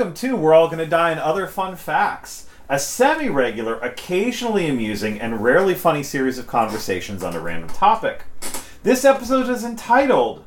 Welcome 0.00 0.14
to 0.14 0.34
We're 0.34 0.54
All 0.54 0.68
Gonna 0.68 0.86
Die 0.86 1.10
and 1.10 1.20
Other 1.20 1.46
Fun 1.46 1.76
Facts, 1.76 2.46
a 2.70 2.78
semi 2.78 3.28
regular, 3.28 3.78
occasionally 3.80 4.66
amusing, 4.66 5.20
and 5.20 5.44
rarely 5.44 5.74
funny 5.74 6.02
series 6.02 6.38
of 6.38 6.46
conversations 6.46 7.22
on 7.22 7.36
a 7.36 7.38
random 7.38 7.68
topic. 7.68 8.22
This 8.82 9.04
episode 9.04 9.50
is 9.50 9.62
entitled 9.62 10.46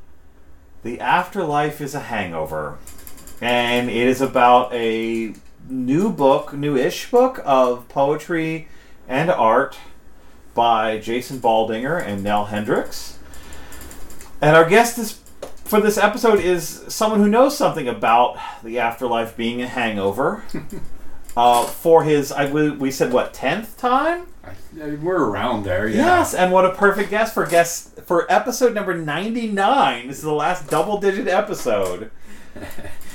The 0.82 1.00
Afterlife 1.00 1.82
is 1.82 1.94
a 1.94 2.00
Hangover, 2.00 2.80
and 3.42 3.92
it 3.92 4.08
is 4.08 4.22
about 4.22 4.74
a 4.74 5.36
new 5.70 6.10
book, 6.12 6.54
new 6.54 6.76
ish 6.76 7.12
book 7.12 7.40
of 7.46 7.88
poetry 7.90 8.68
and 9.08 9.30
art 9.30 9.78
by 10.56 10.98
Jason 10.98 11.38
Baldinger 11.38 12.04
and 12.04 12.24
Nell 12.24 12.46
Hendricks. 12.46 13.20
And 14.42 14.56
our 14.56 14.68
guest 14.68 14.98
is 14.98 15.20
for 15.74 15.82
this 15.82 15.98
episode 15.98 16.40
is 16.40 16.84
someone 16.88 17.20
who 17.20 17.28
knows 17.28 17.58
something 17.58 17.88
about 17.88 18.38
the 18.64 18.78
afterlife 18.78 19.36
being 19.36 19.60
a 19.60 19.68
hangover. 19.68 20.44
uh, 21.36 21.66
for 21.66 22.04
his, 22.04 22.32
I 22.32 22.46
we, 22.46 22.70
we 22.70 22.92
said 22.92 23.12
what 23.12 23.34
tenth 23.34 23.76
time? 23.76 24.28
I, 24.44 24.54
we're 25.02 25.18
around 25.18 25.64
there, 25.64 25.88
yeah. 25.88 26.20
Yes, 26.20 26.36
and 26.36 26.52
what 26.52 26.64
a 26.64 26.76
perfect 26.76 27.10
guest 27.10 27.34
for 27.34 27.48
guest 27.48 28.02
for 28.02 28.32
episode 28.32 28.76
number 28.76 28.96
ninety 28.96 29.48
nine. 29.48 30.10
This 30.10 30.18
is 30.18 30.24
the 30.24 30.32
last 30.32 30.70
double 30.70 31.00
digit 31.00 31.28
episode. 31.28 32.12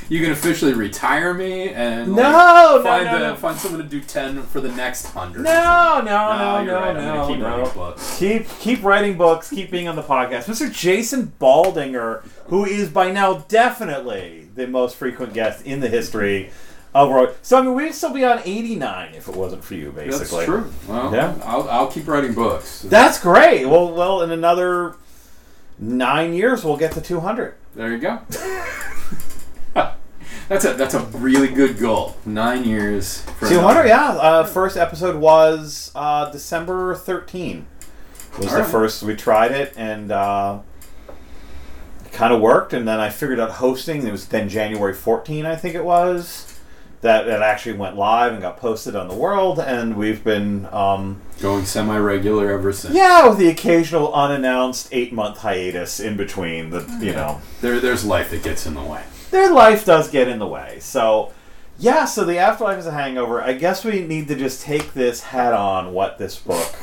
You 0.08 0.20
can 0.22 0.30
officially 0.32 0.72
retire 0.72 1.34
me 1.34 1.68
and 1.68 2.16
like, 2.16 2.22
no, 2.22 2.80
find, 2.82 3.04
no, 3.04 3.18
the- 3.18 3.26
no. 3.28 3.36
find 3.36 3.58
someone 3.58 3.82
to 3.82 3.86
do 3.88 4.00
ten 4.00 4.42
for 4.42 4.60
the 4.60 4.70
next 4.72 5.06
hundred. 5.06 5.42
No, 5.42 6.00
no, 6.02 6.02
no, 6.04 6.36
no, 6.36 6.64
no, 6.64 6.74
right. 6.80 6.96
No, 6.96 7.26
keep 7.28 7.38
no. 7.38 7.46
writing 7.56 7.74
books. 7.74 8.18
Keep 8.18 8.48
keep 8.58 8.82
writing 8.82 9.16
books. 9.18 9.50
Keep 9.50 9.70
being 9.70 9.86
on 9.86 9.96
the 9.96 10.02
podcast, 10.02 10.44
Mr. 10.44 10.72
Jason 10.72 11.32
Baldinger, 11.38 12.22
who 12.46 12.64
is 12.64 12.88
by 12.88 13.10
now 13.12 13.44
definitely 13.48 14.48
the 14.54 14.66
most 14.66 14.96
frequent 14.96 15.34
guest 15.34 15.66
in 15.66 15.80
the 15.80 15.88
history 15.88 16.50
of 16.94 17.10
Roy. 17.10 17.32
So 17.42 17.58
I 17.58 17.62
mean, 17.62 17.74
we'd 17.74 17.92
still 17.94 18.14
be 18.14 18.24
on 18.24 18.40
eighty 18.46 18.76
nine 18.76 19.12
if 19.14 19.28
it 19.28 19.36
wasn't 19.36 19.62
for 19.62 19.74
you, 19.74 19.92
basically. 19.92 20.46
That's 20.46 20.46
true. 20.46 20.72
Well, 20.88 21.14
Yeah. 21.14 21.34
I'll, 21.44 21.68
I'll 21.68 21.90
keep 21.90 22.08
writing 22.08 22.32
books. 22.32 22.80
That's 22.80 23.20
great. 23.20 23.66
Well, 23.66 23.92
well, 23.92 24.22
in 24.22 24.30
another 24.30 24.96
nine 25.78 26.32
years, 26.32 26.64
we'll 26.64 26.78
get 26.78 26.92
to 26.92 27.02
two 27.02 27.20
hundred. 27.20 27.56
there 27.74 27.92
you 27.92 27.98
go. 27.98 28.20
that's 30.48 30.64
a 30.64 30.74
that's 30.74 30.94
a 30.94 31.00
really 31.00 31.48
good 31.48 31.78
goal. 31.78 32.16
Nine 32.24 32.64
years. 32.64 33.22
For 33.22 33.46
hundred, 33.46 33.58
another- 33.58 33.86
yeah. 33.86 34.08
Uh, 34.10 34.44
first 34.44 34.76
episode 34.76 35.16
was 35.16 35.90
uh, 35.94 36.30
December 36.30 36.94
thirteen. 36.94 37.66
Was 38.38 38.46
the 38.48 38.52
Alright. 38.56 38.70
first 38.70 39.02
we 39.02 39.16
tried 39.16 39.52
it 39.52 39.72
and 39.76 40.12
uh, 40.12 40.60
kind 42.12 42.32
of 42.32 42.40
worked, 42.40 42.72
and 42.72 42.86
then 42.86 43.00
I 43.00 43.10
figured 43.10 43.40
out 43.40 43.50
hosting. 43.52 44.06
It 44.06 44.12
was 44.12 44.26
then 44.26 44.48
January 44.48 44.94
fourteen, 44.94 45.46
I 45.46 45.56
think 45.56 45.74
it 45.74 45.84
was. 45.84 46.44
That 47.00 47.26
that 47.26 47.42
actually 47.42 47.74
went 47.74 47.96
live 47.96 48.32
and 48.32 48.42
got 48.42 48.56
posted 48.56 48.96
on 48.96 49.06
the 49.06 49.14
world, 49.14 49.60
and 49.60 49.96
we've 49.96 50.24
been 50.24 50.66
um, 50.72 51.20
Going 51.40 51.64
semi-regular 51.64 52.50
ever 52.50 52.72
since. 52.72 52.92
yeah 52.92 53.28
with 53.28 53.38
the 53.38 53.48
occasional 53.48 54.12
unannounced 54.12 54.88
eight 54.90 55.12
month 55.12 55.38
hiatus 55.38 56.00
in 56.00 56.16
between. 56.16 56.70
The 56.70 56.80
you 57.00 57.12
know 57.12 57.40
There, 57.60 57.78
there's 57.78 58.04
life 58.04 58.30
that 58.32 58.42
gets 58.42 58.66
in 58.66 58.74
the 58.74 58.82
way. 58.82 59.04
Their 59.30 59.52
life 59.52 59.84
does 59.84 60.10
get 60.10 60.28
in 60.28 60.38
the 60.38 60.46
way. 60.46 60.78
So, 60.80 61.32
yeah, 61.78 62.04
so 62.04 62.24
the 62.24 62.38
afterlife 62.38 62.78
is 62.78 62.86
a 62.86 62.92
hangover. 62.92 63.40
I 63.42 63.52
guess 63.52 63.84
we 63.84 64.00
need 64.06 64.28
to 64.28 64.34
just 64.34 64.62
take 64.62 64.94
this 64.94 65.22
head 65.22 65.52
on 65.54 65.92
what 65.92 66.18
this 66.18 66.36
book 66.38 66.74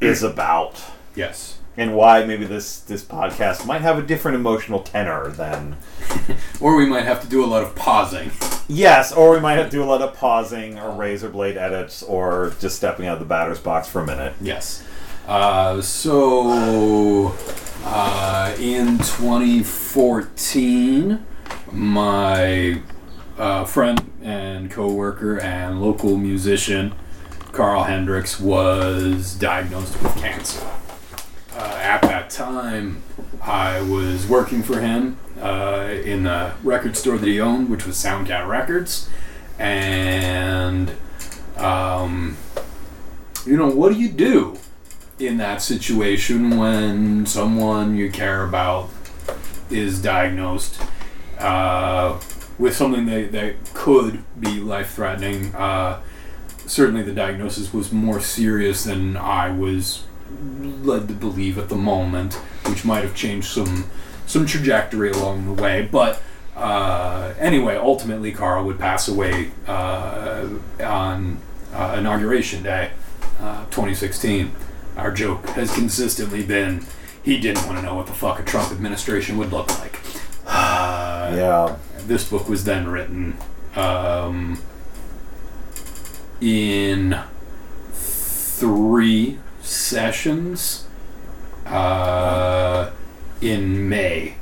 is 0.00 0.22
about 0.22 0.82
Yes. 1.14 1.58
and 1.76 1.94
why 1.94 2.24
maybe 2.24 2.44
this 2.44 2.80
this 2.80 3.04
podcast 3.04 3.64
might 3.66 3.80
have 3.82 3.98
a 3.98 4.02
different 4.02 4.34
emotional 4.34 4.80
tenor 4.80 5.28
than 5.28 5.76
Or 6.60 6.76
we 6.76 6.86
might 6.86 7.04
have 7.04 7.20
to 7.22 7.28
do 7.28 7.44
a 7.44 7.46
lot 7.46 7.62
of 7.62 7.74
pausing. 7.76 8.30
yes, 8.68 9.12
or 9.12 9.30
we 9.32 9.40
might 9.40 9.54
have 9.54 9.66
to 9.66 9.70
do 9.70 9.82
a 9.82 9.86
lot 9.86 10.02
of 10.02 10.14
pausing 10.14 10.78
or 10.78 10.90
razor 10.90 11.28
blade 11.28 11.56
edits 11.56 12.02
or 12.02 12.52
just 12.60 12.76
stepping 12.76 13.06
out 13.06 13.14
of 13.14 13.18
the 13.20 13.26
batter's 13.26 13.60
box 13.60 13.88
for 13.88 14.00
a 14.00 14.06
minute. 14.06 14.34
Yes. 14.40 14.82
Uh, 15.26 15.80
so, 15.80 17.34
uh, 17.84 18.54
in 18.58 18.98
2014, 18.98 21.24
my 21.70 22.82
uh, 23.38 23.64
friend 23.64 24.10
and 24.20 24.70
coworker 24.70 25.38
and 25.38 25.80
local 25.80 26.16
musician, 26.16 26.92
Carl 27.52 27.84
Hendricks, 27.84 28.40
was 28.40 29.34
diagnosed 29.34 30.02
with 30.02 30.16
cancer. 30.16 30.66
Uh, 31.54 31.78
at 31.80 32.02
that 32.02 32.28
time, 32.28 33.00
I 33.40 33.80
was 33.80 34.26
working 34.26 34.64
for 34.64 34.80
him 34.80 35.18
uh, 35.40 35.88
in 36.04 36.24
the 36.24 36.54
record 36.64 36.96
store 36.96 37.16
that 37.16 37.28
he 37.28 37.40
owned, 37.40 37.70
which 37.70 37.86
was 37.86 37.94
Soundcat 37.96 38.48
Records, 38.48 39.08
and 39.56 40.90
um, 41.56 42.36
you 43.46 43.56
know, 43.56 43.68
what 43.68 43.92
do 43.92 44.00
you 44.00 44.08
do 44.08 44.58
in 45.26 45.36
that 45.38 45.62
situation 45.62 46.56
when 46.58 47.26
someone 47.26 47.96
you 47.96 48.10
care 48.10 48.44
about 48.44 48.90
is 49.70 50.00
diagnosed 50.02 50.80
uh, 51.38 52.20
with 52.58 52.74
something 52.74 53.06
that, 53.06 53.32
that 53.32 53.54
could 53.74 54.22
be 54.38 54.60
life 54.60 54.94
threatening? 54.94 55.54
Uh, 55.54 56.00
certainly, 56.66 57.02
the 57.02 57.12
diagnosis 57.12 57.72
was 57.72 57.92
more 57.92 58.20
serious 58.20 58.84
than 58.84 59.16
I 59.16 59.50
was 59.50 60.04
led 60.40 61.08
to 61.08 61.14
believe 61.14 61.58
at 61.58 61.68
the 61.68 61.76
moment, 61.76 62.34
which 62.66 62.84
might 62.84 63.04
have 63.04 63.14
changed 63.14 63.48
some 63.48 63.90
some 64.26 64.46
trajectory 64.46 65.10
along 65.10 65.46
the 65.46 65.62
way, 65.62 65.88
but. 65.90 66.22
Uh, 66.54 67.32
anyway, 67.38 67.76
ultimately, 67.76 68.30
Carl 68.30 68.66
would 68.66 68.78
pass 68.78 69.08
away 69.08 69.50
uh, 69.66 70.46
on 70.84 71.38
uh, 71.72 71.96
inauguration 71.98 72.62
day, 72.62 72.90
uh, 73.40 73.64
2016. 73.70 74.52
Our 74.96 75.10
joke 75.12 75.46
has 75.50 75.74
consistently 75.74 76.42
been 76.44 76.84
he 77.22 77.38
didn't 77.38 77.66
want 77.66 77.78
to 77.78 77.84
know 77.84 77.94
what 77.94 78.06
the 78.06 78.12
fuck 78.12 78.40
a 78.40 78.42
Trump 78.42 78.72
administration 78.72 79.38
would 79.38 79.52
look 79.52 79.68
like. 79.78 80.00
Uh, 80.46 81.32
Yeah. 81.36 81.76
This 81.98 82.28
book 82.28 82.48
was 82.48 82.64
then 82.64 82.88
written 82.88 83.36
um, 83.76 84.60
in 86.40 87.18
three 87.92 89.38
sessions 89.62 90.86
uh, 91.64 92.90
in 93.40 93.88
May 93.88 94.34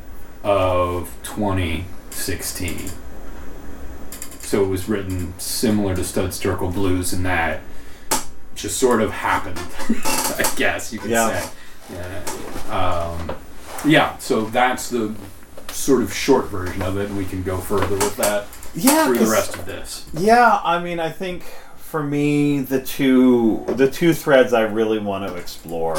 of 0.43 1.15
2016. 1.22 2.91
So 4.41 4.65
it 4.65 4.69
was 4.69 4.88
written 4.88 5.38
similar 5.38 5.94
to 5.94 6.03
Stud 6.03 6.34
Circle 6.34 6.71
Blues 6.71 7.12
in 7.12 7.22
that 7.25 7.61
just 8.55 8.78
sort 8.78 9.00
of 9.03 9.11
happened, 9.11 9.59
I 9.88 10.53
guess 10.56 10.93
you 10.93 10.99
could 10.99 11.11
Yeah. 11.11 11.41
say. 11.41 11.50
Yeah. 11.93 12.75
Um, 12.77 13.37
yeah, 13.84 14.16
so 14.19 14.43
that's 14.47 14.91
the 14.91 15.15
sort 15.72 16.03
of 16.03 16.12
short 16.12 16.47
version 16.49 16.83
of 16.83 16.99
it, 16.99 17.09
and 17.09 17.16
we 17.16 17.25
can 17.25 17.43
go 17.43 17.59
further 17.59 17.94
with 17.97 18.17
that 18.17 18.47
Yeah, 18.75 19.06
through 19.06 19.19
the 19.19 19.26
rest 19.31 19.56
of 19.56 19.67
this. 19.67 20.06
Yeah, 20.12 20.61
I 20.62 20.82
mean, 20.82 21.00
I 21.00 21.11
think 21.11 21.44
for 21.76 22.02
me, 22.02 22.61
the 22.61 22.81
two 22.82 23.64
the 23.69 23.91
two 23.91 24.12
threads 24.14 24.53
I 24.53 24.62
really 24.62 24.99
want 24.99 25.26
to 25.26 25.35
explore, 25.37 25.96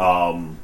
um, 0.00 0.58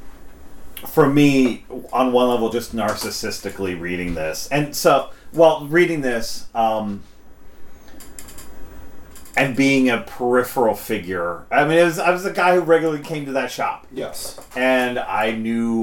for 0.87 1.09
me, 1.09 1.65
on 1.91 2.11
one 2.11 2.29
level, 2.29 2.49
just 2.49 2.75
narcissistically 2.75 3.79
reading 3.79 4.13
this, 4.15 4.47
and 4.51 4.75
so 4.75 5.09
well, 5.33 5.65
reading 5.67 6.01
this, 6.01 6.47
um, 6.53 7.01
and 9.39 9.55
being 9.55 9.89
a 9.89 10.01
peripheral 10.01 10.73
figure. 10.75 11.45
I 11.51 11.63
mean, 11.65 11.77
it 11.77 11.83
was, 11.83 11.97
I 11.99 12.11
was 12.11 12.25
a 12.25 12.31
guy 12.33 12.55
who 12.55 12.61
regularly 12.61 13.01
came 13.03 13.25
to 13.25 13.31
that 13.33 13.49
shop 13.51 13.87
Yes. 13.91 14.39
and 14.55 14.99
I 14.99 15.31
knew 15.31 15.79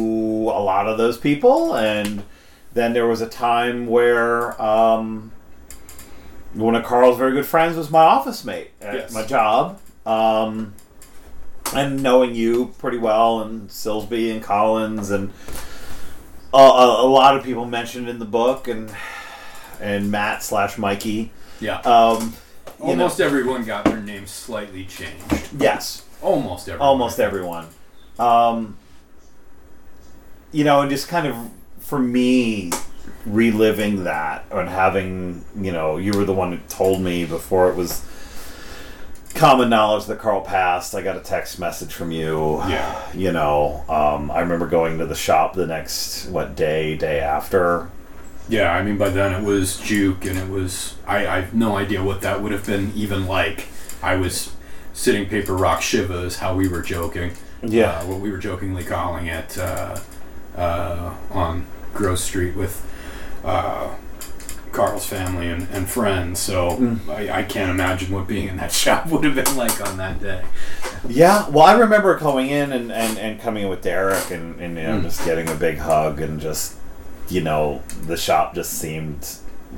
a 0.49 0.61
lot 0.62 0.87
of 0.88 0.99
those 0.99 1.17
people. 1.19 1.75
And 1.76 2.23
then 2.75 2.93
there 2.93 3.06
was 3.06 3.20
a 3.23 3.29
time 3.29 3.87
where 3.87 4.61
um, 4.61 5.32
one 6.55 6.75
of 6.75 6.85
Carl's 6.85 7.17
very 7.19 7.32
good 7.32 7.47
friends 7.47 7.76
was 7.76 7.91
my 7.91 8.03
office 8.03 8.44
mate 8.44 8.70
at 8.81 8.94
Yes. 8.94 9.12
my 9.14 9.25
job. 9.25 9.81
Um, 10.05 10.75
and 11.75 12.02
knowing 12.02 12.35
you 12.35 12.75
pretty 12.79 12.99
well, 12.99 13.41
and 13.43 13.69
Silsby 13.69 14.31
and 14.32 14.41
Collins, 14.43 15.11
and 15.11 15.32
a, 16.55 16.59
a, 16.59 17.05
a 17.05 17.09
lot 17.09 17.37
of 17.37 17.43
people 17.43 17.64
mentioned 17.64 18.09
in 18.09 18.19
the 18.20 18.25
book, 18.25 18.69
and 18.69 18.88
and 19.81 20.11
Matt 20.12 20.44
slash 20.44 20.79
Mikey. 20.79 21.32
Yeah. 21.61 21.81
Um, 21.81 22.35
you 22.81 22.84
know- 22.87 22.90
Almost 22.93 23.20
everyone 23.20 23.64
got 23.64 23.84
their 23.84 24.00
name 24.00 24.26
slightly 24.26 24.84
changed. 24.84 25.49
yes, 25.58 26.02
Almost 26.23 26.69
everyone. 26.69 26.88
almost 26.88 27.20
everyone. 27.20 27.67
Um, 28.19 28.76
you 30.52 30.64
know, 30.64 30.81
and 30.81 30.90
just 30.90 31.08
kind 31.08 31.26
of 31.26 31.37
for 31.81 31.99
me, 31.99 32.73
reliving 33.25 34.05
that 34.05 34.44
and 34.50 34.69
having, 34.69 35.44
you 35.56 35.70
know, 35.73 35.96
you 35.99 36.12
were 36.12 36.25
the 36.25 36.32
one 36.32 36.52
who 36.52 36.58
told 36.69 37.00
me 37.00 37.25
before 37.25 37.69
it 37.70 37.76
was 37.76 38.05
common 39.34 39.69
knowledge 39.69 40.06
that 40.06 40.19
Carl 40.19 40.40
passed. 40.40 40.94
I 40.94 41.02
got 41.02 41.17
a 41.17 41.20
text 41.20 41.58
message 41.58 41.93
from 41.93 42.11
you. 42.11 42.56
Yeah. 42.69 43.00
You 43.12 43.32
know, 43.32 43.84
um, 43.88 44.31
I 44.31 44.40
remember 44.40 44.67
going 44.67 44.99
to 44.99 45.06
the 45.06 45.14
shop 45.14 45.52
the 45.55 45.67
next 45.67 46.26
what 46.26 46.56
day, 46.56 46.96
day 46.96 47.20
after, 47.20 47.88
Yeah, 48.48 48.70
I 48.72 48.82
mean, 48.82 48.96
by 48.96 49.08
then 49.10 49.32
it 49.32 49.44
was 49.44 49.78
Juke, 49.78 50.25
and 50.25 50.38
it 50.38 50.48
was. 50.48 50.94
I, 51.06 51.26
I 51.26 51.40
have 51.40 51.52
no 51.54 51.76
idea 51.76 52.02
what 52.02 52.20
that 52.20 52.43
would 52.43 52.52
have 52.52 52.64
been 52.66 52.93
even 52.94 53.26
like. 53.26 53.66
I 54.02 54.14
was 54.16 54.54
sitting 54.93 55.28
paper 55.28 55.54
rock 55.56 55.82
Shiva, 55.82 56.19
is 56.22 56.37
how 56.38 56.54
we 56.54 56.69
were 56.69 56.82
joking. 56.82 57.32
Yeah. 57.62 57.98
Uh, 57.98 58.06
what 58.06 58.20
we 58.20 58.31
were 58.31 58.38
jokingly 58.38 58.84
calling 58.84 59.26
it 59.26 59.58
uh, 59.58 59.98
uh, 60.56 61.14
on 61.31 61.66
Gross 61.94 62.22
Street 62.22 62.54
with 62.54 62.82
uh, 63.44 63.94
Carl's 64.72 65.06
family 65.06 65.49
and, 65.49 65.66
and 65.72 65.88
friends. 65.88 66.38
So 66.38 66.70
Mm. 66.76 67.08
I, 67.08 67.38
I 67.38 67.42
can't 67.42 67.70
imagine 67.70 68.12
what 68.14 68.26
being 68.28 68.46
in 68.49 68.56
that 68.58 68.70
shop 68.82 69.06
would 69.08 69.25
have 69.25 69.34
been 69.34 69.56
like 69.56 69.81
on 69.87 69.96
that 69.96 70.20
day. 70.20 70.42
Yeah, 71.08 71.49
well, 71.49 71.64
I 71.64 71.76
remember 71.76 72.16
going 72.19 72.49
in 72.50 72.72
and, 72.72 72.92
and, 72.92 73.19
and 73.19 73.40
coming 73.40 73.64
in 73.64 73.69
with 73.70 73.82
Derek 73.82 74.31
and, 74.31 74.60
and 74.60 74.76
you 74.76 74.82
know, 74.84 75.00
Mm. 75.00 75.02
just 75.02 75.25
getting 75.25 75.49
a 75.49 75.54
big 75.54 75.78
hug 75.78 76.20
and 76.20 76.40
just, 76.40 76.76
you 77.28 77.40
know, 77.40 77.82
the 78.06 78.17
shop 78.17 78.55
just 78.55 78.73
seemed. 78.73 79.28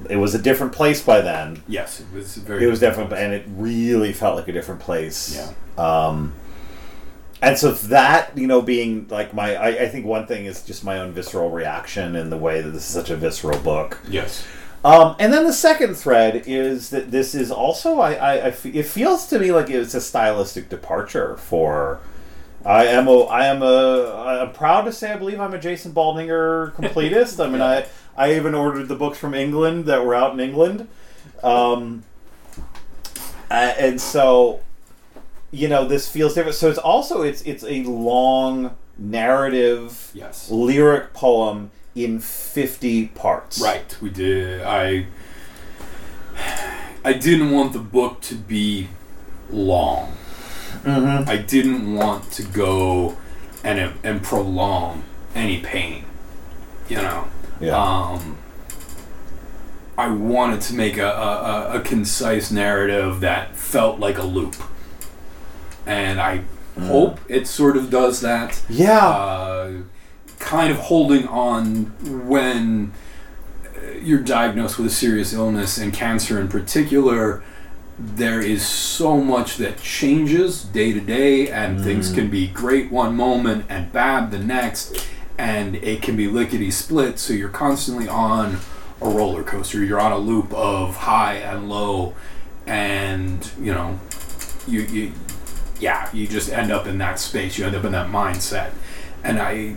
It 0.08 0.16
was 0.16 0.34
a 0.34 0.38
different 0.38 0.72
place 0.72 1.02
by 1.02 1.20
then. 1.20 1.62
Yes, 1.66 2.00
it 2.00 2.06
was 2.14 2.36
very. 2.36 2.64
It 2.64 2.68
was 2.68 2.80
different, 2.80 3.12
and 3.12 3.32
it 3.32 3.44
really 3.48 4.12
felt 4.12 4.36
like 4.36 4.48
a 4.48 4.52
different 4.52 4.80
place. 4.80 5.34
Yeah. 5.34 5.52
Um, 5.76 6.34
and 7.40 7.56
so 7.56 7.72
that, 7.72 8.36
you 8.36 8.46
know, 8.46 8.60
being 8.60 9.06
like 9.08 9.32
my, 9.32 9.54
I, 9.54 9.68
I 9.84 9.88
think 9.88 10.06
one 10.06 10.26
thing 10.26 10.46
is 10.46 10.62
just 10.62 10.84
my 10.84 10.98
own 10.98 11.12
visceral 11.12 11.50
reaction 11.50 12.16
and 12.16 12.32
the 12.32 12.36
way 12.36 12.60
that 12.60 12.70
this 12.70 12.82
is 12.82 12.88
such 12.88 13.10
a 13.10 13.16
visceral 13.16 13.58
book. 13.60 13.98
Yes. 14.08 14.44
Um, 14.84 15.16
and 15.18 15.32
then 15.32 15.44
the 15.44 15.52
second 15.52 15.94
thread 15.94 16.44
is 16.46 16.90
that 16.90 17.10
this 17.10 17.34
is 17.34 17.50
also, 17.50 18.00
I, 18.00 18.14
I, 18.14 18.46
I 18.46 18.50
fe- 18.50 18.70
it 18.70 18.86
feels 18.86 19.26
to 19.28 19.38
me 19.38 19.52
like 19.52 19.70
it's 19.70 19.94
a 19.94 20.00
stylistic 20.00 20.68
departure 20.68 21.36
for. 21.36 22.00
I 22.64 22.86
am 22.86 23.08
a, 23.08 23.20
I 23.22 23.46
am 23.46 23.62
a, 23.62 24.42
I'm 24.42 24.52
proud 24.52 24.82
to 24.82 24.92
say 24.92 25.12
I 25.12 25.16
believe 25.16 25.40
I'm 25.40 25.54
a 25.54 25.58
Jason 25.58 25.92
Baldinger 25.92 26.72
completist. 26.74 27.42
I 27.44 27.48
mean, 27.48 27.62
I, 27.62 27.86
I 28.16 28.34
even 28.34 28.54
ordered 28.54 28.88
the 28.88 28.96
books 28.96 29.16
from 29.18 29.34
England 29.34 29.86
that 29.86 30.04
were 30.04 30.14
out 30.14 30.32
in 30.32 30.40
England, 30.40 30.88
um, 31.42 32.02
and 33.50 34.00
so, 34.00 34.60
you 35.50 35.68
know, 35.68 35.86
this 35.86 36.08
feels 36.08 36.34
different. 36.34 36.56
So 36.56 36.68
it's 36.68 36.78
also 36.78 37.22
it's 37.22 37.42
it's 37.42 37.64
a 37.64 37.82
long 37.84 38.76
narrative, 38.98 40.10
Yes. 40.12 40.50
lyric 40.50 41.14
poem 41.14 41.70
in 41.94 42.20
fifty 42.20 43.06
parts. 43.06 43.60
Right. 43.60 43.96
We 44.02 44.10
did. 44.10 44.62
I. 44.62 45.06
I 47.04 47.12
didn't 47.14 47.52
want 47.52 47.72
the 47.72 47.78
book 47.78 48.20
to 48.22 48.34
be 48.34 48.88
long. 49.50 50.12
Mm-hmm. 50.88 51.28
I 51.28 51.36
didn't 51.36 51.94
want 51.94 52.30
to 52.32 52.42
go 52.42 53.16
and 53.64 53.92
and 54.02 54.22
prolong 54.22 55.04
any 55.34 55.60
pain. 55.60 56.04
You 56.88 56.96
know. 56.96 57.28
Yeah. 57.60 57.76
Um, 57.76 58.38
I 59.96 60.08
wanted 60.08 60.60
to 60.62 60.74
make 60.74 60.96
a, 60.96 61.06
a, 61.08 61.72
a- 61.72 61.78
a 61.78 61.80
concise 61.80 62.50
narrative 62.52 63.20
that 63.20 63.56
felt 63.56 63.98
like 63.98 64.16
a 64.16 64.22
loop, 64.22 64.54
and 65.86 66.20
I 66.20 66.42
hope 66.80 67.18
it 67.28 67.48
sort 67.48 67.76
of 67.76 67.90
does 67.90 68.20
that. 68.20 68.62
yeah. 68.68 69.06
Uh, 69.08 69.72
kind 70.38 70.70
of 70.70 70.78
holding 70.78 71.26
on 71.26 71.86
when 72.28 72.92
uh, 73.66 73.90
you're 74.00 74.20
diagnosed 74.22 74.78
with 74.78 74.86
a 74.86 74.90
serious 74.90 75.32
illness 75.32 75.76
and 75.78 75.92
cancer 75.92 76.40
in 76.40 76.46
particular. 76.46 77.42
There 77.98 78.40
is 78.40 78.64
so 78.64 79.16
much 79.16 79.56
that 79.56 79.80
changes 79.80 80.62
day 80.62 80.92
to 80.92 81.00
day, 81.00 81.50
and 81.50 81.82
things 81.82 82.12
mm. 82.12 82.14
can 82.14 82.30
be 82.30 82.46
great 82.46 82.92
one 82.92 83.16
moment 83.16 83.66
and 83.68 83.92
bad 83.92 84.30
the 84.30 84.38
next, 84.38 85.04
and 85.36 85.74
it 85.76 86.00
can 86.00 86.16
be 86.16 86.28
lickety 86.28 86.70
split. 86.70 87.18
So 87.18 87.32
you're 87.32 87.48
constantly 87.48 88.06
on 88.06 88.58
a 89.00 89.08
roller 89.08 89.42
coaster. 89.42 89.84
You're 89.84 90.00
on 90.00 90.12
a 90.12 90.18
loop 90.18 90.52
of 90.54 90.96
high 90.96 91.34
and 91.34 91.68
low, 91.68 92.14
and 92.66 93.50
you 93.60 93.72
know, 93.72 93.98
you 94.66 94.82
you 94.82 95.12
yeah, 95.80 96.08
you 96.12 96.26
just 96.26 96.50
end 96.50 96.70
up 96.70 96.86
in 96.86 96.98
that 96.98 97.18
space. 97.18 97.58
You 97.58 97.66
end 97.66 97.74
up 97.74 97.84
in 97.84 97.92
that 97.92 98.08
mindset, 98.08 98.70
and 99.24 99.40
I, 99.40 99.76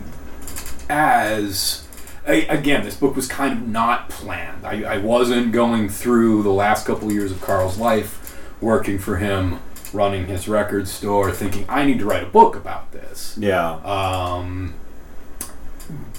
as 0.88 1.81
I, 2.26 2.34
again, 2.48 2.84
this 2.84 2.96
book 2.96 3.16
was 3.16 3.26
kind 3.26 3.52
of 3.52 3.68
not 3.68 4.08
planned. 4.08 4.64
I, 4.64 4.82
I 4.84 4.98
wasn't 4.98 5.52
going 5.52 5.88
through 5.88 6.42
the 6.42 6.52
last 6.52 6.86
couple 6.86 7.08
of 7.08 7.14
years 7.14 7.32
of 7.32 7.40
Carl's 7.40 7.78
life, 7.78 8.38
working 8.60 8.98
for 8.98 9.16
him, 9.16 9.58
running 9.92 10.26
his 10.26 10.48
record 10.48 10.86
store, 10.88 11.32
thinking 11.32 11.66
I 11.68 11.84
need 11.84 11.98
to 11.98 12.04
write 12.04 12.22
a 12.22 12.26
book 12.26 12.54
about 12.54 12.92
this. 12.92 13.36
yeah. 13.38 13.74
Um, 13.84 14.74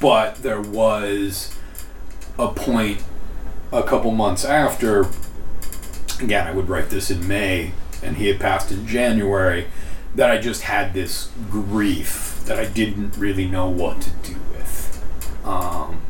but 0.01 0.35
there 0.37 0.61
was 0.61 1.57
a 2.37 2.49
point 2.49 3.03
a 3.71 3.83
couple 3.83 4.11
months 4.11 4.43
after, 4.43 5.07
again, 6.21 6.47
I 6.47 6.51
would 6.51 6.67
write 6.69 6.89
this 6.89 7.09
in 7.09 7.27
May, 7.27 7.71
and 8.03 8.17
he 8.17 8.27
had 8.27 8.39
passed 8.39 8.71
in 8.71 8.85
January, 8.85 9.67
that 10.15 10.29
I 10.29 10.37
just 10.37 10.63
had 10.63 10.93
this 10.93 11.31
grief 11.49 12.43
that 12.45 12.59
I 12.59 12.65
didn't 12.65 13.17
really 13.17 13.47
know 13.47 13.69
what 13.69 14.01
to 14.01 14.09
do. 14.21 14.35
Um, 15.43 16.01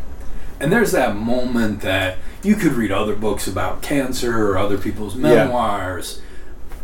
and 0.59 0.71
there's 0.71 0.91
that 0.91 1.15
moment 1.15 1.81
that 1.81 2.17
you 2.43 2.55
could 2.55 2.73
read 2.73 2.91
other 2.91 3.15
books 3.15 3.47
about 3.47 3.81
cancer 3.81 4.47
or 4.49 4.57
other 4.57 4.77
people's 4.77 5.15
Yeah. 5.15 5.21
memoirs. 5.45 6.21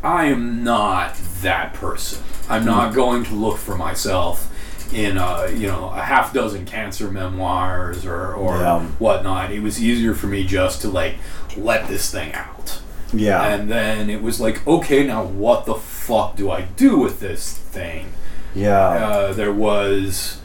I 0.03 0.25
am 0.25 0.63
not 0.63 1.15
that 1.41 1.73
person. 1.73 2.23
I'm 2.49 2.65
not 2.65 2.93
going 2.93 3.23
to 3.25 3.33
look 3.35 3.57
for 3.57 3.75
myself 3.77 4.47
in 4.93 5.17
a, 5.17 5.47
you 5.51 5.67
know 5.67 5.91
a 5.93 6.01
half 6.01 6.33
dozen 6.33 6.65
cancer 6.65 7.11
memoirs 7.11 8.05
or 8.05 8.33
or 8.33 8.57
Yeah. 8.57 8.79
whatnot. 8.97 9.51
It 9.51 9.61
was 9.61 9.81
easier 9.83 10.15
for 10.15 10.27
me 10.27 10.43
just 10.45 10.81
to 10.81 10.89
like 10.89 11.15
let 11.57 11.87
this 11.87 12.09
thing 12.09 12.33
out. 12.33 12.79
Yeah. 13.13 13.43
And 13.43 13.69
then 13.69 14.09
it 14.09 14.21
was 14.23 14.39
like, 14.39 14.65
okay, 14.67 15.05
now 15.05 15.23
what 15.23 15.65
the 15.65 15.75
fuck 15.75 16.35
do 16.35 16.49
I 16.49 16.61
do 16.75 16.97
with 16.97 17.19
this 17.19 17.53
thing? 17.53 18.13
yeah. 18.55 18.77
Uh, 18.87 19.33
there 19.33 19.53
was 19.53 20.38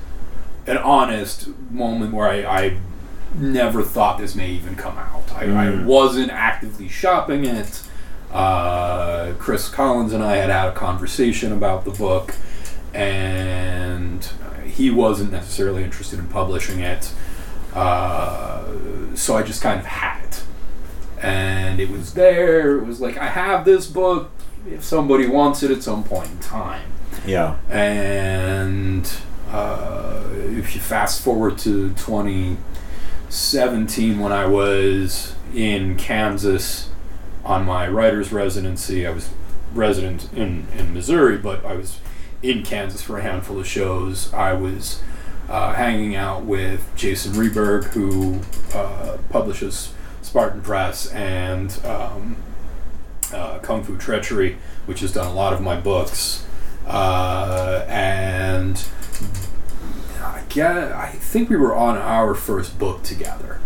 an 0.67 0.79
honest 0.79 1.49
moment 1.71 2.15
where 2.15 2.29
I, 2.29 2.45
I 2.45 2.77
never 3.35 3.83
thought 3.83 4.19
this 4.19 4.35
may 4.35 4.51
even 4.51 4.77
come 4.77 4.97
out. 4.99 5.25
I, 5.35 5.43
I 5.45 5.67
Mm. 5.67 5.85
wasn't 5.87 6.31
actively 6.31 6.89
shopping 6.89 7.45
it. 7.45 7.83
Uh, 8.33 9.33
Chris 9.39 9.69
Collins 9.69 10.13
and 10.13 10.23
I 10.23 10.37
had 10.37 10.51
had 10.51 10.69
a 10.69 10.73
conversation 10.73 11.53
about 11.53 11.85
the 11.85 11.91
book, 11.93 12.35
and 12.93 14.29
he 14.65 14.91
wasn't 14.91 15.31
necessarily 15.33 15.85
interested 15.85 16.19
in 16.19 16.27
publishing 16.29 16.81
it. 16.81 17.13
Uh, 17.75 18.65
so 19.15 19.37
I 19.37 19.43
just 19.43 19.63
kind 19.63 19.79
of 19.81 19.87
had 19.87 20.25
it. 20.25 20.45
And 21.23 21.81
it 21.81 21.91
was 21.91 22.15
there. 22.15 22.79
It 22.79 22.85
was 22.87 23.01
like, 23.01 23.17
I 23.19 23.27
have 23.29 23.65
this 23.65 23.87
book 23.87 24.31
if 24.69 24.83
somebody 24.85 25.27
wants 25.27 25.63
it 25.63 25.71
at 25.71 25.83
some 25.83 26.05
point 26.05 26.31
in 26.31 26.39
time. 26.39 26.91
yeah. 27.27 27.57
And 27.71 29.11
if 30.65 30.75
you 30.75 30.81
fast 30.81 31.23
forward 31.23 31.59
to 31.59 31.91
2017, 31.91 34.19
when 34.19 34.33
I 34.33 34.47
was 34.47 35.35
in 35.55 35.97
Kansas 35.97 36.89
on 37.45 37.67
my 37.67 37.87
writer's 37.89 38.33
residency, 38.33 39.07
I 39.07 39.11
was 39.11 39.29
resident 39.75 40.33
in, 40.33 40.67
in 40.77 40.95
Missouri, 40.95 41.37
but 41.37 41.65
I 41.65 41.75
was 41.75 41.99
in 42.43 42.63
Kansas 42.63 43.03
for 43.03 43.19
a 43.19 43.23
handful 43.23 43.59
of 43.59 43.67
shows. 43.67 44.33
I 44.33 44.53
was 44.53 45.03
uh, 45.49 45.75
hanging 45.75 46.15
out 46.15 46.45
with 46.45 46.89
Jason 46.97 47.33
Ryberg, 47.33 47.85
who 47.93 48.41
uh, 48.77 49.19
publishes 49.31 49.93
Spartan 50.23 50.63
Press 50.63 51.11
and 51.13 51.79
um, 51.85 52.37
uh, 53.33 53.59
Kung 53.59 53.83
Fu 53.83 53.97
Treachery, 53.97 54.57
which 54.87 55.01
has 55.01 55.13
done 55.13 55.27
a 55.27 55.35
lot 55.35 55.53
of 55.53 55.61
my 55.61 55.79
books. 55.79 56.47
Uh, 56.87 57.85
and 57.89 58.85
I 60.23 60.43
get, 60.49 60.77
I 60.93 61.09
think 61.11 61.51
we 61.51 61.57
were 61.57 61.75
on 61.75 61.97
our 61.97 62.35
first 62.35 62.79
book 62.79 63.03
together, 63.03 63.61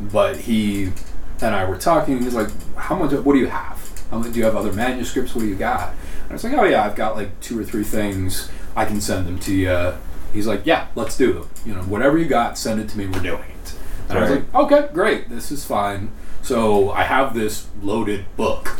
but 0.00 0.36
he 0.38 0.92
and 1.40 1.54
I 1.54 1.64
were 1.68 1.78
talking. 1.78 2.22
He's 2.22 2.34
like, 2.34 2.48
"How 2.76 2.96
much? 2.96 3.12
What 3.12 3.32
do 3.32 3.38
you 3.38 3.46
have? 3.48 3.78
How 4.10 4.18
much, 4.18 4.32
do 4.32 4.38
you 4.38 4.44
have 4.44 4.56
other 4.56 4.72
manuscripts? 4.72 5.34
What 5.34 5.42
do 5.42 5.48
you 5.48 5.54
got?" 5.56 5.90
And 6.24 6.30
I 6.30 6.32
was 6.34 6.44
like, 6.44 6.52
"Oh 6.54 6.64
yeah, 6.64 6.84
I've 6.84 6.96
got 6.96 7.16
like 7.16 7.38
two 7.40 7.58
or 7.58 7.64
three 7.64 7.84
things. 7.84 8.50
I 8.74 8.84
can 8.84 9.00
send 9.00 9.26
them 9.26 9.38
to 9.40 9.54
you." 9.54 9.94
He's 10.32 10.46
like, 10.46 10.62
"Yeah, 10.66 10.88
let's 10.94 11.16
do 11.16 11.32
them. 11.32 11.48
You 11.64 11.74
know, 11.74 11.82
whatever 11.82 12.18
you 12.18 12.26
got, 12.26 12.58
send 12.58 12.80
it 12.80 12.88
to 12.90 12.98
me. 12.98 13.06
We're 13.06 13.20
doing 13.20 13.42
it." 13.62 13.74
And 14.08 14.18
I 14.18 14.22
was 14.22 14.30
like, 14.30 14.54
"Okay, 14.54 14.88
great. 14.92 15.28
This 15.28 15.50
is 15.50 15.64
fine." 15.64 16.10
So 16.42 16.90
I 16.90 17.02
have 17.04 17.34
this 17.34 17.66
loaded 17.82 18.24
book 18.36 18.76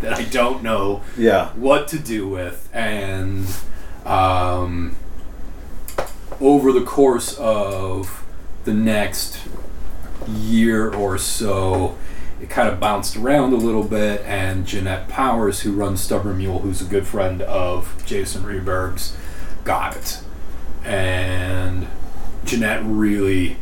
that 0.00 0.12
I 0.14 0.24
don't 0.24 0.62
know 0.62 1.02
Yeah. 1.16 1.50
what 1.50 1.86
to 1.88 1.98
do 1.98 2.28
with 2.28 2.68
and 2.72 3.46
um, 4.04 4.96
over 6.44 6.70
the 6.72 6.82
course 6.82 7.36
of 7.38 8.22
the 8.64 8.74
next 8.74 9.40
year 10.28 10.92
or 10.94 11.16
so 11.18 11.96
it 12.40 12.48
kind 12.50 12.68
of 12.68 12.78
bounced 12.78 13.16
around 13.16 13.52
a 13.52 13.56
little 13.56 13.82
bit 13.84 14.20
and 14.22 14.66
jeanette 14.66 15.08
powers 15.08 15.60
who 15.60 15.72
runs 15.72 16.00
stubborn 16.02 16.38
mule 16.38 16.58
who's 16.60 16.80
a 16.80 16.84
good 16.84 17.06
friend 17.06 17.40
of 17.42 18.02
jason 18.06 18.42
ryberg's 18.42 19.16
got 19.64 19.96
it 19.96 20.20
and 20.84 21.86
jeanette 22.44 22.82
really 22.84 23.56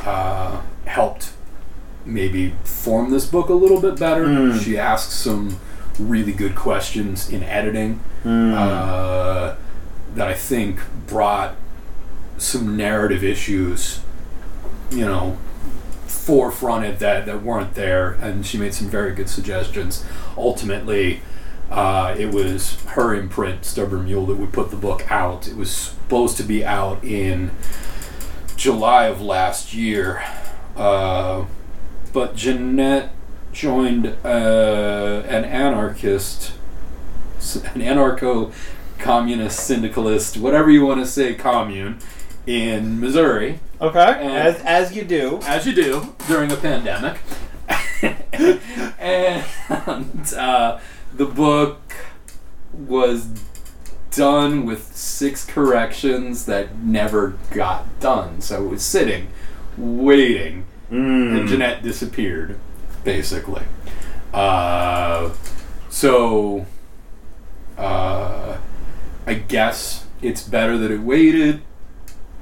uh, 0.00 0.60
helped 0.84 1.32
maybe 2.04 2.54
form 2.64 3.10
this 3.10 3.26
book 3.26 3.48
a 3.48 3.52
little 3.54 3.80
bit 3.80 3.98
better. 3.98 4.26
Mm. 4.26 4.62
She 4.62 4.78
asked 4.78 5.10
some 5.10 5.58
really 5.98 6.32
good 6.32 6.54
questions 6.54 7.28
in 7.28 7.42
editing 7.42 8.00
Mm. 8.24 8.52
uh, 8.54 9.54
that 10.14 10.26
I 10.28 10.34
think 10.34 10.80
brought 11.06 11.54
some 12.38 12.76
narrative 12.76 13.24
issues, 13.24 14.00
you 14.90 15.04
know, 15.04 15.38
forefronted 16.06 16.98
that, 16.98 17.26
that 17.26 17.42
weren't 17.42 17.74
there, 17.74 18.12
and 18.14 18.44
she 18.44 18.58
made 18.58 18.74
some 18.74 18.88
very 18.88 19.14
good 19.14 19.28
suggestions. 19.28 20.04
Ultimately, 20.36 21.20
uh, 21.70 22.14
it 22.18 22.32
was 22.32 22.82
her 22.86 23.14
imprint, 23.14 23.64
Stubborn 23.64 24.04
Mule, 24.04 24.26
that 24.26 24.36
would 24.36 24.52
put 24.52 24.70
the 24.70 24.76
book 24.76 25.10
out. 25.10 25.48
It 25.48 25.56
was 25.56 25.70
supposed 25.70 26.36
to 26.38 26.42
be 26.42 26.64
out 26.64 27.02
in 27.04 27.50
July 28.56 29.06
of 29.06 29.20
last 29.20 29.74
year, 29.74 30.24
uh, 30.76 31.44
but 32.12 32.34
Jeanette 32.34 33.12
joined 33.52 34.06
uh, 34.24 35.22
an 35.28 35.44
anarchist, 35.44 36.52
an 37.74 37.80
anarcho 37.80 38.52
communist 38.98 39.60
syndicalist, 39.60 40.36
whatever 40.36 40.70
you 40.70 40.84
want 40.84 41.00
to 41.00 41.06
say, 41.06 41.34
commune 41.34 41.98
in 42.46 43.00
Missouri, 43.00 43.58
okay, 43.80 43.98
as 43.98 44.60
as 44.64 44.94
you 44.94 45.04
do. 45.04 45.40
as 45.44 45.66
you 45.66 45.74
do 45.74 46.14
during 46.28 46.50
a 46.52 46.56
pandemic. 46.56 47.18
and 48.98 49.44
uh, 50.36 50.78
the 51.14 51.24
book 51.26 51.80
was 52.72 53.26
done 54.10 54.64
with 54.66 54.94
six 54.94 55.44
corrections 55.44 56.46
that 56.46 56.76
never 56.78 57.36
got 57.50 57.98
done. 58.00 58.40
So 58.40 58.64
it 58.64 58.68
was 58.68 58.82
sitting, 58.84 59.28
waiting, 59.76 60.64
Mm. 60.90 61.40
and 61.40 61.48
Jeanette 61.48 61.82
disappeared, 61.82 62.60
basically. 63.02 63.64
Uh, 64.32 65.30
so, 65.88 66.64
uh, 67.76 68.56
I 69.26 69.34
guess 69.34 70.06
it's 70.22 70.42
better 70.44 70.78
that 70.78 70.92
it 70.92 71.00
waited 71.00 71.62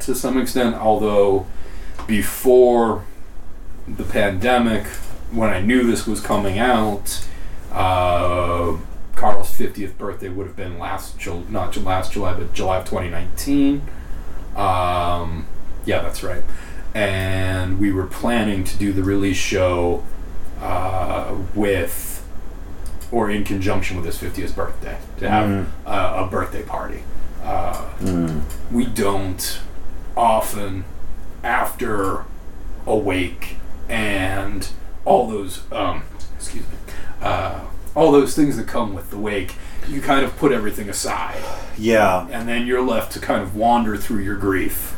to 0.07 0.15
some 0.15 0.39
extent, 0.39 0.75
although 0.77 1.47
before 2.07 3.05
the 3.89 4.05
pandemic, 4.05 4.87
when 5.31 5.51
I 5.51 5.61
knew 5.61 5.85
this 5.85 6.07
was 6.07 6.21
coming 6.21 6.59
out, 6.59 7.27
uh, 7.73 8.77
Carl's 9.15 9.51
50th 9.57 9.97
birthday 9.99 10.29
would 10.29 10.47
have 10.47 10.57
been 10.57 10.79
last, 10.79 11.17
not 11.49 11.77
last 11.77 12.13
July, 12.13 12.35
but 12.35 12.53
July 12.53 12.79
of 12.79 12.85
2019. 12.85 13.83
Um, 14.57 15.47
yeah, 15.85 16.01
that's 16.03 16.23
right. 16.23 16.43
And 16.95 17.79
we 17.81 17.93
were 17.93 18.07
planning 18.07 18.65
to 18.65 18.77
do 18.77 18.93
the 18.93 19.03
release 19.03 19.37
show 19.37 20.05
uh, 20.61 21.35
with, 21.55 22.27
or 23.11 23.31
in 23.31 23.45
conjunction 23.45 23.97
with 23.97 24.07
his 24.07 24.17
50th 24.19 24.55
birthday, 24.55 24.99
to 25.19 25.29
have 25.29 25.49
Mm. 25.49 25.67
uh, 25.87 26.25
a 26.25 26.31
birthday 26.31 26.63
party. 26.63 27.03
Uh, 27.43 27.89
Mm. 28.01 28.43
we 28.71 28.87
don't 28.87 29.59
often 30.17 30.85
after 31.43 32.25
awake 32.87 33.57
and 33.89 34.69
all 35.05 35.29
those 35.29 35.63
um 35.73 36.03
excuse 36.37 36.65
me 36.69 36.77
uh 37.23 37.61
all 37.95 38.11
those 38.13 38.35
things 38.35 38.57
that 38.57 38.67
come 38.67 38.95
with 38.95 39.11
the 39.11 39.19
wake 39.19 39.55
you 39.89 40.01
kind 40.01 40.25
of 40.25 40.35
put 40.39 40.51
everything 40.53 40.89
aside 40.89 41.43
Yeah. 41.77 42.27
and 42.31 42.49
then 42.49 42.67
you're 42.67 42.81
left 42.83 43.13
to 43.13 43.21
kind 43.21 43.43
of 43.43 43.55
wander 43.57 43.97
through 43.97 44.21
your 44.23 44.37
grief 44.37 44.97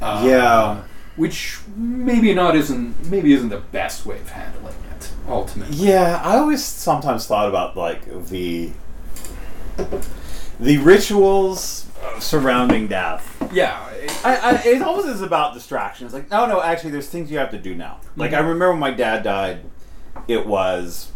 uh, 0.00 0.22
Yeah. 0.26 0.82
which 1.16 1.58
maybe 1.76 2.32
not 2.34 2.56
isn't 2.56 3.10
maybe 3.10 3.32
isn't 3.34 3.50
the 3.50 3.58
best 3.60 4.06
way 4.06 4.16
of 4.18 4.30
handling 4.30 4.74
it 4.96 5.10
ultimately 5.28 5.76
Yeah, 5.76 6.20
I 6.24 6.38
always 6.38 6.64
sometimes 6.64 7.26
thought 7.26 7.48
about 7.48 7.76
like 7.76 8.26
the 8.28 8.70
the 10.60 10.78
rituals 10.78 11.86
surrounding 12.20 12.86
death. 12.86 13.33
Yeah 13.54 13.88
it- 13.90 14.10
I, 14.24 14.36
I, 14.36 14.62
it 14.68 14.82
almost 14.82 15.06
is 15.08 15.20
about 15.22 15.54
distractions. 15.54 16.12
Like, 16.14 16.30
no, 16.30 16.46
no, 16.46 16.62
actually, 16.62 16.90
there's 16.90 17.08
things 17.08 17.30
you 17.30 17.38
have 17.38 17.50
to 17.50 17.58
do 17.58 17.74
now. 17.74 18.00
Like, 18.16 18.32
I 18.32 18.38
remember 18.38 18.70
when 18.70 18.78
my 18.80 18.90
dad 18.90 19.22
died, 19.22 19.64
it 20.28 20.46
was 20.46 21.12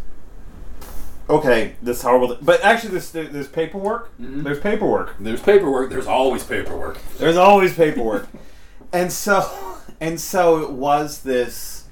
okay. 1.29 1.75
This 1.81 2.01
horrible, 2.03 2.37
but 2.41 2.63
actually, 2.63 2.91
there's 2.91 3.11
there's 3.11 3.47
paperwork. 3.47 4.15
Mhm. 4.19 4.43
There's 4.43 4.59
paperwork. 4.59 5.15
there's 5.19 5.41
paperwork 5.41 5.89
there's 5.89 6.07
always 6.07 6.43
paperwork 6.43 6.97
There's 7.17 7.37
always 7.37 7.73
paperwork, 7.75 8.27
and 8.93 9.11
so 9.11 9.77
and 9.99 10.19
so 10.19 10.61
it 10.63 10.71
was 10.71 11.21
this 11.23 11.85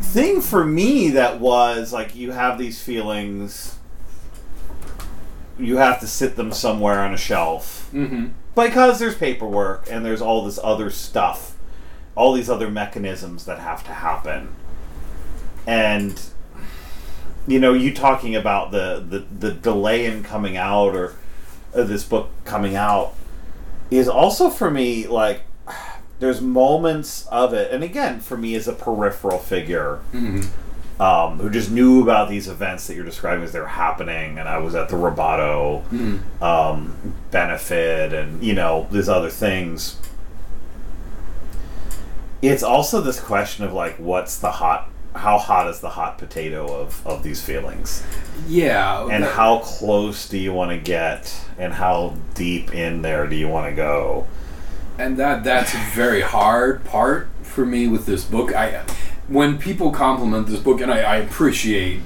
thing 0.00 0.40
for 0.40 0.64
me 0.64 1.10
that 1.10 1.40
was 1.40 1.92
like 1.92 2.14
you 2.14 2.32
have 2.32 2.58
these 2.58 2.80
feelings. 2.82 3.78
You 5.62 5.76
have 5.78 6.00
to 6.00 6.06
sit 6.06 6.36
them 6.36 6.52
somewhere 6.52 7.00
on 7.00 7.14
a 7.14 7.16
shelf. 7.16 7.88
Mm-hmm. 7.92 8.28
Because 8.54 8.98
there's 8.98 9.14
paperwork 9.14 9.88
and 9.90 10.04
there's 10.04 10.20
all 10.20 10.44
this 10.44 10.58
other 10.62 10.90
stuff, 10.90 11.56
all 12.14 12.32
these 12.32 12.50
other 12.50 12.70
mechanisms 12.70 13.46
that 13.46 13.58
have 13.58 13.84
to 13.84 13.92
happen. 13.92 14.54
And 15.66 16.20
you 17.46 17.58
know, 17.58 17.72
you 17.72 17.94
talking 17.94 18.36
about 18.36 18.70
the 18.70 19.04
the, 19.06 19.18
the 19.48 19.52
delay 19.52 20.06
in 20.06 20.22
coming 20.22 20.56
out 20.56 20.94
or 20.94 21.14
uh, 21.74 21.82
this 21.84 22.04
book 22.04 22.30
coming 22.44 22.76
out 22.76 23.14
is 23.90 24.08
also 24.08 24.50
for 24.50 24.70
me 24.70 25.06
like 25.06 25.42
there's 26.18 26.40
moments 26.40 27.26
of 27.28 27.54
it, 27.54 27.72
and 27.72 27.82
again, 27.82 28.20
for 28.20 28.36
me 28.36 28.54
as 28.54 28.68
a 28.68 28.72
peripheral 28.72 29.38
figure. 29.38 30.00
Mm-hmm 30.12 30.42
um, 31.00 31.38
who 31.38 31.50
just 31.50 31.70
knew 31.70 32.02
about 32.02 32.28
these 32.28 32.48
events 32.48 32.86
that 32.86 32.94
you're 32.94 33.04
describing 33.04 33.44
as 33.44 33.52
they 33.52 33.60
were 33.60 33.66
happening, 33.66 34.38
and 34.38 34.48
I 34.48 34.58
was 34.58 34.74
at 34.74 34.88
the 34.88 34.96
Roboto 34.96 35.82
mm-hmm 35.88 36.42
um, 36.42 37.14
benefit 37.30 38.12
and 38.12 38.42
you 38.42 38.54
know 38.54 38.88
these 38.90 39.08
other 39.08 39.30
things. 39.30 39.96
It's 42.40 42.62
also 42.64 43.00
this 43.00 43.20
question 43.20 43.64
of 43.64 43.72
like 43.72 43.96
what's 43.96 44.38
the 44.38 44.50
hot 44.50 44.90
how 45.14 45.38
hot 45.38 45.68
is 45.68 45.80
the 45.80 45.90
hot 45.90 46.18
potato 46.18 46.66
of, 46.66 47.06
of 47.06 47.22
these 47.22 47.42
feelings? 47.42 48.02
Yeah. 48.48 49.06
And 49.08 49.24
that- 49.24 49.34
how 49.34 49.58
close 49.58 50.28
do 50.28 50.38
you 50.38 50.52
want 50.52 50.70
to 50.70 50.78
get 50.78 51.44
and 51.58 51.74
how 51.74 52.16
deep 52.34 52.74
in 52.74 53.02
there 53.02 53.26
do 53.26 53.36
you 53.36 53.46
want 53.48 53.70
to 53.70 53.76
go? 53.76 54.26
And 54.98 55.16
that 55.18 55.44
that's 55.44 55.74
a 55.74 55.78
very 55.94 56.22
hard 56.22 56.84
part 56.84 57.28
for 57.42 57.64
me 57.66 57.88
with 57.88 58.06
this 58.06 58.24
book. 58.24 58.54
I 58.54 58.84
when 59.32 59.58
people 59.58 59.90
compliment 59.90 60.46
this 60.46 60.60
book, 60.60 60.80
and 60.80 60.92
I, 60.92 61.00
I 61.00 61.16
appreciate 61.16 62.00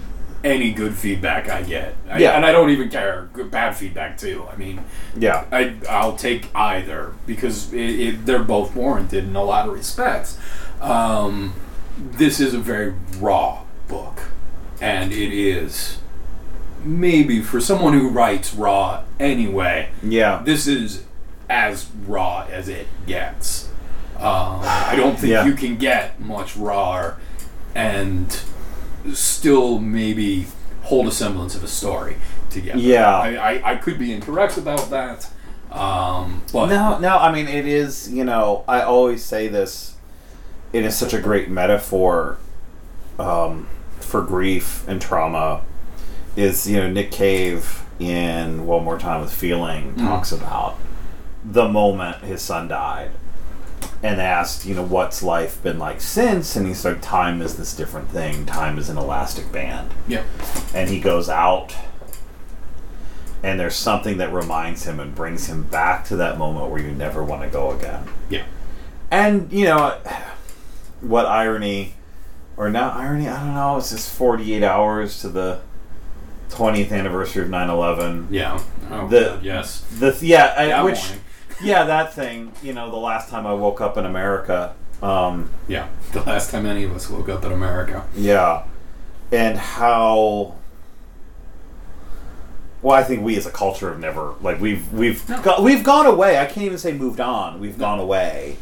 any 0.44 0.70
good 0.72 0.94
feedback 0.94 1.48
I 1.48 1.62
get. 1.62 1.96
I, 2.08 2.18
Yeah. 2.18 2.36
and 2.36 2.46
I 2.46 2.52
don't 2.52 2.70
even 2.70 2.88
care 2.88 3.28
good 3.32 3.50
bad 3.50 3.76
feedback 3.76 4.16
too. 4.16 4.46
I 4.52 4.56
mean, 4.56 4.80
yeah 5.16 5.44
I 5.50 5.74
I'll 5.90 6.16
take 6.16 6.48
either 6.54 7.12
because 7.26 7.72
it, 7.72 8.00
it, 8.00 8.26
they're 8.26 8.44
both 8.44 8.76
warranted 8.76 9.24
in 9.24 9.34
a 9.34 9.42
lot 9.42 9.66
of 9.66 9.74
respects. 9.74 10.38
Um, 10.80 11.54
this 11.98 12.38
is 12.40 12.54
a 12.54 12.58
very 12.60 12.94
raw 13.18 13.62
book, 13.88 14.20
and 14.80 15.12
it 15.12 15.32
is 15.32 15.98
maybe 16.84 17.40
for 17.42 17.60
someone 17.60 17.94
who 17.94 18.08
writes 18.08 18.54
raw 18.54 19.02
anyway 19.18 19.88
yeah 20.04 20.40
this 20.44 20.68
is 20.68 21.02
as 21.50 21.86
raw 22.06 22.46
as 22.50 22.68
it 22.68 22.86
gets. 23.06 23.68
Um, 24.18 24.60
I 24.62 24.94
don't 24.96 25.18
think 25.18 25.30
Yeah. 25.32 25.44
you 25.44 25.54
can 25.54 25.76
get 25.76 26.20
much 26.20 26.56
rawer 26.56 27.18
and 27.74 28.40
still 29.12 29.78
maybe 29.78 30.46
hold 30.82 31.06
a 31.06 31.10
semblance 31.12 31.54
of 31.54 31.62
a 31.62 31.68
story 31.68 32.16
together. 32.50 32.78
Yeah. 32.78 33.14
I, 33.16 33.34
I, 33.36 33.72
I 33.72 33.76
could 33.76 33.98
be 33.98 34.12
incorrect 34.12 34.56
about 34.56 34.90
that. 34.90 35.28
Um, 35.70 36.42
but 36.52 36.66
no 36.66 36.98
no 37.00 37.18
i 37.18 37.30
mean 37.32 37.48
it 37.48 37.66
is 37.66 38.10
you 38.10 38.24
know 38.24 38.64
i 38.68 38.80
always 38.80 39.22
say 39.24 39.48
this 39.48 39.96
it 40.72 40.84
is 40.84 40.96
such 40.96 41.12
a 41.12 41.20
great 41.20 41.50
metaphor 41.50 42.38
um, 43.18 43.68
for 43.98 44.22
grief 44.22 44.86
and 44.88 45.02
trauma 45.02 45.62
is 46.36 46.70
you 46.70 46.76
know 46.78 46.88
nick 46.88 47.10
cave 47.10 47.82
in 47.98 48.64
one 48.64 48.84
more 48.84 48.96
time 48.98 49.20
with 49.20 49.32
feeling 49.34 49.94
talks 49.96 50.30
about 50.32 50.78
the 51.44 51.68
moment 51.68 52.18
his 52.22 52.40
son 52.40 52.68
died 52.68 53.10
and 54.06 54.20
asked 54.20 54.64
you 54.66 54.74
know 54.74 54.82
what's 54.84 55.22
life 55.22 55.62
been 55.62 55.78
like 55.78 56.00
since? 56.00 56.56
And 56.56 56.66
he 56.66 56.74
said 56.74 57.02
time 57.02 57.42
is 57.42 57.56
this 57.56 57.74
different 57.74 58.08
thing. 58.10 58.46
Time 58.46 58.78
is 58.78 58.88
an 58.88 58.96
elastic 58.96 59.50
band. 59.52 59.90
Yeah, 60.08 60.24
and 60.74 60.88
he 60.90 61.00
goes 61.00 61.28
out 61.28 61.74
and 63.42 63.60
there's 63.60 63.76
something 63.76 64.16
that 64.18 64.32
reminds 64.32 64.84
him 64.86 64.98
and 64.98 65.14
brings 65.14 65.46
him 65.48 65.62
back 65.64 66.04
to 66.06 66.16
that 66.16 66.38
moment 66.38 66.70
where 66.70 66.80
you 66.80 66.90
never 66.92 67.22
want 67.22 67.42
to 67.42 67.48
go 67.48 67.70
again. 67.72 68.08
Yeah, 68.30 68.44
and 69.10 69.52
you 69.52 69.64
know 69.66 69.98
what 71.02 71.26
irony 71.26 71.94
or 72.56 72.70
not 72.70 72.96
irony 72.96 73.28
i 73.28 73.38
don't 73.38 73.54
know 73.54 73.76
it's 73.76 73.90
just 73.90 74.10
48 74.14 74.62
hours 74.62 75.20
to 75.20 75.28
the 75.28 75.60
20th 76.48 76.90
anniversary 76.90 77.42
of 77.42 77.48
9-11 77.50 78.28
yeah. 78.30 78.58
Oh, 78.90 79.06
The- 79.06 79.20
God, 79.20 79.42
yes. 79.44 79.84
the 79.98 80.16
yeah 80.22 80.54
I, 80.56 80.82
which 80.82 80.96
morning. 81.04 81.20
Yeah 81.62 81.84
that 81.84 82.12
thing 82.14 82.52
you 82.62 82.72
know 82.72 82.90
the 82.90 82.96
last 82.96 83.28
time 83.30 83.46
i 83.46 83.52
woke 83.54 83.80
up 83.80 83.96
in 83.96 84.04
america 84.06 84.74
Um, 85.02 85.50
Yeah, 85.68 85.88
the 86.12 86.20
last 86.22 86.50
time 86.50 86.64
any 86.66 86.84
of 86.84 86.94
us 86.96 87.10
woke 87.10 87.28
up 87.28 87.44
in 87.44 87.52
America. 87.52 88.04
yeah, 88.16 88.64
and 89.30 89.58
how. 89.58 90.54
Well, 92.82 92.96
I 92.96 93.02
think 93.02 93.22
we 93.22 93.36
as 93.36 93.46
a 93.46 93.50
culture 93.50 93.90
have 93.90 93.98
never 93.98 94.34
like 94.40 94.58
we've 94.60 94.90
we've 94.92 95.28
No. 95.28 95.42
go, 95.42 95.60
we've 95.62 95.82
gone 95.84 96.06
away. 96.06 96.38
I 96.38 96.46
can't 96.46 96.64
even 96.64 96.78
say 96.78 96.92
moved 96.92 97.20
on. 97.20 97.58
We've 97.60 97.78
gone 97.78 97.98
away. 98.00 98.56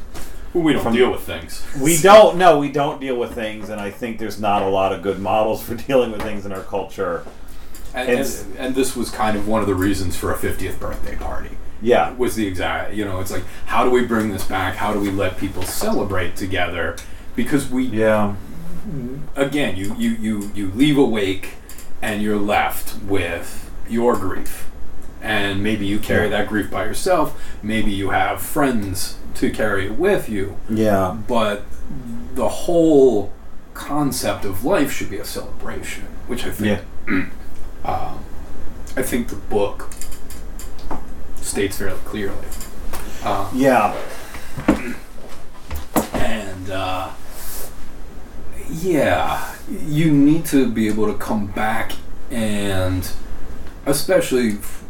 We 0.55 0.73
don't 0.73 0.83
From- 0.83 0.95
deal 0.95 1.11
with 1.13 1.23
things. 1.23 1.63
We 1.81 1.99
don't. 2.11 2.37
No, 2.37 2.59
we 2.59 2.69
don't 2.71 3.01
deal 3.01 3.17
with 3.17 3.33
things, 3.33 3.69
and 3.71 3.81
I 3.81 3.91
think 3.93 4.19
there's 4.19 4.41
not 4.41 4.63
a 4.63 4.69
lot 4.69 4.93
of 4.93 5.03
good 5.03 5.19
models 5.21 5.63
for 5.63 5.75
dealing 5.89 6.11
with 6.13 6.23
things 6.23 6.45
in 6.47 6.53
our 6.53 6.63
culture. 6.63 7.25
And, 7.95 8.09
and, 8.11 8.57
and 8.59 8.75
this 8.75 8.97
was 8.97 9.09
kind 9.11 9.37
of 9.37 9.47
one 9.47 9.61
of 9.61 9.69
the 9.69 9.75
reasons 9.77 10.17
for 10.17 10.33
a 10.33 10.37
50th 10.37 10.81
birthday 10.81 11.15
party. 11.17 11.51
Yeah, 11.85 12.13
Was 12.15 12.35
the 12.35 12.47
exact, 12.47 12.95
you 12.95 13.05
know, 13.05 13.21
it's 13.21 13.31
like, 13.31 13.45
how 13.67 13.85
do 13.85 13.91
we 13.91 14.05
bring 14.05 14.33
this 14.33 14.45
back? 14.45 14.77
How 14.77 14.93
do 14.93 15.01
we 15.01 15.11
let 15.11 15.37
people 15.39 15.63
celebrate 15.63 16.35
together? 16.35 16.97
Because 17.37 17.69
we, 17.69 17.85
yeah, 17.85 18.35
again, 19.37 19.77
you, 19.77 19.95
you, 19.97 20.11
you, 20.11 20.51
you 20.55 20.71
leave 20.71 20.97
a 20.97 21.05
wake 21.05 21.55
and 22.01 22.23
you're 22.23 22.39
left 22.39 23.03
with 23.03 23.71
your 23.89 24.17
grief. 24.17 24.71
And 25.21 25.63
maybe 25.63 25.87
you 25.87 25.99
carry 25.99 26.29
that 26.29 26.49
grief 26.49 26.71
by 26.71 26.85
yourself. 26.85 27.41
Maybe 27.63 27.91
you 27.91 28.11
have 28.11 28.43
friends 28.43 29.19
to 29.37 29.51
carry 29.51 29.87
it 29.87 29.99
with 29.99 30.29
you. 30.29 30.57
yeah, 30.69 31.17
But 31.27 31.63
the 32.35 32.49
whole 32.49 33.33
concept 33.75 34.45
of 34.45 34.65
life 34.65 34.93
should 34.93 35.11
be 35.11 35.19
a 35.19 35.25
celebration, 35.25 36.05
which 36.27 36.45
I 36.45 36.51
think 36.51 36.81
yeah. 37.09 37.27
um, 37.85 38.25
I 38.97 39.03
think 39.03 39.29
the 39.29 39.37
book 39.37 39.91
states 41.45 41.79
fairly 41.79 41.99
clearly. 42.05 42.47
Uh, 43.23 43.49
Yeah, 43.55 43.95
and 46.15 46.71
uh, 46.71 47.11
yeah, 48.71 49.55
you 49.69 50.13
need 50.13 50.45
to 50.47 50.71
be 50.71 50.89
able 50.89 51.07
to 51.07 51.15
come 51.19 51.47
back 51.47 51.93
and, 52.31 53.09
especially, 53.87 54.53
f- 54.53 54.85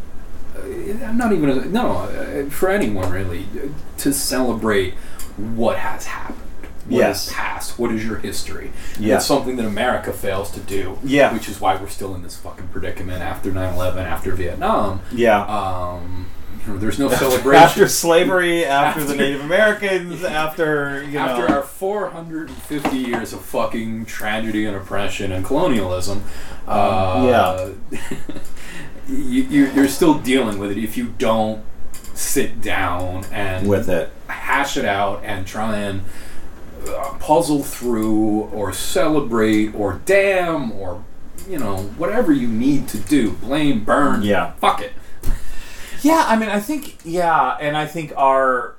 uh, 0.57 1.13
not 1.13 1.33
even 1.33 1.51
a, 1.51 1.65
no 1.67 1.93
uh, 1.99 2.49
for 2.51 2.71
anyone 2.71 3.11
really, 3.11 3.47
to 3.99 4.13
celebrate 4.13 4.95
what 5.37 5.79
has 5.79 6.07
happened. 6.07 6.39
What 6.87 6.99
Yes. 6.99 7.29
is 7.29 7.33
past? 7.33 7.79
What 7.79 7.93
is 7.93 8.05
your 8.05 8.17
history? 8.17 8.71
Yeah. 9.01 9.17
It's 9.17 9.25
something 9.27 9.57
that 9.57 9.65
America 9.65 10.13
fails 10.13 10.51
to 10.53 10.61
do. 10.61 10.99
Yeah. 11.03 11.33
Which 11.33 11.49
is 11.49 11.59
why 11.61 11.77
we're 11.77 11.89
still 11.89 12.15
in 12.15 12.23
this 12.23 12.37
fucking 12.37 12.69
predicament 12.69 13.23
after 13.23 13.51
9-11, 13.51 13.97
after 14.05 14.33
Vietnam. 14.33 15.01
yeah. 15.13 15.41
Um, 15.47 16.27
there's 16.67 16.99
no 16.99 17.09
celebration. 17.11 17.63
after 17.63 17.89
slavery, 17.89 18.65
after, 18.67 19.05
the 19.05 19.15
Native 19.15 19.41
Americans, 19.43 20.23
after 20.43 21.03
you 21.05 21.13
know, 21.13 21.21
After 21.21 21.53
our 21.55 21.63
450 21.63 22.97
years 22.97 23.33
of 23.33 23.41
fucking 23.45 24.07
tragedy 24.07 24.65
and 24.65 24.77
oppression 24.77 25.33
and 25.33 25.45
colonialism, 25.45 26.25
uh, 26.67 27.71
you, 29.09 29.43
you, 29.43 29.67
you're 29.73 29.89
still 29.89 30.19
dealing 30.19 30.59
with 30.59 30.71
it 30.71 30.79
if 30.79 30.97
you 30.97 31.09
don't 31.19 31.63
sit 32.15 32.61
down 32.61 33.25
and 33.33 33.69
with 33.69 33.89
it. 33.89 34.11
hash 34.29 34.77
it 34.77 34.85
out 34.85 35.23
and 35.25 35.47
try 35.47 35.77
and 35.79 36.03
uh, 36.89 37.15
puzzle 37.19 37.63
through 37.63 38.43
or 38.53 38.73
celebrate 38.73 39.75
or 39.75 40.01
damn 40.07 40.71
or 40.73 41.03
you 41.49 41.59
know 41.59 41.79
whatever 41.99 42.33
you 42.33 42.47
need 42.47 42.87
to 42.89 42.99
do 42.99 43.33
blame 43.33 43.83
burn 43.85 44.23
Yeah. 44.23 44.53
fuck 44.53 44.81
it 44.81 44.93
Yeah, 46.05 46.27
I 46.29 46.37
mean, 46.37 46.51
I 46.51 46.61
think 46.61 46.99
yeah, 47.03 47.57
and 47.59 47.79
I 47.79 47.87
think 47.87 48.13
our 48.15 48.75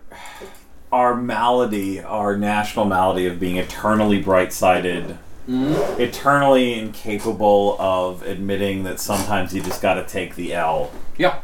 our 0.92 1.16
malady, 1.16 2.00
our 2.00 2.38
national 2.38 2.86
malady 2.86 3.26
of 3.26 3.40
being 3.40 3.58
eternally 3.58 4.22
bright-sided, 4.22 5.18
eternally 5.48 6.78
incapable 6.78 7.78
of 7.80 8.22
admitting 8.22 8.84
that 8.84 9.00
sometimes 9.00 9.56
you 9.56 9.62
just 9.64 9.82
got 9.82 9.96
to 9.96 10.06
take 10.06 10.36
the 10.36 10.54
L, 10.54 10.92
yeah. 11.18 11.40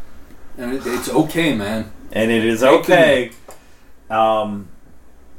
And 0.56 0.74
it, 0.74 0.84
it's 0.86 1.10
okay 1.10 1.56
man. 1.56 1.92
And 2.12 2.30
it 2.30 2.46
is 2.46 2.64
okay. 2.64 3.32
Um, 4.10 4.68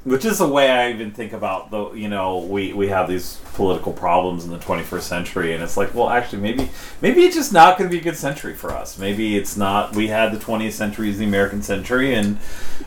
which 0.05 0.25
is 0.25 0.39
the 0.39 0.49
way 0.49 0.69
I 0.69 0.91
even 0.91 1.13
think 1.13 1.33
about 1.33 1.71
the 1.71 1.93
you 1.93 2.09
know 2.09 2.39
we 2.39 2.73
we 2.73 2.89
have 2.89 3.09
these 3.09 3.39
political 3.55 3.93
problems 3.93 4.45
in 4.45 4.51
the 4.51 4.59
21st 4.59 5.03
century, 5.03 5.55
and 5.55 5.63
it's 5.63 5.77
like, 5.77 5.95
well, 5.95 6.09
actually, 6.09 6.41
maybe 6.41 6.71
maybe 7.01 7.23
it's 7.23 7.37
just 7.37 7.53
not 7.53 7.79
going 7.79 7.89
to 7.89 7.93
be 7.93 8.01
a 8.01 8.03
good 8.03 8.17
century 8.17 8.55
for 8.55 8.71
us. 8.71 8.99
Maybe 8.99 9.37
it's 9.37 9.57
not. 9.57 9.95
We 9.95 10.09
had 10.09 10.33
the 10.33 10.39
20th 10.39 10.73
century 10.73 11.11
as 11.11 11.19
the 11.19 11.25
American 11.25 11.63
century, 11.63 12.15
and 12.15 12.39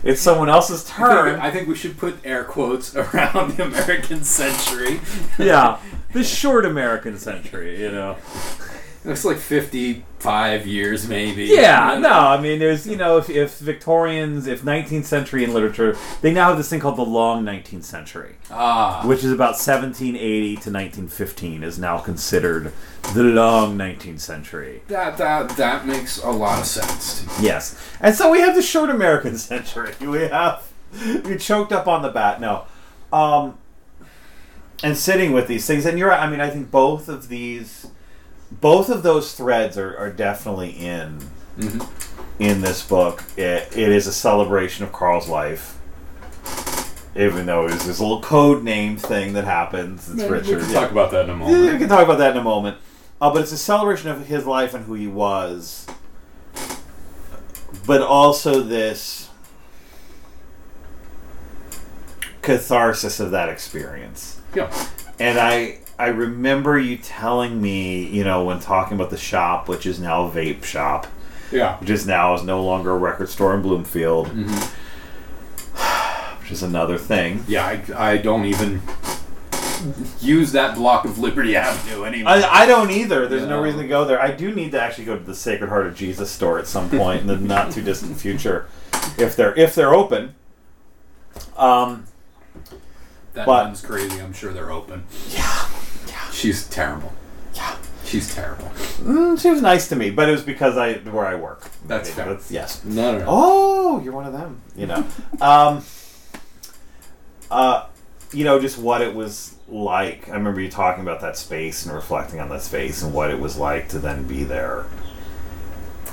it's 0.03 0.21
someone 0.21 0.49
else's 0.49 0.83
turn. 0.83 1.39
I 1.39 1.51
think 1.51 1.67
we 1.67 1.75
should 1.75 1.97
put 1.97 2.17
air 2.25 2.43
quotes 2.43 2.95
around 2.95 3.55
the 3.55 3.65
American 3.65 4.23
century. 4.23 4.99
yeah, 5.39 5.79
the 6.13 6.23
short 6.23 6.65
American 6.65 7.17
century, 7.17 7.81
you 7.81 7.91
know. 7.91 8.17
It's 9.07 9.23
like 9.23 9.37
55 9.37 10.65
years, 10.65 11.07
maybe. 11.07 11.45
Yeah, 11.45 11.97
no. 11.99 12.09
I 12.09 12.41
mean, 12.41 12.57
there's, 12.59 12.87
you 12.87 12.95
know, 12.95 13.17
if, 13.17 13.29
if 13.29 13.59
Victorians, 13.59 14.47
if 14.47 14.63
19th 14.63 15.05
century 15.05 15.43
in 15.43 15.53
literature, 15.53 15.95
they 16.21 16.33
now 16.33 16.47
have 16.49 16.57
this 16.57 16.69
thing 16.69 16.79
called 16.79 16.97
the 16.97 17.03
long 17.05 17.43
19th 17.43 17.83
century, 17.83 18.35
Ah. 18.49 19.03
which 19.05 19.23
is 19.23 19.31
about 19.31 19.51
1780 19.59 20.47
to 20.55 20.71
1915, 20.71 21.63
is 21.63 21.77
now 21.77 21.99
considered 21.99 22.71
the 23.13 23.23
long 23.23 23.77
19th 23.77 24.19
century. 24.21 24.81
That, 24.87 25.17
that, 25.17 25.49
that 25.57 25.85
makes 25.85 26.17
a 26.23 26.31
lot 26.31 26.59
of 26.59 26.65
sense. 26.65 27.27
Yes. 27.39 27.79
And 28.01 28.15
so 28.15 28.31
we 28.31 28.39
have 28.41 28.55
the 28.55 28.61
short 28.63 28.89
American 28.89 29.37
century. 29.37 29.93
We 30.01 30.21
have, 30.21 30.63
we 31.23 31.37
choked 31.37 31.71
up 31.71 31.87
on 31.87 32.01
the 32.01 32.09
bat. 32.09 32.41
No. 32.41 32.65
Um, 33.13 33.57
and 34.83 34.97
sitting 34.97 35.31
with 35.31 35.47
these 35.47 35.65
things, 35.65 35.85
and 35.85 35.97
you're 35.99 36.09
right, 36.09 36.19
I 36.21 36.29
mean, 36.29 36.41
I 36.41 36.49
think 36.49 36.69
both 36.71 37.07
of 37.07 37.29
these, 37.29 37.87
both 38.51 38.89
of 38.89 39.03
those 39.03 39.33
threads 39.33 39.77
are, 39.77 39.97
are 39.97 40.11
definitely 40.11 40.69
in 40.71 41.19
Mhm. 41.57 41.87
in 42.39 42.61
this 42.61 42.81
book. 42.85 43.23
It, 43.37 43.69
it 43.77 43.89
is 43.89 44.07
a 44.07 44.11
celebration 44.13 44.83
of 44.85 44.91
Carl's 44.91 45.27
life. 45.29 45.77
Even 47.15 47.45
though 47.45 47.67
there's 47.69 47.85
this 47.85 48.01
little 48.01 48.21
code 48.21 48.61
name 48.63 48.97
thing 48.97 49.33
that 49.33 49.45
happens, 49.45 50.09
it's 50.09 50.21
We 50.23 50.27
Richard. 50.27 50.59
can 50.61 50.69
yeah. 50.69 50.79
talk 50.81 50.91
about 50.91 51.11
that 51.11 51.23
in 51.23 51.29
a 51.29 51.33
Yeah, 51.33 51.39
moment. 51.39 51.71
we 51.73 51.79
can 51.79 51.87
talk 51.87 52.03
about 52.03 52.17
that 52.17 52.31
in 52.31 52.37
a 52.37 52.43
moment. 52.43 52.77
Uh, 53.21 53.31
but 53.31 53.41
it's 53.41 53.53
a 53.53 53.57
celebration 53.57 54.09
of 54.09 54.27
his 54.27 54.45
life 54.45 54.73
and 54.73 54.83
who 54.85 54.95
he 54.95 55.07
was. 55.07 55.85
But 57.87 58.01
also 58.01 58.59
this 58.61 59.29
catharsis 62.41 63.19
of 63.19 63.31
that 63.31 63.49
experience. 63.49 64.39
Yeah. 64.53 64.71
And 65.19 65.39
I 65.39 65.79
I 65.97 66.07
remember 66.07 66.77
you 66.77 66.97
telling 66.97 67.61
me, 67.61 68.05
you 68.05 68.23
know, 68.23 68.43
when 68.43 68.59
talking 68.59 68.95
about 68.95 69.09
the 69.11 69.17
shop, 69.17 69.67
which 69.69 69.85
is 69.85 69.99
now 69.99 70.25
a 70.25 70.29
vape 70.31 70.63
shop, 70.65 71.07
Yeah. 71.51 71.77
which 71.77 71.89
is 71.89 72.05
now 72.05 72.33
is 72.35 72.43
no 72.43 72.63
longer 72.63 72.91
a 72.91 72.97
record 72.97 73.29
store 73.29 73.55
in 73.55 73.61
Bloomfield, 73.61 74.27
Mhm. 74.27 74.71
which 76.41 76.51
is 76.51 76.63
another 76.63 76.97
thing. 76.97 77.45
Yeah, 77.47 77.65
I, 77.65 78.11
I 78.13 78.17
don't 78.17 78.45
even 78.45 78.81
use 80.19 80.51
that 80.53 80.75
block 80.75 81.05
of 81.05 81.17
Liberty 81.19 81.55
Avenue 81.55 82.03
anymore. 82.05 82.33
I, 82.33 82.63
I 82.63 82.65
don't 82.65 82.91
either. 82.91 83.27
There's 83.27 83.47
no 83.47 83.61
reason 83.61 83.81
to 83.81 83.87
go 83.87 84.03
there. 84.03 84.19
I 84.21 84.31
do 84.31 84.53
need 84.53 84.71
to 84.71 84.81
actually 84.81 85.05
go 85.05 85.17
to 85.17 85.23
the 85.23 85.35
Sacred 85.35 85.69
Heart 85.69 85.87
of 85.87 85.95
Jesus 85.95 86.29
store 86.31 86.57
at 86.59 86.67
some 86.67 86.89
point 86.89 87.21
in 87.21 87.27
the 87.27 87.37
not 87.39 87.71
too 87.71 87.81
distant 87.81 88.17
future, 88.17 88.67
if 89.17 89.35
they're 89.35 89.55
if 89.57 89.75
they're 89.75 89.93
open. 89.93 90.35
Um, 91.57 92.05
that 93.33 93.45
but- 93.45 93.65
one's 93.65 93.81
crazy. 93.81 94.19
I'm 94.19 94.33
sure 94.33 94.51
they're 94.53 94.71
open. 94.71 95.03
yeah, 95.29 95.67
She's 96.35 96.67
terrible. 96.67 97.13
yeah. 97.53 97.77
She's 98.03 98.33
terrible. 98.35 98.65
Mm, 99.01 99.39
she 99.39 99.49
was 99.49 99.61
nice 99.61 99.87
to 99.89 99.95
me, 99.95 100.11
but 100.11 100.29
it 100.29 100.31
was 100.31 100.43
because 100.43 100.77
I 100.77 100.93
where 100.95 101.25
I 101.25 101.35
work. 101.35 101.63
That's 101.87 102.09
fair. 102.11 102.25
That's, 102.25 102.51
yes. 102.51 102.83
No, 102.85 103.13
no, 103.13 103.17
no. 103.19 103.25
Oh, 103.27 104.01
you're 104.03 104.13
one 104.13 104.25
of 104.27 104.33
them. 104.33 104.61
You 104.75 104.85
know. 104.87 105.05
um, 105.41 105.83
uh, 107.49 107.87
you 108.31 108.43
know, 108.43 108.59
just 108.59 108.77
what 108.77 109.01
it 109.01 109.15
was 109.15 109.55
like. 109.67 110.29
I 110.29 110.33
remember 110.33 110.61
you 110.61 110.69
talking 110.69 111.01
about 111.03 111.21
that 111.21 111.37
space 111.37 111.85
and 111.85 111.95
reflecting 111.95 112.39
on 112.39 112.49
that 112.49 112.61
space 112.61 113.01
and 113.01 113.13
what 113.13 113.31
it 113.31 113.39
was 113.39 113.57
like 113.57 113.89
to 113.89 113.99
then 113.99 114.27
be 114.27 114.43
there 114.43 114.85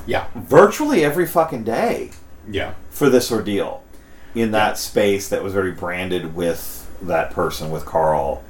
Yeah. 0.07 0.27
virtually 0.35 1.05
every 1.05 1.27
fucking 1.27 1.65
day. 1.65 2.11
Yeah. 2.51 2.75
for 2.91 3.09
this 3.09 3.31
ordeal 3.31 3.85
in 4.35 4.51
that 4.53 4.77
space 4.79 5.29
that 5.29 5.43
was 5.45 5.53
very 5.53 5.71
branded 5.73 6.35
with 6.35 6.89
that 7.03 7.31
person 7.33 7.71
with 7.71 7.85
Carl. 7.87 8.43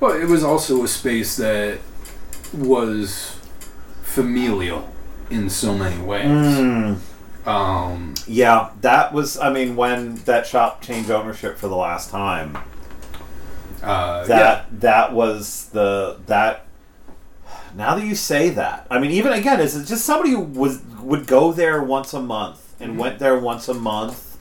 Well, 0.00 0.12
it 0.12 0.26
was 0.26 0.42
also 0.42 0.82
a 0.82 0.88
space 0.88 1.36
that 1.36 1.78
was 2.54 3.36
familial 4.02 4.90
in 5.30 5.50
so 5.50 5.74
many 5.74 6.00
ways. 6.02 6.24
Mm, 6.26 6.98
Um, 7.46 8.14
yeah, 8.26 8.70
that 8.80 9.12
was. 9.12 9.38
I 9.38 9.50
mean, 9.52 9.76
when 9.76 10.16
that 10.24 10.46
shop 10.46 10.82
changed 10.82 11.10
ownership 11.10 11.56
for 11.58 11.68
the 11.68 11.76
last 11.76 12.10
time, 12.10 12.58
uh, 13.82 14.24
that 14.26 14.80
that 14.80 15.12
was 15.12 15.66
the 15.72 16.18
that. 16.26 16.66
Now 17.76 17.94
that 17.94 18.04
you 18.04 18.14
say 18.16 18.50
that, 18.50 18.86
I 18.90 18.98
mean, 18.98 19.12
even 19.12 19.32
again, 19.32 19.60
is 19.60 19.76
it 19.76 19.86
just 19.86 20.04
somebody 20.04 20.30
who 20.32 20.40
was 20.40 20.80
would 21.02 21.26
go 21.26 21.52
there 21.52 21.82
once 21.82 22.12
a 22.12 22.20
month 22.20 22.74
and 22.80 22.94
Mhm. 22.94 22.98
went 22.98 23.18
there 23.20 23.38
once 23.38 23.68
a 23.68 23.74
month 23.74 24.36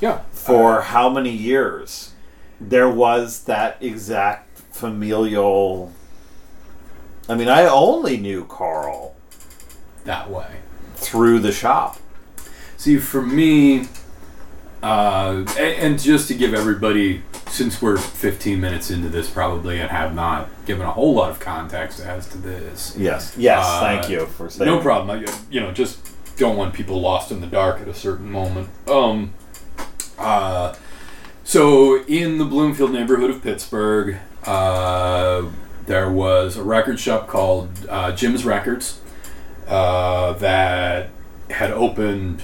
yeah, 0.00 0.20
for 0.32 0.80
how 0.82 1.08
many 1.10 1.30
years? 1.30 2.12
There 2.68 2.88
was 2.88 3.44
that 3.44 3.76
exact 3.80 4.58
familial. 4.72 5.92
I 7.28 7.34
mean, 7.34 7.48
I 7.48 7.64
only 7.64 8.16
knew 8.16 8.44
Carl 8.44 9.14
that 10.04 10.30
way. 10.30 10.60
through 10.96 11.38
the 11.40 11.52
shop. 11.52 11.98
See, 12.76 12.98
for 12.98 13.22
me, 13.22 13.86
uh, 14.82 15.44
and, 15.58 15.58
and 15.58 16.02
just 16.02 16.28
to 16.28 16.34
give 16.34 16.52
everybody, 16.52 17.22
since 17.48 17.80
we're 17.80 17.96
15 17.96 18.60
minutes 18.60 18.90
into 18.90 19.08
this 19.08 19.30
probably 19.30 19.80
and 19.80 19.90
have 19.90 20.14
not 20.14 20.48
given 20.66 20.84
a 20.86 20.90
whole 20.92 21.14
lot 21.14 21.30
of 21.30 21.40
context 21.40 22.00
as 22.00 22.28
to 22.28 22.38
this, 22.38 22.94
Yes, 22.98 23.34
yes. 23.38 23.64
Uh, 23.66 23.80
thank 23.80 24.10
you 24.10 24.26
for 24.26 24.50
saying. 24.50 24.70
no 24.70 24.80
problem. 24.80 25.10
I, 25.24 25.32
you 25.50 25.60
know, 25.60 25.72
just 25.72 26.10
don't 26.36 26.56
want 26.56 26.74
people 26.74 27.00
lost 27.00 27.30
in 27.30 27.40
the 27.40 27.46
dark 27.46 27.80
at 27.80 27.88
a 27.88 27.94
certain 27.94 28.30
moment. 28.30 28.68
Um, 28.88 29.32
uh, 30.18 30.74
so 31.44 32.02
in 32.04 32.38
the 32.38 32.44
Bloomfield 32.44 32.92
neighborhood 32.92 33.30
of 33.30 33.42
Pittsburgh, 33.42 34.16
uh, 34.44 35.44
there 35.86 36.10
was 36.10 36.56
a 36.56 36.62
record 36.62 36.98
shop 36.98 37.28
called 37.28 37.68
uh, 37.88 38.12
Jim's 38.12 38.44
Records 38.44 39.00
uh, 39.68 40.32
that 40.34 41.10
had 41.50 41.70
opened 41.70 42.42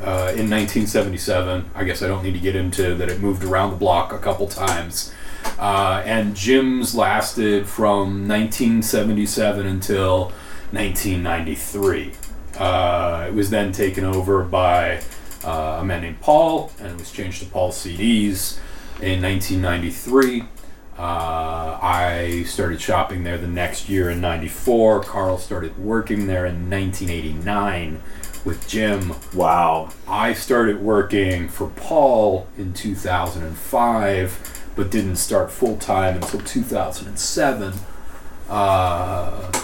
uh, 0.00 0.30
in 0.34 0.50
1977. 0.50 1.70
I 1.74 1.84
guess 1.84 2.02
I 2.02 2.08
don't 2.08 2.22
need 2.22 2.34
to 2.34 2.38
get 2.38 2.54
into 2.54 2.94
that. 2.94 3.08
It 3.08 3.20
moved 3.20 3.42
around 3.44 3.70
the 3.70 3.76
block 3.76 4.12
a 4.12 4.18
couple 4.18 4.46
times. 4.46 5.12
Uh, 5.58 6.02
and 6.04 6.36
Jim's 6.36 6.94
lasted 6.94 7.66
from 7.66 8.28
1977 8.28 9.66
until 9.66 10.32
1993. 10.72 12.12
Uh, 12.58 13.26
it 13.28 13.34
was 13.34 13.50
then 13.50 13.72
taken 13.72 14.04
over 14.04 14.42
by 14.42 15.00
uh, 15.46 15.78
a 15.80 15.84
man 15.84 16.02
named 16.02 16.20
Paul, 16.20 16.72
and 16.80 16.88
it 16.92 16.98
was 16.98 17.12
changed 17.12 17.42
to 17.42 17.46
Paul 17.48 17.70
CDs 17.70 18.58
in 19.00 19.22
1993. 19.22 20.42
Uh, 20.98 21.78
I 21.82 22.44
started 22.46 22.80
shopping 22.80 23.22
there 23.22 23.38
the 23.38 23.46
next 23.46 23.88
year 23.88 24.10
in 24.10 24.20
94. 24.20 25.02
Carl 25.04 25.38
started 25.38 25.78
working 25.78 26.26
there 26.26 26.46
in 26.46 26.70
1989 26.70 28.02
with 28.44 28.66
Jim. 28.66 29.14
Wow. 29.34 29.90
I 30.08 30.32
started 30.32 30.80
working 30.80 31.48
for 31.48 31.68
Paul 31.68 32.46
in 32.56 32.72
2005, 32.72 34.70
but 34.74 34.90
didn't 34.90 35.16
start 35.16 35.52
full 35.52 35.76
time 35.76 36.16
until 36.16 36.40
2007. 36.40 37.74
Uh, 38.48 39.62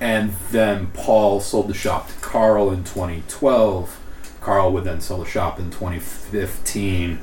and 0.00 0.32
then 0.50 0.88
Paul 0.88 1.38
sold 1.38 1.68
the 1.68 1.74
shop 1.74 2.08
to 2.08 2.14
Carl 2.14 2.72
in 2.72 2.82
2012. 2.82 4.00
Carl 4.42 4.72
would 4.72 4.84
then 4.84 5.00
sell 5.00 5.18
the 5.18 5.24
shop 5.24 5.58
in 5.58 5.70
2015 5.70 7.20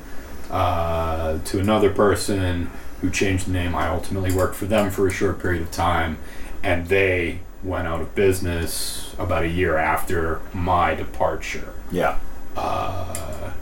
uh, 0.50 1.38
to 1.38 1.58
another 1.60 1.90
person 1.90 2.70
who 3.00 3.10
changed 3.10 3.46
the 3.46 3.52
name. 3.52 3.74
I 3.74 3.88
ultimately 3.88 4.32
worked 4.32 4.56
for 4.56 4.66
them 4.66 4.90
for 4.90 5.06
a 5.06 5.10
short 5.10 5.40
period 5.40 5.62
of 5.62 5.70
time, 5.70 6.18
and 6.62 6.86
they 6.88 7.40
went 7.62 7.86
out 7.86 8.00
of 8.00 8.14
business 8.14 9.14
about 9.18 9.42
a 9.42 9.48
year 9.48 9.76
after 9.76 10.40
my 10.52 10.94
departure. 10.94 11.74
Yeah. 11.92 12.18
Uh, 12.56 13.52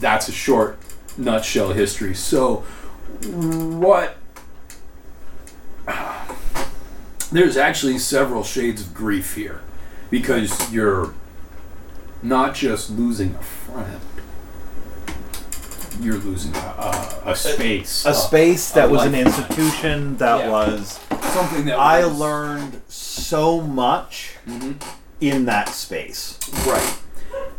that's 0.00 0.28
a 0.28 0.32
short 0.32 0.78
nutshell 1.16 1.72
history. 1.72 2.14
So, 2.14 2.64
what? 3.26 4.16
There's 7.32 7.56
actually 7.56 7.98
several 7.98 8.42
shades 8.42 8.82
of 8.82 8.94
grief 8.94 9.34
here 9.34 9.60
because 10.10 10.72
you're 10.72 11.14
not 12.24 12.54
just 12.54 12.90
losing 12.90 13.34
a 13.34 13.42
friend, 13.42 14.00
you're 16.00 16.16
losing 16.18 16.54
a, 16.56 16.58
a, 16.58 17.30
a 17.32 17.36
space. 17.36 18.04
A 18.04 18.12
space 18.14 18.72
that 18.72 18.88
a 18.88 18.92
was 18.92 19.04
an 19.04 19.12
lifetime. 19.12 19.26
institution 19.26 20.16
that 20.16 20.40
Yeah. 20.40 20.50
was. 20.50 20.98
Something 21.32 21.66
that 21.66 21.78
I 21.78 22.04
was- 22.06 22.18
learned 22.18 22.80
so 22.88 23.60
much 23.60 24.32
Mhm. 24.48 24.74
in 25.20 25.44
that 25.44 25.68
space. 25.68 26.38
Right. 26.66 26.94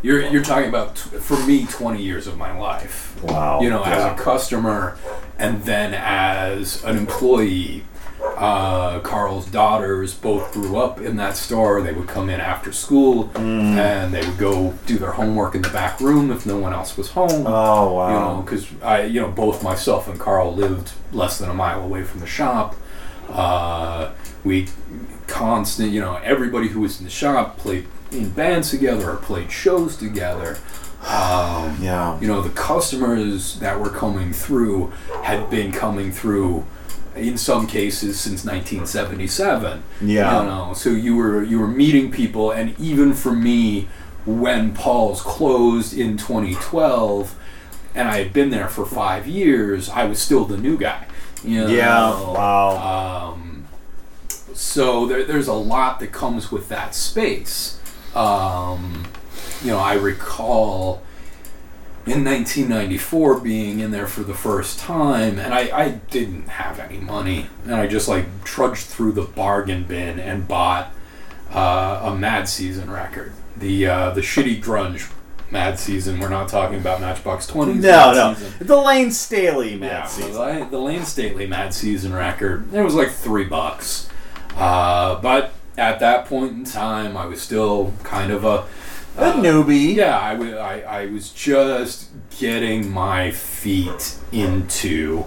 You're, 0.01 0.21
you're 0.28 0.43
talking 0.43 0.69
about, 0.69 0.95
t- 0.97 1.17
for 1.17 1.38
me, 1.38 1.65
20 1.65 2.01
years 2.01 2.28
of 2.28 2.38
my 2.38 2.58
life. 2.58 3.15
Wow. 3.23 3.62
you 3.62 3.69
know, 3.69 3.82
as 3.84 4.04
a 4.04 4.13
customer 4.15 4.97
and 5.39 5.63
then 5.63 5.93
as 5.95 6.84
an 6.84 6.97
employee. 6.97 7.86
Uh, 8.21 8.99
Carl's 8.99 9.45
daughters 9.45 10.13
both 10.13 10.51
grew 10.51 10.78
up 10.78 10.99
in 10.99 11.15
that 11.17 11.38
store. 11.38 11.82
They 11.82 11.93
would 11.93 12.08
come 12.08 12.30
in 12.30 12.39
after 12.41 12.71
school 12.73 13.30
Mm. 13.36 13.75
and 13.78 14.13
they 14.13 14.25
would 14.25 14.38
go 14.38 14.73
do 14.86 14.97
their 14.97 15.12
homework 15.12 15.56
in 15.56 15.62
the 15.62 15.69
back 15.69 15.99
room 16.01 16.32
if 16.32 16.45
no 16.45 16.58
one 16.58 16.73
else 16.73 16.97
was 16.97 17.12
home. 17.12 17.45
Oh 17.47 17.93
wow. 17.93 18.08
You 18.10 18.13
know, 18.38 18.41
because 18.41 18.67
I, 18.84 19.04
you 19.04 19.21
know, 19.21 19.30
both 19.30 19.63
myself 19.63 20.08
and 20.10 20.19
Carl 20.19 20.54
lived 20.54 20.91
less 21.13 21.38
than 21.38 21.49
a 21.49 21.54
mile 21.54 21.82
away 21.82 22.04
from 22.04 22.19
the 22.19 22.28
shop. 22.28 22.75
Uh, 23.30 24.12
we 24.43 24.67
constant, 25.28 25.91
you 25.91 26.01
know, 26.01 26.15
everybody 26.23 26.67
who 26.67 26.82
was 26.82 26.99
in 26.99 27.06
the 27.06 27.12
shop 27.12 27.58
played 27.58 27.88
in 28.12 28.30
bands 28.32 28.69
together 28.69 29.12
or 29.12 29.15
played 29.17 29.51
shows 29.51 29.95
together. 29.97 30.58
Um, 31.08 31.78
yeah. 31.80 32.19
you 32.19 32.28
know 32.28 32.41
the 32.41 32.49
customers 32.49 33.60
that 33.60 33.80
were 33.80 33.91
coming 33.91 34.34
through 34.34 34.88
had 35.23 35.49
been 35.51 35.71
coming 35.71 36.12
through 36.12 36.65
in 37.15 37.38
some 37.38 37.65
cases 37.67 38.19
since 38.19 38.43
1977 38.45 39.84
Yeah. 40.01 40.41
you 40.41 40.47
know 40.47 40.73
so 40.73 40.89
you 40.89 41.15
were 41.15 41.43
you 41.43 41.60
were 41.60 41.67
meeting 41.67 42.12
people 42.12 42.51
and 42.51 42.78
even 42.80 43.13
for 43.13 43.32
me 43.32 43.88
when 44.25 44.73
paul's 44.73 45.21
closed 45.21 45.97
in 45.97 46.17
2012 46.17 47.36
and 47.93 48.08
i 48.10 48.17
had 48.17 48.34
been 48.34 48.49
there 48.49 48.67
for 48.67 48.86
five 48.86 49.28
years 49.28 49.89
i 49.89 50.04
was 50.06 50.21
still 50.21 50.45
the 50.45 50.58
new 50.58 50.78
guy 50.78 51.06
you 51.43 51.62
know? 51.62 51.67
Yeah, 51.67 52.10
wow. 52.34 53.32
um, 53.34 53.65
so 54.54 55.06
there, 55.06 55.23
there's 55.23 55.47
a 55.47 55.54
lot 55.54 55.99
that 55.99 56.12
comes 56.12 56.51
with 56.51 56.69
that 56.69 56.95
space 56.95 57.80
um, 58.15 59.06
you 59.62 59.71
know, 59.71 59.78
I 59.80 59.95
recall 59.95 61.01
in 62.05 62.23
1994 62.23 63.39
being 63.39 63.79
in 63.79 63.91
there 63.91 64.07
for 64.07 64.21
the 64.21 64.33
first 64.35 64.77
time, 64.79 65.39
and 65.39 65.53
I, 65.53 65.75
I 65.77 65.89
didn't 66.11 66.47
have 66.49 66.79
any 66.79 66.97
money, 66.99 67.47
and 67.63 67.73
I 67.75 67.87
just 67.87 68.07
like 68.07 68.43
trudged 68.43 68.85
through 68.85 69.13
the 69.13 69.23
bargain 69.23 69.83
bin 69.83 70.19
and 70.19 70.47
bought 70.47 70.93
uh, 71.51 72.01
a 72.03 72.15
Mad 72.15 72.47
Season 72.47 72.89
record, 72.91 73.33
the 73.57 73.87
uh, 73.87 74.09
the 74.11 74.21
shitty 74.21 74.61
grunge 74.61 75.11
Mad 75.51 75.79
Season. 75.79 76.19
We're 76.19 76.29
not 76.29 76.47
talking 76.49 76.77
about 76.77 77.01
Matchbox 77.01 77.47
20. 77.47 77.75
No, 77.75 78.13
no. 78.13 78.33
Season. 78.35 78.67
The 78.67 78.77
Lane 78.77 79.11
Staley 79.11 79.75
Mad 79.77 79.87
Yeah, 79.87 80.05
season. 80.05 80.59
the, 80.59 80.67
the 80.71 80.79
Lane 80.79 81.05
Staley 81.05 81.47
Mad 81.47 81.73
Season 81.73 82.13
record. 82.13 82.71
It 82.73 82.81
was 82.81 82.93
like 82.95 83.09
three 83.11 83.45
bucks. 83.45 84.09
Uh, 84.55 85.19
but 85.21 85.53
at 85.77 85.99
that 85.99 86.25
point 86.25 86.51
in 86.53 86.63
time, 86.65 87.17
I 87.17 87.25
was 87.25 87.41
still 87.41 87.93
kind 88.03 88.31
of 88.31 88.43
a. 88.45 88.65
A 89.17 89.28
uh, 89.28 89.34
newbie. 89.36 89.95
Yeah, 89.95 90.17
I 90.19 90.34
wa- 90.36 90.45
I, 90.58 90.80
I 90.82 91.06
was 91.08 91.30
just 91.32 92.10
getting 92.38 92.91
my 92.91 93.32
feet 93.32 94.17
into 94.32 95.23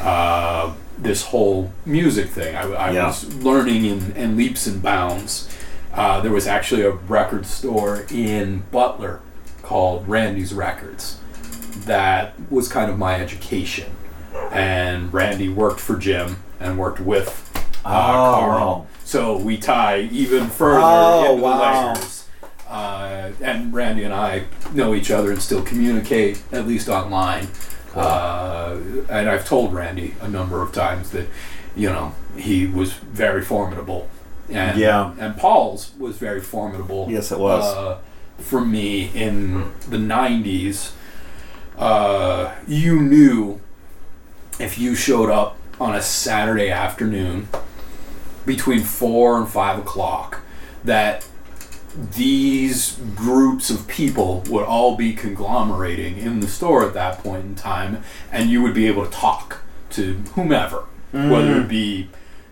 uh, 0.00 0.74
this 0.98 1.24
whole 1.26 1.72
music 1.86 2.28
thing. 2.28 2.54
I, 2.54 2.62
I 2.72 2.90
Yeah. 2.92 3.06
was 3.06 3.34
learning 3.36 3.84
in, 3.86 4.12
in 4.12 4.36
leaps 4.36 4.66
and 4.66 4.82
bounds. 4.82 5.48
Uh, 5.92 6.20
there 6.20 6.32
was 6.32 6.46
actually 6.46 6.82
a 6.82 6.90
record 6.90 7.46
store 7.46 8.04
in 8.10 8.64
Butler 8.70 9.20
called 9.62 10.06
Randy's 10.08 10.52
Records 10.52 11.18
that 11.86 12.34
was 12.50 12.68
kind 12.68 12.90
of 12.90 12.98
my 12.98 13.14
education. 13.20 13.90
And 14.52 15.12
Randy 15.12 15.48
worked 15.48 15.80
for 15.80 15.96
Jim 15.96 16.36
and 16.60 16.78
worked 16.78 17.00
with 17.00 17.50
uh, 17.84 17.88
Oh. 17.88 18.38
Carl. 18.40 18.86
So 19.04 19.36
we 19.36 19.56
tie 19.56 20.00
even 20.12 20.48
further 20.48 20.80
Oh, 20.82 21.30
into 21.32 21.42
wow. 21.42 21.92
the 21.94 21.98
layers. 22.00 22.23
Uh, 22.68 23.30
and 23.40 23.72
Randy 23.72 24.04
and 24.04 24.14
I 24.14 24.44
know 24.72 24.94
each 24.94 25.10
other 25.10 25.30
and 25.30 25.40
still 25.40 25.62
communicate, 25.62 26.42
at 26.52 26.66
least 26.66 26.88
online. 26.88 27.48
Uh, 27.94 28.78
and 29.08 29.28
I've 29.28 29.46
told 29.46 29.72
Randy 29.72 30.14
a 30.20 30.28
number 30.28 30.62
of 30.62 30.72
times 30.72 31.10
that, 31.10 31.26
you 31.76 31.88
know, 31.88 32.14
he 32.36 32.66
was 32.66 32.92
very 32.94 33.42
formidable. 33.42 34.08
And, 34.48 34.78
Yeah. 34.78 35.14
And 35.18 35.36
Paul's 35.36 35.92
was 35.98 36.16
very 36.16 36.40
formidable. 36.40 37.06
Yes, 37.08 37.30
it 37.30 37.38
was. 37.38 37.64
Uh, 37.64 37.98
for 38.38 38.60
me 38.60 39.10
in 39.14 39.72
the 39.88 39.96
90s, 39.96 40.92
uh, 41.78 42.52
you 42.66 43.00
knew 43.00 43.60
if 44.58 44.78
you 44.78 44.94
showed 44.94 45.30
up 45.30 45.56
on 45.80 45.94
a 45.94 46.02
Saturday 46.02 46.70
afternoon 46.70 47.48
between 48.46 48.80
4 48.80 49.38
and 49.38 49.48
5 49.48 49.78
o'clock 49.78 50.40
that 50.84 51.26
these 51.94 52.98
groups 53.14 53.70
of 53.70 53.86
people 53.86 54.42
would 54.48 54.64
all 54.64 54.96
be 54.96 55.12
conglomerating 55.12 56.18
in 56.18 56.40
the 56.40 56.48
store 56.48 56.84
at 56.84 56.94
that 56.94 57.18
point 57.18 57.44
in 57.44 57.54
time 57.54 58.02
and 58.32 58.50
you 58.50 58.60
would 58.62 58.74
be 58.74 58.86
able 58.86 59.04
to 59.04 59.10
talk 59.10 59.62
to 59.90 60.14
whomever 60.34 60.84
whether 61.12 61.60
it 61.60 61.68
be 61.68 62.08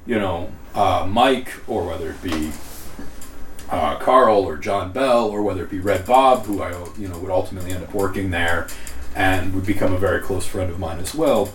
you 0.07 0.17
know 0.17 0.53
uh, 0.75 1.05
mike 1.11 1.53
or 1.67 1.85
whether 1.85 2.11
it 2.11 2.23
be 2.23 2.53
uh, 3.73 3.97
Carl 3.97 4.45
or 4.45 4.59
John 4.59 4.93
Bell 4.93 5.29
or 5.31 5.43
whether 5.43 5.65
it 5.65 5.71
be 5.71 5.79
Red 5.81 6.05
Bob, 6.05 6.45
who 6.45 6.63
I 6.63 6.71
you 6.99 7.09
know 7.09 7.19
would 7.19 7.31
ultimately 7.31 7.73
end 7.73 7.83
up 7.83 7.95
working 7.95 8.31
there 8.31 8.69
and 9.17 9.55
would 9.55 9.67
become 9.67 9.93
a 9.95 9.99
very 9.99 10.21
close 10.21 10.47
friend 10.47 10.71
of 10.71 10.79
mine 10.79 10.99
as 10.99 11.15
well. 11.15 11.51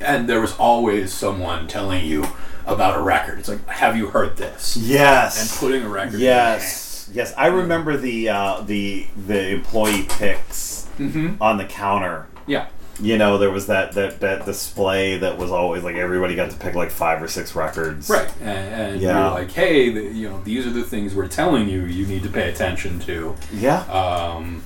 And 0.00 0.28
there 0.28 0.40
was 0.40 0.56
always 0.56 1.12
someone 1.12 1.66
telling 1.68 2.04
you 2.04 2.26
about 2.66 2.98
a 2.98 3.02
record. 3.02 3.38
It's 3.38 3.48
like, 3.48 3.66
have 3.68 3.96
you 3.96 4.08
heard 4.08 4.36
this? 4.36 4.76
Yes. 4.76 5.40
And 5.40 5.60
putting 5.60 5.84
a 5.84 5.88
record. 5.88 6.20
Yes. 6.20 7.10
Yes. 7.12 7.32
I 7.36 7.46
remember 7.48 7.96
the 7.96 8.28
uh, 8.28 8.60
the 8.62 9.06
the 9.26 9.48
employee 9.50 10.06
picks 10.08 10.78
Mm-hmm. 10.98 11.42
on 11.42 11.56
the 11.56 11.64
counter. 11.64 12.26
Yeah. 12.46 12.66
You 13.00 13.16
know, 13.16 13.38
there 13.38 13.50
was 13.50 13.68
that, 13.68 13.92
that 13.92 14.20
that 14.20 14.44
display 14.44 15.16
that 15.16 15.38
was 15.38 15.50
always 15.50 15.82
like 15.82 15.96
everybody 15.96 16.34
got 16.36 16.50
to 16.50 16.56
pick 16.58 16.74
like 16.74 16.90
five 16.90 17.22
or 17.22 17.28
six 17.28 17.54
records. 17.54 18.10
Right. 18.10 18.30
And, 18.42 18.48
and 18.92 19.00
Yeah. 19.00 19.22
you're 19.22 19.30
like, 19.30 19.50
hey, 19.52 19.88
the, 19.88 20.02
you 20.02 20.28
know, 20.28 20.42
these 20.42 20.66
are 20.66 20.70
the 20.70 20.82
things 20.84 21.14
we're 21.14 21.26
telling 21.28 21.70
you. 21.70 21.84
You 21.86 22.06
need 22.06 22.22
to 22.24 22.28
pay 22.28 22.50
attention 22.50 23.00
to. 23.00 23.34
Yeah. 23.54 23.80
Um, 23.84 24.62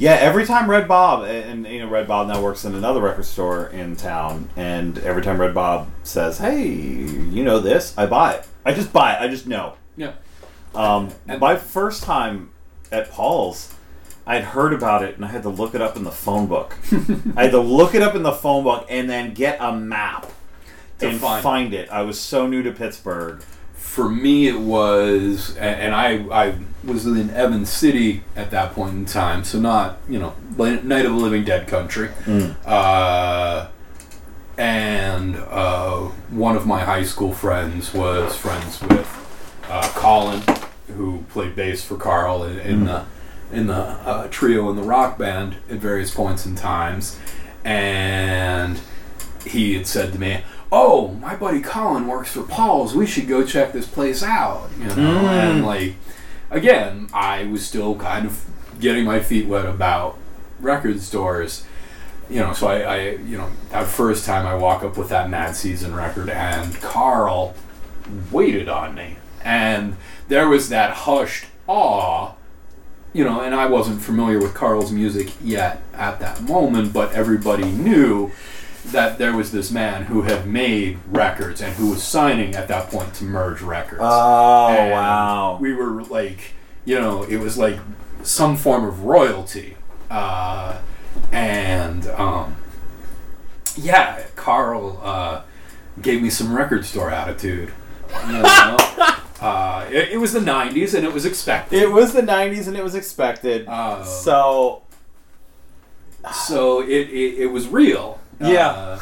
Yeah, 0.00 0.12
every 0.12 0.46
time 0.46 0.70
Red 0.70 0.88
Bob 0.88 1.24
and 1.24 1.66
you 1.66 1.80
know 1.80 1.88
Red 1.88 2.08
Bob 2.08 2.26
now 2.28 2.40
works 2.42 2.64
in 2.64 2.74
another 2.74 3.02
record 3.02 3.26
store 3.26 3.66
in 3.66 3.96
town, 3.96 4.48
and 4.56 4.96
every 5.00 5.20
time 5.22 5.38
Red 5.38 5.52
Bob 5.54 5.88
says, 6.04 6.38
"Hey, 6.38 6.66
you 6.68 7.44
know 7.44 7.60
this," 7.60 7.92
I 7.98 8.06
buy 8.06 8.32
it. 8.32 8.46
I 8.64 8.72
just 8.72 8.94
buy 8.94 9.12
it. 9.12 9.20
I 9.20 9.28
just 9.28 9.46
know. 9.46 9.74
yeah. 9.98 10.12
Um, 10.74 11.10
And- 11.28 11.38
my 11.40 11.56
first 11.56 12.02
time 12.02 12.48
at 12.90 13.10
Paul's, 13.10 13.74
I'd 14.26 14.44
heard 14.44 14.72
about 14.72 15.02
it 15.02 15.16
and 15.16 15.24
I 15.24 15.28
had 15.28 15.42
to 15.42 15.48
look 15.50 15.74
it 15.74 15.82
up 15.82 15.96
in 15.96 16.04
the 16.04 16.10
phone 16.12 16.46
book. 16.46 16.76
I 17.36 17.42
had 17.44 17.50
to 17.50 17.60
look 17.60 17.94
it 17.94 18.00
up 18.02 18.14
in 18.14 18.22
the 18.22 18.32
phone 18.32 18.64
book 18.64 18.86
and 18.88 19.08
then 19.10 19.34
get 19.34 19.58
a 19.60 19.72
map 19.74 20.26
To 21.00 21.08
and 21.08 21.18
find- 21.20 21.42
find 21.42 21.74
it. 21.74 21.90
I 21.90 22.02
was 22.02 22.18
so 22.18 22.46
new 22.46 22.62
to 22.62 22.70
Pittsburgh. 22.72 23.42
For 23.80 24.08
me, 24.08 24.46
it 24.46 24.60
was, 24.60 25.56
and 25.56 25.94
I 25.94 26.18
I 26.30 26.54
was 26.84 27.06
in 27.06 27.30
Evans 27.30 27.70
City 27.70 28.22
at 28.36 28.50
that 28.52 28.72
point 28.72 28.94
in 28.94 29.04
time, 29.04 29.42
so 29.42 29.58
not 29.58 29.98
you 30.08 30.18
know 30.20 30.34
Night 30.56 31.04
of 31.06 31.12
the 31.12 31.18
Living 31.18 31.44
Dead 31.44 31.66
country. 31.66 32.08
Uh, 32.64 33.66
and 34.56 35.36
uh, 35.36 36.02
one 36.30 36.54
of 36.56 36.66
my 36.66 36.80
high 36.84 37.02
school 37.02 37.32
friends 37.32 37.92
was 37.92 38.36
friends 38.36 38.80
with 38.82 39.08
uh, 39.68 39.90
Colin, 39.94 40.42
who 40.96 41.24
played 41.30 41.56
bass 41.56 41.82
for 41.84 41.96
Carl 41.96 42.44
in, 42.44 42.58
in 42.60 42.84
the 42.84 43.04
in 43.52 43.66
the 43.66 43.74
uh, 43.74 44.28
trio 44.30 44.70
in 44.70 44.76
the 44.76 44.82
rock 44.82 45.18
band 45.18 45.56
at 45.68 45.78
various 45.78 46.14
points 46.14 46.46
in 46.46 46.54
times, 46.54 47.18
and 47.64 48.78
he 49.44 49.74
had 49.74 49.86
said 49.86 50.12
to 50.12 50.18
me, 50.20 50.42
"Oh, 50.72 51.08
my 51.20 51.34
buddy 51.36 51.60
Colin 51.60 52.06
works 52.06 52.32
for 52.32 52.42
Paul's. 52.42 52.94
We 52.94 53.06
should 53.06 53.28
go 53.28 53.44
check 53.44 53.72
this 53.72 53.86
place 53.86 54.22
out." 54.22 54.70
You 54.78 54.86
know, 54.86 54.94
Mm. 54.94 55.24
and 55.24 55.66
like 55.66 55.94
again, 56.50 57.08
I 57.12 57.44
was 57.44 57.64
still 57.64 57.94
kind 57.96 58.26
of 58.26 58.44
getting 58.80 59.04
my 59.04 59.20
feet 59.20 59.46
wet 59.46 59.66
about 59.66 60.16
record 60.60 61.00
stores. 61.00 61.64
You 62.28 62.40
know, 62.40 62.52
so 62.52 62.68
I, 62.68 62.76
I, 62.82 62.98
you 63.26 63.36
know, 63.36 63.48
that 63.72 63.86
first 63.88 64.24
time 64.24 64.46
I 64.46 64.54
walk 64.54 64.84
up 64.84 64.96
with 64.96 65.08
that 65.08 65.28
Mad 65.28 65.56
Season 65.56 65.94
record, 65.94 66.28
and 66.30 66.74
Carl 66.80 67.54
waited 68.30 68.68
on 68.68 68.94
me, 68.94 69.16
and 69.44 69.96
there 70.28 70.48
was 70.48 70.68
that 70.68 70.92
hushed 70.92 71.46
awe 71.66 72.32
you 73.12 73.24
know, 73.24 73.40
and 73.40 73.52
I 73.56 73.66
wasn't 73.66 74.00
familiar 74.00 74.38
with 74.38 74.54
Carl's 74.54 74.92
music 74.92 75.32
yet 75.42 75.82
at 75.94 76.20
that 76.20 76.40
moment, 76.42 76.92
but 76.92 77.10
everybody 77.10 77.64
knew 77.64 78.30
that 78.86 79.18
there 79.18 79.36
was 79.36 79.52
this 79.52 79.70
man 79.70 80.04
who 80.04 80.22
had 80.22 80.46
made 80.46 80.98
records 81.06 81.60
and 81.60 81.74
who 81.74 81.90
was 81.90 82.02
signing 82.02 82.54
at 82.54 82.68
that 82.68 82.90
point 82.90 83.14
to 83.14 83.24
merge 83.24 83.60
records. 83.60 84.00
Oh 84.02 84.68
And 84.68 84.90
wow! 84.92 85.58
We 85.60 85.74
were 85.74 86.02
like, 86.04 86.54
you 86.84 86.98
know, 86.98 87.22
it 87.22 87.36
was 87.36 87.58
like 87.58 87.78
some 88.22 88.56
form 88.56 88.84
of 88.84 89.04
royalty. 89.04 89.76
Uh, 90.10 90.80
and 91.30 92.06
um, 92.08 92.56
yeah, 93.76 94.24
Carl 94.34 95.00
uh, 95.02 95.42
gave 96.00 96.22
me 96.22 96.30
some 96.30 96.54
record 96.54 96.84
store 96.84 97.10
attitude. 97.10 97.72
You 98.26 98.32
know? 98.32 98.76
uh, 99.40 99.86
it, 99.90 100.10
it 100.10 100.16
was 100.18 100.32
the 100.32 100.40
90s 100.40 100.94
and 100.94 101.04
it 101.04 101.12
was 101.12 101.24
expected. 101.24 101.80
It 101.80 101.90
was 101.90 102.12
the 102.12 102.22
'90s 102.22 102.66
and 102.66 102.76
it 102.76 102.82
was 102.82 102.94
expected. 102.94 103.68
Uh, 103.68 104.02
so 104.04 104.82
so 106.32 106.80
it, 106.82 107.08
it, 107.08 107.38
it 107.42 107.46
was 107.46 107.68
real. 107.68 108.19
Yeah. 108.40 108.68
Uh, 108.68 109.00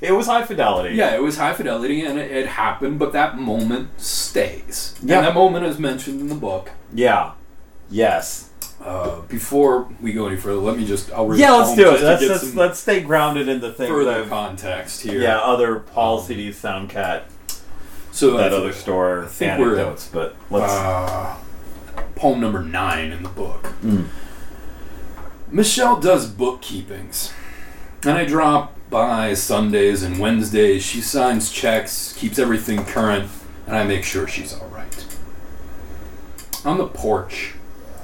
it 0.00 0.12
was 0.12 0.26
high 0.26 0.44
fidelity. 0.44 0.94
yeah, 0.96 1.14
it 1.14 1.22
was 1.22 1.36
high 1.36 1.52
fidelity 1.54 2.04
and 2.04 2.18
it, 2.18 2.30
it 2.30 2.46
happened, 2.46 2.98
but 2.98 3.12
that 3.12 3.38
moment 3.38 4.00
stays. 4.00 4.94
Yeah. 5.02 5.18
And 5.18 5.26
that 5.28 5.34
moment 5.34 5.64
is 5.66 5.78
mentioned 5.78 6.20
in 6.20 6.28
the 6.28 6.34
book. 6.34 6.70
Yeah. 6.92 7.32
Yes. 7.90 8.50
Uh, 8.84 9.20
before 9.28 9.88
we 10.00 10.12
go 10.12 10.26
any 10.26 10.36
further, 10.36 10.56
let 10.60 10.76
me 10.76 10.84
just. 10.84 11.12
I'll 11.12 11.26
read 11.28 11.38
Yeah, 11.38 11.52
let's 11.52 11.76
do 11.76 11.94
it. 11.94 12.02
Let's 12.02 12.22
let's, 12.24 12.54
let's 12.56 12.78
stay 12.80 13.00
grounded 13.00 13.46
in 13.48 13.60
the 13.60 13.72
thing. 13.72 13.88
further 13.88 14.22
that 14.22 14.28
context 14.28 15.02
here. 15.02 15.20
yeah, 15.20 15.38
other 15.38 15.78
Paul 15.78 16.18
Um, 16.18 16.24
CD's 16.26 16.60
Soundcat, 16.60 17.22
So 18.10 18.36
that 18.38 18.52
uh, 18.52 18.56
other 18.56 18.72
store 18.72 19.26
think 19.28 19.60
we're- 19.60 19.74
anecdotes, 19.78 20.08
but 20.12 20.34
let's. 20.50 20.72
uh, 20.72 21.36
poem 22.16 22.40
number 22.40 22.60
nine 22.60 23.12
in 23.12 23.22
the 23.22 23.28
book. 23.28 23.72
Mm. 23.84 24.06
Michelle 25.50 26.00
does 26.00 26.28
bookkeepings, 26.28 27.30
and 28.04 28.18
I 28.18 28.24
drop 28.24 28.76
by 28.90 29.34
Sundays 29.34 30.02
and 30.02 30.18
Wednesdays. 30.18 30.82
She 30.82 31.00
signs 31.00 31.50
checks, 31.50 32.14
keeps 32.14 32.38
everything 32.38 32.84
current, 32.84 33.30
and 33.66 33.76
I 33.76 33.84
make 33.84 34.04
sure 34.04 34.26
she's 34.26 34.52
all 34.52 34.68
right. 34.68 35.06
On 36.64 36.78
the 36.78 36.86
porch, 36.86 37.54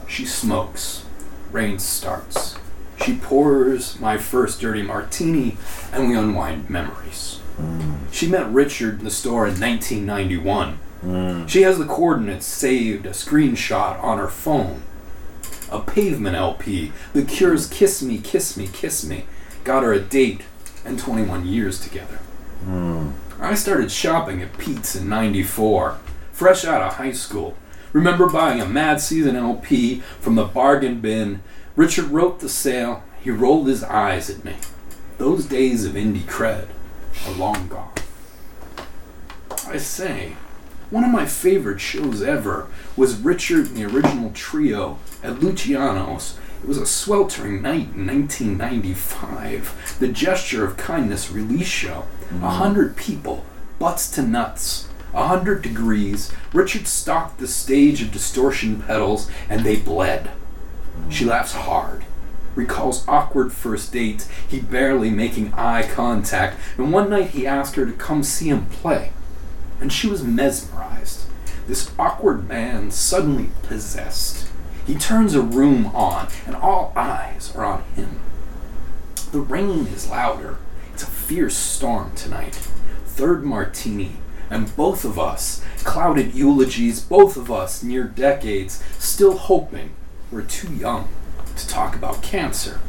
she 0.06 0.24
smokes. 0.24 1.04
Rain 1.50 1.78
starts. 1.78 2.56
She 3.04 3.16
pours 3.16 3.98
my 4.00 4.18
first 4.18 4.61
dirty 4.61 4.82
martini, 4.82 5.56
and 5.92 6.08
we 6.08 6.16
unwind 6.16 6.68
memories. 6.68 7.40
She 8.11 8.28
met 8.28 8.50
Richard 8.50 8.98
in 8.98 9.04
the 9.04 9.11
store 9.11 9.46
in 9.46 9.61
1991. 9.61 10.78
Mm. 11.04 11.48
She 11.48 11.62
has 11.62 11.78
the 11.78 11.87
coordinates 11.87 12.46
saved, 12.46 13.06
a 13.06 13.11
screenshot 13.11 14.02
on 14.02 14.18
her 14.18 14.28
phone. 14.28 14.82
A 15.70 15.80
pavement 15.80 16.37
LP, 16.37 16.92
The 17.12 17.24
Cure's 17.24 17.68
Kiss 17.68 18.02
Me, 18.02 18.18
Kiss 18.18 18.56
Me, 18.56 18.68
Kiss 18.72 19.04
Me, 19.04 19.24
got 19.64 19.83
her 19.83 19.92
a 19.92 20.01
date 20.01 20.42
and 20.85 20.99
21 20.99 21.47
years 21.47 21.81
together. 21.81 22.18
Mm. 22.64 23.12
I 23.40 23.55
started 23.55 23.90
shopping 23.90 24.42
at 24.42 24.59
Pete's 24.59 24.97
in 24.97 25.09
94, 25.09 25.99
fresh 26.33 26.64
out 26.64 26.83
of 26.83 26.94
high 26.94 27.12
school. 27.12 27.57
Remember 27.92 28.29
buying 28.29 28.61
a 28.61 28.66
Mad 28.66 29.01
Season 29.01 29.37
LP 29.37 30.01
from 30.21 30.35
the 30.35 30.44
bargain 30.44 31.01
bin. 31.01 31.42
Richard 31.77 32.07
wrote 32.07 32.40
the 32.40 32.49
sale. 32.49 33.03
He 33.21 33.31
rolled 33.31 33.68
his 33.68 33.85
eyes 33.85 34.29
at 34.29 34.44
me. 34.44 34.57
Those 35.18 35.47
days 35.47 35.85
of 35.85 35.94
indie 35.94 36.23
cred 36.23 36.68
are 37.27 37.33
long 37.33 37.68
gone. 37.68 37.92
I 39.66 39.79
say, 39.79 40.35
one 40.90 41.05
of 41.05 41.11
my 41.11 41.27
favorite 41.27 41.81
shows 41.81 42.23
ever 42.23 42.68
was 42.97 43.21
Richard 43.21 43.66
and 43.66 43.77
the 43.77 43.85
original 43.85 44.31
trio 44.33 44.99
at 45.23 45.40
Luciano's. 45.40 46.38
It 46.62 46.68
was 46.68 46.79
a 46.79 46.87
sweltering 46.87 47.62
night 47.62 47.94
in 47.94 48.07
1995. 48.07 49.97
The 50.01 50.09
Gesture 50.09 50.64
of 50.64 50.77
Kindness 50.77 51.31
release 51.31 51.68
show. 51.68 52.07
Mm-hmm. 52.31 52.44
A 52.44 52.51
hundred 52.51 52.97
people, 52.97 53.44
butts 53.79 54.11
to 54.12 54.23
nuts. 54.23 54.88
A 55.14 55.29
hundred 55.29 55.62
degrees. 55.62 56.33
Richard 56.53 56.87
stalked 56.87 57.38
the 57.38 57.49
stage 57.49 58.03
of 58.03 58.12
distortion 58.12 58.83
pedals, 58.83 59.31
and 59.49 59.64
they 59.64 59.77
bled. 59.77 60.25
Mm-hmm. 60.25 61.11
She 61.11 61.25
laughs 61.25 61.53
hard. 61.53 62.05
Recalls 62.55 63.07
awkward 63.07 63.53
first 63.53 63.92
dates, 63.92 64.29
he 64.49 64.61
barely 64.61 65.11
making 65.11 65.53
eye 65.55 65.88
contact, 65.88 66.59
and 66.77 66.92
one 66.92 67.09
night 67.09 67.31
he 67.31 67.47
asked 67.47 67.77
her 67.77 67.87
to 67.87 67.92
come 67.92 68.25
see 68.25 68.49
him 68.49 68.66
play. 68.66 69.12
And 69.81 69.92
she 69.92 70.09
was 70.09 70.25
mesmerized. 70.25 71.27
This 71.68 71.92
awkward 72.01 72.49
man 72.49 72.90
suddenly 72.90 73.51
possessed. 73.62 74.47
He 74.88 74.94
turns 74.94 75.35
a 75.35 75.42
room 75.42 75.88
on, 75.88 76.29
and 76.46 76.57
all 76.57 76.94
eyes 76.96 77.55
are 77.55 77.62
on 77.62 77.83
him. 77.94 78.20
The 79.33 79.40
rain 79.40 79.87
is 79.88 80.09
louder. 80.09 80.57
It's 80.94 81.03
a 81.03 81.07
fierce 81.07 81.59
storm 81.59 82.12
tonight. 82.14 82.55
Third 83.05 83.44
martini, 83.44 84.12
and 84.48 84.74
both 84.77 85.05
of 85.05 85.18
us, 85.18 85.62
clouded 85.85 86.35
eulogies, 86.35 87.01
both 87.01 87.37
of 87.37 87.53
us 87.53 87.83
near 87.83 88.05
decades, 88.05 88.83
still 88.98 89.37
hoping 89.37 89.90
we're 90.33 90.40
too 90.40 90.72
young 90.72 91.11
to 91.55 91.68
talk 91.68 91.94
about 91.94 92.22
cancer. 92.22 92.81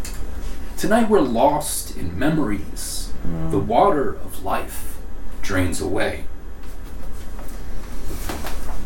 Tonight 0.77 1.09
we're 1.09 1.19
lost 1.19 1.97
in 1.97 2.17
memories. 2.17 3.11
The 3.49 3.59
water 3.59 4.11
of 4.13 4.45
life 4.45 4.99
drains 5.41 5.81
away. 5.81 6.23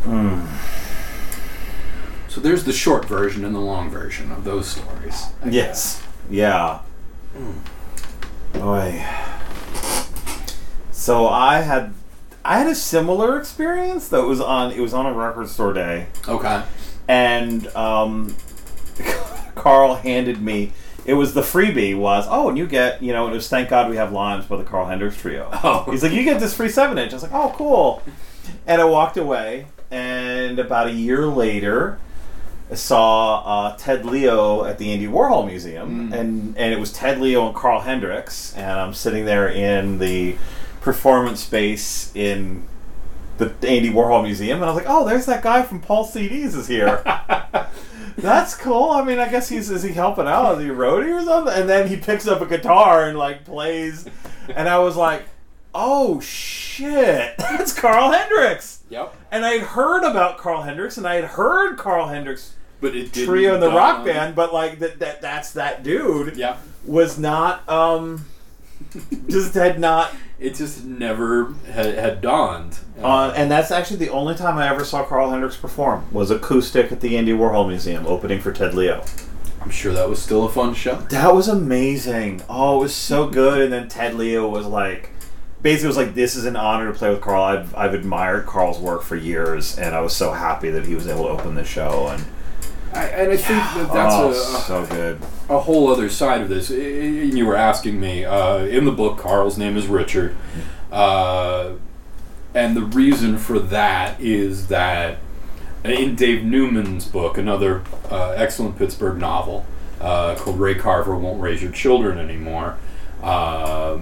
Mm. 0.02 0.73
So 2.34 2.40
there's 2.40 2.64
the 2.64 2.72
short 2.72 3.04
version 3.04 3.44
and 3.44 3.54
the 3.54 3.60
long 3.60 3.90
version 3.90 4.32
of 4.32 4.42
those 4.42 4.66
stories. 4.66 5.26
I 5.40 5.50
Yes. 5.50 6.02
Yeah. 6.28 6.80
Boy. 8.54 9.06
So 10.90 11.28
I 11.28 11.60
had 11.60 11.94
I 12.44 12.58
had 12.58 12.66
a 12.66 12.74
similar 12.74 13.38
experience 13.38 14.08
that 14.08 14.24
was 14.24 14.40
on 14.40 14.72
it 14.72 14.80
was 14.80 14.92
on 14.92 15.06
a 15.06 15.12
record 15.12 15.48
store 15.48 15.72
day. 15.72 16.08
Okay. 16.28 16.64
and 17.06 17.68
um, 17.76 18.34
Carl 19.54 19.94
handed 19.94 20.42
me 20.42 20.72
it 21.06 21.14
was 21.14 21.34
the 21.34 21.40
freebie 21.40 21.96
was 21.96 22.26
oh 22.28 22.48
and 22.48 22.58
you 22.58 22.66
get 22.66 23.00
you 23.00 23.12
know 23.12 23.28
it 23.28 23.30
was 23.32 23.46
thank 23.48 23.68
God 23.68 23.88
we 23.88 23.94
have 23.94 24.10
limes 24.10 24.46
by 24.46 24.56
the 24.56 24.64
Carl 24.64 24.86
Hendricks 24.86 25.18
trio. 25.18 25.50
Oh. 25.62 25.88
He's 25.88 26.02
like 26.02 26.10
you 26.10 26.24
get 26.24 26.40
this 26.40 26.52
free 26.52 26.68
seven 26.68 26.98
inch. 26.98 27.12
I 27.12 27.14
was 27.14 27.22
like 27.22 27.32
oh 27.32 27.54
cool, 27.56 28.02
and 28.66 28.82
I 28.82 28.84
walked 28.86 29.16
away. 29.18 29.66
And 29.88 30.58
about 30.58 30.88
a 30.88 30.92
year 30.92 31.26
later, 31.26 32.00
saw 32.72 33.42
uh, 33.44 33.76
Ted 33.76 34.06
Leo 34.06 34.64
at 34.64 34.78
the 34.78 34.90
Andy 34.92 35.06
Warhol 35.06 35.46
Museum, 35.46 36.10
Mm. 36.10 36.14
and 36.18 36.58
and 36.58 36.72
it 36.72 36.80
was 36.80 36.92
Ted 36.92 37.20
Leo 37.20 37.46
and 37.46 37.54
Carl 37.54 37.80
Hendricks, 37.80 38.54
and 38.56 38.70
I'm 38.80 38.94
sitting 38.94 39.24
there 39.26 39.48
in 39.48 39.98
the 39.98 40.36
performance 40.80 41.40
space 41.40 42.10
in 42.14 42.64
the 43.38 43.46
Andy 43.66 43.90
Warhol 43.90 44.22
Museum, 44.22 44.56
and 44.62 44.64
I 44.64 44.72
was 44.72 44.76
like, 44.82 44.88
oh, 44.90 45.06
there's 45.06 45.26
that 45.26 45.42
guy 45.42 45.62
from 45.62 45.80
Paul 45.80 46.06
CDs 46.06 46.54
is 46.56 46.66
here. 46.68 47.02
That's 48.16 48.54
cool. 48.54 48.90
I 48.90 49.02
mean, 49.04 49.18
I 49.18 49.28
guess 49.28 49.48
he's 49.48 49.70
is 49.70 49.82
he 49.82 49.92
helping 49.92 50.26
out? 50.28 50.58
Is 50.58 50.64
he 50.64 50.70
roadie 50.70 51.12
or 51.20 51.24
something? 51.24 51.52
And 51.52 51.68
then 51.68 51.88
he 51.88 51.96
picks 51.96 52.26
up 52.28 52.40
a 52.40 52.46
guitar 52.46 53.08
and 53.08 53.18
like 53.18 53.44
plays, 53.44 54.06
and 54.48 54.68
I 54.68 54.78
was 54.78 54.96
like, 54.96 55.24
oh 55.74 56.20
shit, 56.20 57.34
that's 57.38 57.72
Carl 57.72 58.12
Hendricks. 58.12 58.73
Yep. 58.90 59.14
And 59.30 59.44
I 59.44 59.52
had 59.54 59.62
heard 59.62 60.04
about 60.04 60.38
Carl 60.38 60.62
Hendricks, 60.62 60.96
and 60.98 61.06
I 61.06 61.14
had 61.16 61.24
heard 61.24 61.76
Carl 61.78 62.08
Hendricks 62.08 62.54
But 62.80 62.94
it 62.94 63.12
trio 63.12 63.54
in 63.54 63.60
the 63.60 63.70
rock 63.70 64.00
on- 64.00 64.04
band, 64.04 64.34
but 64.36 64.52
like 64.52 64.78
that 64.80 64.98
that 65.00 65.20
that's 65.22 65.52
that 65.52 65.82
dude 65.82 66.36
Yeah. 66.36 66.56
was 66.84 67.18
not 67.18 67.66
um 67.68 68.26
just 69.28 69.54
had 69.54 69.80
not 69.80 70.12
It 70.38 70.54
just 70.56 70.84
never 70.84 71.54
had, 71.72 71.94
had 71.94 72.20
dawned. 72.20 72.78
uh, 73.02 73.32
and 73.34 73.50
that's 73.50 73.70
actually 73.70 73.96
the 73.98 74.10
only 74.10 74.34
time 74.34 74.58
I 74.58 74.68
ever 74.68 74.84
saw 74.84 75.02
Carl 75.04 75.30
Hendricks 75.30 75.56
perform 75.56 76.04
was 76.12 76.30
acoustic 76.30 76.92
at 76.92 77.00
the 77.00 77.16
Andy 77.16 77.32
Warhol 77.32 77.66
Museum 77.68 78.06
opening 78.06 78.40
for 78.40 78.52
Ted 78.52 78.74
Leo. 78.74 79.02
I'm 79.62 79.70
sure 79.70 79.94
that 79.94 80.10
was 80.10 80.20
still 80.20 80.44
a 80.44 80.50
fun 80.50 80.74
show. 80.74 80.96
That 81.08 81.34
was 81.34 81.48
amazing. 81.48 82.42
Oh, 82.50 82.76
it 82.76 82.82
was 82.82 82.94
so 82.94 83.28
good. 83.28 83.62
And 83.62 83.72
then 83.72 83.88
Ted 83.88 84.14
Leo 84.14 84.46
was 84.46 84.66
like, 84.66 85.08
basically, 85.64 85.88
was 85.88 85.96
like, 85.96 86.14
this 86.14 86.36
is 86.36 86.44
an 86.44 86.56
honor 86.56 86.92
to 86.92 86.96
play 86.96 87.08
with 87.08 87.22
Carl. 87.22 87.42
I've, 87.42 87.74
I've 87.74 87.94
admired 87.94 88.44
Carl's 88.44 88.78
work 88.78 89.02
for 89.02 89.16
years, 89.16 89.78
and 89.78 89.96
I 89.96 90.00
was 90.00 90.14
so 90.14 90.32
happy 90.32 90.70
that 90.70 90.84
he 90.84 90.94
was 90.94 91.08
able 91.08 91.24
to 91.24 91.30
open 91.30 91.54
the 91.54 91.64
show. 91.64 92.08
And 92.08 92.24
I, 92.92 93.06
and 93.06 93.32
I 93.32 93.36
think 93.36 93.48
that 93.48 93.92
that's 93.92 94.14
oh, 94.14 94.30
a, 94.30 94.34
so 94.34 94.86
good. 94.86 95.20
a 95.48 95.58
whole 95.58 95.88
other 95.88 96.10
side 96.10 96.42
of 96.42 96.50
this. 96.50 96.68
You 96.68 97.46
were 97.46 97.56
asking 97.56 97.98
me 97.98 98.26
uh, 98.26 98.58
in 98.58 98.84
the 98.84 98.92
book. 98.92 99.18
Carl's 99.18 99.56
name 99.56 99.76
is 99.78 99.86
Richard, 99.86 100.36
uh, 100.92 101.72
and 102.54 102.76
the 102.76 102.82
reason 102.82 103.38
for 103.38 103.58
that 103.58 104.20
is 104.20 104.68
that 104.68 105.18
in 105.82 106.14
Dave 106.14 106.44
Newman's 106.44 107.06
book, 107.06 107.36
another 107.38 107.82
uh, 108.10 108.34
excellent 108.36 108.78
Pittsburgh 108.78 109.18
novel 109.18 109.64
uh, 110.00 110.36
called 110.36 110.60
"Ray 110.60 110.74
Carver 110.74 111.16
Won't 111.16 111.40
Raise 111.40 111.62
Your 111.62 111.72
Children 111.72 112.18
Anymore," 112.18 112.76
uh, 113.22 113.98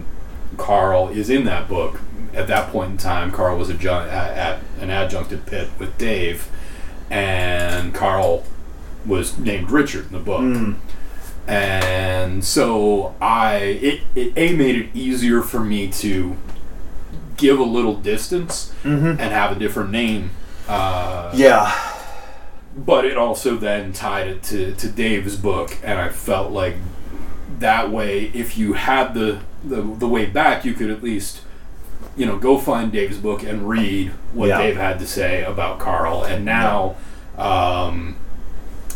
Carl 0.62 1.08
is 1.08 1.28
in 1.28 1.44
that 1.44 1.68
book. 1.68 2.00
At 2.32 2.46
that 2.46 2.70
point 2.70 2.92
in 2.92 2.96
time, 2.96 3.30
Carl 3.32 3.58
was 3.58 3.68
adjun- 3.68 4.08
at, 4.08 4.36
at 4.38 4.58
an 4.80 4.90
adjunct 4.90 5.32
at 5.32 5.44
Pitt 5.44 5.68
with 5.78 5.98
Dave, 5.98 6.48
and 7.10 7.92
Carl 7.92 8.44
was 9.04 9.36
named 9.38 9.70
Richard 9.70 10.06
in 10.06 10.12
the 10.12 10.18
book 10.20 10.40
Mm. 10.40 10.76
and 11.48 12.44
so 12.44 13.14
I 13.20 13.56
it, 13.56 14.00
it 14.14 14.32
a 14.36 14.54
made 14.54 14.76
it 14.76 14.88
easier 14.94 15.42
for 15.42 15.58
me 15.60 15.88
to 15.88 16.36
give 17.36 17.58
a 17.58 17.64
little 17.64 17.94
distance 17.96 18.72
Mhm. 18.84 19.10
and 19.18 19.20
have 19.20 19.50
a 19.50 19.58
different 19.58 19.90
name. 19.90 20.30
Uh, 20.68 21.32
Yeah. 21.34 21.72
but 22.76 23.04
it 23.04 23.16
also 23.16 23.56
then 23.56 23.92
tied 23.92 24.28
it 24.28 24.42
to, 24.44 24.72
to 24.74 24.88
Dave's 24.88 25.36
book, 25.36 25.76
and 25.82 25.98
I 25.98 26.08
felt 26.10 26.52
like 26.52 26.76
that 27.58 27.90
way, 27.90 28.30
if 28.32 28.56
you 28.56 28.74
had 28.74 29.12
the, 29.14 29.40
the 29.64 29.82
the 29.82 30.08
way 30.08 30.26
back, 30.26 30.64
you 30.64 30.74
could 30.74 30.90
at 30.90 31.02
least 31.02 31.40
you 32.16 32.26
know 32.26 32.38
go 32.38 32.58
find 32.58 32.92
Dave's 32.92 33.18
book 33.18 33.42
and 33.42 33.68
read 33.68 34.10
what 34.32 34.48
Yeah. 34.48 34.58
Dave 34.58 34.76
had 34.76 34.98
to 34.98 35.06
say 35.06 35.42
about 35.44 35.78
Carl. 35.78 36.24
And 36.24 36.44
now, 36.44 36.96
um, 37.38 38.16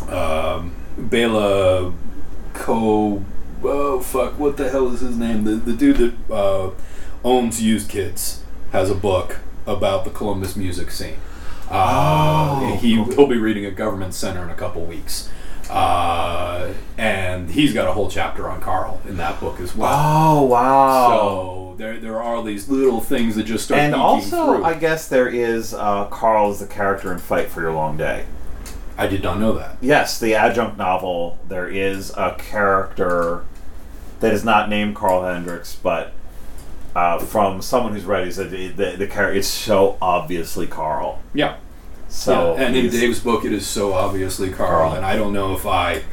um, 0.09 0.73
Bela 0.97 1.93
Co. 2.53 3.23
Oh 3.63 3.99
fuck! 4.01 4.37
What 4.39 4.57
the 4.57 4.69
hell 4.69 4.93
is 4.93 5.01
his 5.01 5.17
name? 5.17 5.43
The 5.43 5.55
the 5.55 5.73
dude 5.73 5.97
that 5.97 6.33
uh, 6.33 6.71
owns 7.23 7.61
Used 7.61 7.89
Kids 7.89 8.43
has 8.71 8.89
a 8.91 8.95
book 8.95 9.37
about 9.65 10.03
the 10.05 10.11
Columbus 10.11 10.55
music 10.55 10.91
scene. 10.91 11.17
Uh, 11.69 12.59
Oh, 12.61 12.77
he 12.79 12.95
he'll 13.03 13.27
be 13.27 13.37
reading 13.37 13.65
at 13.65 13.75
Government 13.75 14.13
Center 14.13 14.43
in 14.43 14.49
a 14.49 14.55
couple 14.55 14.83
weeks, 14.85 15.29
uh, 15.69 16.73
and 16.97 17.49
he's 17.49 17.73
got 17.73 17.87
a 17.87 17.91
whole 17.91 18.09
chapter 18.09 18.49
on 18.49 18.61
Carl 18.61 19.01
in 19.07 19.17
that 19.17 19.39
book 19.39 19.59
as 19.59 19.75
well. 19.75 19.91
Oh, 19.93 20.43
wow. 20.43 21.09
So 21.09 21.75
there 21.77 21.99
there 21.99 22.21
are 22.21 22.43
these 22.43 22.69
little 22.69 23.01
things 23.01 23.35
that 23.35 23.43
just 23.43 23.65
start 23.65 23.81
and 23.81 23.95
also, 23.95 24.55
through. 24.55 24.63
I 24.63 24.73
guess 24.73 25.07
there 25.07 25.27
is 25.27 25.73
uh, 25.73 26.05
Carl 26.05 26.51
as 26.51 26.59
the 26.59 26.67
character 26.67 27.11
in 27.11 27.19
Fight 27.19 27.49
for 27.49 27.61
Your 27.61 27.73
Long 27.73 27.97
Day. 27.97 28.25
I 28.97 29.05
did 29.07 29.21
not 29.21 29.39
know 29.39 29.53
that. 29.53 29.77
Yes, 29.79 30.19
the 30.19 30.33
adjunct 30.33 30.77
novel, 30.77 31.37
there 31.47 31.69
is 31.69 32.11
a 32.17 32.35
character 32.39 33.45
that 34.21 34.33
is 34.33 34.43
not 34.43 34.69
named 34.69 34.95
Carl 34.95 35.23
Hendricks, 35.23 35.75
but 35.75 36.13
uh, 36.95 37.19
from 37.19 37.61
someone 37.61 37.93
who's 37.93 38.05
read 38.05 38.23
it, 38.23 38.25
he 38.25 38.31
said 38.31 38.49
the, 38.49 38.69
the, 38.69 38.95
the 38.97 39.07
character 39.07 39.37
is 39.37 39.47
so 39.47 39.99
obviously 40.01 40.65
Carl. 40.65 41.21
Yeah. 41.35 41.57
So 42.09 42.55
Yeah, 42.55 42.63
and 42.63 42.75
in 42.75 42.89
Dave's 42.89 43.19
book, 43.19 43.45
it 43.45 43.51
is 43.51 43.65
so 43.65 43.93
obviously 43.93 44.49
Carl, 44.49 44.89
Carl. 44.89 44.93
and 44.93 45.05
I 45.05 45.15
don't 45.15 45.33
know 45.33 45.53
if 45.55 45.65
I, 45.65 46.03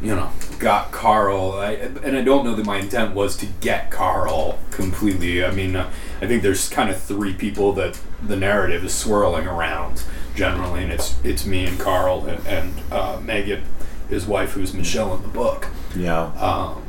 you 0.00 0.14
know, 0.14 0.30
got 0.58 0.92
Carl, 0.92 1.52
I, 1.52 1.72
and 1.72 2.16
I 2.16 2.22
don't 2.22 2.44
know 2.44 2.54
that 2.54 2.64
my 2.64 2.78
intent 2.78 3.14
was 3.14 3.36
to 3.38 3.46
get 3.60 3.90
Carl 3.90 4.58
completely. 4.70 5.44
I 5.44 5.50
mean, 5.50 5.76
uh, 5.76 5.90
I 6.20 6.26
think 6.26 6.42
there's 6.42 6.68
kind 6.68 6.90
of 6.90 7.00
three 7.00 7.34
people 7.34 7.72
that 7.74 8.00
the 8.22 8.36
narrative 8.36 8.84
is 8.84 8.94
swirling 8.94 9.46
around 9.46 10.04
generally, 10.34 10.82
and 10.82 10.92
it's 10.92 11.16
it's 11.24 11.44
me 11.46 11.66
and 11.66 11.78
Carl 11.78 12.26
and, 12.26 12.46
and 12.46 12.74
uh, 12.92 13.20
Megan, 13.22 13.62
his 14.08 14.26
wife, 14.26 14.52
who's 14.52 14.72
Michelle 14.72 15.14
in 15.14 15.22
the 15.22 15.28
book. 15.28 15.68
yeah. 15.96 16.32
Um, 16.38 16.82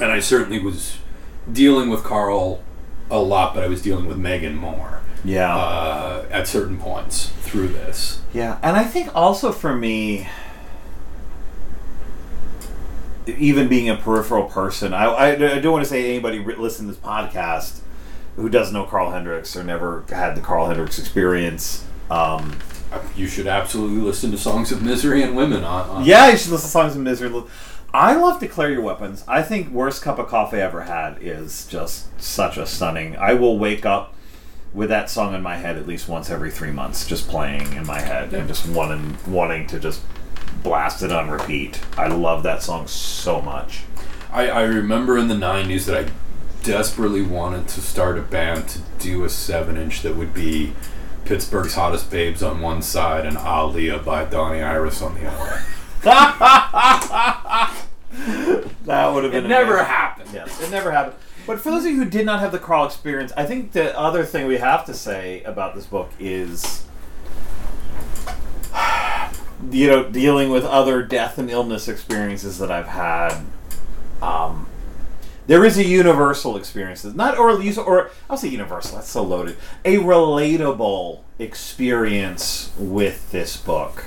and 0.00 0.10
I 0.10 0.18
certainly 0.18 0.58
was 0.58 0.98
dealing 1.50 1.88
with 1.88 2.02
Carl 2.02 2.62
a 3.10 3.18
lot, 3.18 3.54
but 3.54 3.62
I 3.62 3.68
was 3.68 3.82
dealing 3.82 4.06
with 4.06 4.16
Megan 4.16 4.56
more 4.56 5.00
Yeah. 5.24 5.54
uh, 5.56 6.26
at 6.30 6.46
certain 6.46 6.78
points 6.78 7.30
through 7.42 7.68
this. 7.68 8.20
Yeah, 8.32 8.58
and 8.62 8.76
I 8.76 8.84
think 8.84 9.14
also 9.14 9.52
for 9.52 9.74
me, 9.74 10.28
even 13.26 13.68
being 13.68 13.88
a 13.88 13.96
peripheral 13.96 14.44
person, 14.44 14.92
I, 14.92 15.04
I, 15.06 15.26
I 15.32 15.58
don't 15.60 15.72
want 15.72 15.84
to 15.84 15.88
say 15.90 16.10
anybody 16.10 16.40
re- 16.40 16.56
listen 16.56 16.86
to 16.86 16.92
this 16.92 17.00
podcast 17.00 17.80
who 18.36 18.48
doesn't 18.48 18.74
know 18.74 18.84
Carl 18.84 19.12
Hendricks 19.12 19.56
or 19.56 19.64
never 19.64 20.04
had 20.10 20.34
the 20.36 20.40
Carl 20.40 20.66
Hendricks 20.66 20.98
experience. 20.98 21.84
Um, 22.10 22.58
You 23.16 23.26
should 23.26 23.46
absolutely 23.46 24.00
listen 24.02 24.30
to 24.32 24.38
Songs 24.38 24.70
of 24.72 24.82
Misery 24.82 25.22
and 25.22 25.34
Women 25.36 25.64
on. 25.64 25.88
on 25.88 26.04
yeah, 26.04 26.30
you 26.30 26.36
should 26.36 26.50
listen 26.52 26.66
to 26.66 26.70
Songs 26.72 26.94
of 26.96 27.00
Misery. 27.02 27.32
I 27.94 28.14
love 28.14 28.40
Declare 28.40 28.72
Your 28.72 28.82
Weapons. 28.82 29.24
I 29.26 29.42
think 29.42 29.70
Worst 29.70 30.02
Cup 30.02 30.18
of 30.18 30.26
Coffee 30.28 30.58
I 30.58 30.60
Ever 30.62 30.82
Had 30.82 31.18
is 31.20 31.66
just 31.66 32.20
such 32.20 32.56
a 32.56 32.66
stunning. 32.66 33.16
I 33.16 33.34
will 33.34 33.58
wake 33.58 33.86
up 33.86 34.13
with 34.74 34.88
that 34.88 35.08
song 35.08 35.34
in 35.34 35.42
my 35.42 35.56
head 35.56 35.76
at 35.76 35.86
least 35.86 36.08
once 36.08 36.28
every 36.30 36.50
three 36.50 36.72
months, 36.72 37.06
just 37.06 37.28
playing 37.28 37.74
in 37.74 37.86
my 37.86 38.00
head 38.00 38.34
and 38.34 38.48
just 38.48 38.68
wanting, 38.68 39.16
wanting 39.26 39.66
to 39.68 39.78
just 39.78 40.02
blast 40.62 41.02
it 41.02 41.12
on 41.12 41.30
repeat. 41.30 41.80
I 41.96 42.08
love 42.08 42.42
that 42.42 42.62
song 42.62 42.86
so 42.88 43.40
much. 43.40 43.82
I, 44.32 44.48
I 44.48 44.62
remember 44.62 45.16
in 45.16 45.28
the 45.28 45.34
90s 45.34 45.84
that 45.86 46.04
I 46.06 46.10
desperately 46.64 47.22
wanted 47.22 47.68
to 47.68 47.80
start 47.80 48.18
a 48.18 48.22
band 48.22 48.68
to 48.68 48.80
do 48.98 49.24
a 49.24 49.28
7 49.28 49.76
inch 49.76 50.02
that 50.02 50.16
would 50.16 50.34
be 50.34 50.72
Pittsburgh's 51.24 51.74
Hottest 51.74 52.10
Babes 52.10 52.42
on 52.42 52.60
one 52.60 52.82
side 52.82 53.24
and 53.24 53.36
Aaliyah 53.36 54.04
by 54.04 54.24
Donnie 54.24 54.60
Iris 54.62 55.00
on 55.00 55.14
the 55.14 55.26
other. 55.30 55.64
That 58.84 59.12
would 59.12 59.24
have 59.24 59.32
been 59.32 59.46
It 59.46 59.48
never 59.48 59.82
happened. 59.82 60.30
Yes, 60.32 60.60
it 60.60 60.70
never 60.70 60.90
happened. 60.90 61.16
But 61.46 61.60
for 61.60 61.70
those 61.70 61.84
of 61.84 61.90
you 61.90 61.96
who 62.02 62.08
did 62.08 62.24
not 62.24 62.40
have 62.40 62.52
the 62.52 62.58
Carl 62.58 62.86
experience, 62.86 63.32
I 63.36 63.44
think 63.44 63.72
the 63.72 63.96
other 63.98 64.24
thing 64.24 64.46
we 64.46 64.56
have 64.58 64.86
to 64.86 64.94
say 64.94 65.42
about 65.42 65.74
this 65.74 65.84
book 65.84 66.10
is, 66.18 66.84
you 69.70 69.86
know, 69.88 70.08
dealing 70.08 70.50
with 70.50 70.64
other 70.64 71.02
death 71.02 71.36
and 71.36 71.50
illness 71.50 71.86
experiences 71.86 72.58
that 72.58 72.70
I've 72.70 72.88
had. 72.88 73.44
Um, 74.22 74.68
there 75.46 75.66
is 75.66 75.76
a 75.76 75.84
universal 75.84 76.56
experience, 76.56 77.04
not 77.04 77.36
or 77.36 77.50
or 77.50 78.10
I'll 78.30 78.38
say 78.38 78.48
universal. 78.48 78.96
That's 78.96 79.10
so 79.10 79.22
loaded. 79.22 79.56
A 79.84 79.96
relatable 79.96 81.20
experience 81.38 82.72
with 82.78 83.30
this 83.30 83.58
book, 83.58 84.06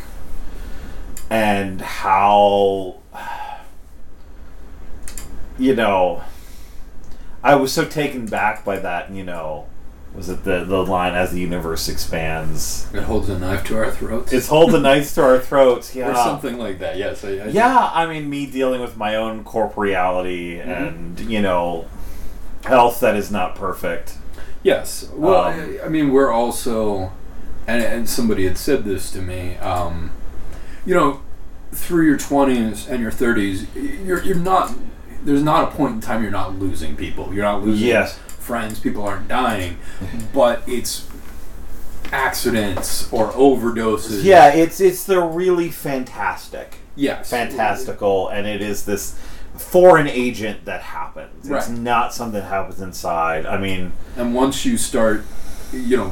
and 1.30 1.82
how 1.82 2.96
you 5.60 5.76
know, 5.76 6.24
I 7.44 7.56
was 7.56 7.72
so 7.72 7.86
taken 7.86 8.26
back 8.26 8.66
by 8.66 8.80
that, 8.80 9.12
you 9.12 9.24
know, 9.24 9.68
was 10.16 10.30
it 10.30 10.44
the 10.44 10.64
the 10.64 10.84
line 10.84 11.14
as 11.14 11.32
the 11.32 11.40
universe 11.40 11.88
expands? 11.88 12.90
It 12.94 13.04
holds 13.04 13.30
a 13.30 13.38
knife 13.38 13.64
to 13.66 13.78
our 13.78 13.92
throats. 13.92 14.34
It's 14.34 14.48
hold 14.48 14.72
the 14.72 14.80
knife 14.80 15.14
to 15.16 15.22
our 15.24 15.40
throats. 15.40 15.96
Yeah, 15.96 16.12
or 16.12 16.16
something 16.16 16.58
like 16.58 16.80
that. 16.80 16.98
Yes. 16.98 17.24
I, 17.24 17.30
I, 17.30 17.48
Yeah, 17.48 17.92
I 17.94 18.06
mean, 18.08 18.30
me 18.30 18.46
dealing 18.48 18.82
with 18.82 18.98
my 18.98 19.16
own 19.16 19.44
corporeality 19.44 20.58
Mm-hmm. 20.60 20.70
and 20.72 21.20
you 21.20 21.42
know, 21.42 21.86
health 22.66 23.00
that 23.02 23.16
is 23.16 23.32
not 23.32 23.56
perfect. 23.56 24.16
Yes. 24.64 25.10
Well, 25.14 25.46
Um, 25.46 25.78
I, 25.82 25.86
I 25.86 25.90
mean, 25.90 26.12
we're 26.12 26.32
also, 26.32 27.12
and, 27.68 27.84
and 27.84 28.10
somebody 28.10 28.46
had 28.48 28.58
said 28.58 28.84
this 28.86 29.12
to 29.12 29.22
me. 29.22 29.56
Um, 29.58 30.12
you 30.86 30.96
know, 30.96 31.22
through 31.72 32.06
your 32.08 32.18
twenties 32.18 32.88
and 32.88 33.02
your 33.02 33.12
thirties, 33.12 33.68
you're 33.76 34.24
you're 34.24 34.36
not. 34.36 34.74
There's 35.24 35.44
not 35.44 35.72
a 35.72 35.76
point 35.76 35.96
in 35.96 36.02
time 36.02 36.22
you're 36.22 36.32
not 36.32 36.58
losing 36.60 36.96
people. 36.96 37.34
You're 37.34 37.44
not 37.46 37.64
losing 37.64 37.88
Yes. 37.88 38.18
friends. 38.40 38.80
People 38.80 39.04
aren't 39.04 39.28
dying, 39.28 39.78
but 40.34 40.62
it's 40.68 41.06
accidents 42.12 43.12
or 43.12 43.32
overdoses. 43.32 44.24
Yeah, 44.24 44.48
it's 44.50 44.80
it's 44.80 45.04
the 45.04 45.20
really 45.22 45.70
fantastic. 45.70 46.78
Yes. 46.96 47.30
fantastical, 47.30 48.28
and 48.30 48.48
it 48.48 48.60
is 48.62 48.86
this 48.86 49.14
foreign 49.56 50.08
agent 50.08 50.66
that 50.66 50.82
happens. 50.82 51.30
It's 51.42 51.50
Right. 51.70 51.78
not 51.78 52.12
something 52.14 52.40
that 52.42 52.48
happens 52.48 52.82
inside. 52.82 53.46
I 53.46 53.58
mean, 53.58 53.92
And 54.16 54.34
once 54.34 54.66
you 54.66 54.78
start, 54.78 55.24
you 55.72 55.96
know, 55.98 56.06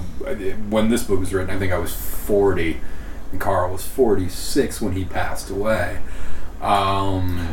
when 0.69 0.89
this 0.89 1.01
book 1.03 1.19
was 1.19 1.33
written, 1.33 1.55
I 1.55 1.57
think 1.57 1.73
I 1.73 1.77
was 1.79 1.91
40, 1.93 2.81
and 3.31 3.41
Carl 3.41 3.71
was 3.71 3.83
46 3.83 4.79
when 4.79 4.93
he 4.93 5.05
passed 5.05 5.49
away. 5.49 5.97
Um, 6.61 7.47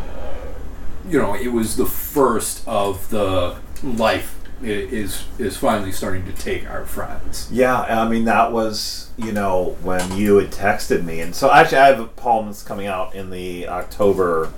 you 1.09 1.19
know, 1.19 1.35
it 1.35 1.49
was 1.53 1.77
the 1.77 1.87
first 1.87 2.63
of 2.67 3.09
the 3.11 3.57
life 3.83 4.39
i- 4.63 4.67
is 4.67 5.25
is 5.39 5.57
finally 5.57 5.91
starting 5.93 6.25
to 6.27 6.33
take 6.33 6.69
our 6.71 6.85
friends. 6.85 7.49
yeah, 7.51 7.81
I 7.81 8.09
mean 8.09 8.25
that 8.27 8.53
was 8.53 9.11
you 9.17 9.33
know 9.33 9.77
when 9.83 10.17
you 10.17 10.37
had 10.39 10.51
texted 10.53 11.05
me, 11.05 11.21
and 11.21 11.35
so 11.35 11.51
actually 11.53 11.79
I 11.79 11.87
have 11.89 12.01
a 12.01 12.07
poem 12.07 12.47
that's 12.47 12.63
coming 12.63 12.87
out 12.87 13.15
in 13.15 13.31
the 13.31 13.67
October 13.69 14.53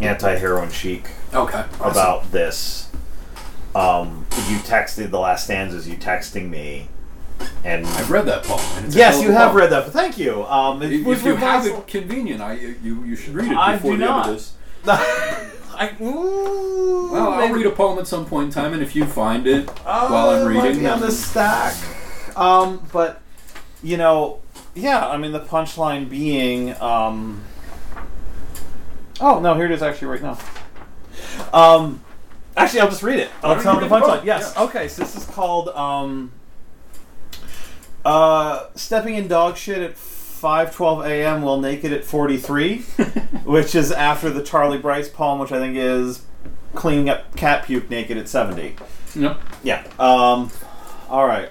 anti-heroin 0.00 0.70
chic 0.70 1.08
Okay. 1.32 1.64
about 1.80 2.30
this. 2.32 2.88
Um, 3.74 4.26
you 4.48 4.58
texted 4.58 5.10
the 5.10 5.18
last 5.18 5.44
stanzas. 5.44 5.88
You 5.88 5.96
texting 5.96 6.48
me, 6.48 6.88
and 7.64 7.84
I've 7.86 8.10
read 8.10 8.24
that 8.26 8.44
poem. 8.44 8.60
and 8.76 8.86
it's 8.86 8.94
a 8.94 8.98
yes, 8.98 9.20
you 9.20 9.32
have 9.32 9.48
poem. 9.48 9.56
read 9.56 9.70
that. 9.70 9.84
But 9.84 9.92
thank 9.92 10.16
you. 10.16 10.44
Um, 10.46 10.80
it 10.82 10.92
If, 10.92 11.06
if 11.06 11.24
you 11.24 11.34
have 11.36 11.66
it 11.66 11.86
convenient, 11.88 12.40
I 12.40 12.52
you 12.54 13.02
you 13.04 13.16
should 13.16 13.34
read 13.34 13.50
it 13.50 13.56
I 13.58 13.74
before 13.76 13.92
do 13.92 13.98
the 13.98 14.04
not. 14.04 14.26
end 14.26 14.30
of 14.30 14.36
this. 14.40 14.52
I, 14.86 15.90
ooh, 16.00 17.10
Well, 17.12 17.32
I'll 17.32 17.38
maybe- 17.40 17.54
read 17.54 17.66
a 17.66 17.70
poem 17.70 17.98
at 17.98 18.06
some 18.06 18.24
point 18.26 18.46
in 18.46 18.52
time, 18.52 18.72
and 18.72 18.82
if 18.82 18.94
you 18.94 19.04
find 19.06 19.46
it 19.46 19.68
Uh, 19.84 20.08
while 20.08 20.30
I'm 20.30 20.42
it 20.42 20.62
reading, 20.62 20.80
be 20.80 20.86
on 20.86 21.00
the 21.00 21.10
stack. 21.10 21.74
Um, 22.36 22.80
but 22.92 23.20
you 23.82 23.96
know, 23.96 24.38
yeah. 24.74 25.06
I 25.08 25.16
mean, 25.16 25.32
the 25.32 25.40
punchline 25.40 26.08
being, 26.08 26.74
um, 26.80 27.42
oh 29.20 29.40
no, 29.40 29.54
here 29.54 29.66
it 29.66 29.72
is 29.72 29.82
actually 29.82 30.08
right 30.08 30.22
now. 30.22 30.38
Um, 31.52 32.00
actually, 32.56 32.80
I'll 32.80 32.90
just 32.90 33.02
read 33.02 33.18
it. 33.20 33.30
I'll 33.42 33.60
tell 33.60 33.74
you 33.74 33.80
the 33.80 33.86
read 33.94 34.02
the 34.02 34.06
punchline. 34.06 34.24
Yes. 34.24 34.52
Yeah. 34.56 34.62
Okay. 34.64 34.88
So 34.88 35.02
this 35.02 35.16
is 35.16 35.24
called 35.26 35.68
um, 35.70 36.32
uh, 38.04 38.66
stepping 38.74 39.14
in 39.14 39.28
dog 39.28 39.56
shit 39.56 39.78
at. 39.78 39.96
5:12 40.44 41.06
a.m. 41.06 41.40
while 41.40 41.58
naked 41.58 41.90
at 41.90 42.04
43, 42.04 42.78
which 43.44 43.74
is 43.74 43.90
after 43.90 44.28
the 44.28 44.42
Charlie 44.42 44.76
Bryce 44.76 45.08
poem, 45.08 45.38
which 45.38 45.50
I 45.50 45.58
think 45.58 45.74
is 45.74 46.22
cleaning 46.74 47.08
up 47.08 47.34
cat 47.34 47.64
puke 47.64 47.88
naked 47.88 48.18
at 48.18 48.28
70. 48.28 48.76
Yep. 49.16 49.40
Yeah. 49.62 49.86
Um. 49.98 50.50
All 51.08 51.26
right. 51.26 51.48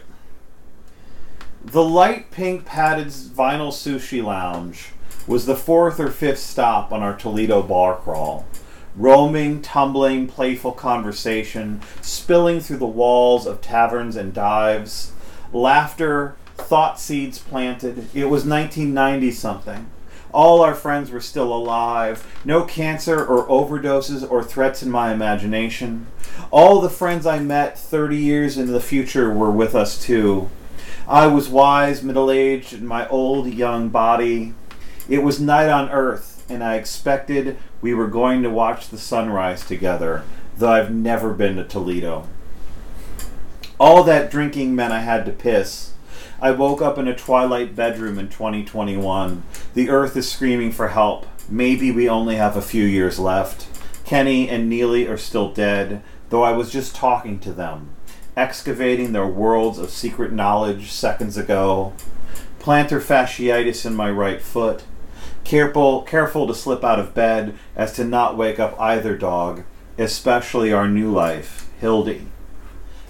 The 1.65 1.83
light 1.83 2.29
pink 2.29 2.65
padded 2.65 3.07
vinyl 3.07 3.71
sushi 3.71 4.23
lounge 4.23 4.91
was 5.25 5.47
the 5.47 5.55
fourth 5.55 5.99
or 5.99 6.11
fifth 6.11 6.39
stop 6.39 6.91
on 6.91 7.01
our 7.01 7.17
Toledo 7.17 7.63
bar 7.63 7.95
crawl. 7.95 8.45
Roaming, 8.95 9.63
tumbling, 9.63 10.27
playful 10.27 10.73
conversation, 10.73 11.81
spilling 12.01 12.59
through 12.59 12.77
the 12.77 12.85
walls 12.85 13.47
of 13.47 13.59
taverns 13.59 14.15
and 14.15 14.35
dives, 14.35 15.13
laughter, 15.51 16.35
thought 16.57 16.99
seeds 16.99 17.39
planted. 17.39 18.09
It 18.13 18.25
was 18.25 18.45
1990 18.45 19.31
something. 19.31 19.89
All 20.33 20.61
our 20.61 20.73
friends 20.73 21.11
were 21.11 21.21
still 21.21 21.53
alive. 21.53 22.25
No 22.43 22.63
cancer 22.63 23.23
or 23.23 23.47
overdoses 23.47 24.29
or 24.29 24.43
threats 24.43 24.81
in 24.81 24.89
my 24.89 25.13
imagination. 25.13 26.07
All 26.49 26.81
the 26.81 26.89
friends 26.89 27.27
I 27.27 27.39
met 27.39 27.77
30 27.77 28.17
years 28.17 28.57
into 28.57 28.71
the 28.71 28.79
future 28.79 29.31
were 29.31 29.51
with 29.51 29.75
us 29.75 30.03
too. 30.03 30.49
I 31.07 31.27
was 31.27 31.49
wise, 31.49 32.01
middle 32.01 32.31
aged, 32.31 32.73
in 32.73 32.87
my 32.87 33.07
old, 33.09 33.53
young 33.53 33.89
body. 33.89 34.53
It 35.07 35.19
was 35.21 35.39
night 35.39 35.69
on 35.69 35.89
Earth, 35.89 36.43
and 36.49 36.63
I 36.63 36.75
expected 36.75 37.57
we 37.81 37.93
were 37.93 38.07
going 38.07 38.41
to 38.43 38.49
watch 38.49 38.87
the 38.87 38.97
sunrise 38.97 39.65
together, 39.65 40.23
though 40.57 40.71
I've 40.71 40.91
never 40.91 41.33
been 41.33 41.57
to 41.57 41.65
Toledo. 41.65 42.27
All 43.79 44.03
that 44.03 44.31
drinking 44.31 44.75
meant 44.75 44.93
I 44.93 45.01
had 45.01 45.25
to 45.25 45.31
piss. 45.31 45.92
I 46.43 46.51
woke 46.51 46.81
up 46.81 46.97
in 46.97 47.07
a 47.07 47.15
twilight 47.15 47.73
bedroom 47.73 48.19
in 48.19 48.27
2021. 48.27 49.43
The 49.75 49.89
earth 49.89 50.17
is 50.17 50.29
screaming 50.29 50.73
for 50.73 50.89
help. 50.89 51.25
Maybe 51.47 51.89
we 51.89 52.09
only 52.09 52.35
have 52.35 52.57
a 52.57 52.61
few 52.61 52.83
years 52.83 53.17
left. 53.17 53.65
Kenny 54.03 54.49
and 54.49 54.69
Neely 54.69 55.07
are 55.07 55.17
still 55.17 55.53
dead, 55.53 56.03
though 56.27 56.43
I 56.43 56.51
was 56.51 56.69
just 56.69 56.97
talking 56.97 57.39
to 57.39 57.53
them, 57.53 57.91
excavating 58.35 59.13
their 59.13 59.25
worlds 59.25 59.79
of 59.79 59.89
secret 59.89 60.33
knowledge 60.33 60.91
seconds 60.91 61.37
ago. 61.37 61.93
Plantar 62.59 62.99
fasciitis 62.99 63.85
in 63.85 63.95
my 63.95 64.11
right 64.11 64.41
foot. 64.41 64.83
Careful, 65.45 66.01
careful 66.01 66.45
to 66.47 66.53
slip 66.53 66.83
out 66.83 66.99
of 66.99 67.13
bed 67.15 67.57
as 67.73 67.93
to 67.93 68.03
not 68.03 68.35
wake 68.35 68.59
up 68.59 68.77
either 68.81 69.15
dog, 69.15 69.63
especially 69.97 70.73
our 70.73 70.89
new 70.89 71.09
life, 71.09 71.69
Hildy. 71.79 72.27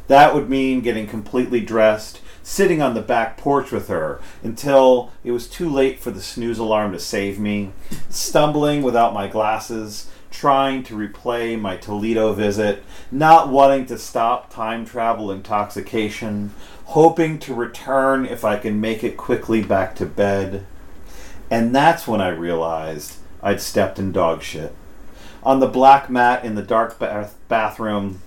That 0.06 0.36
would 0.36 0.52
mean 0.52 0.82
getting 0.82 1.08
completely 1.08 1.62
dressed, 1.62 2.20
sitting 2.44 2.82
on 2.82 2.94
the 2.94 3.02
back 3.02 3.38
porch 3.38 3.72
with 3.72 3.88
her 3.88 4.20
until 4.44 5.12
it 5.24 5.32
was 5.32 5.48
too 5.48 5.70
late 5.70 6.00
for 6.00 6.12
the 6.12 6.22
snooze 6.22 6.60
alarm 6.60 6.92
to 6.92 7.00
save 7.00 7.40
me, 7.40 7.72
stumbling 8.10 8.84
without 8.84 9.14
my 9.14 9.28
glasses, 9.28 10.10
trying 10.30 10.84
to 10.84 10.96
replay 10.96 11.60
my 11.60 11.78
Toledo 11.78 12.34
visit, 12.34 12.84
not 13.12 13.50
wanting 13.50 13.86
to 13.86 13.98
stop 13.98 14.52
time 14.52 14.86
travel 14.86 15.32
intoxication, 15.32 16.54
hoping 16.86 17.40
to 17.40 17.54
return 17.54 18.26
if 18.26 18.44
I 18.44 18.58
can 18.58 18.82
make 18.82 19.04
it 19.04 19.16
quickly 19.16 19.64
back 19.64 19.96
to 19.96 20.06
bed. 20.06 20.66
And 21.50 21.74
that's 21.74 22.08
when 22.08 22.20
I 22.20 22.30
realized 22.30 23.18
I'd 23.42 23.62
stepped 23.62 24.00
in 24.00 24.12
dog 24.12 24.42
shit. 24.42 24.76
On 25.44 25.60
the 25.60 25.68
black 25.68 26.10
mat 26.10 26.44
in 26.44 26.56
the 26.56 26.62
dark 26.62 26.98
bath- 27.00 27.36
bathroom, 27.48 28.22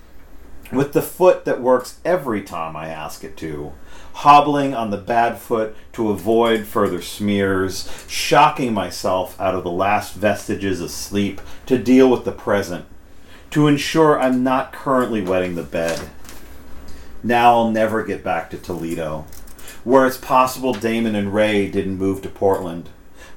with 0.73 0.93
the 0.93 1.03
foot 1.03 1.45
that 1.45 1.61
works 1.61 1.99
every 2.05 2.43
time 2.43 2.77
I 2.77 2.89
ask 2.89 3.25
it 3.25 3.37
to, 3.39 3.73
hobbling 4.21 4.73
on 4.73 4.91
the 4.91 4.97
bad 4.97 5.37
foot 5.37 5.77
to 5.93 6.09
avoid 6.09 6.64
further 6.64 7.03
smears, 7.03 7.87
shocking 8.09 8.73
myself 8.73 9.39
out 9.39 9.55
of 9.55 9.62
the 9.62 9.71
last 9.71 10.14
vestiges 10.14 10.81
of 10.81 10.91
sleep 10.91 11.39
to 11.67 11.77
deal 11.77 12.11
with 12.11 12.25
the 12.25 12.33
present, 12.33 12.87
to 13.51 13.67
ensure 13.67 14.19
I'm 14.19 14.43
not 14.43 14.73
currently 14.73 15.21
wetting 15.21 15.55
the 15.55 15.62
bed. 15.62 16.09
Now 17.23 17.57
I'll 17.57 17.71
never 17.71 18.03
get 18.05 18.25
back 18.25 18.49
to 18.51 18.57
Toledo, 18.57 19.27
where 19.85 20.07
it's 20.07 20.17
possible 20.17 20.73
Damon 20.73 21.14
and 21.14 21.35
Ray 21.35 21.71
didn't 21.71 21.99
move 21.99 22.23
to 22.23 22.31
Portland. 22.31 22.89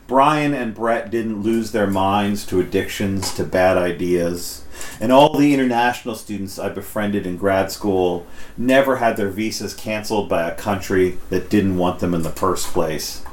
Brian 0.08 0.54
and 0.54 0.74
Brett 0.74 1.12
didn't 1.12 1.44
lose 1.44 1.74
their 1.74 1.88
minds 1.88 2.46
to 2.48 2.62
addictions, 2.62 3.34
to 3.36 3.44
bad 3.44 3.78
ideas. 3.78 4.64
And 5.00 5.12
all 5.12 5.38
the 5.38 5.54
international 5.54 6.16
students 6.16 6.60
I 6.60 6.70
befriended 6.70 7.26
in 7.26 7.38
grad 7.38 7.72
school 7.72 8.28
never 8.58 8.98
had 8.98 9.18
their 9.18 9.30
visas 9.30 9.74
canceled 9.74 10.30
by 10.30 10.50
a 10.50 10.56
country 10.56 11.18
that 11.30 11.50
didn't 11.50 11.78
want 11.78 12.00
them 12.00 12.14
in 12.14 12.24
the 12.24 12.30
first 12.30 12.68
place. 12.68 13.24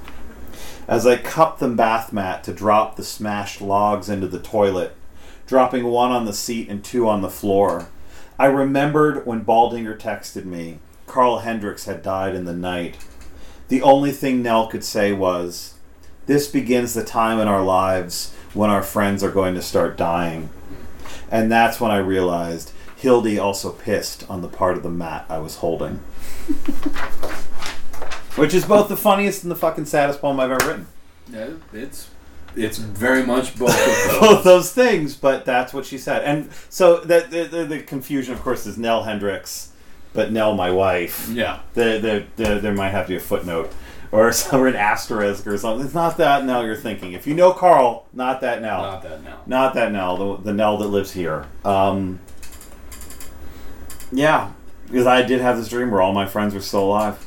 As 0.88 1.06
I 1.06 1.16
cupped 1.16 1.58
the 1.58 1.68
bath 1.68 2.12
mat 2.12 2.44
to 2.44 2.52
drop 2.52 2.96
the 2.96 3.04
smashed 3.04 3.60
logs 3.60 4.08
into 4.08 4.28
the 4.28 4.38
toilet, 4.38 4.94
dropping 5.46 5.84
one 5.84 6.12
on 6.12 6.24
the 6.24 6.32
seat 6.32 6.68
and 6.68 6.84
two 6.84 7.08
on 7.08 7.22
the 7.22 7.30
floor, 7.30 7.88
I 8.38 8.46
remembered 8.46 9.26
when 9.26 9.44
Baldinger 9.44 9.98
texted 9.98 10.44
me 10.44 10.78
Carl 11.06 11.38
Hendricks 11.38 11.86
had 11.86 12.02
died 12.02 12.34
in 12.34 12.44
the 12.44 12.52
night. 12.52 12.98
The 13.68 13.82
only 13.82 14.12
thing 14.12 14.42
Nell 14.42 14.66
could 14.68 14.84
say 14.84 15.12
was, 15.12 15.74
This 16.26 16.46
begins 16.48 16.94
the 16.94 17.04
time 17.04 17.40
in 17.40 17.48
our 17.48 17.62
lives 17.62 18.34
when 18.54 18.70
our 18.70 18.82
friends 18.82 19.24
are 19.24 19.30
going 19.30 19.54
to 19.54 19.62
start 19.62 19.96
dying. 19.96 20.50
And 21.30 21.50
that's 21.50 21.80
when 21.80 21.90
I 21.90 21.98
realized 21.98 22.72
Hildy 22.96 23.38
also 23.38 23.72
pissed 23.72 24.28
on 24.30 24.42
the 24.42 24.48
part 24.48 24.76
of 24.76 24.82
the 24.82 24.90
mat 24.90 25.26
I 25.28 25.38
was 25.38 25.56
holding. 25.56 25.96
Which 28.36 28.52
is 28.54 28.64
both 28.64 28.88
the 28.88 28.96
funniest 28.96 29.42
and 29.42 29.50
the 29.50 29.56
fucking 29.56 29.86
saddest 29.86 30.20
poem 30.20 30.38
I've 30.38 30.50
ever 30.50 30.66
written. 30.66 30.86
Yeah, 31.32 31.50
it's 31.72 32.10
it's 32.54 32.78
very 32.78 33.24
much 33.24 33.58
both 33.58 33.70
of 33.70 33.76
Both 34.20 34.44
those. 34.44 34.44
those 34.44 34.72
things, 34.72 35.16
but 35.16 35.44
that's 35.44 35.74
what 35.74 35.84
she 35.84 35.98
said. 35.98 36.22
And 36.24 36.50
so 36.70 37.00
the, 37.00 37.26
the, 37.28 37.44
the, 37.44 37.64
the 37.64 37.82
confusion, 37.82 38.32
of 38.32 38.40
course, 38.42 38.66
is 38.66 38.78
Nell 38.78 39.02
Hendricks 39.04 39.72
but 40.16 40.32
Nell, 40.32 40.54
my 40.54 40.70
wife. 40.70 41.28
Yeah. 41.28 41.60
There, 41.74 42.00
there, 42.00 42.26
there, 42.36 42.58
there 42.58 42.72
might 42.74 42.88
have 42.88 43.06
to 43.06 43.10
be 43.10 43.16
a 43.16 43.20
footnote 43.20 43.72
or 44.12 44.32
some 44.32 44.60
or 44.60 44.66
an 44.66 44.76
asterisk 44.76 45.46
or 45.46 45.56
something. 45.58 45.84
It's 45.84 45.94
not 45.94 46.16
that 46.18 46.44
Nell 46.44 46.64
you're 46.64 46.76
thinking. 46.76 47.12
If 47.12 47.26
you 47.26 47.34
know 47.34 47.52
Carl, 47.52 48.06
not 48.12 48.40
that 48.40 48.62
Nell. 48.62 48.82
Not 48.82 49.02
that 49.02 49.22
now. 49.22 49.40
Not 49.46 49.74
that 49.74 49.92
Nell, 49.92 50.16
the, 50.36 50.42
the 50.42 50.52
Nell 50.52 50.78
that 50.78 50.88
lives 50.88 51.12
here. 51.12 51.46
Um, 51.64 52.20
yeah, 54.12 54.52
because 54.86 55.06
I 55.06 55.22
did 55.22 55.40
have 55.40 55.56
this 55.56 55.68
dream 55.68 55.90
where 55.90 56.00
all 56.00 56.12
my 56.12 56.26
friends 56.26 56.54
were 56.54 56.60
still 56.60 56.84
alive. 56.84 57.25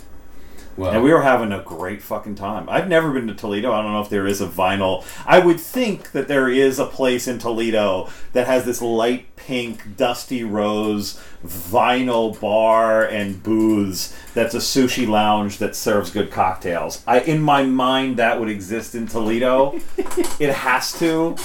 And 0.87 1.03
we 1.03 1.11
were 1.11 1.21
having 1.21 1.51
a 1.51 1.61
great 1.61 2.01
fucking 2.01 2.35
time. 2.35 2.69
I've 2.69 2.87
never 2.87 3.11
been 3.11 3.27
to 3.27 3.33
Toledo. 3.33 3.71
I 3.71 3.81
don't 3.81 3.91
know 3.91 4.01
if 4.01 4.09
there 4.09 4.25
is 4.25 4.41
a 4.41 4.47
vinyl. 4.47 5.05
I 5.25 5.39
would 5.39 5.59
think 5.59 6.11
that 6.11 6.27
there 6.27 6.49
is 6.49 6.79
a 6.79 6.85
place 6.85 7.27
in 7.27 7.39
Toledo 7.39 8.09
that 8.33 8.47
has 8.47 8.65
this 8.65 8.81
light 8.81 9.35
pink, 9.35 9.97
dusty 9.97 10.43
rose 10.43 11.21
vinyl 11.45 12.39
bar 12.39 13.05
and 13.05 13.41
booths 13.41 14.15
that's 14.33 14.53
a 14.53 14.59
sushi 14.59 15.07
lounge 15.07 15.57
that 15.57 15.75
serves 15.75 16.11
good 16.11 16.31
cocktails. 16.31 17.03
I 17.07 17.21
in 17.21 17.41
my 17.41 17.63
mind 17.63 18.17
that 18.17 18.39
would 18.39 18.49
exist 18.49 18.95
in 18.95 19.07
Toledo. 19.07 19.79
it 20.39 20.53
has 20.53 20.97
to. 20.99 21.35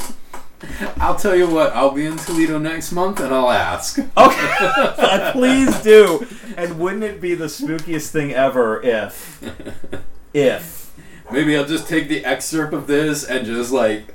I'll 0.98 1.16
tell 1.16 1.36
you 1.36 1.48
what. 1.48 1.74
I'll 1.74 1.90
be 1.90 2.06
in 2.06 2.16
Toledo 2.16 2.58
next 2.58 2.92
month, 2.92 3.20
and 3.20 3.34
I'll 3.34 3.50
ask. 3.50 3.98
Okay. 4.16 5.30
Please 5.32 5.82
do. 5.82 6.26
And 6.56 6.78
wouldn't 6.78 7.04
it 7.04 7.20
be 7.20 7.34
the 7.34 7.46
spookiest 7.46 8.10
thing 8.10 8.32
ever 8.32 8.80
if 8.82 9.42
if 10.32 10.84
Maybe 11.30 11.56
I'll 11.56 11.64
just 11.64 11.88
take 11.88 12.08
the 12.08 12.24
excerpt 12.24 12.74
of 12.74 12.86
this 12.86 13.24
and 13.24 13.46
just 13.46 13.72
like 13.72 14.14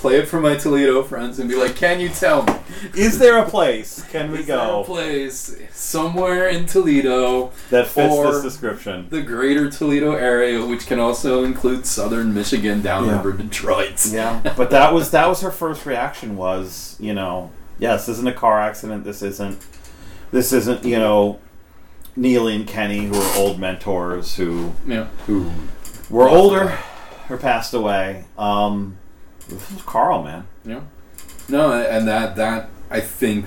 play 0.00 0.16
it 0.16 0.26
for 0.26 0.40
my 0.40 0.56
Toledo 0.56 1.02
friends 1.02 1.38
and 1.38 1.48
be 1.48 1.54
like, 1.56 1.76
"Can 1.76 2.00
you 2.00 2.08
tell 2.08 2.42
me? 2.42 2.54
is 2.96 3.18
there 3.18 3.38
a 3.38 3.48
place 3.48 4.02
can 4.10 4.30
we 4.32 4.38
Is 4.38 4.46
there 4.46 4.56
a 4.56 4.66
go 4.66 4.84
place 4.84 5.54
somewhere 5.72 6.48
in 6.48 6.64
Toledo, 6.66 7.50
that 7.70 7.86
fits 7.86 8.12
or- 8.14 8.32
this 8.32 8.42
description? 8.42 9.06
the 9.10 9.20
greater 9.22 9.70
Toledo 9.70 10.12
area, 10.14 10.64
which 10.64 10.86
can 10.86 10.98
also 10.98 11.44
include 11.44 11.84
southern 11.84 12.32
Michigan, 12.32 12.80
downriver 12.82 13.30
Yeah. 13.30 13.36
Detroit?" 13.36 14.06
Yeah, 14.10 14.40
but 14.56 14.70
that 14.70 14.92
was 14.94 15.10
that 15.10 15.28
was 15.28 15.42
her 15.42 15.50
first 15.50 15.84
reaction 15.86 16.36
was 16.36 16.96
you 16.98 17.12
know 17.14 17.50
yes 17.78 18.06
this 18.06 18.14
isn't 18.16 18.28
a 18.28 18.32
car 18.32 18.60
accident 18.60 19.04
this 19.04 19.22
isn't 19.22 19.58
this 20.32 20.52
isn't 20.52 20.84
you 20.84 20.98
know 20.98 21.38
Neely 22.16 22.56
and 22.56 22.66
Kenny 22.66 23.06
who 23.06 23.14
are 23.14 23.36
old 23.36 23.58
mentors 23.60 24.36
who 24.36 24.72
Yeah. 24.86 25.06
Who? 25.26 25.50
were 26.08 26.28
older 26.28 26.62
away. 26.62 26.78
or 27.28 27.36
passed 27.36 27.72
away. 27.74 28.24
Um, 28.36 28.96
this 29.58 29.70
is 29.72 29.82
Carl 29.82 30.22
man. 30.22 30.46
Yeah. 30.64 30.82
No, 31.48 31.72
and 31.72 32.06
that 32.08 32.36
that 32.36 32.70
I 32.90 33.00
think. 33.00 33.46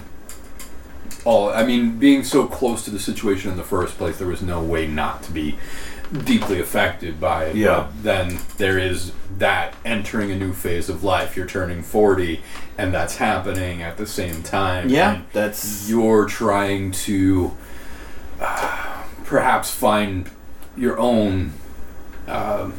All 1.26 1.50
I 1.50 1.64
mean, 1.66 2.00
being 2.00 2.24
so 2.26 2.48
close 2.48 2.84
to 2.86 2.92
the 2.92 3.00
situation 3.00 3.50
in 3.50 3.58
the 3.58 3.64
first 3.64 3.98
place, 3.98 4.18
there 4.18 4.28
was 4.28 4.42
no 4.42 4.62
way 4.62 4.88
not 4.88 5.24
to 5.24 5.32
be 5.32 5.58
deeply 6.12 6.60
affected 6.60 7.20
by 7.20 7.46
it. 7.46 7.56
Yeah. 7.56 7.88
But 7.88 8.04
then 8.04 8.40
there 8.58 8.78
is 8.78 9.14
that 9.38 9.74
entering 9.86 10.32
a 10.32 10.36
new 10.36 10.54
phase 10.54 10.90
of 10.90 11.02
life. 11.04 11.38
You're 11.38 11.48
turning 11.48 11.82
forty, 11.82 12.42
and 12.78 12.94
that's 12.94 13.18
happening 13.18 13.82
at 13.82 13.96
the 13.96 14.06
same 14.06 14.44
time. 14.44 14.90
Yeah, 14.90 15.14
and 15.14 15.26
that's 15.32 15.90
you're 15.90 16.26
trying 16.26 16.92
to 16.92 17.56
uh, 18.42 19.04
perhaps 19.24 19.72
find 19.72 20.30
your 20.76 21.00
own 21.00 21.54
um 22.28 22.74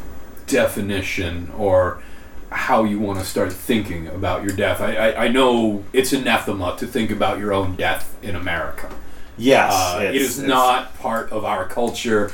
definition 0.45 1.51
or 1.57 2.01
how 2.51 2.83
you 2.83 2.99
want 2.99 3.19
to 3.19 3.25
start 3.25 3.51
thinking 3.51 4.07
about 4.07 4.43
your 4.43 4.55
death. 4.55 4.79
I, 4.81 4.95
I, 4.95 5.25
I 5.25 5.27
know 5.27 5.83
it's 5.93 6.13
anathema 6.13 6.75
to 6.79 6.87
think 6.87 7.11
about 7.11 7.39
your 7.39 7.53
own 7.53 7.75
death 7.75 8.15
in 8.21 8.35
America. 8.35 8.89
yes. 9.37 9.73
Uh, 9.73 9.99
it's- 10.03 10.37
not 10.37 10.97
part 10.99 11.31
of 11.31 11.43
our 11.43 11.65
culture. 11.67 12.31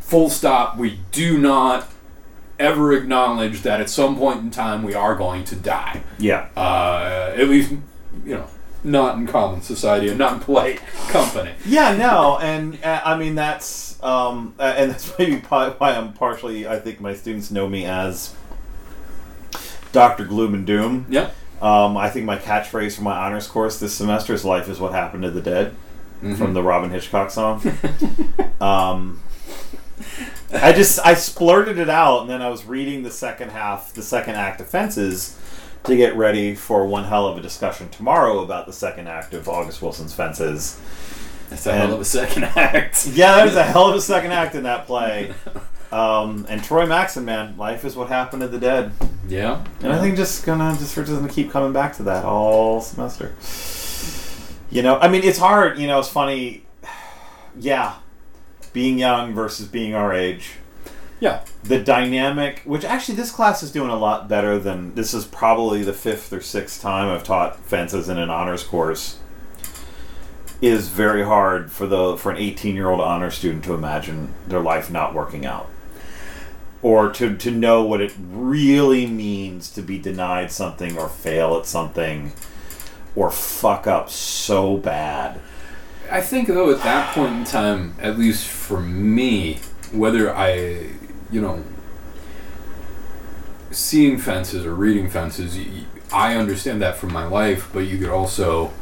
Full 0.00 0.28
stop. 0.30 0.76
We 0.76 0.98
do 1.12 1.38
not 1.38 1.86
ever 2.58 2.92
acknowledge 2.92 3.62
that 3.62 3.80
at 3.80 3.88
some 3.88 4.16
point 4.18 4.40
in 4.40 4.50
time 4.50 4.82
we 4.82 4.92
are 4.94 5.14
going 5.14 5.44
to 5.44 5.56
die. 5.56 6.02
Yeah, 6.18 6.48
Uh, 6.56 7.32
at 7.36 7.48
least, 7.48 7.70
you 8.24 8.34
know, 8.34 8.46
not 8.82 9.16
in 9.18 9.26
common 9.26 9.62
society 9.62 10.08
and 10.08 10.18
not 10.18 10.32
in 10.34 10.40
polite 10.40 10.80
company. 11.08 11.52
yeah, 11.64 11.96
no, 11.96 12.38
and 12.40 12.78
uh, 12.84 13.00
I 13.04 13.16
mean 13.16 13.34
that's 13.34 14.02
um, 14.02 14.54
uh, 14.58 14.74
and 14.76 14.90
that's 14.90 15.12
maybe 15.18 15.36
why 15.48 15.74
I'm 15.80 16.12
partially. 16.14 16.66
I 16.66 16.78
think 16.80 17.00
my 17.00 17.14
students 17.14 17.50
know 17.50 17.68
me 17.68 17.84
as 17.86 18.34
Doctor 19.92 20.24
Gloom 20.24 20.54
and 20.54 20.66
Doom. 20.66 21.06
Yeah. 21.08 21.30
Um, 21.60 21.96
I 21.96 22.08
think 22.08 22.24
my 22.24 22.38
catchphrase 22.38 22.96
for 22.96 23.02
my 23.02 23.16
honors 23.16 23.46
course 23.46 23.78
this 23.78 23.94
semester 23.94 24.32
is 24.32 24.44
"Life 24.44 24.68
is 24.68 24.80
what 24.80 24.92
happened 24.92 25.22
to 25.24 25.30
the 25.30 25.42
dead" 25.42 25.74
Mm-hmm. 26.22 26.34
from 26.34 26.52
the 26.52 26.62
Robyn 26.62 26.90
Hitchcock 26.90 27.30
song. 27.30 27.62
um, 28.60 29.22
I 30.52 30.72
just 30.72 30.98
I 31.00 31.14
splurted 31.14 31.78
it 31.78 31.88
out, 31.88 32.20
and 32.22 32.30
then 32.30 32.42
I 32.42 32.50
was 32.50 32.66
reading 32.66 33.02
the 33.04 33.10
second 33.10 33.50
half, 33.50 33.94
the 33.94 34.02
second 34.02 34.34
act 34.34 34.60
of 34.60 34.68
Fences, 34.68 35.38
to 35.84 35.96
get 35.96 36.14
ready 36.16 36.54
for 36.54 36.86
one 36.86 37.04
hell 37.04 37.26
of 37.26 37.38
a 37.38 37.40
discussion 37.40 37.88
tomorrow 37.88 38.40
about 38.40 38.66
the 38.66 38.72
second 38.72 39.08
act 39.08 39.32
of 39.32 39.48
August 39.48 39.80
Wilson's 39.80 40.12
Fences. 40.12 40.78
That's 41.48 41.66
a 41.66 41.72
hell 41.74 41.94
of 41.94 42.00
a 42.00 42.04
second 42.04 42.44
act. 42.44 43.06
Yeah, 43.08 43.36
that 43.36 43.44
was 43.46 43.56
a 43.56 43.64
hell 43.64 43.88
of 43.88 43.96
a 43.96 44.00
second 44.00 44.32
act 44.32 44.54
in 44.54 44.64
that 44.64 44.86
play. 44.86 45.32
Um, 45.92 46.46
and 46.48 46.62
Troy 46.62 46.86
Maxson, 46.86 47.24
man, 47.24 47.56
life 47.56 47.84
is 47.84 47.96
what 47.96 48.08
happened 48.08 48.42
to 48.42 48.48
the 48.48 48.58
dead. 48.58 48.92
Yeah. 49.28 49.64
And 49.82 49.92
I 49.92 50.00
think 50.00 50.16
just 50.16 50.44
gonna 50.46 50.76
just 50.78 50.96
we're 50.96 51.04
just 51.04 51.18
gonna 51.18 51.32
keep 51.32 51.50
coming 51.50 51.72
back 51.72 51.96
to 51.96 52.04
that 52.04 52.24
all 52.24 52.80
semester. 52.80 53.34
You 54.70 54.82
know, 54.82 54.98
I 54.98 55.08
mean, 55.08 55.24
it's 55.24 55.38
hard. 55.38 55.78
You 55.78 55.86
know, 55.86 55.98
it's 55.98 56.08
funny. 56.08 56.64
Yeah, 57.58 57.96
being 58.72 58.96
young 58.96 59.34
versus 59.34 59.66
being 59.66 59.92
our 59.92 60.14
age. 60.14 60.52
Yeah. 61.18 61.44
The 61.64 61.82
dynamic, 61.82 62.60
which 62.64 62.84
actually 62.84 63.16
this 63.16 63.32
class 63.32 63.64
is 63.64 63.72
doing 63.72 63.90
a 63.90 63.96
lot 63.96 64.28
better 64.28 64.56
than 64.56 64.94
this 64.94 65.12
is 65.12 65.24
probably 65.24 65.82
the 65.82 65.92
fifth 65.92 66.32
or 66.32 66.40
sixth 66.40 66.80
time 66.80 67.08
I've 67.08 67.24
taught 67.24 67.58
fences 67.58 68.08
in 68.08 68.18
an 68.18 68.30
honors 68.30 68.62
course. 68.62 69.18
Is 70.62 70.88
very 70.88 71.24
hard 71.24 71.72
for 71.72 71.88
the 71.88 72.16
for 72.16 72.30
an 72.30 72.38
18 72.38 72.76
year 72.76 72.88
old 72.88 73.00
honor 73.00 73.32
student 73.32 73.64
to 73.64 73.74
imagine 73.74 74.32
their 74.46 74.60
life 74.60 74.92
not 74.92 75.12
working 75.12 75.44
out 75.44 75.68
or 76.82 77.10
to, 77.12 77.36
to 77.36 77.50
know 77.50 77.82
what 77.82 78.00
it 78.00 78.12
really 78.18 79.06
means 79.06 79.70
to 79.70 79.82
be 79.82 79.98
denied 79.98 80.50
something 80.50 80.96
or 80.96 81.08
fail 81.08 81.56
at 81.56 81.66
something 81.66 82.32
or 83.14 83.30
fuck 83.30 83.86
up 83.86 84.08
so 84.08 84.76
bad. 84.76 85.38
I 86.10 86.20
think 86.20 86.48
though 86.48 86.70
at 86.70 86.82
that 86.82 87.14
point 87.14 87.32
in 87.32 87.44
time, 87.44 87.94
at 88.00 88.18
least 88.18 88.48
for 88.48 88.80
me, 88.80 89.60
whether 89.92 90.34
I, 90.34 90.90
you 91.30 91.40
know, 91.40 91.64
seeing 93.70 94.18
fences 94.18 94.66
or 94.66 94.74
reading 94.74 95.08
fences, 95.08 95.58
I 96.12 96.34
understand 96.34 96.82
that 96.82 96.96
from 96.96 97.12
my 97.12 97.26
life, 97.26 97.68
but 97.72 97.80
you 97.80 97.98
could 97.98 98.08
also, 98.08 98.72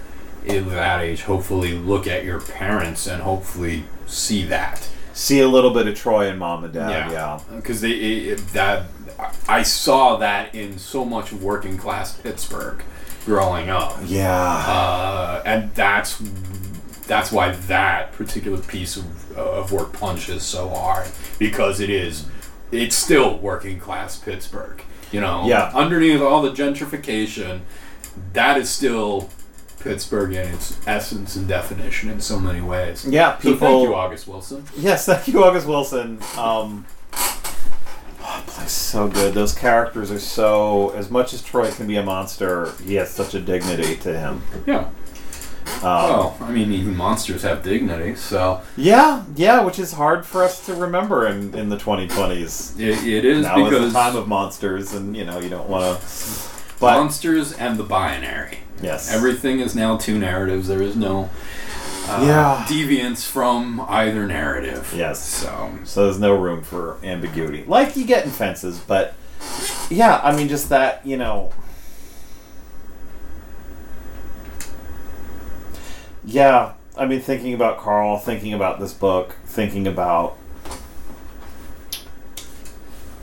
in 0.45 0.69
that 0.71 1.01
age, 1.01 1.23
hopefully 1.23 1.73
look 1.73 2.07
at 2.07 2.25
your 2.25 2.41
parents 2.41 3.07
and 3.07 3.23
hopefully 3.23 3.85
see 4.07 4.45
that. 4.45 4.89
See 5.19 5.41
a 5.41 5.49
little 5.49 5.73
bit 5.73 5.89
of 5.89 5.97
Troy 5.97 6.29
and 6.29 6.39
mom 6.39 6.63
and 6.63 6.73
dad, 6.73 7.11
yeah. 7.11 7.41
because 7.57 7.81
they 7.81 7.91
it, 7.91 8.39
that 8.53 8.85
I 9.49 9.65
saw 9.65 10.17
that 10.19 10.55
in 10.55 10.79
so 10.79 11.05
much 11.05 11.33
working 11.33 11.77
class 11.77 12.17
Pittsburgh 12.17 12.85
growing 13.25 13.69
up. 13.69 13.97
Yeah. 14.07 14.33
uh, 14.33 15.43
and 15.45 15.75
that's 15.75 16.19
that's 17.09 17.33
why 17.33 17.51
that 17.51 18.13
particular 18.13 18.59
piece 18.59 18.97
of, 18.97 19.37
of 19.37 19.73
work 19.73 19.93
punches 19.93 20.45
so 20.45 20.69
hard 20.69 21.09
because 21.41 21.81
it 21.81 21.91
is 21.91 22.27
it's 22.71 22.95
still 22.95 23.39
working 23.39 23.81
class 23.81 24.17
Pittsburgh. 24.17 24.83
You 25.11 25.21
know, 25.21 25.47
Yeah. 25.47 25.73
Underneath 25.75 26.21
all 26.21 26.43
the 26.43 26.53
gentrification, 26.53 27.63
that 28.35 28.57
is 28.57 28.71
still 28.71 29.31
Pittsburgh 29.81 30.33
in 30.33 30.49
its 30.55 30.77
essence 30.87 31.37
and 31.37 31.47
definition 31.49 32.11
in 32.11 32.21
so 32.21 32.39
many 32.39 32.61
ways. 32.61 33.05
yeah, 33.09 33.37
So 33.39 33.53
people. 33.53 33.59
thank 33.69 33.83
you, 33.89 33.95
August 33.95 34.29
Wilson. 34.29 34.65
Yes, 34.77 35.07
thank 35.07 35.29
you, 35.29 35.43
August 35.45 35.67
Wilson. 35.67 36.19
Um, 36.37 36.87
oh, 37.13 38.45
place 38.47 38.67
is 38.67 38.73
so 38.73 39.09
good. 39.09 39.35
Those 39.35 39.55
characters 39.55 40.11
are 40.11 40.19
so. 40.19 40.91
As 40.91 41.11
much 41.11 41.33
as 41.33 41.43
Troy 41.43 41.71
can 41.71 41.87
be 41.87 41.97
a 41.97 42.03
monster, 42.03 42.73
he 42.85 42.95
has 42.97 43.11
such 43.11 43.35
a 43.35 43.41
dignity 43.41 43.97
to 43.97 44.19
him. 44.19 44.43
Yeah. 44.67 44.89
Um, 45.83 45.83
Well, 45.83 46.37
I 46.41 46.51
mean, 46.51 46.73
even 46.73 46.97
monsters 46.97 47.43
have 47.43 47.63
dignity, 47.63 48.15
so 48.17 48.63
Yeah, 48.77 49.25
yeah, 49.37 49.63
which 49.63 49.79
is 49.79 49.93
hard 49.93 50.25
for 50.25 50.43
us 50.43 50.65
to 50.67 50.75
remember 50.75 51.27
in, 51.27 51.55
in 51.55 51.69
the 51.69 51.77
2020s. 51.77 52.81
it, 52.81 53.07
it 53.07 53.25
is 53.25 53.43
now 53.45 53.59
is 53.59 53.65
because 53.71 53.93
the 53.93 53.99
time 53.99 54.17
of 54.17 54.27
monsters, 54.27 54.95
and 54.95 55.15
you 55.17 55.25
know 55.27 55.39
you 55.41 55.51
don't 55.51 55.69
want 55.69 56.01
to. 56.01 56.07
But 56.81 56.95
monsters 56.99 57.53
and 57.53 57.77
the 57.79 57.85
binary. 57.85 58.61
Yes, 58.83 59.13
Everything 59.13 59.61
is 59.61 59.75
now 59.75 59.97
two 59.97 60.19
narratives. 60.19 60.69
There 60.69 60.83
is 60.83 60.97
no 60.97 61.31
uh, 62.09 62.25
Yeah. 62.27 62.65
deviance 62.69 63.27
from 63.27 63.85
either 63.89 64.27
narrative. 64.27 64.93
Yes. 64.97 65.23
So 65.23 65.71
so 65.85 66.05
there's 66.05 66.19
no 66.21 66.35
room 66.35 66.63
for 66.63 66.97
ambiguity, 67.03 67.65
like 67.67 67.97
you 67.97 68.05
get 68.07 68.25
in 68.25 68.31
fences. 68.31 68.79
But 68.81 69.15
yeah, 69.91 70.21
I 70.23 70.35
mean, 70.37 70.49
just 70.49 70.69
that 70.71 71.05
you 71.07 71.17
know. 71.17 71.53
Yeah, 76.25 76.75
I 76.97 77.07
mean, 77.07 77.21
thinking 77.21 77.55
about 77.55 77.79
Carl, 77.79 78.19
thinking 78.19 78.53
about 78.53 78.81
this 78.81 78.93
book, 78.93 79.37
thinking 79.47 79.87
about 79.87 80.37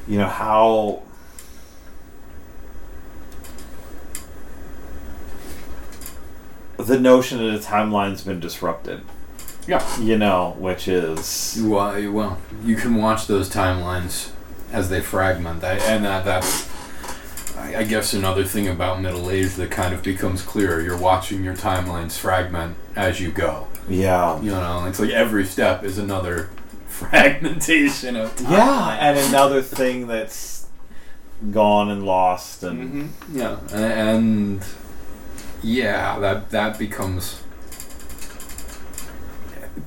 you 0.07 0.17
know 0.17 0.27
how 0.27 1.01
the 6.77 6.99
notion 6.99 7.37
that 7.39 7.55
a 7.55 7.59
timeline's 7.59 8.23
been 8.23 8.39
disrupted. 8.39 9.01
Yeah. 9.67 9.83
You 9.99 10.17
know, 10.17 10.55
which 10.59 10.87
is 10.87 11.59
Well, 11.63 12.11
well, 12.11 12.37
you 12.63 12.75
can 12.75 12.95
watch 12.95 13.27
those 13.27 13.49
timelines 13.49 14.31
as 14.71 14.89
they 14.89 15.01
fragment, 15.01 15.63
I, 15.63 15.73
and 15.77 16.05
that 16.05 16.23
that's, 16.25 16.69
I, 17.57 17.77
I 17.77 17.83
guess, 17.83 18.13
another 18.13 18.43
thing 18.43 18.67
about 18.67 19.01
middle 19.01 19.29
age 19.31 19.53
that 19.55 19.71
kind 19.71 19.93
of 19.93 20.03
becomes 20.03 20.41
clearer. 20.43 20.81
You're 20.81 20.97
watching 20.97 21.43
your 21.43 21.55
timelines 21.55 22.17
fragment 22.17 22.75
as 22.95 23.19
you 23.19 23.31
go. 23.31 23.67
yeah. 23.89 24.39
You 24.41 24.51
know, 24.51 24.85
it's 24.85 24.99
like 24.99 25.09
every 25.11 25.45
step 25.45 25.83
is 25.83 25.97
another 25.97 26.49
fragmentation 26.87 28.15
of 28.15 28.35
time. 28.35 28.51
Yeah, 28.51 28.97
and 28.99 29.17
another 29.29 29.61
thing 29.61 30.07
that's 30.07 30.67
gone 31.51 31.89
and 31.89 32.05
lost 32.05 32.63
and 32.63 33.11
hmm 33.27 33.37
Yeah, 33.37 33.59
and, 33.73 33.83
and 33.83 34.65
yeah, 35.63 36.19
that 36.19 36.49
that 36.51 36.77
becomes 36.79 37.41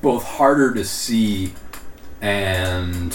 both 0.02 0.24
harder 0.24 0.74
to 0.74 0.84
see 0.84 1.52
and 2.20 3.12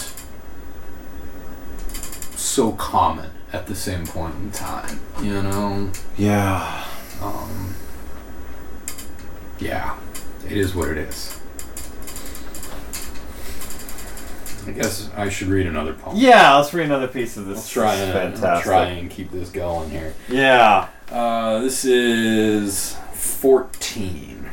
so 2.36 2.72
common 2.72 3.30
at 3.52 3.66
the 3.66 3.74
same 3.74 4.06
point 4.06 4.34
in 4.36 4.50
time. 4.50 5.00
You 5.22 5.42
know, 5.42 5.90
yeah. 6.16 6.84
um, 7.20 7.74
yeah, 9.58 9.96
it 10.46 10.56
is 10.56 10.74
what 10.74 10.88
it 10.88 10.98
is. 10.98 11.40
I 14.66 14.70
guess 14.70 15.10
I 15.14 15.28
should 15.28 15.48
read 15.48 15.66
another 15.66 15.92
poem. 15.92 16.16
Yeah, 16.16 16.56
let's 16.56 16.72
read 16.72 16.86
another 16.86 17.08
piece 17.08 17.36
of 17.36 17.46
this. 17.46 17.56
Let's 17.56 17.70
try 17.70 17.94
and 17.96 18.12
I'll 18.12 18.30
fantastic. 18.30 18.64
try 18.64 18.84
and 18.86 19.10
keep 19.10 19.30
this 19.30 19.50
going 19.50 19.90
here. 19.90 20.14
Yeah. 20.28 20.88
Uh, 21.10 21.60
this 21.60 21.84
is 21.84 22.96
14. 23.12 24.48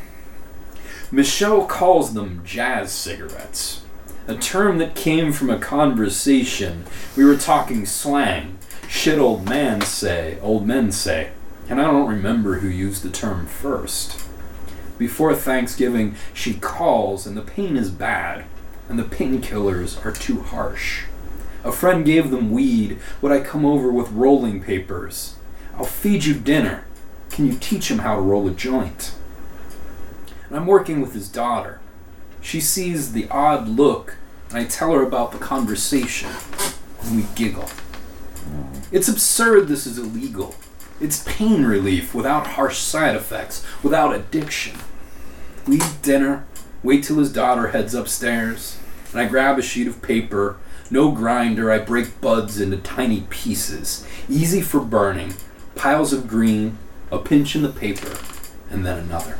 Michelle 1.09 1.65
calls 1.65 2.13
them 2.13 2.41
jazz 2.45 2.91
cigarettes, 2.91 3.83
a 4.27 4.35
term 4.35 4.77
that 4.77 4.93
came 4.93 5.31
from 5.31 5.49
a 5.49 5.57
conversation. 5.57 6.85
We 7.15 7.23
were 7.23 7.37
talking 7.37 7.85
slang. 7.85 8.57
Shit 8.89 9.17
old 9.17 9.47
man 9.47 9.79
say, 9.81 10.39
old 10.41 10.67
men 10.67 10.91
say. 10.91 11.31
And 11.69 11.79
I 11.79 11.85
don't 11.85 12.09
remember 12.09 12.55
who 12.55 12.67
used 12.67 13.03
the 13.03 13.09
term 13.09 13.47
first. 13.47 14.21
Before 14.97 15.33
Thanksgiving, 15.33 16.15
she 16.33 16.55
calls, 16.55 17.25
and 17.25 17.37
the 17.37 17.41
pain 17.41 17.77
is 17.77 17.89
bad, 17.89 18.43
and 18.89 18.99
the 18.99 19.03
painkillers 19.03 20.05
are 20.05 20.11
too 20.11 20.41
harsh. 20.41 21.05
A 21.63 21.71
friend 21.71 22.03
gave 22.03 22.29
them 22.29 22.51
weed. 22.51 22.99
Would 23.21 23.31
I 23.31 23.39
come 23.39 23.65
over 23.65 23.89
with 23.89 24.11
rolling 24.11 24.61
papers? 24.61 25.35
I'll 25.78 25.86
feed 25.86 26.26
you 26.26 26.34
dinner. 26.34 26.86
Can 27.30 27.47
you 27.47 27.57
teach 27.57 27.89
him 27.89 27.99
how 27.99 28.15
to 28.15 28.22
roll 28.22 28.47
a 28.47 28.51
joint? 28.51 29.13
And 30.47 30.57
I'm 30.57 30.67
working 30.67 31.01
with 31.01 31.13
his 31.13 31.30
daughter. 31.30 31.80
She 32.41 32.59
sees 32.59 33.13
the 33.13 33.28
odd 33.30 33.67
look, 33.67 34.17
and 34.49 34.57
I 34.57 34.65
tell 34.65 34.91
her 34.93 35.03
about 35.03 35.32
the 35.32 35.38
conversation, 35.38 36.30
and 37.03 37.15
we 37.15 37.26
giggle. 37.36 37.69
It's 38.91 39.07
absurd 39.07 39.67
this 39.67 39.86
is 39.88 39.97
illegal. 39.97 40.55
It's 40.99 41.24
pain 41.24 41.65
relief 41.65 42.13
without 42.13 42.47
harsh 42.47 42.80
side 42.80 43.15
effects, 43.15 43.65
without 43.82 44.13
addiction. 44.13 44.78
We 45.65 45.78
eat 45.78 45.99
dinner, 46.01 46.45
wait 46.84 47.03
till 47.03 47.17
his 47.17 47.32
daughter 47.32 47.69
heads 47.69 47.93
upstairs, 47.93 48.78
and 49.11 49.22
I 49.22 49.28
grab 49.28 49.57
a 49.57 49.61
sheet 49.61 49.88
of 49.88 50.01
paper. 50.01 50.57
No 50.89 51.11
grinder, 51.11 51.72
I 51.72 51.80
break 51.80 52.19
buds 52.19 52.59
into 52.59 52.78
tiny 52.78 53.22
pieces, 53.30 54.05
easy 54.28 54.61
for 54.61 54.82
burning, 54.82 55.34
piles 55.82 56.13
of 56.13 56.27
green, 56.27 56.77
a 57.11 57.17
pinch 57.17 57.55
in 57.55 57.63
the 57.63 57.69
paper, 57.69 58.15
and 58.69 58.86
then 58.86 58.99
another. 58.99 59.39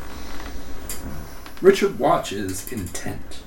Richard 1.60 2.00
watches 2.00 2.72
intent. 2.72 3.44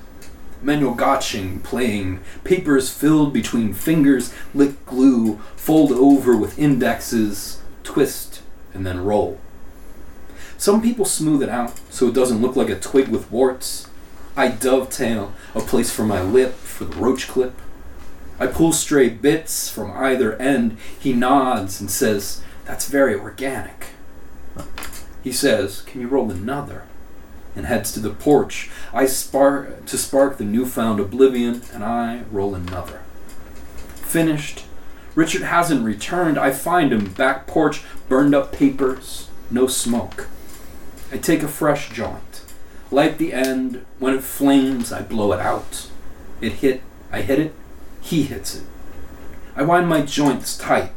Manuel 0.62 0.96
Göttsching 0.96 1.62
playing, 1.62 2.20
papers 2.42 2.88
filled 2.88 3.34
between 3.34 3.74
fingers, 3.74 4.32
lick 4.54 4.86
glue, 4.86 5.36
fold 5.56 5.92
over 5.92 6.34
with 6.38 6.58
indexes, 6.58 7.60
twist, 7.82 8.40
and 8.72 8.86
then 8.86 9.04
roll. 9.04 9.38
Some 10.56 10.80
people 10.80 11.04
smooth 11.04 11.42
it 11.42 11.50
out 11.50 11.78
so 11.90 12.08
it 12.08 12.14
doesn't 12.14 12.40
look 12.40 12.56
like 12.56 12.70
a 12.70 12.80
twig 12.80 13.08
with 13.08 13.30
warts. 13.30 13.90
I 14.38 14.48
dovetail 14.48 15.34
a 15.54 15.60
place 15.60 15.92
for 15.92 16.06
my 16.06 16.22
lip 16.22 16.54
for 16.54 16.86
the 16.86 16.96
roach 16.96 17.28
clip. 17.28 17.60
I 18.40 18.46
pull 18.46 18.72
stray 18.72 19.10
bits 19.10 19.68
from 19.68 19.92
either 19.92 20.34
end. 20.36 20.78
He 20.98 21.12
nods 21.12 21.78
and 21.78 21.90
says, 21.90 22.42
That's 22.66 22.88
very 22.88 23.14
organic. 23.14 23.86
He 25.22 25.32
says, 25.32 25.82
Can 25.82 26.00
you 26.00 26.08
roll 26.08 26.30
another? 26.30 26.84
And 27.54 27.66
heads 27.66 27.92
to 27.92 28.00
the 28.00 28.10
porch. 28.10 28.70
I 28.92 29.06
spark 29.06 29.86
to 29.86 29.96
spark 29.96 30.36
the 30.36 30.44
newfound 30.44 31.00
oblivion, 31.00 31.62
and 31.72 31.82
I 31.82 32.22
roll 32.30 32.54
another. 32.54 33.00
Finished. 33.94 34.64
Richard 35.14 35.42
hasn't 35.42 35.84
returned. 35.84 36.38
I 36.38 36.50
find 36.50 36.92
him 36.92 37.12
back 37.12 37.46
porch, 37.46 37.82
burned 38.08 38.34
up 38.34 38.52
papers, 38.52 39.30
no 39.50 39.66
smoke. 39.66 40.28
I 41.10 41.16
take 41.16 41.42
a 41.42 41.48
fresh 41.48 41.90
joint, 41.90 42.42
light 42.90 43.16
the 43.16 43.32
end. 43.32 43.86
When 43.98 44.14
it 44.14 44.22
flames, 44.22 44.92
I 44.92 45.00
blow 45.02 45.32
it 45.32 45.40
out. 45.40 45.88
It 46.40 46.52
hit. 46.54 46.82
I 47.10 47.22
hit 47.22 47.38
it. 47.38 47.54
He 48.02 48.24
hits 48.24 48.56
it. 48.56 48.64
I 49.54 49.62
wind 49.62 49.88
my 49.88 50.02
joints 50.02 50.58
tight. 50.58 50.92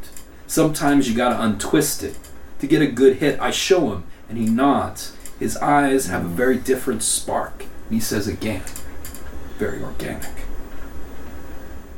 Sometimes 0.50 1.08
you 1.08 1.14
gotta 1.14 1.40
untwist 1.40 2.02
it. 2.02 2.18
To 2.58 2.66
get 2.66 2.82
a 2.82 2.88
good 2.88 3.18
hit, 3.18 3.38
I 3.40 3.52
show 3.52 3.92
him, 3.92 4.02
and 4.28 4.36
he 4.36 4.46
nods. 4.46 5.16
His 5.38 5.56
eyes 5.58 6.06
have 6.06 6.24
a 6.24 6.28
mm. 6.28 6.32
very 6.32 6.56
different 6.56 7.04
spark. 7.04 7.60
And 7.60 7.94
he 7.94 8.00
says 8.00 8.26
again, 8.26 8.64
very 9.58 9.80
organic. 9.80 10.32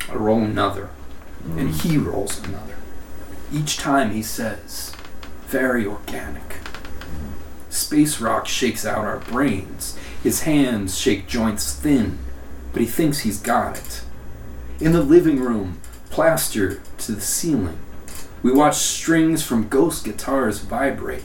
I 0.06 0.16
roll 0.16 0.42
another, 0.42 0.90
and 1.56 1.70
mm. 1.70 1.80
he 1.80 1.96
rolls 1.96 2.44
another. 2.44 2.74
Each 3.50 3.78
time 3.78 4.10
he 4.10 4.22
says, 4.22 4.94
very 5.46 5.86
organic. 5.86 6.58
Space 7.70 8.20
rock 8.20 8.46
shakes 8.46 8.84
out 8.84 9.06
our 9.06 9.20
brains. 9.20 9.98
His 10.22 10.42
hands 10.42 10.98
shake 10.98 11.26
joints 11.26 11.72
thin, 11.72 12.18
but 12.74 12.82
he 12.82 12.86
thinks 12.86 13.20
he's 13.20 13.40
got 13.40 13.78
it. 13.78 14.02
In 14.78 14.92
the 14.92 15.02
living 15.02 15.40
room, 15.40 15.80
plaster 16.10 16.82
to 16.98 17.12
the 17.12 17.22
ceiling, 17.22 17.78
we 18.42 18.52
watch 18.52 18.76
strings 18.76 19.42
from 19.42 19.68
ghost 19.68 20.04
guitars 20.04 20.60
vibrate. 20.60 21.24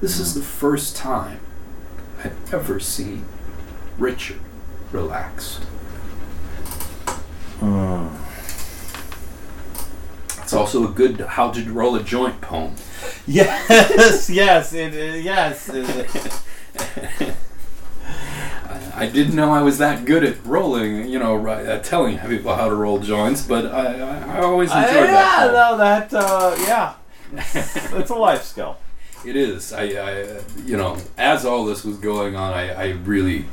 This 0.00 0.18
is 0.18 0.34
the 0.34 0.42
first 0.42 0.96
time 0.96 1.40
I've 2.24 2.54
ever 2.54 2.80
seen 2.80 3.24
Richard 3.98 4.40
relaxed. 4.90 5.62
Mm. 7.60 8.12
It's 10.42 10.52
also 10.52 10.88
a 10.88 10.92
good 10.92 11.20
how 11.20 11.50
to 11.52 11.72
roll 11.72 11.94
a 11.94 12.02
joint 12.02 12.40
poem. 12.40 12.74
Yes, 13.26 14.28
yes, 14.30 14.72
it, 14.72 15.22
yes. 15.22 15.70
it- 15.72 17.32
I, 18.94 19.06
didn't 19.06 19.34
know 19.34 19.52
I 19.52 19.62
was 19.62 19.78
that 19.78 20.04
good 20.04 20.22
at 20.24 20.44
rolling, 20.44 21.08
you 21.08 21.18
know, 21.18 21.34
ri- 21.34 21.66
uh, 21.66 21.78
telling 21.80 22.18
people 22.18 22.54
how 22.54 22.68
to 22.68 22.74
roll 22.74 22.98
joints, 22.98 23.42
but 23.46 23.66
I, 23.66 24.00
I, 24.38 24.40
always 24.42 24.70
enjoyed 24.70 24.86
I- 24.86 25.06
that. 25.06 25.46
yeah, 25.46 25.52
no, 25.52 25.76
that, 25.78 26.14
uh, 26.14 26.54
yeah. 26.60 26.94
It's, 27.32 27.76
it's 27.94 28.10
a 28.10 28.14
life 28.14 28.42
skill. 28.42 28.76
It 29.24 29.36
is. 29.36 29.72
I, 29.72 29.82
I, 29.84 30.40
you 30.64 30.76
know, 30.76 30.98
as 31.16 31.44
all 31.46 31.64
this 31.64 31.84
was 31.84 31.96
going 31.98 32.36
on, 32.36 32.52
I, 32.52 32.72
I 32.72 32.90
really 33.04 33.46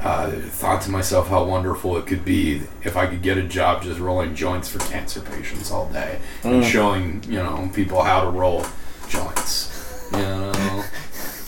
uh, 0.00 0.30
thought 0.32 0.82
to 0.82 0.90
myself 0.90 1.28
how 1.28 1.44
wonderful 1.44 1.96
it 1.96 2.06
could 2.06 2.24
be 2.24 2.62
if 2.82 2.96
I 2.96 3.06
could 3.06 3.22
get 3.22 3.38
a 3.38 3.42
job 3.44 3.82
just 3.84 4.00
rolling 4.00 4.34
joints 4.34 4.68
for 4.68 4.80
cancer 4.90 5.20
patients 5.20 5.70
all 5.70 5.88
day 5.90 6.18
and 6.42 6.62
Mm. 6.62 6.70
showing, 6.70 7.22
you 7.28 7.38
know, 7.38 7.70
people 7.72 8.02
how 8.02 8.24
to 8.24 8.30
roll 8.30 8.66
joints. 9.08 9.70
You 10.12 10.18
know. 10.18 10.84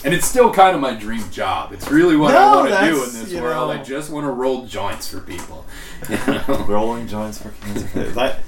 And 0.07 0.15
it's 0.15 0.25
still 0.25 0.53
kind 0.53 0.73
of 0.73 0.81
my 0.81 0.93
dream 0.93 1.29
job. 1.31 1.73
It's 1.73 1.91
really 1.91 2.15
what 2.15 2.33
I 2.33 2.55
want 2.55 2.69
to 2.69 2.79
do 2.79 3.03
in 3.03 3.11
this 3.11 3.33
world. 3.33 3.75
know- 3.75 3.81
I 3.81 3.83
just 3.83 4.09
want 4.09 4.25
to 4.25 4.31
roll 4.31 4.65
joints 4.65 5.07
for 5.09 5.19
people. 5.19 5.65
You 6.09 6.15
know? 6.27 6.65
Rolling 6.67 7.07
joints 7.07 7.41
for 7.41 7.49
cancer. 7.61 8.09
that 8.11 8.39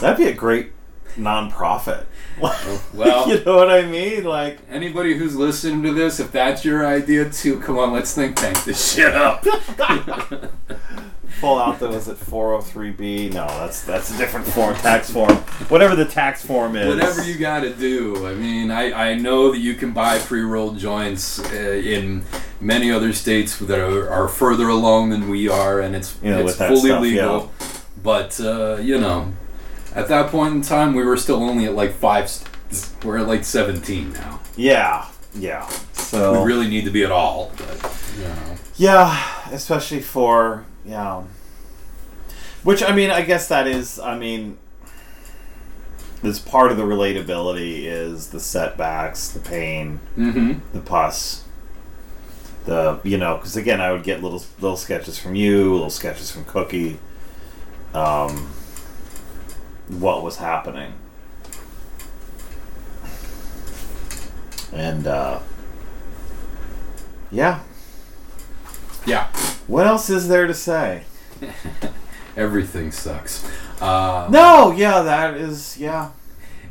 that'd 0.00 0.16
be 0.18 0.24
a 0.26 0.34
great 0.34 0.72
nonprofit. 1.16 2.04
well- 2.92 3.28
you 3.28 3.42
know 3.44 3.56
what 3.56 3.70
I 3.70 3.82
mean? 3.82 4.24
Like, 4.24 4.58
Anybody 4.70 5.16
who's 5.16 5.36
listening 5.36 5.82
to 5.84 5.92
this, 5.92 6.20
if 6.20 6.32
that's 6.32 6.64
your 6.64 6.86
idea 6.86 7.28
too, 7.30 7.60
come 7.60 7.78
on, 7.78 7.92
let's 7.92 8.14
think 8.14 8.36
tank 8.36 8.62
this 8.64 8.94
shit 8.94 9.14
up. 9.14 9.44
pull 11.40 11.58
out 11.58 11.78
the, 11.78 11.88
was 11.88 12.08
it 12.08 12.16
403B? 12.16 13.32
No, 13.32 13.46
that's 13.46 13.82
that's 13.82 14.14
a 14.14 14.18
different 14.18 14.46
form, 14.46 14.74
tax 14.76 15.10
form. 15.10 15.36
Whatever 15.68 15.96
the 15.96 16.04
tax 16.04 16.44
form 16.44 16.76
is. 16.76 16.88
Whatever 16.88 17.22
you 17.22 17.36
got 17.38 17.60
to 17.60 17.74
do. 17.74 18.26
I 18.26 18.34
mean, 18.34 18.70
I, 18.70 19.10
I 19.10 19.14
know 19.14 19.52
that 19.52 19.58
you 19.58 19.74
can 19.74 19.92
buy 19.92 20.18
pre 20.18 20.40
rolled 20.42 20.78
joints 20.78 21.38
uh, 21.38 21.54
in 21.54 22.24
many 22.60 22.90
other 22.90 23.12
states 23.12 23.58
that 23.58 23.78
are, 23.78 24.08
are 24.10 24.28
further 24.28 24.68
along 24.68 25.10
than 25.10 25.28
we 25.28 25.48
are, 25.48 25.80
and 25.80 25.94
it's 25.94 26.18
You 26.22 26.30
know, 26.30 26.46
it's 26.46 26.56
fully 26.56 26.90
stuff, 26.90 27.02
legal. 27.02 27.52
But 28.02 28.40
uh, 28.40 28.76
you 28.80 28.98
know, 28.98 29.32
at 29.96 30.06
that 30.08 30.30
point 30.30 30.54
in 30.54 30.62
time, 30.62 30.94
we 30.94 31.02
were 31.02 31.16
still 31.16 31.42
only 31.42 31.64
at 31.64 31.74
like 31.74 31.92
five. 31.92 32.28
States. 32.28 32.94
We're 33.04 33.18
at 33.18 33.26
like 33.26 33.44
seventeen 33.44 34.12
now. 34.12 34.40
Yeah, 34.56 35.06
yeah. 35.34 35.66
So 35.92 36.40
We 36.42 36.46
really 36.46 36.68
need 36.68 36.84
to 36.84 36.90
be 36.90 37.02
at 37.04 37.10
all, 37.12 37.50
but 37.56 38.00
you 38.16 38.24
know. 38.24 38.56
Yeah, 38.76 39.50
especially 39.52 40.00
for 40.00 40.64
yeah. 40.84 41.24
Which 42.62 42.82
I 42.82 42.92
mean, 42.94 43.10
I 43.10 43.22
guess 43.22 43.48
that 43.48 43.66
is. 43.66 43.98
I 44.00 44.18
mean, 44.18 44.58
this 46.22 46.38
part 46.40 46.70
of 46.72 46.76
the 46.76 46.82
relatability 46.82 47.84
is 47.84 48.30
the 48.30 48.40
setbacks, 48.40 49.28
the 49.28 49.38
pain, 49.40 50.00
Mm-hmm. 50.18 50.58
the 50.76 50.80
pus, 50.80 51.44
the 52.64 52.98
you 53.04 53.16
know. 53.18 53.36
Because 53.36 53.56
again, 53.56 53.80
I 53.80 53.92
would 53.92 54.02
get 54.02 54.22
little 54.22 54.42
little 54.60 54.76
sketches 54.76 55.18
from 55.18 55.36
you, 55.36 55.72
little 55.72 55.90
sketches 55.90 56.30
from 56.32 56.44
Cookie. 56.44 56.98
Um, 57.94 58.50
what 59.88 60.22
was 60.22 60.36
happening, 60.38 60.92
and 64.72 65.06
uh, 65.06 65.40
yeah. 67.30 67.60
Yeah. 69.04 69.26
What 69.68 69.86
else 69.86 70.10
is 70.10 70.28
there 70.28 70.46
to 70.46 70.54
say? 70.54 71.04
Everything 72.36 72.90
sucks. 72.90 73.48
Uh, 73.80 74.26
No, 74.30 74.72
yeah, 74.72 75.02
that 75.02 75.34
is, 75.34 75.78
yeah. 75.78 76.10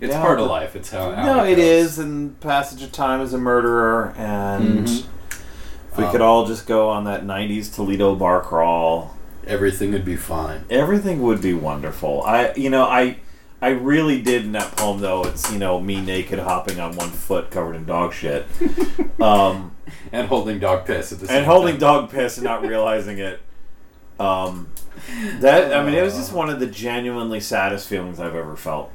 it's 0.01 0.11
yeah, 0.13 0.22
part 0.22 0.39
of 0.39 0.47
life. 0.47 0.76
It's 0.76 0.91
how. 0.91 1.11
how 1.13 1.26
No, 1.38 1.43
it 1.45 1.55
goes. 1.55 1.63
is, 1.66 1.99
and 1.99 2.39
passage 2.41 2.82
of 2.84 2.91
time 2.91 3.22
as 3.22 3.34
a 3.34 3.38
murderer, 3.38 4.13
and 4.18 4.86
Mhm. 4.88 5.05
if 5.91 5.97
we 5.97 6.03
Um, 6.03 6.11
could 6.11 6.22
all 6.22 6.45
just 6.45 6.68
go 6.68 6.89
on 6.89 7.05
that 7.05 7.26
90s 7.26 7.70
Toledo 7.74 8.16
bar 8.16 8.41
crawl, 8.41 9.14
Everything 9.47 9.91
would 9.91 10.05
be 10.05 10.15
fine. 10.15 10.65
everything 10.69 11.21
would 11.21 11.41
be 11.41 11.53
wonderful. 11.53 12.23
I, 12.23 12.53
you 12.55 12.69
know, 12.69 12.83
I. 12.83 13.17
I 13.61 13.69
really 13.69 14.21
did 14.21 14.43
in 14.43 14.51
that 14.51 14.75
poem, 14.75 14.99
though. 14.99 15.23
It's 15.23 15.51
you 15.51 15.57
know 15.57 15.79
me 15.79 15.99
naked 15.99 16.37
hopping 16.37 16.79
on 16.79 16.95
one 16.95 17.09
foot, 17.09 17.49
covered 17.49 17.75
in 17.75 17.85
dog 17.85 18.13
shit, 18.13 18.45
um, 19.21 19.71
And 20.11 20.27
holding 20.27 20.59
dog 20.59 20.85
piss 20.85 21.11
at 21.13 21.19
the 21.19 21.27
same 21.27 21.37
and 21.37 21.45
holding 21.45 21.75
time. 21.75 21.79
dog 21.79 22.11
piss 22.11 22.37
and 22.37 22.43
not 22.43 22.61
realizing 22.63 23.17
it. 23.17 23.39
Um, 24.19 24.67
that 25.39 25.73
I 25.73 25.83
mean, 25.83 25.95
it 25.95 26.03
was 26.03 26.15
just 26.15 26.31
one 26.33 26.49
of 26.49 26.59
the 26.59 26.67
genuinely 26.67 27.39
saddest 27.39 27.87
feelings 27.87 28.19
I've 28.19 28.35
ever 28.35 28.55
felt. 28.55 28.91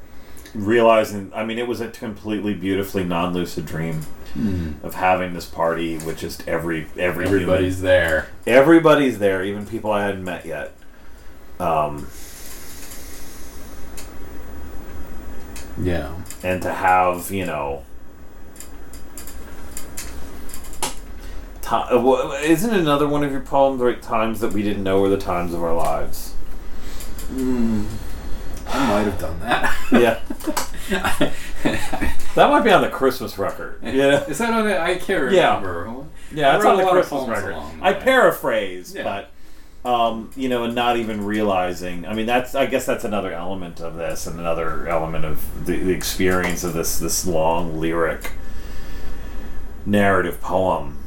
Realizing, 0.53 1.31
I 1.33 1.43
mean, 1.43 1.57
it 1.57 1.67
was 1.67 1.81
a 1.81 1.89
completely 1.89 2.53
beautifully 2.53 3.03
non-lucid 3.03 3.65
dream 3.65 4.01
Hmm. 4.33 4.73
of 4.83 4.95
having 4.95 5.33
this 5.33 5.45
party 5.45 5.97
with 5.97 6.17
just 6.17 6.47
every 6.47 6.87
every 6.97 7.25
human. 7.25 7.41
Everybody's 7.43 7.81
there. 7.81 8.27
everybody's 8.47 9.19
there, 9.19 9.43
even 9.43 9.65
people 9.65 9.91
I 9.91 10.05
hadn't 10.05 10.23
met 10.23 10.45
yet. 10.45 10.73
Um, 11.59 12.07
Yeah. 15.81 16.13
and 16.43 16.61
to 16.61 16.71
have 16.73 17.29
you 17.31 17.45
know. 17.45 17.83
uh, 21.71 22.37
Isn't 22.43 22.73
another 22.73 23.07
one 23.07 23.23
of 23.23 23.31
your 23.31 23.41
poems 23.41 23.81
right? 23.81 24.01
Times 24.01 24.39
that 24.41 24.53
we 24.53 24.61
didn't 24.63 24.83
know 24.83 25.01
were 25.01 25.09
the 25.09 25.17
times 25.17 25.53
of 25.53 25.63
our 25.63 25.73
lives. 25.75 26.33
Mm. 27.33 27.85
I 28.67 28.87
might 28.89 29.03
have 29.11 29.19
done 29.19 29.39
that. 29.41 29.77
Yeah, 29.91 30.19
that 31.63 32.49
might 32.49 32.63
be 32.63 32.71
on 32.71 32.81
the 32.81 32.89
Christmas 32.89 33.37
record. 33.37 33.79
Yeah, 33.83 34.23
Is 34.25 34.37
that 34.39 34.53
on 34.53 34.67
it? 34.69 34.77
I 34.77 34.95
can't 34.97 35.23
remember. 35.23 36.05
yeah, 36.33 36.51
that's 36.53 36.65
on 36.65 36.77
the 36.77 36.83
a 36.83 36.85
lot 36.85 36.97
of 36.97 37.07
Christmas 37.07 37.27
record. 37.29 37.55
I 37.81 37.93
paraphrase, 37.93 38.93
Yeah. 38.95 39.03
but 39.03 39.27
um, 39.83 40.29
you 40.35 40.47
know, 40.47 40.63
and 40.65 40.75
not 40.75 40.97
even 40.97 41.25
realizing. 41.25 42.05
I 42.05 42.13
mean, 42.13 42.25
that's 42.27 42.53
I 42.53 42.65
guess 42.67 42.85
that's 42.85 43.03
another 43.03 43.31
element 43.33 43.79
of 43.81 43.95
this, 43.95 44.27
and 44.27 44.39
another 44.39 44.87
element 44.87 45.25
of 45.25 45.65
the, 45.65 45.77
the 45.77 45.91
experience 45.91 46.63
of 46.63 46.73
this 46.73 46.99
this 46.99 47.25
long 47.25 47.79
lyric 47.79 48.31
narrative 49.85 50.39
poem 50.41 50.97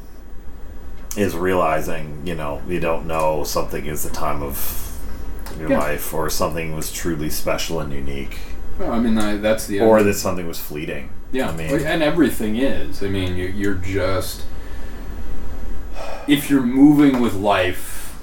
is 1.17 1.37
realizing, 1.37 2.27
you 2.27 2.35
know, 2.35 2.61
you 2.67 2.81
don't 2.81 3.07
know 3.07 3.45
something 3.45 3.87
is 3.87 4.03
the 4.03 4.11
time 4.11 4.43
of 4.43 4.81
your 5.59 5.71
Yeah. 5.71 5.79
life, 5.79 6.13
or 6.13 6.29
something 6.29 6.75
was 6.75 6.91
truly 6.93 7.31
special 7.31 7.79
and 7.79 7.93
unique, 7.93 8.39
Well, 8.79 8.93
I 8.93 8.99
mean, 8.99 9.17
I, 9.19 9.37
that's 9.37 9.67
the 9.67 9.81
or 9.81 10.03
that 10.03 10.15
something 10.15 10.47
was 10.49 10.59
fleeting. 10.59 11.11
Yeah, 11.33 11.51
I 11.51 11.57
mean- 11.57 11.81
and 11.87 12.03
everything 12.03 12.57
is. 12.57 13.03
I 13.03 13.09
mean, 13.09 13.37
you, 13.37 13.47
you're 13.47 13.75
just 13.75 14.43
if 16.27 16.49
you're 16.51 16.63
moving 16.63 17.21
with 17.21 17.35
life, 17.35 18.19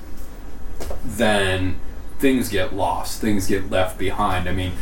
then 1.06 1.76
things 2.20 2.50
get 2.50 2.74
lost, 2.76 3.22
things 3.22 3.48
get 3.48 3.70
left 3.70 3.98
behind. 3.98 4.50
I 4.50 4.54
mean, 4.54 4.74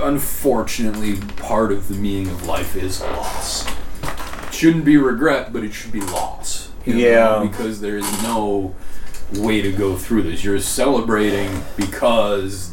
unfortunately, 0.00 1.16
part 1.36 1.70
of 1.72 1.88
the 1.88 1.94
meaning 1.94 2.28
of 2.28 2.46
life 2.46 2.76
is 2.76 3.00
loss. 3.00 3.66
It 4.48 4.54
shouldn't 4.54 4.84
be 4.84 4.96
regret, 4.96 5.52
but 5.52 5.64
it 5.64 5.72
should 5.72 5.92
be 5.92 6.00
loss. 6.00 6.70
you 6.84 6.94
know, 6.94 6.98
Yeah. 7.00 7.38
because 7.50 7.80
there 7.80 7.96
is 7.96 8.22
no 8.22 8.74
way 9.34 9.62
to 9.62 9.72
go 9.72 9.96
through 9.96 10.22
this. 10.24 10.44
You're 10.44 10.60
celebrating 10.60 11.62
because 11.76 12.72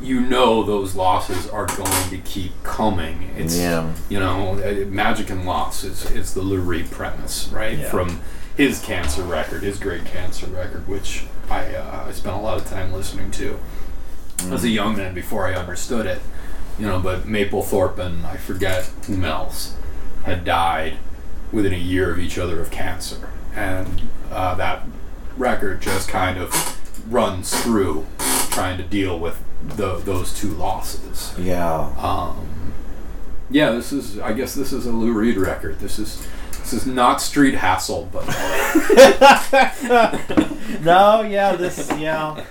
you 0.00 0.20
know 0.20 0.62
those 0.62 0.94
losses 0.94 1.48
are 1.48 1.66
going 1.66 2.10
to 2.10 2.18
keep 2.18 2.52
coming. 2.62 3.30
It's 3.36 3.56
Yeah. 3.56 3.92
you 4.08 4.20
know, 4.20 4.52
uh, 4.62 4.84
magic 4.88 5.30
and 5.30 5.46
loss 5.46 5.84
is 5.84 6.10
is 6.10 6.34
the 6.34 6.42
Lou 6.42 6.60
Reed 6.60 6.90
premise, 6.90 7.48
right? 7.52 7.78
Yeah. 7.78 7.90
From 7.90 8.20
his 8.56 8.80
cancer 8.80 9.22
record, 9.22 9.62
his 9.62 9.78
great 9.78 10.04
cancer 10.04 10.46
record, 10.46 10.86
which 10.88 11.24
I 11.50 11.74
uh, 11.74 12.04
I 12.08 12.12
spent 12.12 12.36
a 12.36 12.40
lot 12.40 12.58
of 12.58 12.68
time 12.68 12.92
listening 12.92 13.30
to 13.32 13.58
as 14.50 14.64
a 14.64 14.68
young 14.68 14.96
man 14.96 15.14
before 15.14 15.46
I 15.46 15.54
understood 15.54 16.06
it. 16.06 16.20
You 16.78 16.86
know, 16.86 17.00
but 17.00 17.24
Mapplethorpe 17.26 17.98
and 17.98 18.26
I 18.26 18.36
forget 18.36 18.90
whom 19.06 19.24
else 19.24 19.74
had 20.24 20.44
died 20.44 20.98
within 21.50 21.72
a 21.72 21.78
year 21.78 22.10
of 22.10 22.18
each 22.18 22.36
other 22.36 22.60
of 22.60 22.70
cancer, 22.70 23.30
and 23.54 24.02
uh, 24.30 24.54
that 24.56 24.82
record 25.38 25.80
just 25.80 26.08
kind 26.08 26.38
of 26.38 26.52
runs 27.10 27.62
through 27.62 28.04
trying 28.50 28.76
to 28.76 28.82
deal 28.82 29.18
with 29.18 29.42
the, 29.76 29.96
those 29.98 30.38
two 30.38 30.50
losses. 30.50 31.34
Yeah. 31.38 31.92
Um, 31.98 32.72
yeah, 33.50 33.70
this 33.72 33.92
is. 33.92 34.18
I 34.18 34.32
guess 34.32 34.54
this 34.54 34.72
is 34.72 34.86
a 34.86 34.92
Lou 34.92 35.12
Reed 35.12 35.36
record. 35.36 35.78
This 35.78 35.98
is. 35.98 36.26
This 36.50 36.72
is 36.72 36.86
not 36.86 37.20
Street 37.20 37.54
Hassle, 37.54 38.08
but 38.10 38.26
no, 40.82 41.22
yeah, 41.22 41.54
this, 41.54 41.92
yeah, 41.96 42.44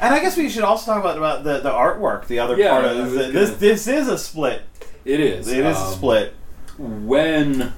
and 0.00 0.14
I 0.14 0.20
guess 0.20 0.38
we 0.38 0.48
should 0.48 0.64
also 0.64 0.90
talk 0.90 1.00
about 1.00 1.18
about 1.18 1.44
the, 1.44 1.58
the 1.60 1.70
artwork. 1.70 2.28
The 2.28 2.38
other 2.38 2.56
Yeah, 2.56 2.70
part 2.70 2.86
of 2.86 3.10
this, 3.12 3.32
this, 3.32 3.50
this 3.58 3.86
is 3.86 4.08
a 4.08 4.16
split. 4.16 4.62
it 5.04 5.20
is. 5.20 5.48
It 5.48 5.66
is 5.66 5.76
a 5.76 5.80
um, 5.80 5.92
split. 5.92 6.34
when 6.78 7.74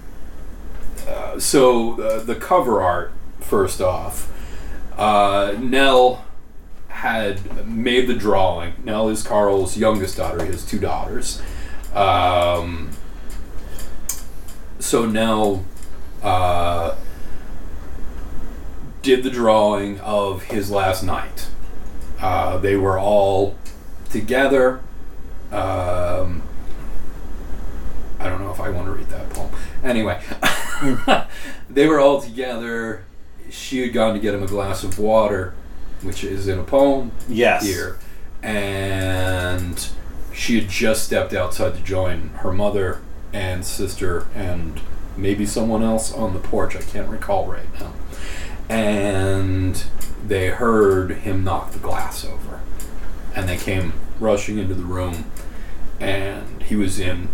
uh, 1.09 1.41
so 1.41 2.01
uh, 2.01 2.23
the 2.23 2.37
cover 2.37 2.81
art 2.81 3.13
first 3.41 3.81
off 3.81 4.31
uh, 4.97 5.57
nell 5.59 6.25
had 7.01 7.67
made 7.67 8.07
the 8.07 8.15
drawing. 8.15 8.75
Nell 8.85 9.09
is 9.09 9.23
carl's 9.23 9.75
youngest 9.75 10.19
daughter 10.19 10.45
he 10.45 10.51
has 10.51 10.67
two 10.67 10.79
daughters. 10.79 11.41
Um, 11.95 12.91
so 14.79 15.07
nell 15.07 15.65
uh, 16.23 16.97
did 19.01 19.23
the 19.23 19.31
drawing 19.31 19.99
of 20.01 20.43
his 20.45 20.71
last 20.71 21.03
night. 21.03 21.49
Uh, 22.21 22.59
they 22.59 22.77
were 22.77 22.99
all 22.99 23.57
together. 24.11 24.81
Um, 25.51 26.43
I 28.19 28.29
don't 28.29 28.43
know 28.43 28.51
if 28.51 28.61
I 28.61 28.69
want 28.69 28.89
to 28.89 28.93
read 28.93 29.09
that 29.09 29.31
poem. 29.31 29.51
Anyway, 29.83 30.21
they 31.71 31.87
were 31.87 31.99
all 31.99 32.21
together. 32.21 33.05
She 33.49 33.81
had 33.81 33.95
gone 33.95 34.13
to 34.13 34.21
get 34.21 34.35
him 34.35 34.43
a 34.43 34.47
glass 34.47 34.85
of 34.85 34.99
water, 34.99 35.55
which 36.03 36.25
is 36.25 36.49
in 36.49 36.59
a 36.59 36.63
poem 36.65 37.13
Yes. 37.29 37.65
here, 37.67 37.99
and 38.43 39.89
she 40.33 40.61
had 40.61 40.69
just 40.71 41.05
stepped 41.05 41.33
outside 41.35 41.75
to 41.75 41.83
join 41.83 42.31
her 42.39 42.53
mother 42.53 43.01
and 43.33 43.65
sister 43.65 44.27
and 44.35 44.81
maybe 45.17 45.45
someone 45.47 45.83
else 45.83 46.13
on 46.13 46.33
the 46.33 46.39
porch. 46.41 46.75
I 46.77 46.81
can't 46.81 47.09
recall 47.09 47.47
right 47.47 47.67
now. 47.81 47.93
And 48.69 49.83
they 50.27 50.49
heard 50.49 51.11
him 51.11 51.45
knock 51.45 51.73
the 51.73 51.79
glass 51.79 52.25
over, 52.25 52.61
and 53.35 53.49
they 53.49 53.57
came 53.57 53.93
rushing 54.21 54.59
into 54.59 54.75
the 54.75 54.85
room, 54.85 55.25
and 55.99 56.63
he 56.63 56.77
was 56.77 56.99
in 57.01 57.29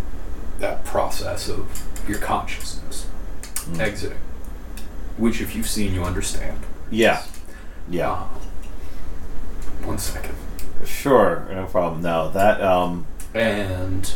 that 0.59 0.83
process 0.83 1.47
of 1.47 1.83
your 2.09 2.17
consciousness 2.17 3.05
exiting, 3.79 4.17
which, 5.17 5.39
if 5.41 5.55
you've 5.55 5.67
seen, 5.69 5.93
you 5.93 6.03
understand. 6.03 6.59
Yeah. 6.89 7.23
Yeah. 7.89 8.11
Uh, 8.11 8.27
one 9.83 9.97
second. 9.97 10.35
Sure. 10.85 11.47
No 11.51 11.65
problem. 11.65 12.01
No, 12.01 12.29
that 12.31 12.61
um. 12.61 13.05
And 13.33 14.11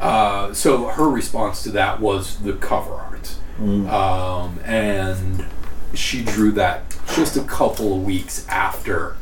uh, 0.00 0.52
so 0.54 0.86
her 0.88 1.08
response 1.08 1.62
to 1.64 1.70
that 1.72 2.00
was 2.00 2.38
the 2.40 2.52
cover 2.54 2.92
art. 2.94 3.34
Um, 3.60 4.58
and 4.64 5.44
she 5.92 6.22
drew 6.24 6.50
that 6.52 6.96
just 7.14 7.36
a 7.36 7.42
couple 7.42 7.94
of 7.96 8.04
weeks 8.04 8.46
after. 8.48 9.16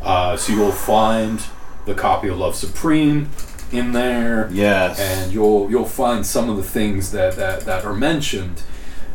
Uh, 0.00 0.36
so 0.36 0.52
you'll 0.52 0.70
find 0.70 1.42
the 1.86 1.94
copy 1.94 2.28
of 2.28 2.38
Love 2.38 2.54
Supreme 2.54 3.30
in 3.72 3.92
there 3.92 4.48
Yes. 4.52 4.98
and 5.00 5.32
you'll 5.32 5.70
you'll 5.70 5.84
find 5.84 6.24
some 6.26 6.48
of 6.50 6.56
the 6.56 6.62
things 6.62 7.10
that 7.12 7.34
that, 7.36 7.60
that 7.62 7.84
are 7.84 7.94
mentioned 7.94 8.62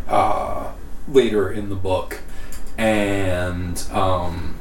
uh, 0.07 0.71
later 1.07 1.49
in 1.51 1.69
the 1.69 1.75
book 1.75 2.19
and 2.77 3.81
um, 3.91 4.54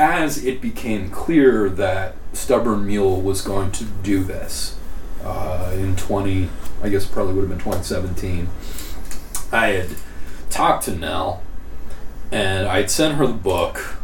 as 0.00 0.44
it 0.44 0.60
became 0.60 1.10
clear 1.10 1.68
that 1.68 2.14
stubborn 2.32 2.86
mule 2.86 3.20
was 3.20 3.42
going 3.42 3.70
to 3.70 3.84
do 3.84 4.24
this 4.24 4.78
uh, 5.22 5.70
in 5.74 5.94
20 5.96 6.48
i 6.82 6.88
guess 6.88 7.06
probably 7.06 7.34
would 7.34 7.42
have 7.42 7.50
been 7.50 7.58
2017 7.58 8.48
i 9.52 9.66
had 9.68 9.88
talked 10.48 10.84
to 10.84 10.94
nell 10.96 11.42
and 12.32 12.66
i'd 12.66 12.90
sent 12.90 13.16
her 13.16 13.26
the 13.26 13.32
book 13.32 13.96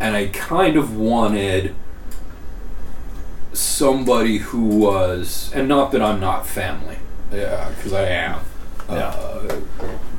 and 0.00 0.16
i 0.16 0.26
kind 0.26 0.76
of 0.76 0.96
wanted 0.96 1.74
somebody 3.56 4.38
who 4.38 4.66
was, 4.66 5.50
and 5.54 5.68
not 5.68 5.90
that 5.92 6.02
I'm 6.02 6.20
not 6.20 6.46
family, 6.46 6.98
yeah, 7.32 7.70
because 7.70 7.92
I 7.92 8.04
am. 8.04 8.40
Yeah. 8.88 9.08
Uh, 9.08 9.60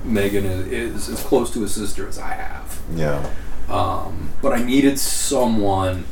Megan 0.04 0.46
is, 0.46 0.68
is 0.68 1.10
as 1.10 1.24
close 1.24 1.52
to 1.54 1.64
a 1.64 1.68
sister 1.68 2.08
as 2.08 2.18
I 2.20 2.34
have. 2.34 2.82
yeah. 2.96 3.30
Um, 3.70 4.32
but 4.42 4.54
I 4.54 4.64
needed 4.64 5.00
someone 5.00 6.06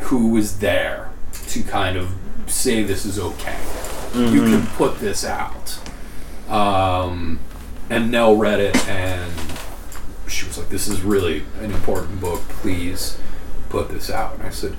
who 0.00 0.28
was 0.28 0.58
there 0.58 1.10
to 1.48 1.62
kind 1.62 1.96
of 1.96 2.14
say 2.46 2.82
this 2.82 3.04
is 3.04 3.18
okay. 3.18 3.58
You 4.14 4.42
can 4.42 4.66
put 4.66 4.98
this 4.98 5.24
out. 5.24 5.78
Um, 6.48 7.38
and 7.88 8.10
Nell 8.10 8.36
read 8.36 8.60
it 8.60 8.88
and 8.88 9.32
she 10.26 10.46
was 10.46 10.58
like, 10.58 10.68
This 10.68 10.88
is 10.88 11.02
really 11.02 11.44
an 11.60 11.70
important 11.70 12.20
book. 12.20 12.40
Please 12.48 13.18
put 13.68 13.88
this 13.88 14.10
out. 14.10 14.34
And 14.34 14.42
I 14.42 14.50
said, 14.50 14.76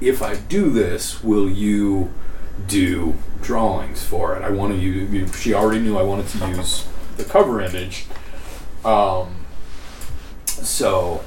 If 0.00 0.22
I 0.22 0.36
do 0.36 0.70
this, 0.70 1.22
will 1.22 1.48
you 1.48 2.12
do 2.66 3.14
drawings 3.40 4.04
for 4.04 4.36
it? 4.36 4.42
I 4.42 4.50
want 4.50 4.72
to 4.72 4.78
use, 4.78 5.40
she 5.40 5.54
already 5.54 5.80
knew 5.80 5.96
I 5.96 6.02
wanted 6.02 6.28
to 6.28 6.48
use 6.48 6.86
the 7.16 7.24
cover 7.24 7.60
image. 7.60 8.06
Um, 8.84 9.41
so 10.66 11.22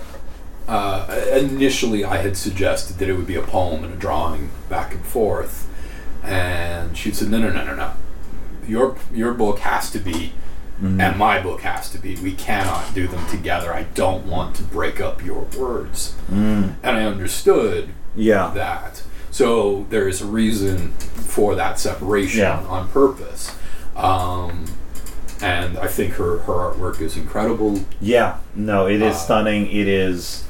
uh, 0.67 1.21
initially, 1.33 2.03
I 2.03 2.17
had 2.17 2.35
suggested 2.37 2.97
that 2.97 3.07
it 3.09 3.13
would 3.13 3.27
be 3.27 3.35
a 3.35 3.41
poem 3.41 3.83
and 3.83 3.93
a 3.93 3.97
drawing 3.97 4.49
back 4.69 4.93
and 4.93 5.05
forth, 5.05 5.67
and 6.23 6.97
she 6.97 7.11
said, 7.11 7.29
"No, 7.29 7.37
no, 7.39 7.49
no, 7.51 7.63
no, 7.63 7.75
no. 7.75 7.91
Your 8.67 8.97
your 9.13 9.33
book 9.33 9.59
has 9.59 9.91
to 9.91 9.99
be, 9.99 10.33
and 10.81 11.17
my 11.17 11.39
book 11.39 11.61
has 11.61 11.89
to 11.91 11.99
be. 11.99 12.15
We 12.15 12.31
cannot 12.33 12.93
do 12.95 13.07
them 13.07 13.25
together. 13.27 13.73
I 13.73 13.83
don't 13.83 14.25
want 14.25 14.55
to 14.55 14.63
break 14.63 14.99
up 14.99 15.23
your 15.23 15.45
words." 15.57 16.15
Mm. 16.31 16.75
And 16.81 16.97
I 16.97 17.03
understood 17.05 17.89
Yeah. 18.15 18.51
that. 18.55 19.03
So 19.29 19.85
there 19.89 20.07
is 20.07 20.21
a 20.21 20.25
reason 20.25 20.91
for 20.93 21.53
that 21.55 21.77
separation 21.79 22.39
Yeah. 22.39 22.59
on 22.67 22.87
purpose. 22.87 23.51
Um, 23.95 24.65
and 25.41 25.77
I 25.77 25.87
think 25.87 26.13
her, 26.13 26.39
her 26.39 26.53
artwork 26.53 27.01
is 27.01 27.17
incredible. 27.17 27.81
Yeah, 27.99 28.37
no, 28.55 28.87
it 28.87 29.01
is 29.01 29.15
Uh, 29.15 29.17
stunning. 29.17 29.67
It 29.67 29.87
is. 29.87 30.43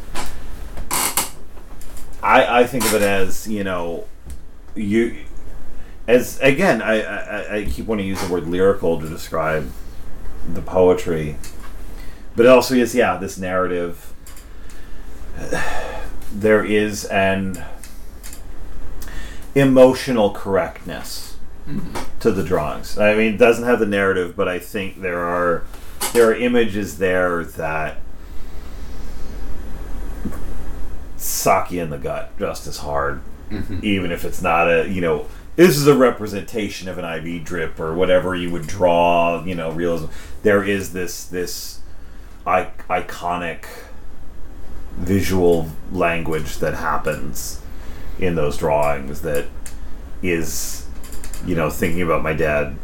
I 2.22 2.62
I 2.62 2.64
think 2.66 2.86
of 2.86 2.94
it 2.94 3.02
as 3.02 3.48
you 3.48 3.64
know, 3.64 4.06
you, 4.76 5.16
as 6.08 6.40
again, 6.42 6.82
I 6.82 7.02
I, 7.02 7.56
I 7.58 7.66
keep 7.66 7.86
wanting 7.88 8.06
to 8.06 8.10
use 8.10 8.22
the 8.22 8.32
word 8.32 8.48
lyrical 8.48 9.00
to 9.00 9.08
describe 9.08 9.70
the 10.54 10.62
poetry, 10.62 11.38
but 12.36 12.46
it 12.46 12.50
also 12.50 12.76
is 12.76 12.94
yeah 12.96 13.18
this 13.18 13.38
narrative. 13.38 14.14
There 16.38 16.66
is 16.66 17.06
an 17.06 17.64
emotional 19.54 20.32
correctness 20.32 21.25
to 22.20 22.32
the 22.32 22.44
drawings. 22.44 22.98
I 22.98 23.16
mean, 23.16 23.34
it 23.34 23.38
doesn't 23.38 23.64
have 23.64 23.80
the 23.80 23.86
narrative, 23.86 24.36
but 24.36 24.48
I 24.48 24.60
think 24.60 25.02
there 25.02 25.20
are 25.20 25.64
there 26.14 26.30
are 26.30 26.36
images 26.36 26.98
there 26.98 27.44
that 27.44 27.98
sock 31.18 31.72
you 31.72 31.82
in 31.82 31.90
the 31.90 31.98
gut 31.98 32.38
just 32.38 32.68
as 32.68 32.78
hard, 32.78 33.22
mm-hmm. 33.50 33.80
even 33.84 34.12
if 34.12 34.24
it's 34.24 34.42
not 34.42 34.70
a 34.70 34.88
you 34.90 35.02
know 35.02 35.28
this 35.56 35.78
is 35.78 35.88
a 35.88 35.96
representation 35.96 36.88
of 36.88 36.98
an 36.98 37.06
IV 37.06 37.44
drip 37.44 37.80
or 37.80 37.96
whatever 37.96 38.36
you 38.36 38.50
would 38.52 38.68
draw. 38.68 39.44
You 39.44 39.56
know, 39.56 39.72
realism. 39.72 40.08
There 40.44 40.64
is 40.64 40.94
this 40.94 41.26
this 41.26 41.80
I- 42.46 42.72
iconic 42.90 43.66
visual 44.98 45.70
language 45.92 46.58
that 46.58 46.76
happens 46.76 47.62
in 48.20 48.36
those 48.36 48.58
drawings 48.58 49.22
that 49.22 49.46
is 50.22 50.85
you 51.46 51.56
know 51.56 51.70
thinking 51.70 52.02
about 52.02 52.22
my 52.24 52.34
dad 52.34 52.76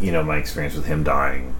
you 0.00 0.12
know 0.12 0.22
my 0.22 0.36
experience 0.36 0.74
with 0.74 0.86
him 0.86 1.02
dying 1.04 1.54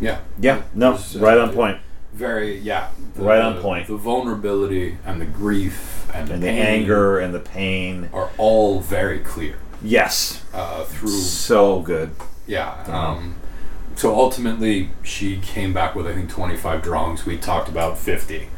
Yeah. 0.00 0.20
yeah 0.38 0.62
no 0.74 0.94
uh, 0.94 1.02
right 1.16 1.38
on 1.38 1.52
point 1.52 1.78
Very, 2.14 2.58
yeah. 2.58 2.90
The, 3.14 3.22
Right 3.22 3.40
on 3.40 3.60
point. 3.62 3.86
The 3.86 3.96
vulnerability 3.96 4.98
and 5.06 5.20
the 5.20 5.26
grief 5.26 6.08
and 6.14 6.28
the, 6.28 6.34
and 6.34 6.42
the 6.42 6.48
pain 6.48 6.66
anger 6.82 7.18
and 7.18 7.32
the 7.34 7.40
pain 7.40 8.10
are 8.12 8.30
all 8.38 8.80
very 8.80 9.18
clear 9.20 9.56
yes 9.82 10.44
uh, 10.52 10.84
through 10.84 11.08
so 11.08 11.80
good 11.80 12.10
Yeah. 12.46 12.82
Um, 12.86 13.36
so 13.94 14.14
ultimately, 14.14 14.90
she 15.02 15.36
came 15.38 15.72
back 15.74 15.94
with 15.94 16.06
I 16.06 16.14
think 16.14 16.30
25 16.30 16.82
drawings. 16.82 17.26
We 17.26 17.36
talked 17.36 17.68
about 17.68 17.98
50, 17.98 18.48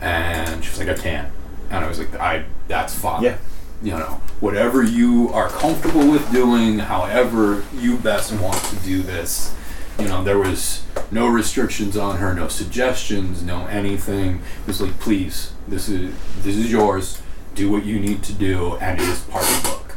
and 0.00 0.64
she's 0.64 0.78
like, 0.78 0.88
"I 0.88 0.94
can't," 0.94 1.30
and 1.70 1.84
I 1.84 1.88
was 1.88 1.98
like, 1.98 2.14
"I 2.18 2.44
that's 2.68 2.94
fine. 2.94 3.22
Yeah. 3.22 3.36
You 3.82 3.92
know, 3.92 4.20
whatever 4.40 4.82
you 4.82 5.30
are 5.32 5.48
comfortable 5.48 6.10
with 6.10 6.30
doing, 6.32 6.80
however 6.80 7.64
you 7.74 7.96
best 7.96 8.32
want 8.32 8.62
to 8.64 8.76
do 8.76 9.02
this." 9.02 9.54
You 9.98 10.06
know, 10.06 10.22
there 10.22 10.38
was 10.38 10.82
no 11.10 11.26
restrictions 11.26 11.96
on 11.96 12.18
her, 12.18 12.32
no 12.34 12.48
suggestions, 12.48 13.42
no 13.42 13.66
anything. 13.66 14.42
It 14.62 14.66
was 14.66 14.80
like, 14.80 14.98
"Please, 15.00 15.52
this 15.66 15.88
is 15.88 16.14
this 16.42 16.56
is 16.56 16.70
yours. 16.70 17.22
Do 17.54 17.70
what 17.70 17.84
you 17.84 17.98
need 17.98 18.22
to 18.24 18.32
do, 18.32 18.76
and 18.76 19.00
it 19.00 19.08
is 19.08 19.20
part 19.20 19.44
of 19.44 19.62
the 19.62 19.68
book." 19.68 19.88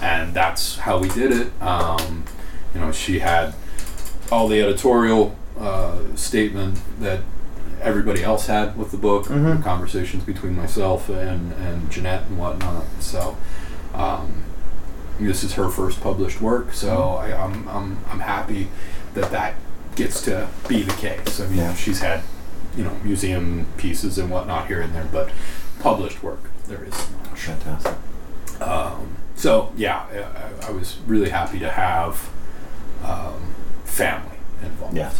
and 0.00 0.34
that's 0.34 0.78
how 0.78 0.98
we 0.98 1.08
did 1.08 1.32
it. 1.32 1.62
Um, 1.62 2.24
you 2.74 2.80
know, 2.80 2.92
she 2.92 3.20
had 3.20 3.54
all 4.30 4.48
the 4.48 4.60
editorial 4.60 5.36
uh, 5.58 5.98
statement 6.14 6.80
that 7.00 7.20
everybody 7.84 8.22
else 8.24 8.46
had 8.46 8.76
with 8.76 8.90
the 8.90 8.96
book, 8.96 9.26
Mhm. 9.26 9.58
the 9.58 9.62
conversations 9.62 10.24
between 10.24 10.56
myself 10.56 11.08
and, 11.08 11.52
and 11.54 11.90
Jeanette 11.90 12.22
and 12.28 12.38
whatnot. 12.38 12.84
So, 13.00 13.36
um, 13.94 14.42
this 15.20 15.44
is 15.44 15.54
her 15.54 15.68
first 15.68 16.00
published 16.00 16.40
work, 16.40 16.72
so 16.72 17.10
I, 17.10 17.32
I'm, 17.32 17.68
I'm, 17.68 17.98
I'm 18.10 18.20
happy 18.20 18.68
that 19.14 19.30
that 19.30 19.54
gets 19.94 20.20
to 20.22 20.48
be 20.66 20.82
the 20.82 20.94
case. 20.94 21.40
I 21.40 21.46
mean, 21.46 21.58
Yeah. 21.58 21.74
she's 21.74 22.00
had, 22.00 22.22
you 22.76 22.82
know, 22.82 22.96
museum 23.04 23.66
pieces 23.76 24.18
and 24.18 24.28
whatnot 24.30 24.66
here 24.66 24.80
and 24.80 24.92
there, 24.94 25.06
but 25.12 25.30
published 25.78 26.22
work, 26.22 26.50
there 26.66 26.82
is 26.82 26.92
not. 27.24 27.38
fantastic 27.38 27.94
Um, 28.60 29.16
so 29.36 29.72
yeah, 29.76 30.04
I, 30.62 30.68
I 30.68 30.70
was 30.72 30.96
really 31.06 31.28
happy 31.30 31.58
to 31.60 31.70
have 31.70 32.28
um, 33.04 33.54
family 33.84 34.38
involved. 34.62 34.96
Yeah. 34.96 35.12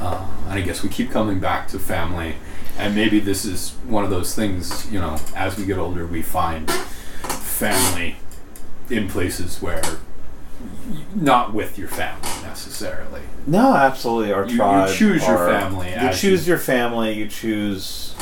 Uh, 0.00 0.26
and 0.44 0.58
I 0.58 0.60
guess 0.62 0.82
we 0.82 0.88
keep 0.88 1.10
coming 1.10 1.40
back 1.40 1.68
to 1.68 1.78
family, 1.78 2.36
and 2.78 2.94
maybe 2.94 3.18
this 3.20 3.44
is 3.44 3.70
one 3.86 4.04
of 4.04 4.10
those 4.10 4.34
things. 4.34 4.90
You 4.92 5.00
know, 5.00 5.16
as 5.34 5.56
we 5.56 5.64
get 5.66 5.78
older, 5.78 6.06
we 6.06 6.22
find 6.22 6.70
family 6.70 8.16
in 8.90 9.08
places 9.08 9.60
where 9.60 9.82
not 11.14 11.52
with 11.52 11.78
your 11.78 11.88
family 11.88 12.28
necessarily. 12.42 13.20
no 13.46 13.74
absolutely 13.74 14.32
our 14.32 14.44
You- 14.44 14.50
you 14.52 14.56
tribe 14.56 14.94
choose 14.94 15.26
your 15.26 15.38
family 15.48 15.90
you 15.92 16.12
choose 16.12 16.46
you- 16.46 16.52
your 16.52 16.58
family 16.58 17.12
you 17.12 17.26
choose 17.28 18.14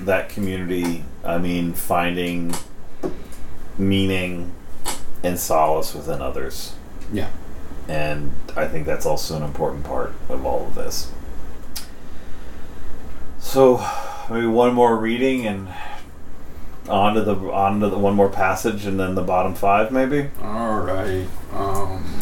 that 0.00 0.28
community 0.28 1.04
i 1.24 1.38
mean 1.38 1.72
finding 1.72 2.54
meaning 3.78 4.52
and 5.22 5.38
solace 5.38 5.94
within 5.94 6.20
others 6.20 6.72
Yeah. 7.12 7.28
And 7.88 8.32
I 8.56 8.66
think 8.66 8.86
that's 8.86 9.06
also 9.06 9.36
an 9.36 9.42
important 9.42 9.84
part 9.84 10.12
of 10.28 10.44
all 10.44 10.66
of 10.66 10.74
this. 10.74 11.10
So, 13.38 13.86
maybe 14.30 14.46
one 14.46 14.74
more 14.74 14.96
reading 14.96 15.46
and 15.46 15.68
on 16.88 17.14
to 17.14 17.22
the 17.22 17.34
on 17.34 17.80
to 17.80 17.88
the 17.88 17.98
one 17.98 18.14
more 18.14 18.28
passage 18.28 18.84
and 18.86 18.98
then 18.98 19.14
the 19.14 19.22
bottom 19.22 19.54
five 19.54 19.90
maybe. 19.90 20.30
All 20.42 20.80
right. 20.80 21.26
Um, 21.52 22.20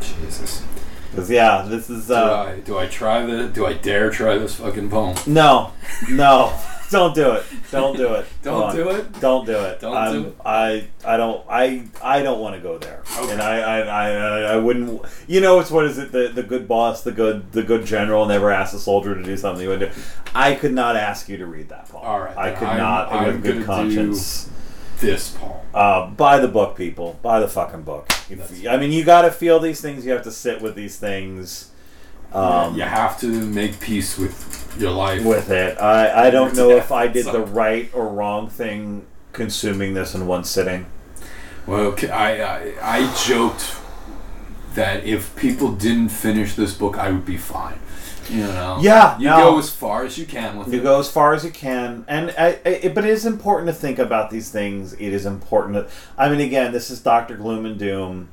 Jesus. 0.00 0.64
Because 1.10 1.30
yeah, 1.30 1.62
this 1.68 1.90
is 1.90 2.06
Do 2.06 2.14
uh, 2.14 2.54
I 2.56 2.60
do 2.60 2.78
I 2.78 2.86
try 2.86 3.24
the 3.26 3.48
do 3.48 3.66
I 3.66 3.72
dare 3.72 4.10
try 4.10 4.38
this 4.38 4.54
fucking 4.56 4.90
poem? 4.90 5.16
no, 5.26 5.72
no. 6.10 6.52
don't 6.90 7.14
do 7.14 7.32
it. 7.32 7.44
Don't 7.70 7.96
do 7.96 8.14
it. 8.14 8.26
Don't 8.42 8.74
do 8.74 8.88
it. 8.90 9.20
Don't 9.20 9.46
do 9.46 9.52
it. 9.58 9.80
Don't 9.80 9.96
I'm- 9.96 10.12
do 10.22 10.28
it. 10.28 10.36
I 10.44 10.88
I 11.04 11.16
don't 11.16 11.44
I 11.48 11.84
I 12.02 12.22
don't 12.22 12.40
want 12.40 12.56
to 12.56 12.60
go 12.60 12.78
there. 12.78 13.02
Okay. 13.18 13.32
And 13.32 13.40
I, 13.42 13.60
I 13.60 13.80
I 13.80 14.40
I 14.52 14.56
wouldn't. 14.56 15.02
You 15.26 15.40
know, 15.40 15.60
it's 15.60 15.70
what 15.70 15.84
is 15.86 15.98
it? 15.98 16.10
The 16.12 16.28
the 16.34 16.42
good 16.42 16.66
boss, 16.66 17.02
the 17.02 17.12
good 17.12 17.52
the 17.52 17.62
good 17.62 17.84
general, 17.86 18.26
never 18.26 18.50
asks 18.50 18.74
a 18.74 18.78
soldier 18.80 19.14
to 19.14 19.22
do 19.22 19.36
something 19.36 19.62
he 19.62 19.68
would 19.68 19.80
do. 19.80 19.90
I 20.34 20.54
could 20.54 20.72
not 20.72 20.96
ask 20.96 21.28
you 21.28 21.36
to 21.38 21.46
read 21.46 21.68
that 21.68 21.88
poem. 21.88 22.04
All 22.04 22.20
right, 22.20 22.36
I 22.36 22.50
could 22.52 22.68
I'm- 22.68 22.78
not 22.78 23.12
I'm 23.12 23.26
with 23.26 23.42
good 23.42 23.64
conscience. 23.64 24.48
This 24.98 25.30
poem. 25.30 25.56
Uh, 25.72 26.06
buy 26.10 26.38
the 26.40 26.48
book, 26.48 26.76
people. 26.76 27.18
Buy 27.22 27.40
the 27.40 27.48
fucking 27.48 27.82
book. 27.82 28.06
If- 28.28 28.66
I 28.68 28.76
mean, 28.76 28.92
you 28.92 29.02
got 29.04 29.22
to 29.22 29.30
feel 29.30 29.58
these 29.58 29.80
things. 29.80 30.04
You 30.04 30.12
have 30.12 30.24
to 30.24 30.30
sit 30.30 30.60
with 30.60 30.74
these 30.74 30.98
things. 30.98 31.69
Um, 32.32 32.74
you 32.76 32.82
have 32.82 33.18
to 33.20 33.26
make 33.26 33.80
peace 33.80 34.16
with 34.18 34.76
your 34.78 34.92
life. 34.92 35.24
with 35.24 35.50
it. 35.50 35.80
I, 35.80 36.28
I 36.28 36.30
don't 36.30 36.54
know 36.54 36.70
if 36.70 36.92
I 36.92 37.08
did 37.08 37.26
the 37.26 37.40
right 37.40 37.90
or 37.92 38.06
wrong 38.08 38.48
thing 38.48 39.04
consuming 39.32 39.94
this 39.94 40.14
in 40.14 40.26
one 40.26 40.44
sitting. 40.44 40.86
Well, 41.66 41.94
I, 42.04 42.40
I 42.42 42.74
I 42.82 43.14
joked 43.26 43.76
that 44.74 45.04
if 45.04 45.34
people 45.36 45.72
didn't 45.72 46.10
finish 46.10 46.54
this 46.54 46.72
book, 46.74 46.96
I 46.98 47.10
would 47.10 47.24
be 47.26 47.36
fine. 47.36 47.78
You 48.28 48.44
know. 48.44 48.78
Yeah, 48.80 49.18
You 49.18 49.24
no. 49.28 49.36
go 49.52 49.58
as 49.58 49.70
far 49.70 50.04
as 50.04 50.16
you 50.16 50.24
can 50.24 50.56
with 50.56 50.68
You 50.68 50.74
it. 50.74 50.76
You 50.76 50.82
go 50.84 51.00
as 51.00 51.10
far 51.10 51.34
as 51.34 51.44
you 51.44 51.50
can, 51.50 52.04
and 52.06 52.32
I, 52.38 52.58
I, 52.64 52.88
but 52.94 53.04
it 53.04 53.10
is 53.10 53.26
important 53.26 53.66
to 53.66 53.74
think 53.74 53.98
about 53.98 54.30
these 54.30 54.50
things. 54.50 54.92
It 54.92 55.12
is 55.12 55.26
important. 55.26 55.74
To, 55.74 55.88
I 56.16 56.28
mean, 56.28 56.40
again, 56.40 56.70
this 56.70 56.90
is 56.90 57.00
Doctor 57.00 57.36
Gloom 57.36 57.66
and 57.66 57.76
Doom, 57.76 58.28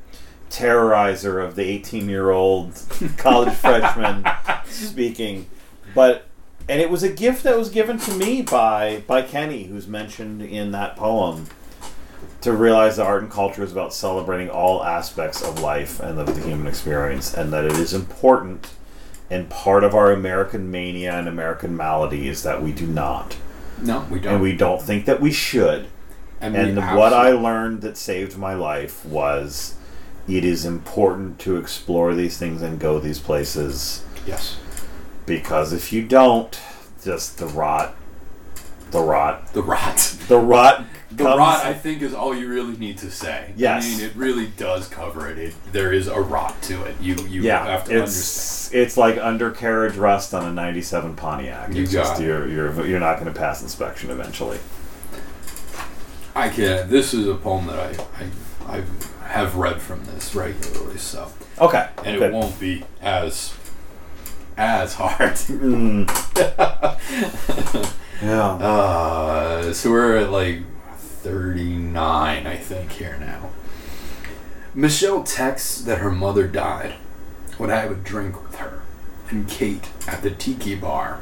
terrorizer 0.49 1.43
of 1.43 1.55
the 1.55 1.63
eighteen-year-old 1.63 2.81
college 3.17 3.53
freshman 3.53 4.25
speaking, 4.65 5.47
but 5.93 6.25
and 6.69 6.81
it 6.81 6.89
was 6.89 7.03
a 7.03 7.09
gift 7.11 7.43
that 7.43 7.57
was 7.57 7.69
given 7.69 7.97
to 7.99 8.13
me 8.15 8.41
by 8.41 9.03
by 9.07 9.21
Kenny, 9.21 9.63
who's 9.65 9.87
mentioned 9.87 10.41
in 10.41 10.71
that 10.71 10.95
poem. 10.95 11.47
To 12.41 12.53
realize 12.53 12.97
that 12.97 13.05
art 13.05 13.23
and 13.23 13.31
culture 13.31 13.63
is 13.63 13.71
about 13.71 13.93
celebrating 13.93 14.49
all 14.49 14.83
aspects 14.83 15.43
of 15.43 15.59
life 15.59 15.99
and 15.99 16.19
of 16.19 16.27
the 16.27 16.41
human 16.47 16.67
experience, 16.67 17.33
and 17.33 17.51
that 17.51 17.65
it 17.65 17.73
is 17.73 17.93
important 17.93 18.69
and 19.29 19.49
part 19.49 19.83
of 19.83 19.93
our 19.93 20.11
American 20.11 20.71
mania 20.71 21.13
and 21.13 21.27
American 21.27 21.75
malady 21.75 22.27
is 22.27 22.43
that 22.43 22.61
we 22.61 22.71
do 22.71 22.87
not. 22.87 23.35
No, 23.81 24.05
we 24.09 24.19
don't. 24.19 24.35
And 24.35 24.41
we 24.41 24.55
don't 24.55 24.81
think 24.81 25.05
that 25.05 25.19
we 25.19 25.31
should. 25.31 25.87
and 26.39 26.55
And 26.55 26.77
what 26.77 27.13
I 27.13 27.31
learned 27.31 27.81
that 27.81 27.97
saved 27.97 28.37
my 28.37 28.53
life 28.53 29.05
was 29.05 29.75
it 30.27 30.43
is 30.45 30.65
important 30.65 31.39
to 31.39 31.57
explore 31.57 32.13
these 32.13 32.37
things 32.37 32.61
and 32.61 32.79
go 32.79 32.99
these 32.99 33.19
places 33.19 34.03
yes, 34.25 34.57
because 35.25 35.73
if 35.73 35.91
you 35.93 36.05
don't, 36.05 36.59
just 37.03 37.37
the 37.37 37.45
rot, 37.47 37.95
the 38.91 39.01
rot, 39.01 39.53
the 39.53 39.61
rot. 39.63 39.97
the 40.27 40.37
rot, 40.37 40.85
The 41.09 41.23
comes- 41.23 41.37
rot, 41.37 41.65
I 41.65 41.73
think, 41.73 42.01
is 42.01 42.13
all 42.13 42.35
you 42.35 42.49
really 42.49 42.75
need 42.75 42.97
to 42.97 43.09
say. 43.09 43.53
Yes. 43.55 43.85
I 43.85 43.89
mean, 43.89 44.05
it 44.05 44.13
really 44.17 44.47
does 44.47 44.89
cover 44.89 45.29
it. 45.29 45.37
it 45.39 45.53
there 45.71 45.93
is 45.93 46.07
a 46.07 46.19
rot 46.19 46.61
to 46.63 46.83
it. 46.83 46.95
You 46.99 47.15
you 47.29 47.43
yeah, 47.43 47.65
have 47.65 47.85
to 47.85 47.93
understand. 47.99 48.03
it's 48.03 48.73
it's 48.73 48.97
like 48.97 49.17
undercarriage 49.17 49.95
rust 49.95 50.33
on 50.33 50.45
a 50.45 50.51
'97 50.51 51.15
Pontiac. 51.15 51.73
You 51.73 51.83
It's 51.83 51.93
got 51.93 52.03
just 52.09 52.21
it. 52.21 52.25
you're 52.25 52.47
you're 52.49 52.85
you're 52.85 52.99
not 52.99 53.21
going 53.21 53.33
to 53.33 53.39
pass 53.39 53.61
inspection 53.61 54.09
eventually. 54.09 54.59
I 56.35 56.49
can't. 56.49 56.89
This 56.89 57.13
is 57.13 57.25
a 57.27 57.35
poem 57.35 57.67
that 57.67 57.79
I, 57.79 58.03
I 58.67 58.77
I 58.79 58.83
have 59.27 59.55
read 59.55 59.81
from 59.81 60.05
this 60.05 60.33
regularly, 60.35 60.97
so 60.97 61.31
Okay, 61.59 61.87
and 62.05 62.19
good. 62.19 62.29
it 62.29 62.33
won't 62.33 62.59
be 62.59 62.83
as 63.01 63.53
as 64.57 64.95
hard. 64.95 65.33
Mm. 65.33 66.07
yeah. 68.21 68.47
Uh, 68.47 69.73
so 69.73 69.91
we're 69.91 70.17
at 70.17 70.31
like 70.31 70.61
39, 70.97 72.47
I 72.47 72.55
think, 72.57 72.91
here 72.93 73.17
now. 73.19 73.49
Michelle 74.73 75.23
texts 75.23 75.81
that 75.81 75.99
her 75.99 76.11
mother 76.11 76.47
died 76.47 76.93
when 77.57 77.71
I 77.71 77.85
would 77.87 78.03
drink 78.03 78.41
with 78.43 78.55
her 78.55 78.81
and 79.29 79.47
Kate 79.47 79.89
at 80.07 80.21
the 80.21 80.31
tiki 80.31 80.75
bar. 80.75 81.21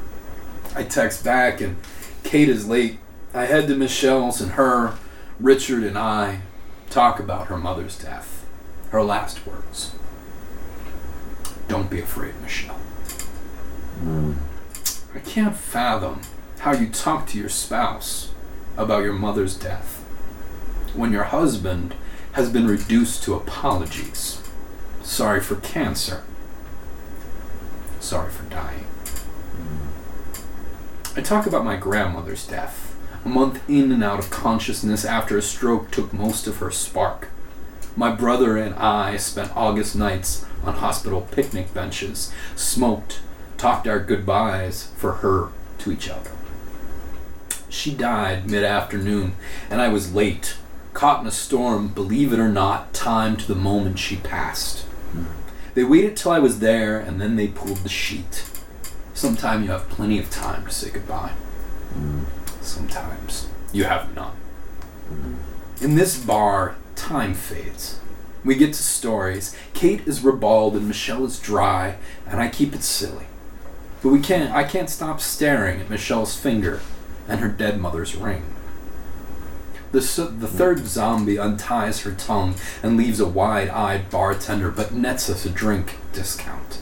I 0.75 0.83
text 0.83 1.23
back 1.23 1.61
and 1.61 1.77
Kate 2.23 2.49
is 2.49 2.67
late. 2.67 2.99
I 3.33 3.45
head 3.45 3.67
to 3.67 3.75
Michelle's 3.75 4.41
and 4.41 4.51
her, 4.53 4.95
Richard, 5.39 5.83
and 5.83 5.97
I 5.97 6.41
talk 6.95 7.19
about 7.19 7.47
her 7.47 7.57
mother's 7.57 7.97
death. 7.97 8.45
Her 8.91 9.03
last 9.03 9.45
words 9.45 9.95
Don't 11.67 11.89
be 11.89 11.99
afraid, 11.99 12.41
Michelle. 12.41 12.79
Hmm. 13.99 14.35
I 15.13 15.19
can't 15.19 15.57
fathom 15.57 16.21
how 16.59 16.71
you 16.71 16.87
talk 16.87 17.27
to 17.27 17.37
your 17.37 17.49
spouse 17.49 18.31
about 18.77 19.03
your 19.03 19.11
mother's 19.11 19.57
death 19.57 20.03
when 20.93 21.11
your 21.11 21.25
husband 21.25 21.95
has 22.31 22.49
been 22.49 22.65
reduced 22.65 23.23
to 23.23 23.33
apologies. 23.33 24.41
Sorry 25.03 25.41
for 25.41 25.57
cancer. 25.57 26.23
Sorry 27.99 28.31
for 28.31 28.49
dying. 28.49 28.85
Hmm. 29.57 31.19
I 31.19 31.21
talk 31.21 31.45
about 31.45 31.65
my 31.65 31.75
grandmother's 31.75 32.47
death, 32.47 32.84
a 33.25 33.29
month 33.29 33.67
in 33.67 33.91
and 33.91 34.03
out 34.03 34.19
of 34.19 34.29
consciousness 34.29 35.03
after 35.03 35.35
a 35.35 35.41
stroke 35.41 35.89
took 35.89 36.13
most 36.13 36.45
of 36.45 36.57
her 36.57 36.69
spark. 36.69 37.29
My 37.95 38.11
brother 38.11 38.55
and 38.55 38.75
I 38.75 39.17
spent 39.17 39.55
August 39.57 39.95
nights 39.95 40.45
on 40.63 40.75
hospital 40.75 41.27
picnic 41.31 41.73
benches, 41.73 42.31
smoked, 42.55 43.21
talked 43.57 43.87
our 43.87 43.99
goodbyes 43.99 44.91
for 44.95 45.13
her 45.13 45.49
to 45.79 45.91
each 45.91 46.07
other. 46.07 46.31
She 47.67 47.93
died 47.93 48.49
mid 48.49 48.63
afternoon, 48.63 49.35
and 49.69 49.81
I 49.81 49.87
was 49.87 50.13
late, 50.13 50.55
caught 50.93 51.21
in 51.21 51.27
a 51.27 51.31
storm, 51.31 51.87
believe 51.89 52.31
it 52.31 52.39
or 52.39 52.49
not, 52.49 52.93
timed 52.93 53.39
to 53.39 53.47
the 53.47 53.55
moment 53.55 53.97
she 53.97 54.17
passed. 54.17 54.85
They 55.73 55.83
waited 55.83 56.15
till 56.15 56.31
I 56.31 56.39
was 56.39 56.59
there, 56.59 56.99
and 56.99 57.19
then 57.19 57.35
they 57.35 57.47
pulled 57.47 57.77
the 57.77 57.89
sheet. 57.89 58.45
Sometime 59.13 59.63
you 59.63 59.71
have 59.71 59.89
plenty 59.89 60.19
of 60.19 60.29
time 60.29 60.65
to 60.65 60.71
say 60.71 60.91
goodbye. 60.91 61.33
Sometimes 62.65 63.47
you 63.71 63.83
have 63.85 64.13
none. 64.15 64.35
Mm-hmm. 65.11 65.83
In 65.83 65.95
this 65.95 66.17
bar, 66.17 66.75
time 66.95 67.33
fades. 67.33 67.99
We 68.43 68.55
get 68.55 68.73
to 68.73 68.83
stories. 68.83 69.55
Kate 69.73 70.07
is 70.07 70.23
ribald 70.23 70.75
and 70.75 70.87
Michelle 70.87 71.25
is 71.25 71.39
dry, 71.39 71.97
and 72.27 72.39
I 72.39 72.49
keep 72.49 72.73
it 72.73 72.83
silly. 72.83 73.25
But 74.01 74.09
we 74.09 74.19
can't 74.19 74.51
I 74.51 74.63
can't 74.63 74.89
stop 74.89 75.19
staring 75.21 75.81
at 75.81 75.89
Michelle's 75.89 76.35
finger 76.35 76.81
and 77.27 77.39
her 77.39 77.47
dead 77.49 77.79
mother's 77.79 78.15
ring. 78.15 78.43
The, 79.91 79.99
the 80.37 80.47
third 80.47 80.85
zombie 80.87 81.39
unties 81.39 82.01
her 82.01 82.11
tongue 82.11 82.55
and 82.83 82.97
leaves 82.97 83.19
a 83.19 83.27
wide 83.27 83.69
eyed 83.69 84.09
bartender, 84.09 84.69
but 84.69 84.93
nets 84.93 85.29
us 85.29 85.45
a 85.45 85.49
drink 85.49 85.97
discount. 86.11 86.81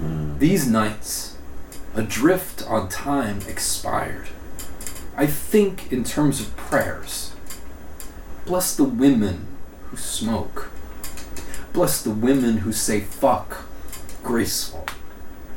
Mm. 0.00 0.38
These 0.38 0.66
nights, 0.66 1.36
adrift 1.94 2.66
on 2.66 2.88
time 2.88 3.40
expired. 3.46 4.28
I 5.18 5.26
think 5.26 5.92
in 5.92 6.04
terms 6.04 6.40
of 6.40 6.56
prayers. 6.56 7.32
Bless 8.46 8.76
the 8.76 8.84
women 8.84 9.48
who 9.90 9.96
smoke. 9.96 10.70
Bless 11.72 12.00
the 12.00 12.12
women 12.12 12.58
who 12.58 12.70
say 12.70 13.00
fuck, 13.00 13.64
graceful, 14.22 14.86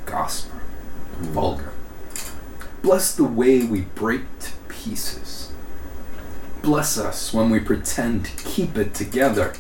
gossamer, 0.08 0.64
mm. 1.20 1.26
vulgar. 1.28 1.74
Bless 2.82 3.16
the 3.16 3.24
way 3.24 3.64
we 3.64 3.82
break 3.82 4.22
to 4.40 4.52
pieces. 4.68 5.52
Bless 6.64 6.98
us 6.98 7.32
when 7.32 7.52
we 7.52 7.60
pretend 7.60 8.26
to 8.26 8.44
keep 8.44 8.76
it 8.80 8.96
together. 8.96 9.54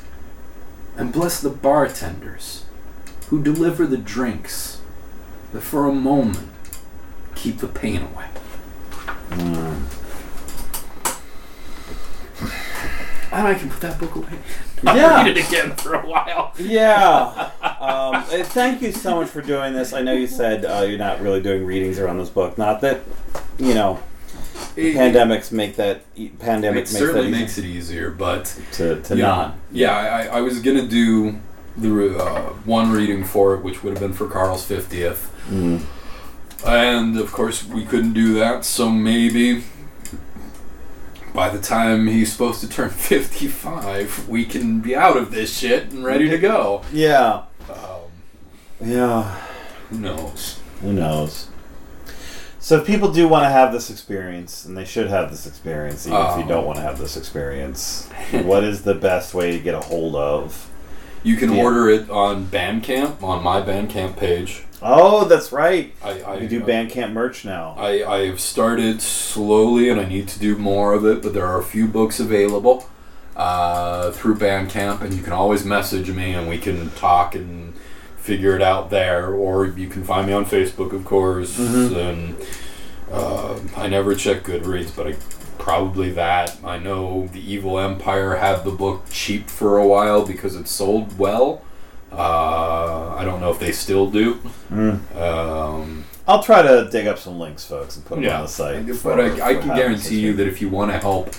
And 0.97 1.13
bless 1.13 1.39
the 1.39 1.51
bartenders 1.51 2.65
who 3.27 3.43
deliver 3.43 3.85
the 3.85 3.97
drinks 3.97 4.81
that 5.53 5.61
for 5.61 5.87
a 5.87 5.93
moment 5.93 6.49
keep 7.35 7.59
the 7.59 7.67
pain 7.67 8.01
away. 8.01 8.25
And 13.33 13.47
I 13.47 13.53
can 13.53 13.69
put 13.69 13.79
that 13.81 13.97
book 13.99 14.15
away. 14.15 14.27
Not 14.83 14.95
Yeah. 14.97 15.23
read 15.23 15.37
it 15.37 15.47
again 15.47 15.75
for 15.75 15.93
a 15.95 16.05
while. 16.05 16.53
Yeah. 16.59 17.49
Um, 17.81 18.13
uh, 18.15 18.23
thank 18.43 18.83
you 18.83 18.91
so 18.91 19.15
much 19.15 19.29
for 19.29 19.41
doing 19.41 19.73
this. 19.73 19.91
I 19.91 20.03
know 20.03 20.13
you 20.13 20.27
said 20.27 20.65
uh, 20.65 20.81
you're 20.87 20.99
not 20.99 21.19
really 21.19 21.41
doing 21.41 21.65
readings 21.65 21.97
around 21.97 22.19
this 22.19 22.29
book. 22.29 22.55
Not 22.55 22.79
that, 22.81 23.01
you 23.57 23.73
know, 23.73 23.99
It, 24.75 24.93
pandemics 24.95 25.51
make 25.51 25.77
that 25.77 26.01
e- 26.15 26.29
pandemic 26.29 26.77
it 26.77 26.79
makes 26.81 26.91
certainly 26.91 27.29
easy 27.29 27.39
makes 27.39 27.57
it 27.57 27.65
easier, 27.65 28.11
but 28.11 28.45
to, 28.73 29.01
to 29.01 29.15
yeah, 29.15 29.25
not. 29.25 29.55
Yeah, 29.71 29.93
I, 29.97 30.37
I 30.37 30.41
was 30.41 30.59
gonna 30.59 30.85
do 30.85 31.39
the 31.75 32.19
uh, 32.23 32.41
one 32.65 32.91
reading 32.91 33.23
for 33.23 33.55
it, 33.55 33.63
which 33.63 33.81
would 33.83 33.93
have 33.93 33.99
been 33.99 34.13
for 34.13 34.27
Carl's 34.27 34.63
fiftieth, 34.63 35.31
Mm. 35.49 35.81
And 36.65 37.17
of 37.17 37.31
course 37.31 37.65
we 37.65 37.85
couldn't 37.85 38.13
do 38.13 38.33
that. 38.35 38.65
So 38.65 38.89
maybe 38.89 39.63
by 41.33 41.49
the 41.49 41.61
time 41.61 42.07
he's 42.07 42.31
supposed 42.31 42.61
to 42.61 42.69
turn 42.69 42.89
fifty-five, 43.11 44.27
we 44.27 44.45
can 44.45 44.79
be 44.81 44.95
out 44.95 45.17
of 45.17 45.31
this 45.31 45.57
shit 45.57 45.91
and 45.91 46.03
ready 46.03 46.29
to 46.29 46.37
go. 46.37 46.81
Yeah. 46.91 47.43
Um, 47.69 47.77
Yeah. 48.81 49.23
who 49.89 49.99
knows? 49.99 50.59
Who 50.81 50.93
knows? 50.93 51.47
So 52.59 52.77
if 52.77 52.85
people 52.85 53.11
do 53.11 53.27
want 53.27 53.43
to 53.45 53.49
have 53.49 53.71
this 53.73 53.89
experience, 53.89 54.65
and 54.65 54.77
they 54.77 54.85
should 54.85 55.07
have 55.09 55.31
this 55.31 55.47
experience, 55.47 56.05
even 56.05 56.19
if 56.19 56.35
you 56.37 56.43
Um. 56.43 56.47
don't 56.47 56.65
want 56.65 56.77
to 56.77 56.83
have 56.83 56.99
this 56.99 57.17
experience, 57.17 58.07
what 58.43 58.63
is 58.63 58.83
the 58.83 58.93
best 58.93 59.33
way 59.33 59.51
to 59.51 59.59
get 59.59 59.73
a 59.73 59.79
hold 59.79 60.15
of? 60.15 60.69
You 61.23 61.37
can 61.37 61.49
order 61.49 61.89
it 61.89 62.09
on 62.09 62.45
Bandcamp 62.45 63.23
on 63.23 63.43
my 63.43 63.61
Bandcamp 63.61 64.17
page. 64.17 64.63
Oh, 64.81 65.25
that's 65.25 65.51
right. 65.51 65.93
I, 66.03 66.21
I 66.21 66.37
You 66.39 66.47
do 66.47 66.61
Bandcamp 66.61 67.11
merch 67.13 67.45
now. 67.45 67.75
I, 67.77 68.03
I've 68.03 68.39
started 68.39 69.01
slowly 69.01 69.89
and 69.89 69.99
I 69.99 70.05
need 70.05 70.27
to 70.29 70.39
do 70.39 70.55
more 70.55 70.93
of 70.93 71.05
it, 71.05 71.21
but 71.21 71.33
there 71.33 71.45
are 71.45 71.59
a 71.59 71.63
few 71.63 71.87
books 71.87 72.19
available 72.19 72.89
uh, 73.35 74.11
through 74.11 74.35
Bandcamp, 74.35 75.01
and 75.01 75.13
you 75.13 75.21
can 75.21 75.33
always 75.33 75.63
message 75.65 76.09
me 76.09 76.33
and 76.33 76.49
we 76.49 76.57
can 76.57 76.89
talk 76.91 77.35
and 77.35 77.73
figure 78.17 78.55
it 78.55 78.61
out 78.61 78.89
there, 78.89 79.33
or 79.33 79.67
you 79.67 79.87
can 79.87 80.03
find 80.03 80.27
me 80.27 80.33
on 80.33 80.45
Facebook, 80.45 80.93
of 80.93 81.05
course. 81.05 81.57
Mhm. 81.57 81.95
And 81.95 82.35
uh, 83.11 83.59
I 83.75 83.87
never 83.87 84.13
check 84.15 84.43
Goodreads, 84.43 84.95
but 84.95 85.07
I 85.07 85.15
probably 85.57 86.11
that. 86.11 86.57
I 86.63 86.77
know 86.77 87.27
the 87.33 87.39
Evil 87.39 87.79
Empire 87.79 88.35
had 88.35 88.63
the 88.63 88.71
book 88.71 89.03
cheap 89.11 89.49
for 89.49 89.77
a 89.77 89.85
while 89.87 90.25
because 90.25 90.55
it 90.55 90.67
sold 90.67 91.17
well. 91.17 91.61
Uh, 92.11 93.15
I 93.17 93.23
don't 93.23 93.39
know 93.39 93.51
if 93.51 93.59
they 93.59 93.71
still 93.71 94.09
do. 94.09 94.35
Mm. 94.69 95.15
Um, 95.15 96.05
I'll 96.27 96.43
try 96.43 96.61
to 96.61 96.89
dig 96.91 97.07
up 97.07 97.17
some 97.17 97.39
links, 97.39 97.63
folks, 97.65 97.95
and 97.95 98.05
put 98.05 98.15
them 98.15 98.23
yeah, 98.25 98.37
on 98.37 98.41
the 98.43 98.47
site. 98.47 98.85
but 98.87 98.95
for- 98.97 99.19
I, 99.21 99.41
I 99.41 99.55
can 99.55 99.75
guarantee 99.75 100.19
you 100.19 100.33
that 100.33 100.47
if 100.47 100.61
you 100.61 100.69
want 100.69 100.91
to 100.91 100.97
help 100.97 101.33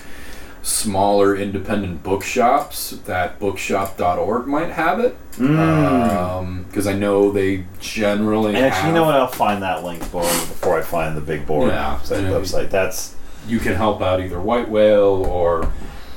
smaller 0.63 1.37
independent 1.37 2.03
bookshops, 2.03 2.91
that 3.07 3.39
bookshop.org 3.39 4.47
might 4.47 4.71
have 4.71 5.01
it. 5.01 5.17
a- 5.39 5.41
Mm. 5.43 6.67
Because 6.69 6.87
I 6.87 6.93
know 6.95 7.31
they 7.31 7.65
generally 7.81 8.55
and 8.55 8.65
actually, 8.67 8.89
you 8.89 8.95
know 8.95 9.05
what? 9.05 9.15
I'll 9.15 9.27
find 9.29 9.63
that 9.63 9.83
link 9.85 10.03
for 10.05 10.23
before 10.23 10.79
I 10.79 10.83
find 10.83 11.17
the 11.17 11.21
big 11.21 11.47
board 11.47 11.71
Yeah, 11.71 11.99
website. 12.03 12.71
That's 12.71 13.15
you 13.47 13.59
can 13.59 13.75
help 13.75 14.01
out 14.03 14.21
either 14.21 14.41
White 14.41 14.69
Whale 14.71 15.25
or 15.27 15.73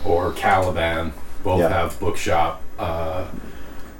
or 0.06 0.32
Caliban. 0.34 1.12
Both 1.44 1.60
Yeah. 1.62 1.70
have 1.70 2.00
bookshop 2.00 2.62
uh, 2.80 3.26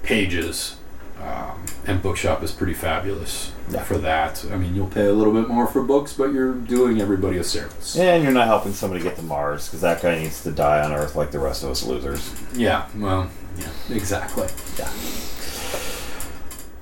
pages, 0.06 0.76
um, 1.22 1.66
and 1.88 2.02
bookshop 2.02 2.44
is 2.44 2.52
pretty 2.52 2.74
fabulous 2.74 3.52
Yeah. 3.70 3.82
for 3.84 3.98
that. 3.98 4.46
I 4.52 4.58
mean, 4.58 4.76
you'll 4.76 4.88
pay 4.88 5.06
a 5.08 5.14
little 5.14 5.34
bit 5.34 5.48
more 5.50 5.66
for 5.68 5.82
books, 5.82 6.14
but 6.14 6.32
you're 6.34 6.54
doing 6.54 7.02
everybody 7.02 7.38
a 7.38 7.44
service. 7.44 7.98
and 7.98 8.24
you're 8.24 8.32
not 8.32 8.48
helping 8.48 8.74
somebody 8.74 9.02
get 9.04 9.16
to 9.18 9.24
Mars 9.24 9.68
because 9.68 9.82
that 9.82 10.02
guy 10.02 10.20
needs 10.20 10.44
to 10.44 10.52
die 10.52 10.82
on 10.84 10.94
Earth 10.94 11.16
like 11.16 11.32
the 11.32 11.40
rest 11.40 11.64
of 11.64 11.70
us 11.72 11.84
losers. 11.84 12.30
Yeah, 12.54 12.86
well, 12.98 13.30
yeah, 13.58 13.68
exactly. 13.96 14.48
Yeah. 14.78 14.90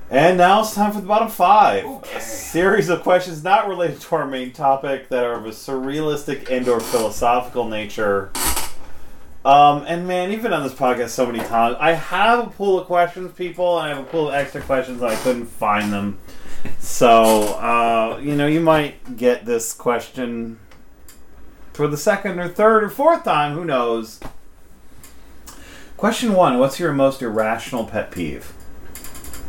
And 0.10 0.38
now 0.38 0.62
it's 0.62 0.76
time 0.76 0.92
for 0.92 1.02
the 1.02 1.08
bottom 1.08 1.28
five. 1.30 1.86
Okay. 1.86 2.18
A 2.18 2.22
series 2.22 2.90
of 2.90 3.02
questions 3.02 3.44
not 3.44 3.68
related 3.68 4.00
to 4.02 4.16
our 4.16 4.28
main 4.28 4.52
topic 4.52 5.10
that 5.10 5.24
are 5.24 5.34
of 5.34 5.46
a 5.48 5.50
surrealistic 5.50 6.52
and 6.52 6.68
or 6.68 6.80
philosophical 6.80 7.68
nature. 7.68 8.30
Um, 9.46 9.84
and 9.88 10.08
man, 10.08 10.32
you've 10.32 10.42
been 10.42 10.54
on 10.54 10.64
this 10.64 10.74
podcast 10.74 11.10
so 11.10 11.26
many 11.26 11.40
times. 11.40 11.76
I 11.80 11.94
have 11.94 12.48
a 12.48 12.50
pool 12.50 12.80
of 12.80 12.88
questions, 12.88 13.34
people, 13.34 13.78
and 13.78 13.92
I 13.92 13.96
have 13.96 14.06
a 14.06 14.10
pool 14.10 14.30
of 14.30 14.34
extra 14.34 14.62
questions, 14.62 15.02
and 15.02 15.12
I 15.12 15.16
couldn't 15.18 15.48
find 15.48 15.92
them. 15.92 16.18
So, 16.80 17.56
uh, 17.56 18.20
you 18.22 18.36
know, 18.36 18.48
you 18.48 18.62
might 18.62 19.18
get 19.18 19.46
this 19.46 19.74
question 19.74 20.60
for 21.74 21.88
the 21.88 21.98
second 21.98 22.40
or 22.40 22.48
third 22.48 22.86
or 22.86 22.90
fourth 22.90 23.26
time. 23.26 23.54
Who 23.54 23.66
knows? 23.66 24.22
Question 25.98 26.34
one 26.34 26.58
What's 26.58 26.80
your 26.80 26.94
most 26.94 27.22
irrational 27.22 27.86
pet 27.86 28.12
peeve? 28.12 28.54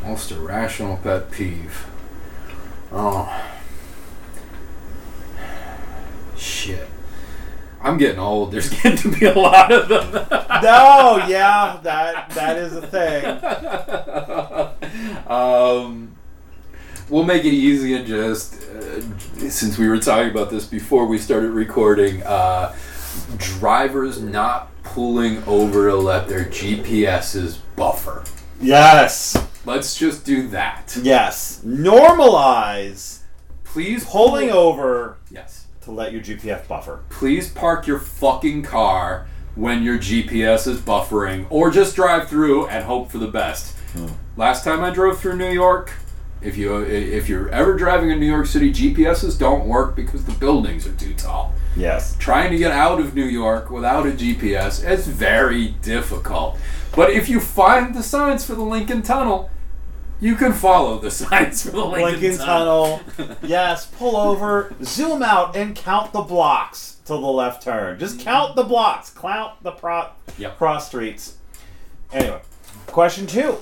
Most 0.03 0.33
irrational 0.33 0.97
pet 0.97 1.31
peeve. 1.31 1.87
Oh. 2.91 3.45
Shit. 6.37 6.89
I'm 7.85 7.99
getting 7.99 8.19
old. 8.19 8.51
There's 8.51 8.71
getting 8.83 8.97
to 8.99 9.19
be 9.19 9.27
a 9.27 9.35
lot 9.35 9.71
of 9.71 9.89
them. 9.89 10.13
no, 10.63 11.25
yeah, 11.29 11.79
that 11.83 12.31
that 12.31 12.57
is 12.57 12.75
a 12.75 12.83
thing. 12.87 13.25
um, 15.29 16.15
we'll 17.09 17.25
make 17.25 17.45
it 17.45 17.53
easy 17.53 17.95
and 17.95 18.07
just, 18.07 18.63
uh, 18.63 19.01
since 19.51 19.77
we 19.79 19.89
were 19.89 19.99
talking 19.99 20.31
about 20.31 20.51
this 20.51 20.67
before 20.67 21.07
we 21.07 21.19
started 21.19 21.51
recording, 21.51 22.23
uh, 22.23 22.75
drivers 23.39 24.21
not 24.21 24.71
pulling 24.83 25.43
over 25.45 25.89
to 25.91 25.97
let 25.97 26.27
their 26.29 26.45
GPSs 26.45 27.59
buffer. 27.77 28.25
Yes, 28.61 29.37
Let's 29.67 29.97
just 29.97 30.25
do 30.25 30.49
that. 30.49 30.97
yes. 31.03 31.61
Normalize 31.65 33.21
Please 33.65 34.05
pulling 34.05 34.51
pull- 34.51 34.59
over 34.59 35.17
Yes. 35.31 35.64
To 35.85 35.91
let 35.91 36.13
your 36.13 36.23
GPS 36.23 36.67
buffer. 36.67 37.05
Please 37.11 37.49
park 37.51 37.87
your 37.87 37.99
fucking 37.99 38.63
car 38.63 39.27
when 39.55 39.83
your 39.83 39.99
GPS 39.99 40.67
is 40.67 40.81
buffering, 40.81 41.47
or 41.49 41.71
just 41.71 41.95
drive 41.95 42.29
through 42.29 42.67
and 42.67 42.85
hope 42.85 43.11
for 43.11 43.19
the 43.19 43.29
best. 43.29 43.77
Hmm. 43.93 44.09
Last 44.37 44.65
time 44.65 44.83
I 44.83 44.91
drove 44.91 45.21
through 45.21 45.37
New 45.37 45.51
York, 45.51 45.93
if 46.45 46.57
you 46.57 46.83
if 46.83 47.29
you're 47.29 47.49
ever 47.51 47.77
driving 47.77 48.11
in 48.11 48.21
New 48.21 48.27
York 48.27 48.47
City, 48.47 48.73
GPSs 48.73 49.39
don't 49.39 49.67
work 49.67 49.97
because 49.97 50.25
the 50.25 50.33
buildings 50.33 50.87
are 50.87 50.93
too 50.93 51.15
tall. 51.15 51.55
Yes. 51.77 52.17
Trying 52.19 52.51
to 52.53 52.59
get 52.59 52.71
out 52.71 53.01
of 53.01 53.15
New 53.15 53.25
York 53.25 53.71
without 53.71 54.07
a 54.07 54.11
GPS 54.11 54.89
is 54.89 55.07
very 55.07 55.69
difficult. 55.83 56.59
But 56.95 57.11
if 57.11 57.29
you 57.29 57.41
find 57.41 57.95
the 57.95 58.03
signs 58.03 58.45
for 58.45 58.55
the 58.55 58.63
Lincoln 58.63 59.03
Tunnel, 59.03 59.51
you 60.21 60.35
can 60.37 60.53
follow 60.53 60.99
the 60.99 61.11
signs 61.11 61.63
for 61.65 61.71
the 61.73 61.85
Lincoln, 61.85 62.21
Lincoln 62.23 62.39
Tunnel. 62.47 63.01
yes, 63.43 63.87
pull 63.87 64.17
over, 64.17 64.75
zoom 64.83 65.23
out, 65.23 65.57
and 65.57 65.75
count 65.75 66.13
the 66.13 66.23
blocks 66.23 66.97
till 67.05 67.21
the 67.21 67.27
left 67.27 67.63
turn. 67.63 67.99
Just 67.99 68.21
count 68.21 68.57
the 68.57 68.63
blocks. 68.65 69.11
Count 69.11 69.63
the 69.63 69.73
pro- 69.73 70.11
Yep. 70.39 70.57
cross 70.59 70.87
streets. 70.89 71.37
Anyway, 72.13 72.41
question 72.87 73.27
two. 73.27 73.59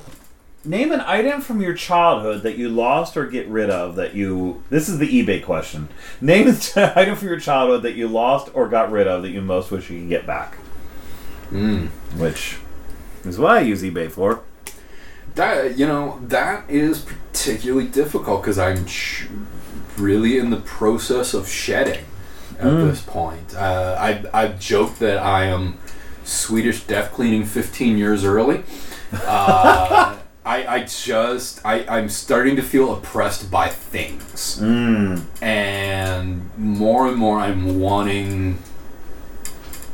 Name 0.64 0.92
an 0.92 1.00
item 1.00 1.40
from 1.40 1.60
your 1.60 1.74
childhood 1.74 2.44
that 2.44 2.56
you 2.56 2.68
lost 2.68 3.16
or 3.16 3.26
get 3.26 3.48
rid 3.48 3.68
of 3.68 3.96
that 3.96 4.14
you. 4.14 4.62
This 4.70 4.88
is 4.88 4.98
the 4.98 5.08
eBay 5.08 5.44
question. 5.44 5.88
Name 6.20 6.46
an 6.46 6.56
item 6.94 7.16
from 7.16 7.26
your 7.28 7.40
childhood 7.40 7.82
that 7.82 7.94
you 7.96 8.06
lost 8.06 8.48
or 8.54 8.68
got 8.68 8.92
rid 8.92 9.08
of 9.08 9.22
that 9.22 9.30
you 9.30 9.40
most 9.40 9.72
wish 9.72 9.90
you 9.90 9.98
could 10.00 10.08
get 10.08 10.24
back. 10.26 10.56
Mm. 11.50 11.88
Which 12.16 12.58
is 13.24 13.38
what 13.40 13.50
I 13.50 13.60
use 13.60 13.82
eBay 13.82 14.08
for. 14.10 14.42
That 15.34 15.78
you 15.78 15.86
know 15.86 16.20
that 16.28 16.68
is 16.68 17.00
particularly 17.00 17.86
difficult 17.88 18.42
because 18.42 18.58
I'm 18.58 18.86
sh- 18.86 19.26
really 19.96 20.38
in 20.38 20.50
the 20.50 20.58
process 20.58 21.32
of 21.34 21.48
shedding 21.48 22.04
at 22.58 22.66
Mm. 22.66 22.90
this 22.90 23.00
point. 23.00 23.54
Uh, 23.56 23.96
I 23.98 24.24
I've 24.34 24.60
joked 24.60 24.98
that 25.00 25.18
I 25.18 25.44
am 25.44 25.78
Swedish 26.24 26.82
death 26.84 27.12
cleaning 27.12 27.44
15 27.46 27.96
years 27.98 28.24
early. 28.24 28.62
Uh, 29.26 30.16
I 30.44 30.66
I 30.66 30.78
just 30.84 31.60
I 31.64 31.84
I'm 31.88 32.08
starting 32.10 32.56
to 32.56 32.62
feel 32.62 32.92
oppressed 32.92 33.50
by 33.50 33.68
things, 33.68 34.58
Mm. 34.60 35.22
and 35.40 36.50
more 36.58 37.06
and 37.08 37.16
more 37.16 37.38
I'm 37.38 37.80
wanting 37.80 38.58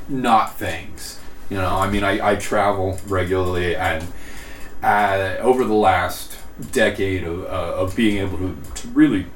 not 0.08 0.58
things. 0.58 1.18
You 1.50 1.58
know, 1.58 1.76
I 1.76 1.88
mean, 1.90 2.02
I, 2.04 2.32
I 2.32 2.34
travel 2.36 2.98
regularly, 3.06 3.74
and 3.76 4.04
uh, 4.82 5.36
over 5.40 5.64
the 5.64 5.74
last 5.74 6.36
decade 6.72 7.24
of, 7.24 7.44
uh, 7.44 7.74
of 7.76 7.94
being 7.96 8.18
able 8.18 8.38
to, 8.38 8.56
to 8.74 8.88
really 8.88 9.26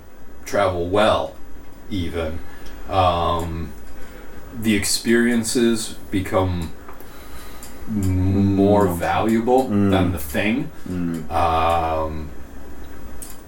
travel 0.44 0.88
well, 0.88 1.34
even, 1.90 2.38
um, 2.90 3.72
the 4.60 4.74
experiences 4.74 5.96
become 6.10 6.72
more 7.88 8.86
valuable 8.86 9.64
Mm. 9.68 9.90
than 9.90 10.12
the 10.12 10.18
thing. 10.18 10.70
Mm. 10.88 11.30
Um, 11.30 12.30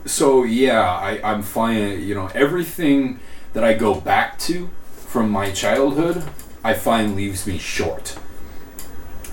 so 0.05 0.45
yeah, 0.45 0.81
I, 0.91 1.21
I'm 1.23 1.43
finding 1.43 2.03
you 2.03 2.15
know 2.15 2.29
everything 2.35 3.21
that 3.53 3.65
I 3.65 3.75
go 3.75 3.95
back 3.95 4.39
to 4.41 4.69
from 5.07 5.31
my 5.31 5.51
childhood, 5.51 6.25
I 6.65 6.75
find 6.75 7.15
leaves 7.17 7.47
me 7.47 7.59
short. 7.59 8.19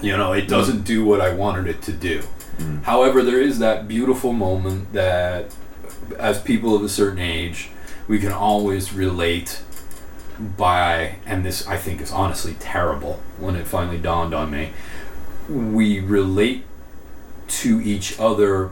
You 0.01 0.17
know, 0.17 0.33
it 0.33 0.47
doesn't 0.47 0.83
do 0.83 1.03
what 1.05 1.19
I 1.21 1.33
wanted 1.33 1.67
it 1.67 1.81
to 1.83 1.91
do. 1.91 2.21
Mm. 2.57 2.83
However, 2.83 3.21
there 3.23 3.41
is 3.41 3.59
that 3.59 3.87
beautiful 3.87 4.33
moment 4.33 4.93
that, 4.93 5.53
as 6.17 6.41
people 6.41 6.75
of 6.75 6.83
a 6.83 6.89
certain 6.89 7.19
age, 7.19 7.69
we 8.07 8.19
can 8.19 8.31
always 8.31 8.93
relate 8.93 9.61
by, 10.57 11.15
and 11.25 11.45
this 11.45 11.67
I 11.67 11.77
think 11.77 12.01
is 12.01 12.11
honestly 12.11 12.55
terrible 12.59 13.19
when 13.37 13.55
it 13.55 13.67
finally 13.67 13.97
dawned 13.97 14.33
on 14.33 14.51
me. 14.51 14.71
We 15.47 15.99
relate 15.99 16.63
to 17.47 17.81
each 17.81 18.19
other 18.19 18.71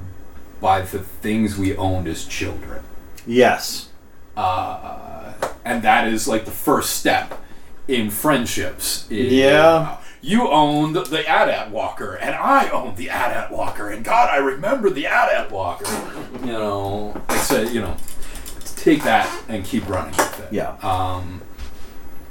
by 0.62 0.82
the 0.82 1.00
things 1.00 1.58
we 1.58 1.76
owned 1.76 2.08
as 2.08 2.26
children. 2.26 2.84
Yes. 3.26 3.90
Uh, 4.36 5.34
and 5.66 5.82
that 5.84 6.08
is 6.08 6.28
like 6.28 6.46
the 6.46 6.52
first 6.52 6.92
step 6.92 7.42
in 7.88 8.10
friendships. 8.10 9.10
is, 9.10 9.34
Yeah. 9.34 9.98
You 10.22 10.50
owned 10.50 10.96
the 10.96 11.30
AT-AT 11.30 11.72
Walker, 11.72 12.16
and 12.16 12.36
I 12.36 12.70
owned 12.70 12.98
the 12.98 13.10
AT-AT 13.10 13.52
Walker, 13.52 13.90
and 13.90 14.04
God, 14.04 14.30
I 14.30 14.38
remember 14.38 14.90
the 14.90 15.08
AT-AT 15.08 15.50
Walker. 15.52 15.86
You 16.42 16.52
know, 16.52 17.22
I 17.30 17.38
said, 17.38 17.70
you 17.70 17.80
know, 17.80 17.96
take 18.76 19.04
that 19.04 19.30
and 19.48 19.64
keep 19.64 19.88
running 19.88 20.12
with 20.12 20.40
it. 20.42 20.54
Yeah. 20.54 20.76
Um, 20.82 21.42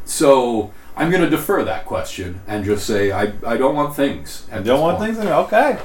so 0.05 0.73
I'm 0.97 1.11
going 1.11 1.23
to 1.23 1.31
defer 1.31 1.65
that 1.65 1.87
question 1.87 2.41
and 2.47 2.65
just 2.65 2.87
say 2.87 3.13
I, 3.13 3.33
I 3.47 3.57
don't 3.57 3.75
want 3.75 3.95
things. 3.97 4.47
I 4.51 4.61
don't 4.61 4.81
want 4.81 4.99
things. 4.99 5.19
In, 5.19 5.29
okay. 5.29 5.79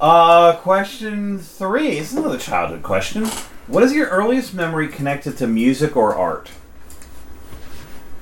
Uh, 0.00 0.56
question 0.56 1.38
three. 1.38 1.98
This 1.98 2.12
is 2.12 2.18
another 2.18 2.38
childhood 2.38 2.82
question. 2.82 3.26
What 3.66 3.82
is 3.82 3.92
your 3.92 4.08
earliest 4.08 4.54
memory 4.54 4.88
connected 4.88 5.36
to 5.38 5.46
music 5.46 5.96
or 5.96 6.14
art? 6.14 6.50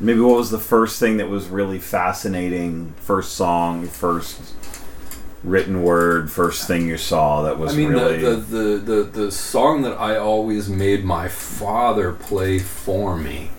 Maybe 0.01 0.20
what 0.20 0.39
was 0.39 0.51
the 0.51 0.59
first 0.59 0.98
thing 0.98 1.18
that 1.18 1.28
was 1.28 1.48
really 1.48 1.78
fascinating? 1.78 2.94
First 3.01 3.32
song, 3.35 3.86
first 3.86 4.55
written 5.44 5.82
word, 5.82 6.31
first 6.31 6.66
thing 6.66 6.89
you 6.89 6.97
saw 6.97 7.43
that 7.43 7.59
was 7.59 7.74
I 7.74 7.77
mean, 7.77 7.89
really. 7.90 8.18
the, 8.18 8.36
the, 8.36 8.77
the, 8.77 9.02
the, 9.02 9.32
song 9.32 9.82
that 9.82 9.93
I 9.98 10.16
always 10.16 10.68
made 10.68 11.05
my 11.05 11.28
father 11.28 12.12
play 12.12 12.59
for 12.59 13.16
me 13.16 13.51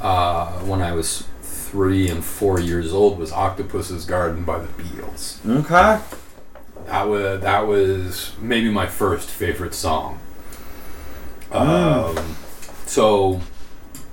uh, 0.00 0.58
when 0.60 0.82
I 0.82 0.92
was 0.92 1.24
three 1.42 2.08
and 2.08 2.24
four 2.24 2.60
years 2.60 2.92
old 2.92 3.18
was 3.18 3.32
Octopus's 3.32 4.04
Garden 4.04 4.44
by 4.44 4.58
the 4.58 4.68
Beatles. 4.82 5.44
okay. 5.46 6.02
That 6.86 7.04
was, 7.08 7.40
that 7.40 7.66
was 7.66 8.32
maybe 8.40 8.68
my 8.68 8.86
first 8.86 9.28
favorite 9.28 9.74
song. 9.74 10.18
Mm. 11.50 12.18
Um, 12.18 12.36
so 12.86 13.40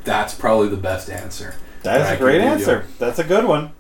that's 0.10 0.34
probably 0.34 0.70
the 0.70 0.76
best 0.78 1.08
answer. 1.08 1.54
That 1.84 2.02
is 2.02 2.08
I 2.08 2.14
a 2.14 2.18
great 2.18 2.34
give 2.40 2.44
you. 2.44 2.50
answer. 2.50 2.86
That's 2.98 3.20
a 3.20 3.24
good 3.24 3.46
one. 3.46 3.74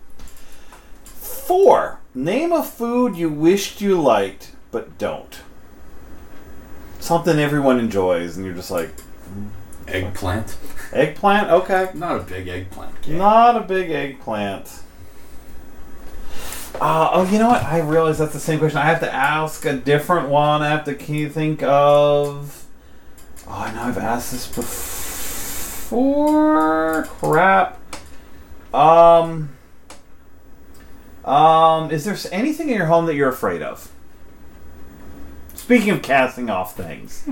Four. 1.03 1.99
Name 2.13 2.51
a 2.51 2.63
food 2.63 3.15
you 3.15 3.29
wished 3.29 3.81
you 3.81 3.99
liked 3.99 4.51
but 4.71 4.99
don't. 4.99 5.39
Something 6.99 7.39
everyone 7.39 7.79
enjoys, 7.79 8.37
and 8.37 8.45
you're 8.45 8.53
just 8.53 8.69
like, 8.69 8.91
Eggplant. 9.87 10.55
eggplant? 10.93 11.49
Okay. 11.49 11.89
Not 11.95 12.17
a 12.17 12.23
big 12.23 12.47
eggplant. 12.47 13.01
kid. 13.01 13.17
Not 13.17 13.57
a 13.57 13.61
big 13.61 13.89
eggplant. 13.89 14.83
Uh, 16.79 17.09
oh, 17.11 17.23
you 17.31 17.39
know 17.39 17.47
what? 17.49 17.63
I 17.63 17.79
realize 17.79 18.19
that's 18.19 18.33
the 18.33 18.39
same 18.39 18.59
question. 18.59 18.77
I 18.77 18.85
have 18.85 18.99
to 18.99 19.11
ask 19.11 19.65
a 19.65 19.73
different 19.73 20.29
one. 20.29 20.61
I 20.61 20.69
have 20.69 20.83
to 20.85 20.93
can 20.93 21.15
you 21.15 21.27
think 21.27 21.63
of. 21.63 22.65
Oh, 23.47 23.51
I 23.51 23.73
know 23.73 23.81
I've 23.81 23.97
asked 23.97 24.31
this 24.31 24.45
before. 24.47 25.08
Crap. 25.89 27.79
Um. 28.73 29.49
Um. 31.25 31.91
Is 31.91 32.05
there 32.05 32.17
anything 32.31 32.69
in 32.69 32.77
your 32.77 32.85
home 32.87 33.05
that 33.07 33.15
you're 33.15 33.29
afraid 33.29 33.61
of? 33.61 33.91
Speaking 35.55 35.89
of 35.91 36.01
casting 36.01 36.49
off 36.49 36.75
things, 36.75 37.27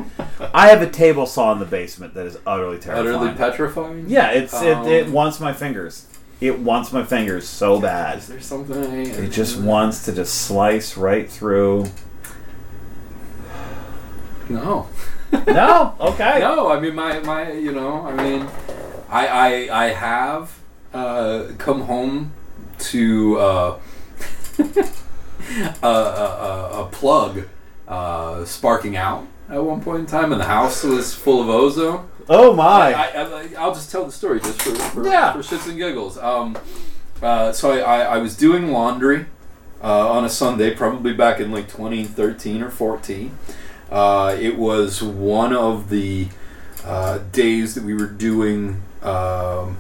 I 0.54 0.68
have 0.68 0.82
a 0.84 0.90
table 0.90 1.26
saw 1.26 1.52
in 1.54 1.60
the 1.60 1.66
basement 1.66 2.14
that 2.14 2.28
is 2.28 2.38
utterly 2.46 2.78
terrifying. 2.78 3.16
Utterly 3.16 3.34
petrifying? 3.36 4.06
Yeah, 4.08 4.30
it's 4.30 4.54
it, 4.62 4.78
it 4.88 5.08
Um, 5.08 5.14
wants 5.14 5.40
my 5.40 5.54
fingers. 5.54 6.06
It 6.40 6.60
wants 6.60 6.94
my 6.94 7.04
fingers 7.04 7.48
so 7.48 7.80
bad. 7.82 8.20
Is 8.20 8.28
there 8.28 8.40
something 8.40 8.78
I, 8.78 9.06
It 9.06 9.30
just 9.32 9.60
wants 9.60 10.06
to 10.06 10.12
just 10.14 10.36
slice 10.42 10.96
right 10.96 11.28
through. 11.28 11.88
No. 14.50 14.88
No, 15.32 15.96
okay. 16.00 16.40
No, 16.40 16.70
I 16.70 16.80
mean 16.80 16.96
my 16.96 17.20
my 17.20 17.52
you 17.52 17.72
know 17.72 18.02
I 18.06 18.14
mean 18.14 18.48
I 19.10 19.28
I 19.28 19.86
I 19.86 19.88
have 19.90 20.60
uh, 20.94 21.48
come 21.58 21.82
home 21.82 22.34
to 22.80 23.38
uh, 23.40 23.80
a, 25.84 25.88
a, 25.88 26.70
a, 26.84 26.90
plug 26.92 27.48
uh, 27.88 28.46
sparking 28.46 28.96
out 28.96 29.26
at 29.50 29.64
one 29.64 29.82
point 29.82 30.02
in 30.02 30.06
time, 30.06 30.32
and 30.32 30.40
the 30.42 30.46
house 30.46 30.84
was 30.84 31.14
full 31.14 31.42
of 31.42 31.50
ozone. 31.50 32.08
Oh 32.30 32.54
my! 32.54 32.94
I, 32.94 33.22
I, 33.22 33.54
I'll 33.58 33.74
just 33.74 33.92
tell 33.92 34.06
the 34.06 34.12
story 34.12 34.40
just 34.40 34.62
for, 34.62 34.76
for, 34.76 35.06
Yeah. 35.06 35.34
for 35.34 35.40
shits 35.40 35.68
and 35.68 35.78
giggles. 35.78 36.18
Um, 36.18 36.58
uh, 37.22 37.52
so 37.52 37.72
I, 37.72 37.80
I, 37.80 38.00
I 38.16 38.18
was 38.18 38.36
doing 38.36 38.72
laundry 38.72 39.26
uh, 39.84 40.12
on 40.12 40.26
a 40.26 40.30
Sunday, 40.30 40.74
probably 40.76 41.14
back 41.14 41.40
in 41.40 41.52
like 41.52 41.68
2013 41.70 42.62
or 42.62 42.70
14. 42.70 43.38
Uh, 43.92 44.36
it 44.40 44.58
was 44.58 45.02
one 45.02 45.54
of 45.56 45.90
the 45.90 46.28
uh, 46.86 47.20
days 47.32 47.76
that 47.76 47.84
we 47.84 47.94
were 47.94 48.06
doing 48.08 48.82
um, 49.02 49.78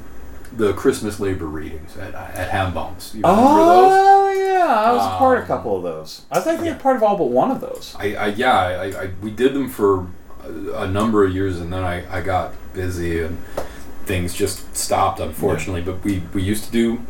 the 0.56 0.74
Christmas 0.74 1.20
labor 1.20 1.46
readings 1.46 1.98
at, 1.98 2.14
at 2.14 2.50
Hambones. 2.50 3.14
You 3.14 3.22
remember 3.22 3.42
those? 3.42 3.92
Oh 3.94 4.34
yeah, 4.34 4.74
I 4.76 4.92
was 4.94 5.06
a 5.06 5.18
part 5.18 5.38
of 5.40 5.50
a 5.50 5.54
Um, 5.54 5.58
couple 5.58 5.78
of 5.78 5.84
those. 5.84 6.22
I 6.32 6.40
think 6.40 6.60
yeah. 6.60 6.68
you're 6.68 6.76
part 6.76 6.96
of 6.96 7.04
all 7.04 7.18
but 7.18 7.26
one 7.30 7.52
of 7.52 7.62
those. 7.62 7.96
I, 8.00 8.16
I 8.16 8.28
yeah, 8.28 8.58
I, 8.58 9.04
I, 9.04 9.10
we 9.22 9.30
did 9.32 9.54
them 9.54 9.70
for 9.70 10.08
a, 10.44 10.84
a 10.84 10.88
number 10.88 11.26
of 11.26 11.34
years, 11.34 11.60
and 11.60 11.72
then 11.72 11.84
I, 11.84 12.20
I 12.20 12.22
got 12.22 12.54
busy 12.74 13.22
and 13.22 13.38
things 14.06 14.34
just 14.34 14.76
stopped, 14.76 15.20
unfortunately. 15.20 15.82
But 15.82 16.04
we, 16.04 16.24
we 16.34 16.42
used 16.42 16.64
to 16.66 16.72
do 16.72 17.02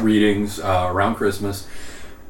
readings 0.00 0.58
uh, 0.58 0.86
around 0.90 1.16
Christmas 1.16 1.66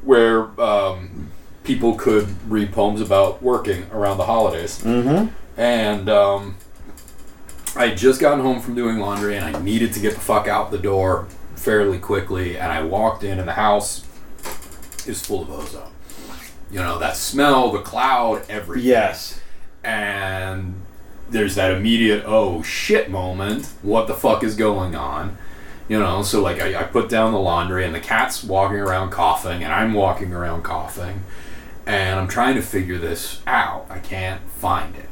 where 0.03 0.59
um, 0.59 1.30
people 1.63 1.95
could 1.95 2.27
read 2.49 2.71
poems 2.71 3.01
about 3.01 3.41
working 3.41 3.85
around 3.91 4.17
the 4.17 4.25
holidays. 4.25 4.81
Mm-hmm. 4.83 5.27
And 5.59 6.09
um, 6.09 6.55
I 7.75 7.87
had 7.87 7.97
just 7.97 8.19
gotten 8.19 8.39
home 8.39 8.61
from 8.61 8.75
doing 8.75 8.97
laundry, 8.99 9.37
and 9.37 9.55
I 9.55 9.61
needed 9.61 9.93
to 9.93 9.99
get 9.99 10.13
the 10.15 10.19
fuck 10.21 10.47
out 10.47 10.71
the 10.71 10.77
door 10.77 11.27
fairly 11.55 11.99
quickly. 11.99 12.57
And 12.57 12.71
I 12.71 12.83
walked 12.83 13.23
in, 13.23 13.37
and 13.39 13.47
the 13.47 13.53
house 13.53 14.05
is 15.07 15.25
full 15.25 15.43
of 15.43 15.49
ozone. 15.51 15.91
You 16.71 16.79
know 16.79 16.97
that 16.99 17.17
smell, 17.17 17.71
the 17.71 17.79
cloud, 17.81 18.43
everything 18.49 18.87
Yes. 18.87 19.41
and 19.83 20.75
there's 21.29 21.55
that 21.55 21.71
immediate 21.71 22.23
oh 22.25 22.61
shit 22.61 23.09
moment 23.09 23.65
what 23.81 24.05
the 24.07 24.13
fuck 24.13 24.43
is 24.43 24.53
going 24.55 24.95
on 24.95 25.37
you 25.87 25.97
know 25.97 26.21
so 26.21 26.41
like 26.41 26.61
I, 26.61 26.81
I 26.81 26.83
put 26.83 27.07
down 27.09 27.31
the 27.31 27.39
laundry 27.39 27.85
and 27.85 27.95
the 27.95 28.01
cat's 28.01 28.43
walking 28.43 28.77
around 28.79 29.11
coughing 29.11 29.63
and 29.63 29.71
i'm 29.71 29.93
walking 29.93 30.33
around 30.33 30.63
coughing 30.63 31.23
and 31.85 32.19
i'm 32.19 32.27
trying 32.27 32.55
to 32.55 32.61
figure 32.61 32.97
this 32.97 33.41
out. 33.47 33.85
I 33.89 33.99
can't 33.99 34.41
find 34.41 34.95
it. 34.95 35.09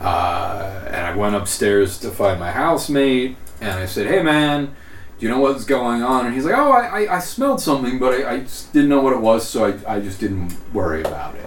Uh, 0.00 0.84
and 0.86 1.06
i 1.06 1.14
went 1.14 1.34
upstairs 1.34 1.98
to 2.00 2.10
find 2.10 2.38
my 2.38 2.50
housemate 2.50 3.36
and 3.60 3.72
i 3.72 3.86
said 3.86 4.06
hey 4.06 4.22
man 4.22 4.74
do 5.18 5.24
you 5.24 5.32
know 5.32 5.40
what's 5.40 5.64
going 5.64 6.02
on? 6.02 6.26
And 6.26 6.34
he's 6.34 6.44
like 6.44 6.56
oh 6.56 6.72
i, 6.72 7.04
I, 7.04 7.16
I 7.16 7.18
smelled 7.20 7.60
something 7.60 7.98
but 7.98 8.14
I, 8.14 8.34
I 8.34 8.46
didn't 8.72 8.88
know 8.88 9.00
what 9.00 9.12
it 9.12 9.20
was 9.20 9.48
so 9.48 9.64
I, 9.64 9.96
I 9.96 10.00
just 10.00 10.20
didn't 10.20 10.54
worry 10.74 11.00
about 11.00 11.34
it. 11.36 11.46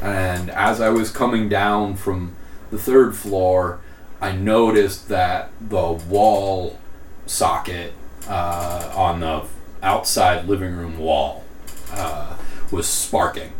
And 0.00 0.50
as 0.50 0.80
I 0.80 0.90
was 0.90 1.10
coming 1.10 1.48
down 1.48 1.96
from 1.96 2.36
the 2.70 2.78
third 2.78 3.16
floor, 3.16 3.80
I 4.20 4.32
noticed 4.32 5.08
that 5.08 5.50
the 5.60 5.92
wall 5.92 6.78
socket 7.26 7.92
uh, 8.28 8.92
on 8.94 9.20
the 9.20 9.44
outside 9.82 10.46
living 10.46 10.76
room 10.76 10.98
wall 10.98 11.44
uh, 11.92 12.36
was 12.70 12.88
sparking. 12.88 13.52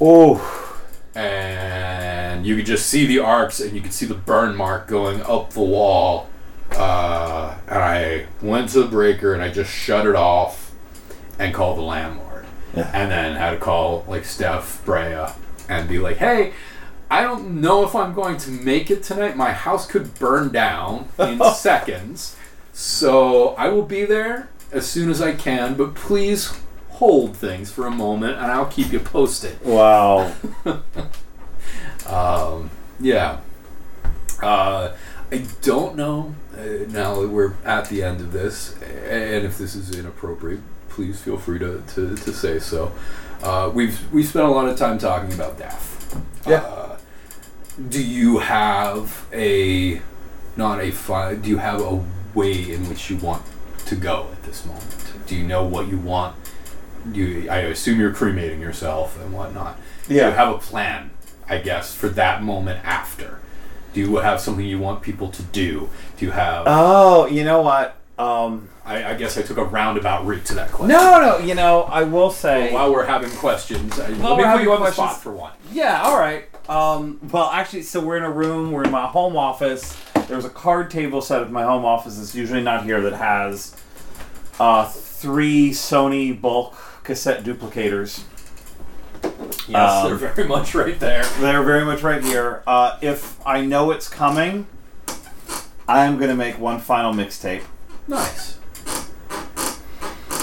Oh. 0.00 0.74
And 1.14 2.46
you 2.46 2.56
could 2.56 2.66
just 2.66 2.86
see 2.86 3.06
the 3.06 3.18
arcs 3.18 3.60
and 3.60 3.72
you 3.74 3.80
could 3.80 3.92
see 3.92 4.06
the 4.06 4.14
burn 4.14 4.54
mark 4.56 4.86
going 4.86 5.20
up 5.22 5.50
the 5.50 5.60
wall. 5.62 6.28
Uh, 6.72 7.56
and 7.66 7.78
I 7.78 8.26
went 8.42 8.68
to 8.70 8.82
the 8.82 8.88
breaker 8.88 9.32
and 9.34 9.42
I 9.42 9.50
just 9.50 9.72
shut 9.72 10.06
it 10.06 10.14
off 10.14 10.72
and 11.38 11.52
called 11.54 11.78
the 11.78 11.82
landlord 11.82 12.44
Yeah. 12.76 12.90
and 12.94 13.10
then 13.10 13.36
had 13.36 13.50
to 13.52 13.56
call 13.58 14.04
like 14.06 14.24
Steph 14.24 14.84
Brea 14.84 15.26
and 15.68 15.88
be 15.88 15.98
like, 15.98 16.18
"Hey, 16.18 16.52
I 17.10 17.22
don't 17.22 17.60
know 17.60 17.84
if 17.84 17.94
I'm 17.94 18.12
going 18.14 18.36
to 18.38 18.50
make 18.50 18.90
it 18.90 19.02
tonight. 19.02 19.36
My 19.36 19.52
house 19.52 19.86
could 19.86 20.14
burn 20.18 20.50
down 20.50 21.08
in 21.18 21.40
seconds, 21.54 22.36
so 22.72 23.50
I 23.56 23.68
will 23.68 23.82
be 23.84 24.04
there 24.04 24.50
as 24.70 24.86
soon 24.86 25.10
as 25.10 25.22
I 25.22 25.32
can. 25.34 25.74
But 25.74 25.94
please 25.94 26.52
hold 26.98 27.36
things 27.36 27.70
for 27.70 27.86
a 27.86 27.90
moment, 27.90 28.36
and 28.38 28.46
I'll 28.52 28.66
keep 28.66 28.92
you 28.92 29.00
posted." 29.00 29.60
Wow. 29.64 30.32
Um, 32.08 32.70
yeah. 33.00 33.40
Uh, 34.42 34.92
I 35.30 35.44
don't 35.62 35.96
know. 35.96 36.34
Uh, 36.56 36.88
now 36.88 37.20
that 37.20 37.28
we're 37.28 37.52
at 37.64 37.88
the 37.88 38.02
end 38.02 38.20
of 38.20 38.32
this, 38.32 38.80
and 38.82 39.44
if 39.44 39.58
this 39.58 39.74
is 39.74 39.96
inappropriate, 39.96 40.60
please 40.88 41.20
feel 41.20 41.38
free 41.38 41.58
to, 41.58 41.82
to, 41.94 42.16
to 42.16 42.32
say 42.32 42.58
so. 42.58 42.92
Uh, 43.42 43.70
we've 43.72 44.10
we 44.12 44.22
spent 44.22 44.46
a 44.46 44.50
lot 44.50 44.68
of 44.68 44.76
time 44.76 44.98
talking 44.98 45.32
about 45.32 45.58
death. 45.58 46.20
Yeah. 46.46 46.62
Uh, 46.62 46.98
do 47.88 48.02
you 48.02 48.38
have 48.38 49.26
a 49.32 50.00
not 50.56 50.80
a 50.80 50.90
Do 51.40 51.48
you 51.48 51.58
have 51.58 51.80
a 51.80 52.04
way 52.34 52.72
in 52.72 52.88
which 52.88 53.10
you 53.10 53.16
want 53.18 53.42
to 53.86 53.94
go 53.94 54.28
at 54.32 54.42
this 54.42 54.64
moment? 54.64 54.84
Do 55.26 55.36
you 55.36 55.46
know 55.46 55.64
what 55.64 55.86
you 55.86 55.98
want? 55.98 56.34
You, 57.12 57.48
I 57.50 57.58
assume 57.58 58.00
you're 58.00 58.12
cremating 58.14 58.60
yourself 58.60 59.20
and 59.20 59.32
whatnot. 59.32 59.78
Yeah. 60.08 60.24
Do 60.24 60.30
you 60.30 60.36
have 60.36 60.54
a 60.54 60.58
plan? 60.58 61.10
I 61.48 61.58
guess 61.58 61.94
for 61.94 62.08
that 62.10 62.42
moment 62.42 62.84
after. 62.84 63.40
Do 63.94 64.00
you 64.00 64.16
have 64.16 64.40
something 64.40 64.64
you 64.66 64.78
want 64.78 65.02
people 65.02 65.30
to 65.30 65.42
do? 65.42 65.88
Do 66.18 66.26
you 66.26 66.32
have? 66.32 66.64
Oh, 66.66 67.26
you 67.26 67.44
know 67.44 67.62
what? 67.62 67.96
Um. 68.18 68.68
I, 68.84 69.10
I 69.10 69.14
guess 69.16 69.36
I 69.36 69.42
took 69.42 69.58
a 69.58 69.64
roundabout 69.64 70.24
route 70.24 70.46
to 70.46 70.54
that 70.54 70.70
question. 70.72 70.88
No, 70.88 71.20
no. 71.20 71.38
You 71.44 71.54
know, 71.54 71.82
I 71.82 72.04
will 72.04 72.30
say. 72.30 72.72
While 72.72 72.90
we're 72.90 73.04
having 73.04 73.30
questions, 73.32 74.00
I, 74.00 74.12
While 74.12 74.36
let 74.36 74.46
me 74.46 74.52
put 74.54 74.62
you 74.62 74.72
on 74.72 74.80
the 74.80 74.90
spot 74.90 75.06
questions- 75.08 75.22
for 75.22 75.32
one. 75.32 75.52
Yeah. 75.72 76.00
All 76.02 76.18
right. 76.18 76.44
Um, 76.70 77.18
well, 77.30 77.50
actually, 77.50 77.82
so 77.82 78.00
we're 78.00 78.16
in 78.16 78.24
a 78.24 78.30
room. 78.30 78.72
We're 78.72 78.84
in 78.84 78.90
my 78.90 79.06
home 79.06 79.36
office. 79.36 79.94
There's 80.26 80.44
a 80.46 80.50
card 80.50 80.90
table 80.90 81.20
set 81.20 81.42
at 81.42 81.50
my 81.50 81.64
home 81.64 81.84
office. 81.84 82.18
It's 82.20 82.34
usually 82.34 82.62
not 82.62 82.84
here. 82.84 83.00
That 83.02 83.14
has 83.14 83.76
uh, 84.58 84.90
three 85.18 85.70
Sony 85.70 86.38
bulk 86.38 86.74
cassette 87.02 87.42
duplicators. 87.44 88.22
Yes, 89.66 90.04
Um, 90.04 90.18
they're 90.18 90.28
very 90.30 90.48
much 90.48 90.74
right 90.74 90.98
there. 90.98 91.24
They're 91.40 91.62
very 91.62 91.84
much 91.84 92.02
right 92.02 92.22
here. 92.22 92.62
Uh, 92.66 92.96
if 93.00 93.44
I 93.46 93.62
know 93.62 93.90
it's 93.90 94.08
coming, 94.08 94.66
I'm 95.88 96.18
gonna 96.18 96.36
make 96.36 96.58
one 96.58 96.78
final 96.80 97.12
mixtape. 97.12 97.62
Nice. 98.06 98.54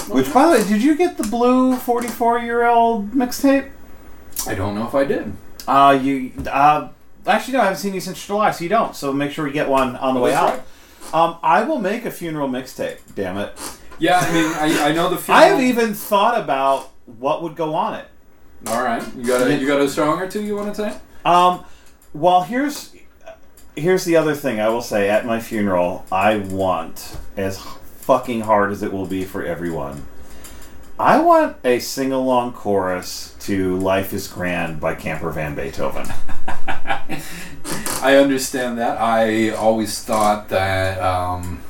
Which, 0.08 0.32
by 0.32 0.44
the 0.46 0.52
way, 0.52 0.68
did 0.68 0.82
you 0.82 0.94
get 0.96 1.16
the 1.16 1.24
blue 1.24 1.74
44 1.76 2.38
year 2.40 2.64
old 2.66 3.10
mixtape? 3.12 3.70
I 4.46 4.54
don't 4.54 4.74
know 4.74 4.86
if 4.86 4.94
I 4.94 5.04
did. 5.04 5.32
Uh, 5.66 5.98
you 6.00 6.30
uh, 6.48 6.88
actually 7.26 7.54
no, 7.54 7.60
I 7.60 7.64
haven't 7.64 7.78
seen 7.78 7.94
you 7.94 8.00
since 8.00 8.24
July, 8.24 8.50
so 8.52 8.62
you 8.62 8.70
don't. 8.70 8.94
So 8.94 9.12
make 9.12 9.32
sure 9.32 9.44
we 9.44 9.50
get 9.52 9.68
one 9.68 9.96
on 9.96 10.14
the 10.14 10.20
way 10.20 10.32
out. 10.34 10.62
That's 11.00 11.14
Um, 11.14 11.38
I 11.42 11.62
will 11.64 11.78
make 11.80 12.04
a 12.04 12.10
funeral 12.10 12.48
mixtape. 12.48 12.98
Damn 13.16 13.38
it! 13.38 13.58
Yeah, 13.98 14.18
I 14.18 14.32
mean, 14.32 14.46
I, 14.52 14.88
I 14.88 14.92
know 14.92 15.14
the. 15.14 15.32
I 15.32 15.46
have 15.46 15.60
even 15.60 15.94
thought 15.94 16.38
about 16.38 16.92
what 17.06 17.42
would 17.42 17.56
go 17.56 17.74
on 17.74 17.94
it. 17.94 18.06
All 18.66 18.82
right, 18.82 19.02
you 19.16 19.24
got 19.24 19.46
a 19.46 19.54
you 19.56 19.66
got 19.66 19.80
a 19.80 19.88
song 19.88 20.20
or 20.20 20.28
two 20.28 20.42
you 20.42 20.56
want 20.56 20.74
to 20.74 20.90
say? 20.90 20.98
Um, 21.24 21.64
well, 22.12 22.42
here's 22.42 22.94
here's 23.74 24.04
the 24.04 24.16
other 24.16 24.34
thing 24.34 24.60
I 24.60 24.68
will 24.68 24.82
say 24.82 25.08
at 25.08 25.24
my 25.24 25.40
funeral. 25.40 26.04
I 26.10 26.38
want 26.38 27.16
as 27.36 27.60
fucking 27.60 28.42
hard 28.42 28.72
as 28.72 28.82
it 28.82 28.92
will 28.92 29.06
be 29.06 29.24
for 29.24 29.44
everyone. 29.44 30.06
I 30.98 31.20
want 31.20 31.58
a 31.62 31.78
sing 31.78 32.12
along 32.12 32.54
chorus 32.54 33.34
to 33.40 33.76
"Life 33.76 34.12
Is 34.12 34.28
Grand" 34.28 34.80
by 34.80 34.94
Camper 34.94 35.30
Van 35.30 35.54
Beethoven. 35.54 36.06
I 36.48 38.16
understand 38.16 38.78
that. 38.78 39.00
I 39.00 39.50
always 39.50 40.02
thought 40.02 40.48
that. 40.48 41.00
Um, 41.00 41.62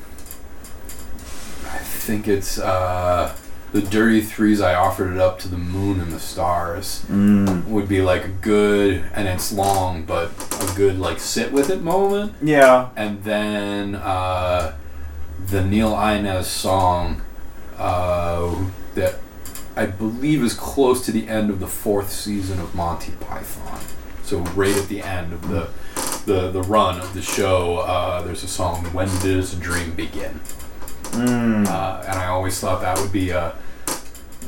I 1.76 1.78
think 1.78 2.26
it's 2.26 2.58
uh, 2.58 3.36
the 3.72 3.82
Dirty 3.82 4.22
Threes. 4.22 4.62
I 4.62 4.74
offered 4.74 5.12
it 5.12 5.20
up 5.20 5.38
to 5.40 5.48
the 5.48 5.58
moon 5.58 6.00
and 6.00 6.10
the 6.10 6.18
stars. 6.18 7.04
Mm. 7.08 7.66
Would 7.66 7.88
be 7.88 8.00
like 8.00 8.24
a 8.24 8.28
good, 8.28 9.04
and 9.14 9.28
it's 9.28 9.52
long, 9.52 10.04
but 10.04 10.30
a 10.62 10.74
good 10.74 10.98
like 10.98 11.20
sit 11.20 11.52
with 11.52 11.68
it 11.68 11.82
moment. 11.82 12.32
Yeah. 12.40 12.88
And 12.96 13.22
then 13.24 13.94
uh, 13.96 14.74
the 15.46 15.62
Neil 15.62 15.92
Innes 15.92 16.46
song 16.46 17.20
uh, 17.76 18.64
that 18.94 19.16
I 19.76 19.84
believe 19.84 20.42
is 20.42 20.54
close 20.54 21.04
to 21.04 21.12
the 21.12 21.28
end 21.28 21.50
of 21.50 21.60
the 21.60 21.66
fourth 21.66 22.10
season 22.10 22.58
of 22.58 22.74
Monty 22.74 23.12
Python. 23.20 23.80
So 24.22 24.38
right 24.38 24.74
at 24.74 24.88
the 24.88 25.02
end 25.02 25.34
of 25.34 25.48
the 25.48 25.68
the, 26.24 26.50
the 26.50 26.62
run 26.62 26.98
of 26.98 27.14
the 27.14 27.22
show, 27.22 27.76
uh, 27.76 28.22
there's 28.22 28.42
a 28.42 28.48
song 28.48 28.86
"When 28.86 29.08
Does 29.20 29.52
a 29.52 29.60
Dream 29.60 29.92
Begin," 29.92 30.40
Mm. 31.16 31.66
uh, 31.66 32.02
and 32.08 32.18
I 32.18 32.26
always 32.26 32.58
thought 32.60 32.80
that 32.82 32.98
would 32.98 33.12
be 33.12 33.32
uh, 33.32 33.52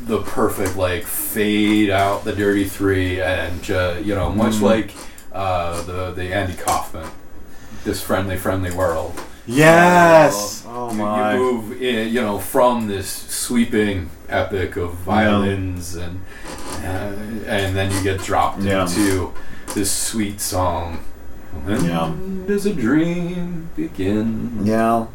the 0.07 0.23
perfect 0.23 0.77
like 0.77 1.05
fade 1.05 1.91
out 1.91 2.25
the 2.25 2.33
Dirty 2.33 2.65
Three, 2.65 3.21
and 3.21 3.71
uh, 3.71 3.97
you 4.03 4.15
know, 4.15 4.31
much 4.31 4.55
Mm. 4.55 4.63
like 4.63 4.95
uh, 5.33 5.83
the 5.83 6.13
the 6.13 6.33
Andy 6.35 6.55
Kaufman, 6.55 7.09
this 7.85 8.01
friendly 8.03 8.37
friendly 8.37 8.71
world. 8.71 9.13
Yes. 9.47 10.63
Oh 10.67 10.91
You- 10.91 10.97
my. 10.99 11.35
You 11.35 11.39
move, 11.41 11.83
in, 11.83 12.09
you 12.15 12.21
know, 12.21 12.39
from 12.39 12.87
this 12.87 13.09
sweeping 13.11 14.11
epic 14.29 14.77
of 14.77 14.93
violins 14.95 15.95
and 15.97 16.21
uh, 16.85 17.13
and 17.47 17.75
then 17.75 17.91
you 17.91 18.03
get 18.03 18.21
dropped 18.23 18.61
Yeah. 18.63 18.83
into 18.87 19.33
this 19.75 19.91
sweet 19.91 20.41
song. 20.41 20.99
When 21.65 21.85
Yeah. 21.85 22.13
does 22.47 22.67
a 22.67 22.75
dream 22.75 23.71
begin? 23.75 24.61
Yeah. 24.65 25.07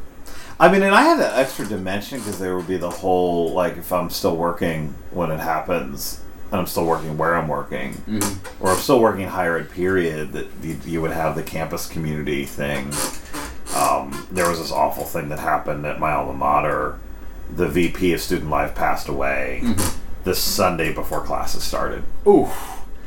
I 0.64 0.72
mean, 0.72 0.82
and 0.82 0.96
I 0.96 1.02
have 1.04 1.18
that 1.18 1.38
extra 1.38 1.66
dimension 1.66 2.20
because 2.20 2.40
there 2.40 2.56
would 2.56 2.68
be 2.70 2.78
the 2.78 2.90
whole 2.90 3.52
like 3.52 3.76
if 3.76 3.92
I'm 3.92 4.10
still 4.10 4.38
working 4.38 4.96
when 5.12 5.30
it 5.30 5.42
happens, 5.42 6.22
and 6.52 6.60
I'm 6.62 6.68
still 6.68 6.86
working 6.86 7.18
where 7.18 7.36
I'm 7.36 7.50
working, 7.50 7.96
Mhm. 8.08 8.38
or 8.62 8.70
I'm 8.72 8.78
still 8.78 9.02
working 9.02 9.28
higher 9.28 9.58
ed 9.58 9.72
period, 9.72 10.32
that 10.32 10.48
you, 10.62 10.78
you 10.86 11.02
would 11.02 11.12
have 11.12 11.36
the 11.36 11.44
campus 11.44 11.86
community 11.86 12.46
thing. 12.46 12.92
Um, 13.76 14.26
there 14.32 14.50
was 14.50 14.60
this 14.60 14.72
awful 14.72 15.04
thing 15.04 15.28
that 15.30 15.40
happened 15.40 15.86
at 15.86 16.00
my 16.00 16.14
alma 16.14 16.34
mater. 16.34 16.98
The 17.54 17.68
VP 17.68 18.14
of 18.14 18.22
Student 18.22 18.50
Life 18.50 18.74
passed 18.74 19.10
away 19.10 19.62
Mhm. 19.66 19.96
the 20.24 20.34
Sunday 20.34 20.94
before 20.94 21.20
classes 21.22 21.64
started. 21.64 22.04
Oof. 22.26 22.52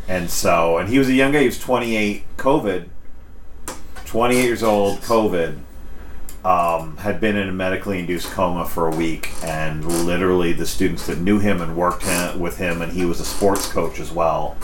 And 0.07 0.29
so, 0.31 0.77
and 0.77 0.91
he 0.91 0.99
was 0.99 1.09
a 1.09 1.15
young 1.15 1.33
guy. 1.33 1.41
He 1.41 1.47
was 1.47 1.59
28, 1.59 2.25
COVID, 2.37 2.85
28 4.05 4.45
years 4.45 4.63
old, 4.63 5.01
COVID. 5.01 5.55
Um, 6.47 6.97
had 6.99 7.21
been 7.21 7.35
in 7.35 7.49
a 7.49 7.53
medically 7.53 7.99
induced 7.99 8.31
coma 8.31 8.65
for 8.67 8.87
a 8.87 8.95
week, 8.95 9.33
and 9.43 9.85
literally 10.07 10.53
the 10.53 10.65
students 10.65 11.05
that 11.09 11.19
knew 11.19 11.41
him 11.41 11.61
and 11.61 11.77
worked 11.77 12.05
him, 12.05 12.39
with 12.39 12.59
him, 12.59 12.83
and 12.83 12.93
he 12.93 13.05
was 13.05 13.19
a 13.19 13.25
sports 13.25 13.67
coach 13.67 13.99
as 13.99 14.13
well. 14.13 14.57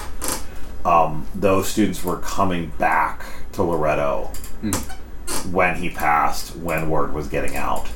Um, 0.85 1.27
those 1.35 1.67
students 1.67 2.05
were 2.05 2.19
coming 2.19 2.71
back 2.79 3.25
to 3.55 3.65
Loretto 3.65 4.31
Mm. 4.63 4.77
when 5.51 5.75
he 5.75 5.91
passed, 5.91 6.55
when 6.55 6.89
word 6.89 7.13
was 7.13 7.27
getting 7.27 7.57
out. 7.57 7.89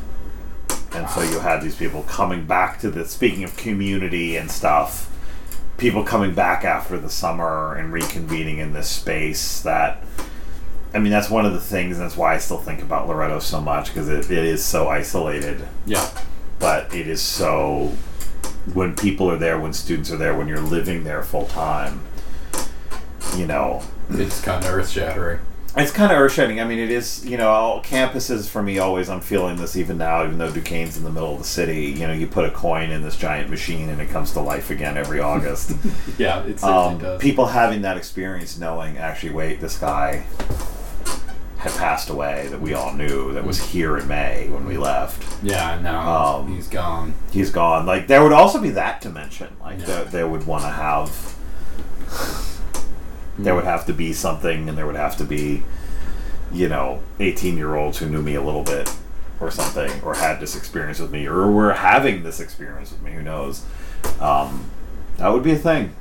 And 0.92 1.08
so 1.08 1.22
you 1.22 1.38
had 1.38 1.62
these 1.62 1.76
people 1.76 2.02
coming 2.08 2.44
back 2.44 2.80
to 2.80 2.90
the 2.90 3.04
speaking 3.04 3.44
of 3.44 3.56
community 3.56 4.36
and 4.36 4.50
stuff, 4.50 5.08
people 5.78 6.02
coming 6.02 6.34
back 6.34 6.64
after 6.64 6.98
the 6.98 7.10
summer 7.10 7.76
and 7.76 7.92
reconvening 7.94 8.58
in 8.58 8.72
this 8.72 8.88
space 8.88 9.60
that 9.60 10.02
I 10.96 10.98
mean 10.98 11.12
that's 11.12 11.28
one 11.30 11.44
of 11.46 11.52
the 11.52 11.60
things 11.60 11.96
and 11.98 12.04
that's 12.06 12.16
why 12.16 12.34
I 12.34 12.38
still 12.38 12.58
think 12.58 12.82
about 12.82 13.06
Loretto 13.08 13.38
so 13.38 13.60
much 13.60 13.88
because 13.88 14.08
it, 14.08 14.30
it 14.30 14.44
is 14.44 14.64
so 14.64 14.88
isolated 14.88 15.66
Yeah. 15.84 16.08
but 16.58 16.92
it 16.94 17.06
is 17.06 17.20
so 17.22 17.92
when 18.74 18.96
people 18.96 19.30
are 19.30 19.36
there 19.38 19.60
when 19.60 19.72
students 19.72 20.10
are 20.10 20.16
there 20.16 20.34
when 20.36 20.48
you're 20.48 20.58
living 20.60 21.04
there 21.04 21.22
full 21.22 21.46
time 21.46 22.00
you 23.36 23.46
know 23.46 23.82
It's 24.10 24.40
kind 24.40 24.64
of 24.64 24.70
earth 24.72 24.88
shattering. 24.90 25.40
it's 25.76 25.90
kind 25.90 26.10
of 26.10 26.16
earth-shattering. 26.18 26.58
I 26.60 26.64
mean, 26.64 26.78
it 26.78 26.90
is. 26.90 27.26
You 27.26 27.36
know, 27.36 27.50
all 27.50 27.82
campuses 27.82 28.48
for 28.48 28.62
me 28.62 28.78
always. 28.78 29.10
I'm 29.10 29.20
feeling 29.20 29.56
this 29.56 29.76
even 29.76 29.98
now, 29.98 30.24
even 30.24 30.38
though 30.38 30.50
Duquesne's 30.50 30.96
in 30.96 31.04
the 31.04 31.10
middle 31.10 31.32
of 31.34 31.38
the 31.38 31.44
city. 31.44 31.86
You 31.86 32.06
know, 32.06 32.14
you 32.14 32.26
put 32.26 32.44
a 32.46 32.50
coin 32.50 32.90
in 32.90 33.02
this 33.02 33.14
giant 33.16 33.50
machine, 33.50 33.90
and 33.90 34.00
it 34.00 34.08
comes 34.08 34.32
to 34.34 34.40
life 34.40 34.70
again 34.70 34.96
every 34.96 35.20
August. 35.20 35.72
Yeah, 36.18 36.44
it 36.44 36.60
certainly 36.60 36.94
um, 36.94 36.98
does. 36.98 37.20
people 37.20 37.46
having 37.48 37.82
that 37.82 37.98
experience, 37.98 38.56
knowing 38.58 38.96
actually, 38.96 39.32
wait, 39.34 39.60
this 39.60 39.76
guy 39.76 40.24
had 41.58 41.72
passed 41.72 42.10
away 42.10 42.48
that 42.48 42.60
we 42.60 42.74
all 42.74 42.92
knew 42.92 43.32
that 43.32 43.44
was 43.44 43.70
here 43.72 43.96
in 43.96 44.06
May 44.06 44.48
when 44.50 44.66
we 44.66 44.76
left. 44.76 45.42
yeah, 45.42 45.80
now 45.80 46.36
um, 46.38 46.54
he's 46.54 46.68
gone. 46.68 47.14
He's 47.32 47.50
gone. 47.50 47.86
Like 47.86 48.06
there 48.08 48.22
would 48.22 48.32
also 48.32 48.60
be 48.60 48.70
that 48.70 49.00
dimension. 49.00 49.56
Like 49.60 49.80
Yeah. 49.80 49.86
that 49.86 50.10
they 50.12 50.22
would 50.24 50.46
want 50.46 50.64
to 50.64 50.70
have. 50.70 51.34
There 53.38 53.54
would 53.54 53.64
have 53.64 53.84
to 53.86 53.92
be 53.92 54.12
something, 54.12 54.68
and 54.68 54.78
there 54.78 54.86
would 54.86 54.96
have 54.96 55.16
to 55.18 55.24
be, 55.24 55.62
you 56.52 56.68
know, 56.68 57.02
eighteen-year-olds 57.20 57.98
who 57.98 58.06
knew 58.08 58.22
me 58.22 58.34
a 58.34 58.42
little 58.42 58.62
bit, 58.62 58.90
or 59.40 59.50
something, 59.50 59.90
or 60.02 60.14
had 60.14 60.40
this 60.40 60.56
experience 60.56 60.98
with 61.00 61.10
me, 61.10 61.26
or 61.26 61.50
were 61.50 61.72
having 61.74 62.22
this 62.22 62.40
experience 62.40 62.92
with 62.92 63.02
me. 63.02 63.12
Who 63.12 63.22
knows? 63.22 63.62
Um, 64.20 64.70
that 65.18 65.28
would 65.28 65.42
be 65.42 65.52
a 65.52 65.58
thing. 65.58 65.94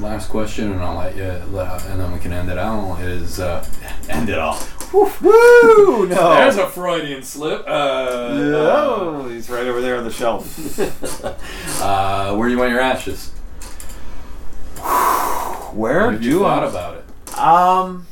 Last 0.00 0.30
question, 0.30 0.72
and 0.72 0.80
I'll 0.80 0.96
let 0.96 1.14
you, 1.14 1.24
let- 1.52 1.84
and 1.86 2.00
then 2.00 2.10
we 2.12 2.18
can 2.18 2.32
end 2.32 2.48
it 2.50 2.56
out. 2.58 2.98
Is 3.00 3.38
uh, 3.38 3.64
end 4.08 4.28
it 4.30 4.38
all. 4.38 4.58
Woo! 4.92 5.08
No. 6.10 6.34
There's 6.34 6.56
a 6.56 6.66
Freudian 6.68 7.22
slip. 7.22 7.60
Uh, 7.68 8.30
oh, 8.30 9.28
he's 9.28 9.48
right 9.50 9.66
over 9.66 9.80
there 9.80 9.96
on 9.96 10.04
the 10.04 10.10
shelf. 10.10 10.80
uh, 11.82 12.34
where 12.34 12.48
do 12.48 12.54
you 12.54 12.58
want 12.58 12.70
your 12.72 12.80
ashes? 12.80 13.30
Where 15.72 16.04
What 16.06 16.14
have 16.14 16.22
you 16.24 16.30
do 16.32 16.38
thought 16.40 16.64
I? 16.64 16.68
about 16.68 16.96
it? 16.96 17.38
Um. 17.38 18.06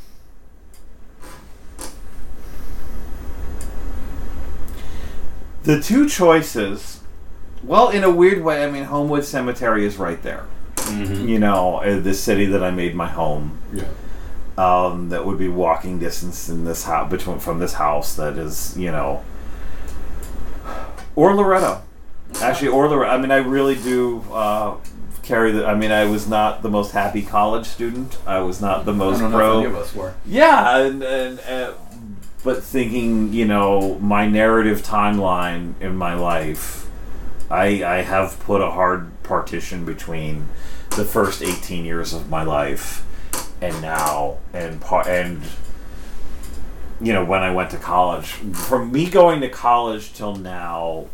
The 5.63 5.81
two 5.81 6.07
choices, 6.07 7.01
well, 7.63 7.89
in 7.89 8.03
a 8.03 8.09
weird 8.09 8.43
way, 8.43 8.63
I 8.63 8.71
mean, 8.71 8.85
Homewood 8.85 9.25
Cemetery 9.25 9.85
is 9.85 9.97
right 9.97 10.21
there. 10.23 10.45
Mm-hmm. 10.89 11.27
You 11.27 11.39
know, 11.39 11.77
uh, 11.77 11.99
the 11.99 12.13
city 12.13 12.45
that 12.47 12.63
I 12.63 12.71
made 12.71 12.95
my 12.95 13.07
home. 13.07 13.59
Yeah. 13.73 13.87
Um, 14.57 15.07
that 15.07 15.25
would 15.25 15.37
be 15.37 15.47
walking 15.47 15.99
distance 15.99 16.49
in 16.49 16.65
this 16.65 16.83
house 16.83 17.09
between 17.09 17.39
from 17.39 17.59
this 17.59 17.73
house. 17.73 18.15
That 18.17 18.37
is, 18.37 18.77
you 18.77 18.91
know, 18.91 19.23
or 21.15 21.35
Loretto. 21.35 21.81
Actually, 22.41 22.69
or 22.69 22.87
Loretto. 22.89 23.11
I 23.11 23.17
mean, 23.17 23.31
I 23.31 23.37
really 23.37 23.75
do 23.75 24.21
uh, 24.31 24.75
carry 25.23 25.51
the. 25.51 25.65
I 25.65 25.75
mean, 25.75 25.91
I 25.91 26.05
was 26.05 26.27
not 26.27 26.61
the 26.61 26.69
most 26.69 26.91
happy 26.91 27.21
college 27.21 27.65
student. 27.67 28.17
I 28.25 28.39
was 28.39 28.59
not 28.61 28.85
the 28.85 28.93
I 28.93 28.95
most 28.95 29.19
pro. 29.19 29.59
any 29.59 29.67
of 29.67 29.75
us 29.75 29.95
were. 29.95 30.13
Yeah, 30.25 30.77
and, 30.77 31.03
and 31.03 31.39
uh, 31.41 31.73
but 32.43 32.63
thinking, 32.63 33.33
you 33.33 33.45
know, 33.45 33.99
my 33.99 34.27
narrative 34.27 34.81
timeline 34.81 35.79
in 35.79 35.95
my 35.95 36.13
life, 36.13 36.87
I 37.49 37.83
I 37.83 38.01
have 38.01 38.39
put 38.39 38.61
a 38.61 38.71
hard 38.71 39.11
partition 39.23 39.85
between 39.85 40.47
the 40.91 41.05
first 41.05 41.41
18 41.41 41.85
years 41.85 42.13
of 42.13 42.29
my 42.29 42.43
life 42.43 43.05
and 43.61 43.81
now 43.81 44.37
and 44.53 44.79
part 44.81 45.07
and 45.07 45.41
you 47.01 47.13
know 47.13 47.23
when 47.23 47.41
I 47.41 47.51
went 47.51 47.71
to 47.71 47.77
college. 47.77 48.27
From 48.27 48.91
me 48.91 49.09
going 49.09 49.41
to 49.41 49.49
college 49.49 50.13
till 50.13 50.35
now, 50.35 51.07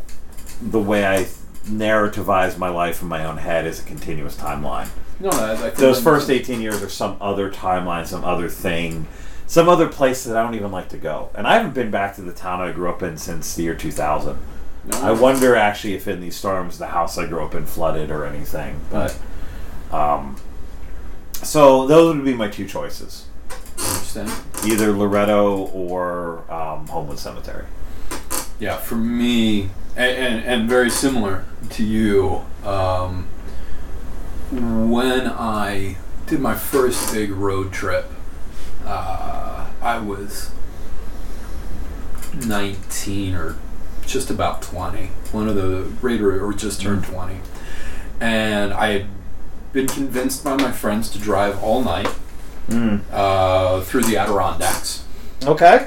the 0.60 0.80
way 0.80 1.06
I 1.06 1.26
narrativize 1.64 2.58
my 2.58 2.68
life 2.68 3.02
in 3.02 3.08
my 3.08 3.24
own 3.24 3.38
head 3.38 3.66
is 3.66 3.80
a 3.80 3.84
continuous 3.84 4.36
timeline. 4.36 4.88
No, 5.18 5.30
I, 5.30 5.66
I 5.66 5.70
Those 5.70 6.02
first 6.02 6.30
18 6.30 6.60
years 6.60 6.82
are 6.82 6.88
some 6.88 7.16
other 7.20 7.50
timeline, 7.50 8.06
some 8.06 8.24
other 8.24 8.48
thing, 8.48 9.06
some 9.46 9.68
other 9.68 9.88
place 9.88 10.24
that 10.24 10.36
I 10.36 10.42
don't 10.42 10.54
even 10.54 10.72
like 10.72 10.88
to 10.90 10.98
go. 10.98 11.30
And 11.34 11.46
I 11.46 11.54
haven't 11.54 11.74
been 11.74 11.90
back 11.90 12.16
to 12.16 12.22
the 12.22 12.32
town 12.32 12.60
I 12.60 12.72
grew 12.72 12.90
up 12.90 13.02
in 13.02 13.16
since 13.16 13.54
the 13.54 13.62
year 13.62 13.74
2000. 13.74 14.38
No, 14.84 15.00
I 15.00 15.10
wonder 15.12 15.56
actually 15.56 15.94
if 15.94 16.06
in 16.06 16.20
these 16.20 16.36
storms 16.36 16.78
the 16.78 16.88
house 16.88 17.18
I 17.18 17.26
grew 17.26 17.44
up 17.44 17.54
in 17.54 17.66
flooded 17.66 18.10
or 18.10 18.24
anything. 18.24 18.80
But 18.90 19.18
um, 19.90 20.36
so 21.32 21.86
those 21.86 22.16
would 22.16 22.24
be 22.24 22.34
my 22.34 22.48
two 22.48 22.66
choices: 22.66 23.26
understand. 23.78 24.30
either 24.66 24.92
Loretto 24.92 25.66
or 25.68 26.50
um, 26.50 26.86
Homewood 26.88 27.18
Cemetery. 27.18 27.66
Yeah, 28.58 28.78
for 28.78 28.96
me, 28.96 29.70
and, 29.96 30.16
and, 30.16 30.44
and 30.44 30.68
very 30.68 30.90
similar 30.90 31.44
to 31.70 31.84
you, 31.84 32.44
um, 32.64 33.28
when 34.50 35.26
I 35.26 35.96
did 36.26 36.40
my 36.40 36.54
first 36.54 37.12
big 37.12 37.30
road 37.30 37.72
trip, 37.72 38.10
uh, 38.84 39.68
I 39.82 39.98
was 39.98 40.50
19 42.44 43.34
or 43.34 43.56
just 44.06 44.30
about 44.30 44.62
20. 44.62 45.06
One 45.32 45.48
of 45.48 45.56
the 45.56 45.82
right 46.00 46.20
or 46.20 46.44
or 46.44 46.52
just 46.52 46.80
turned 46.80 47.04
20. 47.04 47.40
And 48.20 48.72
I 48.72 48.92
had 48.92 49.06
been 49.72 49.86
convinced 49.86 50.42
by 50.44 50.56
my 50.56 50.72
friends 50.72 51.10
to 51.10 51.18
drive 51.18 51.62
all 51.62 51.82
night 51.82 52.08
Mm. 52.68 53.00
uh, 53.12 53.80
through 53.82 54.02
the 54.02 54.16
Adirondacks 54.16 55.04
Okay. 55.44 55.86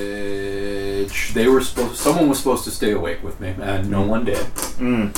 which 0.00 1.34
they 1.34 1.46
were 1.46 1.60
supposed 1.60 1.96
someone 1.96 2.28
was 2.28 2.38
supposed 2.38 2.64
to 2.64 2.70
stay 2.70 2.92
awake 2.92 3.22
with 3.22 3.38
me 3.40 3.54
and 3.60 3.90
no 3.90 4.02
one 4.02 4.24
did 4.24 4.38
Mm. 4.78 5.14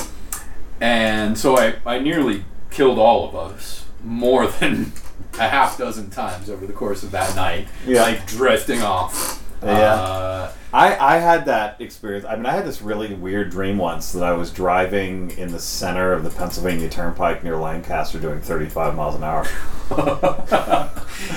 and 0.81 1.39
so 1.39 1.57
I, 1.57 1.75
I 1.87 1.99
nearly 2.01 2.45
killed 2.71 2.99
all 2.99 3.29
of 3.29 3.35
us 3.37 3.85
more 4.03 4.47
than 4.59 4.93
a 5.39 5.49
half 5.49 5.79
dozen 5.79 6.11
times 6.11 6.51
over 6.51 6.67
the 6.67 6.73
course 6.73 7.03
of 7.03 7.11
that 7.13 7.35
night 7.37 7.69
Yeah. 7.87 8.03
like 8.03 8.27
drifting 8.27 8.83
off 8.83 9.43
Yeah. 9.63 9.71
uh, 9.95 10.53
I, 10.73 11.17
I 11.17 11.19
had 11.19 11.45
that 11.47 11.81
experience. 11.81 12.25
I 12.25 12.37
mean, 12.37 12.47
I 12.47 12.53
had 12.53 12.65
this 12.65 12.81
really 12.81 13.15
weird 13.15 13.51
dream 13.51 13.77
once 13.77 14.13
that 14.13 14.23
I 14.23 14.33
was 14.33 14.51
driving 14.51 15.31
in 15.33 15.53
the 15.53 15.59
center 15.59 16.13
of 16.13 16.25
the 16.25 16.31
Pennsylvania 16.31 16.89
Turnpike 16.89 17.45
near 17.45 17.57
Lancaster 17.57 18.19
doing 18.19 18.41
35 18.41 18.97
miles 18.97 19.15
an 19.15 19.25
hour. 19.25 19.47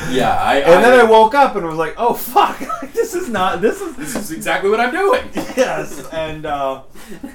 yeah 0.09 0.39
I, 0.41 0.59
And 0.65 0.83
then 0.83 0.99
I 0.99 1.03
woke 1.03 1.35
up 1.35 1.55
and 1.55 1.65
was 1.65 1.77
like, 1.77 1.95
oh, 1.97 2.13
fuck. 2.13 2.59
this 2.93 3.13
is 3.13 3.29
not, 3.29 3.61
this 3.61 3.81
is, 3.81 3.95
this 3.97 4.15
is 4.15 4.31
exactly 4.31 4.69
what 4.69 4.79
I'm 4.79 4.91
doing 4.91 5.29
yes. 5.57 6.07
And, 6.11 6.45
uh, 6.45 6.83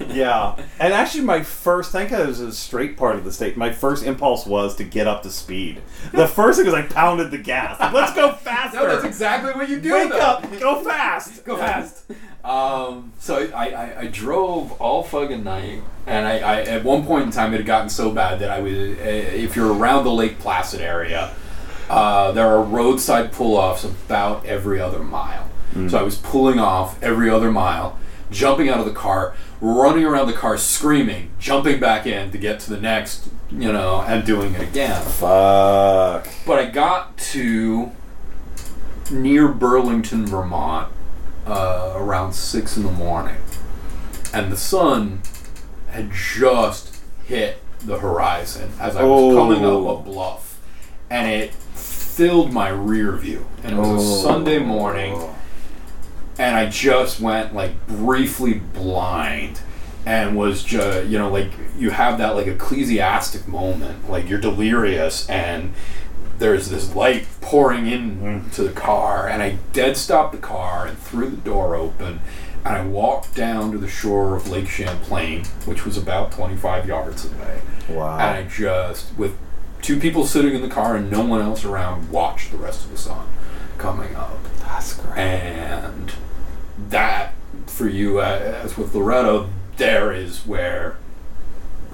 yeah. 0.09 0.57
And 0.79 0.93
actually, 0.93 1.25
my 1.25 1.43
first, 1.43 1.93
thank 1.93 2.11
God 2.11 2.21
it 2.21 2.27
was 2.27 2.41
a 2.41 2.53
straight 2.53 2.97
part 2.97 3.17
of 3.17 3.25
the 3.25 3.33
state, 3.33 3.57
my 3.57 3.73
first 3.73 4.05
impulse 4.05 4.47
was 4.47 4.77
to 4.77 4.85
get 4.85 5.07
up 5.07 5.23
to 5.23 5.31
speed. 5.31 5.83
The 6.13 6.27
first 6.29 6.59
thing 6.59 6.67
was 6.67 6.75
I 6.75 6.83
pounded 6.83 7.31
the 7.31 7.39
gas. 7.39 7.79
Like, 7.81 7.93
Let's 7.93 8.15
go 8.15 8.33
faster. 8.33 8.79
no 8.79 8.87
that's 8.87 9.05
exactly 9.05 9.53
what 9.53 9.69
you 9.69 9.81
do 9.81 9.93
Wake 9.93 10.11
though. 10.11 10.19
up. 10.19 10.61
Go 10.61 10.83
fast. 10.83 11.45
go 11.45 11.57
fast. 11.57 11.90
Um, 12.43 13.13
so 13.19 13.51
I, 13.55 13.71
I, 13.71 14.01
I 14.01 14.07
drove 14.07 14.73
all 14.81 15.03
fucking 15.03 15.45
night, 15.45 15.83
and 16.07 16.27
I, 16.27 16.39
I 16.39 16.63
at 16.63 16.85
one 16.85 17.05
point 17.05 17.25
in 17.27 17.31
time 17.31 17.53
it 17.53 17.59
had 17.59 17.67
gotten 17.67 17.91
so 17.91 18.11
bad 18.11 18.39
that 18.41 18.51
I 18.51 18.61
was 18.61 18.73
uh, 18.73 19.03
if 19.03 19.57
you're 19.57 19.73
around 19.73 20.05
the 20.05 20.13
Lake 20.13 20.39
Placid 20.39 20.81
area, 20.81 21.35
uh, 21.89 22.33
there 22.33 22.47
are 22.47 22.63
roadside 22.63 23.33
pull-offs 23.33 23.85
about 23.85 24.47
every 24.47 24.81
other 24.81 25.01
mile. 25.01 25.49
So 25.89 25.99
I 25.99 26.03
was 26.03 26.17
pulling 26.17 26.59
off 26.59 27.01
every 27.01 27.31
other 27.31 27.53
mile, 27.53 27.97
jumping 28.31 28.69
out 28.69 28.81
of 28.81 28.87
the 28.87 28.93
car, 28.93 29.37
running 29.61 30.05
around 30.05 30.27
the 30.27 30.33
car, 30.33 30.57
screaming, 30.59 31.31
jumping 31.39 31.79
back 31.79 32.07
in 32.07 32.33
to 32.33 32.39
get 32.39 32.59
to 32.61 32.71
the 32.71 32.81
next, 32.81 33.29
you 33.53 33.73
know, 33.73 34.01
and 34.01 34.27
doing 34.27 34.55
it 34.55 34.63
again. 34.63 35.01
Fuck. 35.01 36.27
But 36.45 36.59
I 36.59 36.71
got 36.71 37.17
to 37.19 37.93
near 39.13 39.47
Burlington, 39.47 40.27
Vermont, 40.27 40.93
uh, 41.51 41.93
around 41.97 42.33
six 42.33 42.77
in 42.77 42.83
the 42.85 42.93
morning, 42.93 43.37
and 44.33 44.51
the 44.53 44.57
sun 44.57 45.23
had 45.91 46.11
just 46.13 46.97
hit 47.25 47.59
the 47.85 47.99
horizon 47.99 48.71
as 48.79 48.97
I 48.97 49.03
was 49.05 49.35
coming 49.35 49.65
Oh. 49.65 49.89
up 49.89 50.01
a 50.01 50.03
bluff, 50.11 50.59
and 51.11 51.29
it 51.31 51.53
filled 51.55 52.53
my 52.53 52.69
rear 52.69 53.13
view. 53.17 53.47
And 53.65 53.73
it 53.77 53.79
was 53.79 53.89
a 53.89 53.93
Oh. 53.95 54.23
Sunday 54.23 54.59
morning, 54.59 55.19
and 56.39 56.57
I 56.57 56.67
just 56.69 57.21
went 57.21 57.55
like 57.55 57.87
briefly 57.87 58.55
blind 58.55 59.61
and 60.07 60.35
was 60.37 60.63
just 60.65 61.09
you 61.09 61.19
know 61.19 61.31
like 61.31 61.51
you 61.79 61.91
have 61.91 62.17
that 62.19 62.35
like 62.35 62.47
ecclesiastic 62.47 63.47
moment 63.47 64.09
like 64.11 64.29
you're 64.31 64.41
delirious 64.41 65.29
and 65.29 65.75
there's 66.41 66.69
this 66.71 66.95
light 66.97 67.27
pouring 67.41 67.87
into 67.87 68.63
the 68.65 68.73
car 68.73 69.29
and 69.29 69.43
I 69.43 69.59
dead 69.73 69.97
stopped 69.97 70.33
the 70.33 70.39
car 70.39 70.87
and 70.87 70.99
threw 70.99 71.31
the 71.31 71.37
door 71.37 71.77
open 71.77 72.21
and 72.65 72.75
I 72.77 72.85
walked 72.85 73.35
down 73.35 73.73
to 73.73 73.79
the 73.79 73.89
shore 73.89 74.35
of 74.37 74.49
Lake 74.51 74.69
Champlain 74.69 75.45
which 75.67 75.85
was 75.85 75.97
about 75.97 76.33
25 76.33 76.87
yards 76.89 77.25
away 77.27 77.61
Wow. 77.89 78.15
and 78.19 78.23
I 78.23 78.43
just 78.49 79.17
with 79.17 79.37
two 79.83 79.99
people 80.01 80.27
sitting 80.27 80.55
in 80.55 80.63
the 80.63 80.69
car 80.69 80.97
and 80.97 81.11
no 81.11 81.25
one 81.25 81.41
else 81.41 81.65
around 81.65 82.11
watched 82.11 82.51
the 82.51 82.57
rest 82.59 82.85
of 82.85 82.91
the 82.91 82.99
sun 82.99 83.27
coming 83.79 84.15
up 84.17 84.39
That's 84.61 84.95
great. 84.99 85.19
and 85.19 86.13
that 86.89 87.35
for 87.67 87.87
you 87.89 88.21
uh, 88.21 88.61
as 88.65 88.77
with 88.79 88.95
Loretto 88.95 89.51
there 89.77 90.13
is 90.13 90.47
where 90.47 90.97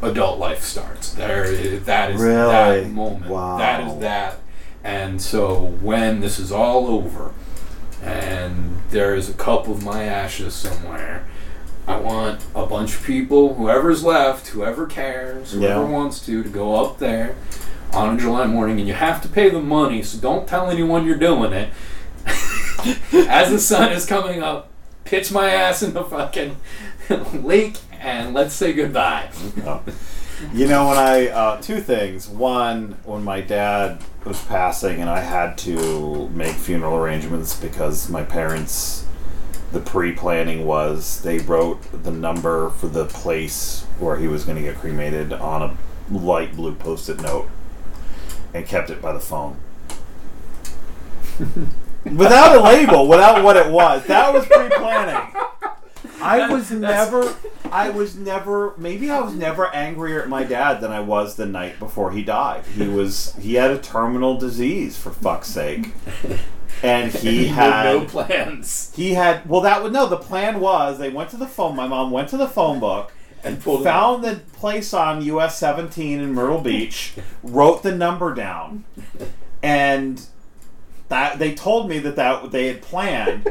adult 0.03 0.39
life 0.39 0.63
starts 0.63 1.13
there 1.15 1.45
is, 1.45 1.85
that 1.85 2.11
is 2.11 2.21
Really? 2.21 2.83
that 2.83 2.91
moment 2.91 3.27
Wow. 3.31 3.57
that 3.59 3.87
is 3.87 3.99
that 3.99 4.39
and 4.85 5.21
so 5.23 5.55
when 5.81 6.21
this 6.21 6.39
is 6.39 6.53
all 6.53 6.87
over 6.87 7.33
and 8.03 8.77
there 8.91 9.15
is 9.15 9.29
a 9.29 9.33
cup 9.35 9.69
of 9.69 9.83
my 9.85 10.05
ashes 10.05 10.55
somewhere 10.55 11.27
I 11.89 11.97
want 11.99 12.45
a 12.53 12.67
bunch 12.67 12.97
of 12.97 13.05
people, 13.05 13.55
whoever's 13.55 14.03
left, 14.03 14.49
whoever 14.49 14.87
cares, 14.87 15.53
whoever 15.53 15.83
Yeah. 15.83 15.89
wants 15.89 16.19
to, 16.27 16.43
to 16.43 16.49
go 16.49 16.75
up 16.85 16.99
there 16.99 17.37
on 17.93 18.17
a 18.17 18.21
July 18.21 18.45
morning, 18.49 18.81
and 18.81 18.89
you 18.89 18.95
have 18.95 19.23
to 19.23 19.29
pay 19.29 19.49
the 19.51 19.61
money, 19.61 20.03
so 20.03 20.19
don't 20.19 20.49
tell 20.49 20.69
anyone 20.69 21.07
you're 21.07 21.15
doing 21.17 21.53
it. 21.53 21.69
As 23.29 23.51
the 23.51 23.61
sun 23.61 23.93
is 23.93 24.05
coming 24.05 24.43
up, 24.43 24.69
pitch 25.05 25.31
my 25.31 25.49
ass 25.51 25.81
in 25.81 25.93
the 25.93 26.03
fucking 26.03 26.57
lake, 27.43 27.79
and 28.01 28.35
let's 28.35 28.55
say 28.55 28.73
goodbye. 28.73 29.31
Oh. 29.65 29.83
You 30.53 30.67
know, 30.67 30.89
when 30.89 30.99
I 30.99 31.29
uh, 31.29 31.61
two 31.63 31.81
things. 31.81 32.29
One, 32.29 32.99
when 33.05 33.25
my 33.25 33.41
dad 33.41 34.03
was 34.25 34.43
passing, 34.45 35.01
and 35.01 35.09
I 35.09 35.21
had 35.21 35.57
to 35.59 36.29
make 36.31 36.55
funeral 36.55 36.97
arrangements 36.97 37.59
because 37.59 38.09
my 38.09 38.23
parents. 38.23 39.05
The 39.73 39.81
pre-planning 39.81 40.65
was 40.65 41.23
they 41.23 41.39
wrote 41.39 41.83
the 42.05 42.13
number 42.13 42.71
for 42.71 42.87
the 42.87 43.05
place 43.05 43.85
where 43.99 44.17
he 44.17 44.29
was 44.29 44.45
going 44.45 44.57
to 44.57 44.63
get 44.63 44.77
cremated 44.77 45.33
on 45.33 45.63
a 45.63 46.15
light 46.15 46.55
blue 46.55 46.75
post-it 46.75 47.21
note, 47.21 47.49
and 48.55 48.65
kept 48.65 48.91
it 48.91 49.03
by 49.03 49.13
the 49.13 49.21
phone. 49.21 49.59
without 52.05 52.57
a 52.57 52.61
label, 52.61 53.09
without 53.09 53.43
what 53.43 53.57
it 53.57 53.71
was. 53.71 54.07
That 54.07 54.33
was 54.33 54.47
pre-planning. 54.47 55.35
I 56.21 56.49
was 56.51 56.71
never, 56.71 57.35
I 57.71 57.91
was 57.91 58.17
never, 58.17 58.75
maybe 58.77 59.11
I 59.11 59.21
was 59.21 59.35
never 59.35 59.73
angrier 59.75 60.23
at 60.23 60.29
my 60.29 60.45
dad 60.45 60.81
than 60.81 60.91
I 60.93 61.01
was 61.01 61.37
the 61.37 61.47
night 61.47 61.79
before 61.79 62.13
he 62.13 62.23
died. 62.23 62.65
He 62.67 62.89
was, 62.89 63.35
he 63.37 63.55
had 63.55 63.71
a 63.71 63.79
terminal 63.79 64.39
disease, 64.39 64.97
for 64.97 65.11
fuck's 65.11 65.49
sake. 65.49 65.93
And 66.83 67.13
he 67.13 67.47
had, 67.49 67.85
no 67.85 68.05
plans 68.05 68.93
he 68.97 69.15
had, 69.15 69.49
well, 69.49 69.61
that 69.63 69.83
would, 69.83 69.93
no, 69.93 70.07
the 70.07 70.17
plan 70.17 70.61
was 70.61 70.99
they 70.99 71.11
went 71.11 71.31
to 71.31 71.37
the 71.37 71.47
phone, 71.47 71.77
my 71.77 71.87
mom 71.87 72.11
went 72.11 72.29
to 72.31 72.37
the 72.37 72.49
phone 72.49 72.81
book, 72.81 73.13
and 73.45 73.63
pulled 73.63 73.85
found 73.85 74.25
the 74.25 74.41
place 74.53 74.93
on 74.93 75.23
US 75.23 75.59
17 75.59 76.21
in 76.21 76.33
Myrtle 76.33 76.61
Beach, 76.61 77.15
wrote 77.43 77.83
the 77.83 77.95
number 77.95 78.35
down, 78.35 78.85
and 79.63 80.27
that 81.09 81.39
they 81.39 81.55
told 81.55 81.89
me 81.89 81.99
that 82.01 82.17
that 82.17 82.51
they 82.51 82.67
had 82.67 82.83
planned, 82.83 83.49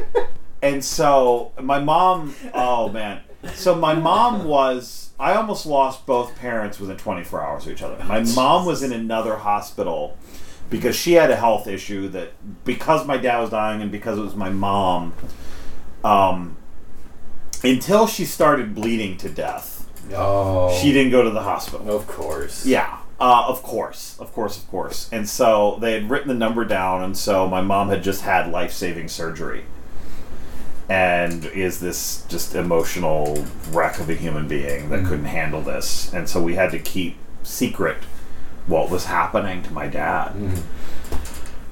and 0.62 0.84
so 0.84 1.52
my 1.60 1.78
mom, 1.78 2.34
oh 2.54 2.88
man, 2.88 3.20
so 3.54 3.74
my 3.74 3.94
mom 3.94 4.44
was. 4.44 5.02
I 5.18 5.32
almost 5.34 5.64
lost 5.64 6.04
both 6.04 6.36
parents 6.36 6.78
within 6.78 6.98
24 6.98 7.42
hours 7.42 7.64
of 7.64 7.72
each 7.72 7.82
other. 7.82 8.02
My 8.04 8.22
mom 8.34 8.66
was 8.66 8.82
in 8.82 8.92
another 8.92 9.36
hospital 9.36 10.18
because 10.68 10.94
she 10.94 11.14
had 11.14 11.30
a 11.30 11.36
health 11.36 11.66
issue 11.66 12.08
that 12.08 12.32
because 12.64 13.06
my 13.06 13.16
dad 13.16 13.40
was 13.40 13.48
dying 13.48 13.80
and 13.80 13.90
because 13.90 14.18
it 14.18 14.22
was 14.22 14.36
my 14.36 14.50
mom. 14.50 15.14
Um, 16.04 16.56
until 17.64 18.06
she 18.06 18.26
started 18.26 18.74
bleeding 18.74 19.16
to 19.18 19.30
death, 19.30 19.76
Oh, 20.14 20.78
she 20.80 20.92
didn't 20.92 21.10
go 21.10 21.22
to 21.22 21.30
the 21.30 21.42
hospital. 21.42 21.90
Of 21.94 22.06
course. 22.06 22.66
Yeah. 22.66 22.98
Uh, 23.18 23.46
of 23.48 23.62
course, 23.62 24.16
of 24.20 24.32
course, 24.34 24.58
of 24.58 24.68
course. 24.68 25.08
And 25.10 25.28
so 25.28 25.78
they 25.80 25.92
had 25.94 26.10
written 26.10 26.28
the 26.28 26.34
number 26.34 26.64
down, 26.66 27.02
and 27.02 27.16
so 27.16 27.48
my 27.48 27.62
mom 27.62 27.88
had 27.88 28.02
just 28.02 28.20
had 28.20 28.50
life 28.50 28.72
saving 28.72 29.08
surgery 29.08 29.64
and 30.88 31.44
is 31.46 31.80
this 31.80 32.24
just 32.28 32.54
emotional 32.54 33.44
wreck 33.70 33.98
of 33.98 34.08
a 34.08 34.14
human 34.14 34.46
being 34.46 34.88
that 34.90 35.04
couldn't 35.04 35.24
handle 35.24 35.60
this. 35.60 36.12
And 36.12 36.28
so 36.28 36.40
we 36.42 36.54
had 36.54 36.70
to 36.70 36.78
keep 36.78 37.16
secret 37.42 37.98
what 38.66 38.90
was 38.90 39.06
happening 39.06 39.62
to 39.62 39.72
my 39.72 39.86
dad 39.88 40.34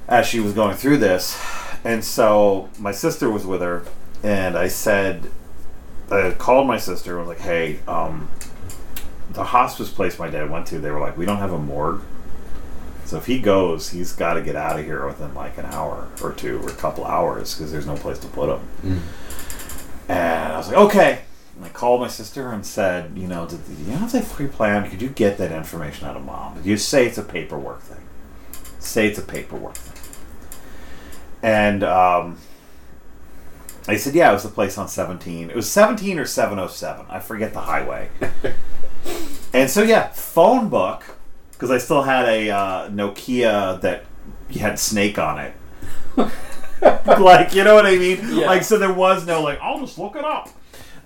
as 0.08 0.26
she 0.26 0.40
was 0.40 0.52
going 0.52 0.76
through 0.76 0.98
this. 0.98 1.40
And 1.84 2.04
so 2.04 2.70
my 2.78 2.92
sister 2.92 3.30
was 3.30 3.46
with 3.46 3.60
her, 3.60 3.84
and 4.22 4.56
I 4.56 4.68
said, 4.68 5.30
I 6.10 6.30
called 6.32 6.66
my 6.66 6.78
sister 6.78 7.18
and 7.18 7.26
was 7.26 7.36
like, 7.36 7.46
hey, 7.46 7.80
um, 7.86 8.28
the 9.30 9.44
hospice 9.44 9.90
place 9.90 10.18
my 10.18 10.28
dad 10.30 10.50
went 10.50 10.66
to, 10.68 10.78
they 10.78 10.90
were 10.90 11.00
like, 11.00 11.16
we 11.16 11.26
don't 11.26 11.38
have 11.38 11.52
a 11.52 11.58
morgue. 11.58 12.02
So 13.14 13.18
if 13.18 13.26
he 13.26 13.38
goes, 13.38 13.90
he's 13.90 14.10
got 14.10 14.34
to 14.34 14.42
get 14.42 14.56
out 14.56 14.76
of 14.76 14.84
here 14.84 15.06
within 15.06 15.32
like 15.36 15.56
an 15.56 15.66
hour 15.66 16.08
or 16.20 16.32
two 16.32 16.60
or 16.62 16.68
a 16.68 16.74
couple 16.74 17.04
hours 17.04 17.54
because 17.54 17.70
there's 17.70 17.86
no 17.86 17.94
place 17.94 18.18
to 18.18 18.26
put 18.26 18.48
him. 18.48 19.02
And 20.08 20.52
I 20.52 20.56
was 20.56 20.66
like, 20.66 20.76
okay. 20.78 21.20
And 21.54 21.64
I 21.64 21.68
called 21.68 22.00
my 22.00 22.08
sister 22.08 22.50
and 22.50 22.66
said, 22.66 23.16
you 23.16 23.28
know, 23.28 23.46
did 23.46 23.60
you 23.86 23.92
have 23.92 24.10
they 24.10 24.20
pre-planned? 24.20 24.90
Could 24.90 25.00
you 25.00 25.10
get 25.10 25.38
that 25.38 25.52
information 25.52 26.08
out 26.08 26.16
of 26.16 26.24
mom? 26.24 26.56
Did 26.56 26.66
you 26.66 26.76
say 26.76 27.06
it's 27.06 27.16
a 27.16 27.22
paperwork 27.22 27.82
thing? 27.82 28.02
Say 28.80 29.06
it's 29.06 29.18
a 29.20 29.22
paperwork 29.22 29.76
thing. 29.76 30.12
And 31.40 31.84
um, 31.84 32.38
I 33.86 33.96
said, 33.96 34.16
yeah, 34.16 34.30
it 34.30 34.32
was 34.32 34.42
the 34.42 34.48
place 34.48 34.76
on 34.76 34.88
17. 34.88 35.50
It 35.50 35.54
was 35.54 35.70
17 35.70 36.18
or 36.18 36.26
707. 36.26 37.06
I 37.08 37.20
forget 37.20 37.52
the 37.52 37.60
highway. 37.60 38.10
and 39.52 39.70
so, 39.70 39.84
yeah, 39.84 40.08
phone 40.08 40.68
book, 40.68 41.13
because 41.54 41.70
I 41.70 41.78
still 41.78 42.02
had 42.02 42.28
a 42.28 42.50
uh, 42.50 42.88
Nokia 42.90 43.80
that 43.80 44.04
had 44.58 44.78
Snake 44.78 45.18
on 45.18 45.38
it. 45.38 45.54
like, 47.18 47.54
you 47.54 47.64
know 47.64 47.74
what 47.74 47.86
I 47.86 47.96
mean? 47.96 48.18
Yeah. 48.22 48.46
Like, 48.46 48.62
so 48.62 48.78
there 48.78 48.92
was 48.92 49.26
no, 49.26 49.42
like, 49.42 49.58
I'll 49.60 49.80
just 49.80 49.98
look 49.98 50.16
it 50.16 50.24
up. 50.24 50.50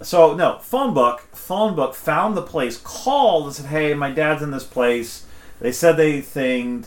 So, 0.03 0.35
no, 0.35 0.59
phone 0.59 0.95
book, 0.95 1.21
phone 1.33 1.75
book 1.75 1.95
found 1.95 2.37
the 2.37 2.43
place, 2.43 2.79
called 2.79 3.47
and 3.47 3.55
said, 3.55 3.67
hey, 3.67 3.95
my 3.95 4.11
dad's 4.11 4.43
in 4.43 4.51
this 4.51 4.65
place. 4.65 5.27
They 5.61 5.73
said 5.73 5.97
they 5.97 6.21
thinged. 6.21 6.87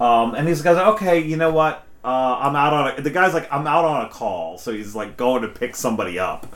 Um, 0.00 0.34
and 0.34 0.46
these 0.46 0.62
guys 0.62 0.76
are 0.76 0.92
okay. 0.94 1.20
You 1.22 1.36
know 1.36 1.50
what? 1.50 1.84
Uh, 2.04 2.38
I'm 2.40 2.56
out 2.56 2.72
on 2.72 2.98
a. 2.98 3.02
The 3.02 3.10
guy's 3.10 3.34
like, 3.34 3.52
I'm 3.52 3.66
out 3.66 3.84
on 3.84 4.06
a 4.06 4.08
call, 4.08 4.58
so 4.58 4.72
he's 4.72 4.94
like 4.94 5.16
going 5.16 5.42
to 5.42 5.48
pick 5.48 5.74
somebody 5.74 6.18
up, 6.18 6.46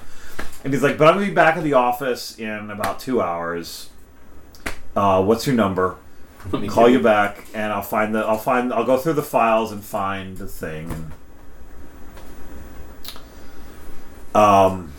and 0.62 0.73
he's 0.73 0.83
like, 0.83 0.97
but 0.97 1.09
I'm 1.09 1.15
gonna 1.15 1.27
be 1.27 1.35
back 1.35 1.57
at 1.57 1.65
the 1.65 1.73
office 1.73 2.39
in 2.39 2.70
about 2.70 3.01
two 3.01 3.20
hours. 3.20 3.91
Uh, 4.95 5.23
what's 5.23 5.47
your 5.47 5.57
number? 5.57 5.97
Let 6.51 6.60
me 6.60 6.69
Call 6.69 6.89
you 6.89 7.01
back, 7.01 7.47
and 7.55 7.73
I'll 7.73 7.82
find 7.82 8.14
the. 8.14 8.20
I'll 8.20 8.39
find. 8.39 8.73
I'll 8.73 8.85
go 8.85 8.97
through 8.98 9.12
the 9.12 9.23
files 9.23 9.70
and 9.70 9.82
find 9.82 10.36
the 10.36 10.48
thing. 10.48 10.90
And, 10.90 11.12
um, 14.35 14.93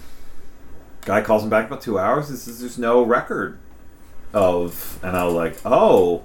guy 1.02 1.22
calls 1.22 1.44
him 1.44 1.50
back 1.50 1.68
about 1.68 1.82
two 1.82 2.00
hours. 2.00 2.30
This 2.30 2.48
is 2.48 2.62
there's 2.62 2.78
no 2.78 3.04
record 3.04 3.60
of, 4.34 5.00
and 5.04 5.18
I 5.18 5.26
was 5.26 5.34
like, 5.34 5.58
oh 5.66 6.24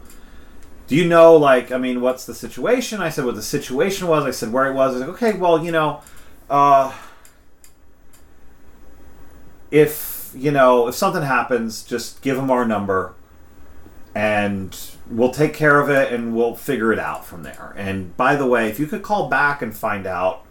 do 0.88 0.96
you 0.96 1.06
know 1.06 1.36
like 1.36 1.70
i 1.70 1.78
mean 1.78 2.00
what's 2.00 2.24
the 2.24 2.34
situation 2.34 3.00
i 3.00 3.08
said 3.08 3.24
what 3.24 3.36
the 3.36 3.42
situation 3.42 4.08
was 4.08 4.24
i 4.24 4.30
said 4.30 4.52
where 4.52 4.66
it 4.66 4.74
was 4.74 4.96
i 4.96 4.98
was 4.98 5.00
like 5.00 5.10
okay 5.10 5.38
well 5.38 5.64
you 5.64 5.70
know 5.70 6.00
uh 6.50 6.92
if 9.70 10.32
you 10.34 10.50
know 10.50 10.88
if 10.88 10.94
something 10.94 11.22
happens 11.22 11.82
just 11.84 12.20
give 12.22 12.36
them 12.36 12.50
our 12.50 12.64
number 12.64 13.14
and 14.14 14.92
we'll 15.10 15.30
take 15.30 15.54
care 15.54 15.80
of 15.80 15.88
it 15.88 16.12
and 16.12 16.36
we'll 16.36 16.54
figure 16.54 16.92
it 16.92 16.98
out 16.98 17.24
from 17.24 17.42
there 17.42 17.74
and 17.76 18.16
by 18.16 18.36
the 18.36 18.46
way 18.46 18.68
if 18.68 18.78
you 18.78 18.86
could 18.86 19.02
call 19.02 19.28
back 19.28 19.62
and 19.62 19.76
find 19.76 20.06
out 20.06 20.44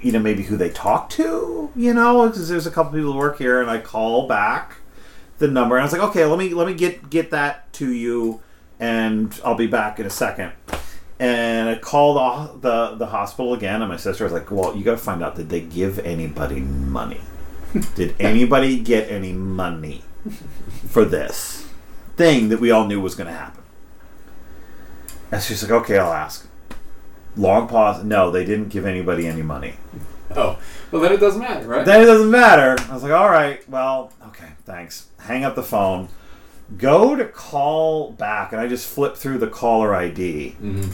you 0.00 0.10
know 0.12 0.18
maybe 0.18 0.44
who 0.44 0.56
they 0.56 0.70
talk 0.70 1.10
to 1.10 1.70
you 1.76 1.92
know 1.92 2.26
because 2.26 2.48
there's 2.48 2.66
a 2.66 2.70
couple 2.70 2.92
people 2.92 3.12
who 3.12 3.18
work 3.18 3.38
here 3.38 3.60
and 3.60 3.70
i 3.70 3.78
call 3.78 4.26
back 4.26 4.76
the 5.38 5.48
number 5.48 5.76
and 5.76 5.82
i 5.82 5.84
was 5.84 5.92
like 5.92 6.02
okay 6.02 6.24
let 6.24 6.38
me 6.38 6.54
let 6.54 6.66
me 6.66 6.74
get 6.74 7.10
get 7.10 7.30
that 7.30 7.70
to 7.72 7.90
you 7.90 8.40
and 8.78 9.38
I'll 9.44 9.54
be 9.54 9.66
back 9.66 9.98
in 9.98 10.06
a 10.06 10.10
second. 10.10 10.52
And 11.18 11.68
I 11.68 11.76
called 11.76 12.16
the, 12.16 12.68
the 12.68 12.96
the 12.96 13.06
hospital 13.06 13.54
again, 13.54 13.80
and 13.80 13.90
my 13.90 13.96
sister 13.96 14.24
was 14.24 14.32
like, 14.34 14.50
"Well, 14.50 14.76
you 14.76 14.84
got 14.84 14.92
to 14.92 14.98
find 14.98 15.22
out 15.22 15.34
did 15.34 15.48
they 15.48 15.60
give 15.60 15.98
anybody 16.00 16.60
money? 16.60 17.20
did 17.94 18.14
anybody 18.20 18.78
get 18.80 19.10
any 19.10 19.32
money 19.32 20.02
for 20.88 21.04
this 21.04 21.68
thing 22.16 22.48
that 22.48 22.60
we 22.60 22.70
all 22.70 22.86
knew 22.86 23.00
was 23.00 23.14
going 23.14 23.28
to 23.28 23.32
happen?" 23.32 23.62
And 25.32 25.42
she's 25.42 25.62
like, 25.62 25.72
"Okay, 25.72 25.98
I'll 25.98 26.12
ask." 26.12 26.46
Long 27.36 27.68
pause. 27.68 28.02
No, 28.04 28.30
they 28.30 28.44
didn't 28.44 28.68
give 28.70 28.86
anybody 28.86 29.26
any 29.26 29.42
money. 29.42 29.74
Oh, 30.34 30.58
well 30.90 31.00
then 31.02 31.12
it 31.12 31.20
doesn't 31.20 31.40
matter, 31.40 31.66
right? 31.66 31.84
Then 31.84 32.02
it 32.02 32.06
doesn't 32.06 32.30
matter. 32.30 32.76
I 32.90 32.94
was 32.94 33.02
like, 33.02 33.12
all 33.12 33.28
right, 33.30 33.66
well, 33.68 34.12
okay, 34.28 34.48
thanks. 34.64 35.06
Hang 35.20 35.44
up 35.44 35.54
the 35.54 35.62
phone. 35.62 36.08
Go 36.78 37.14
to 37.14 37.24
call 37.24 38.10
back, 38.12 38.52
and 38.52 38.60
I 38.60 38.66
just 38.66 38.88
flip 38.88 39.16
through 39.16 39.38
the 39.38 39.46
caller 39.46 39.94
ID, 39.94 40.56
Mhm. 40.60 40.90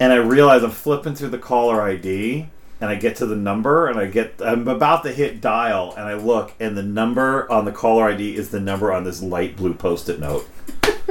and 0.00 0.12
I 0.12 0.16
realize 0.16 0.62
I'm 0.62 0.70
flipping 0.70 1.14
through 1.14 1.28
the 1.28 1.38
caller 1.38 1.82
ID, 1.82 2.48
and 2.80 2.88
I 2.90 2.94
get 2.94 3.16
to 3.16 3.26
the 3.26 3.36
number, 3.36 3.86
and 3.88 3.98
I 3.98 4.06
get 4.06 4.34
I'm 4.42 4.66
about 4.66 5.02
to 5.04 5.10
hit 5.12 5.40
dial, 5.42 5.92
and 5.96 6.06
I 6.06 6.14
look, 6.14 6.52
and 6.58 6.74
the 6.76 6.82
number 6.82 7.50
on 7.52 7.64
the 7.66 7.72
caller 7.72 8.08
ID 8.08 8.34
is 8.36 8.48
the 8.48 8.60
number 8.60 8.92
on 8.92 9.04
this 9.04 9.20
light 9.22 9.56
blue 9.56 9.74
post-it 9.74 10.18
note. 10.20 10.48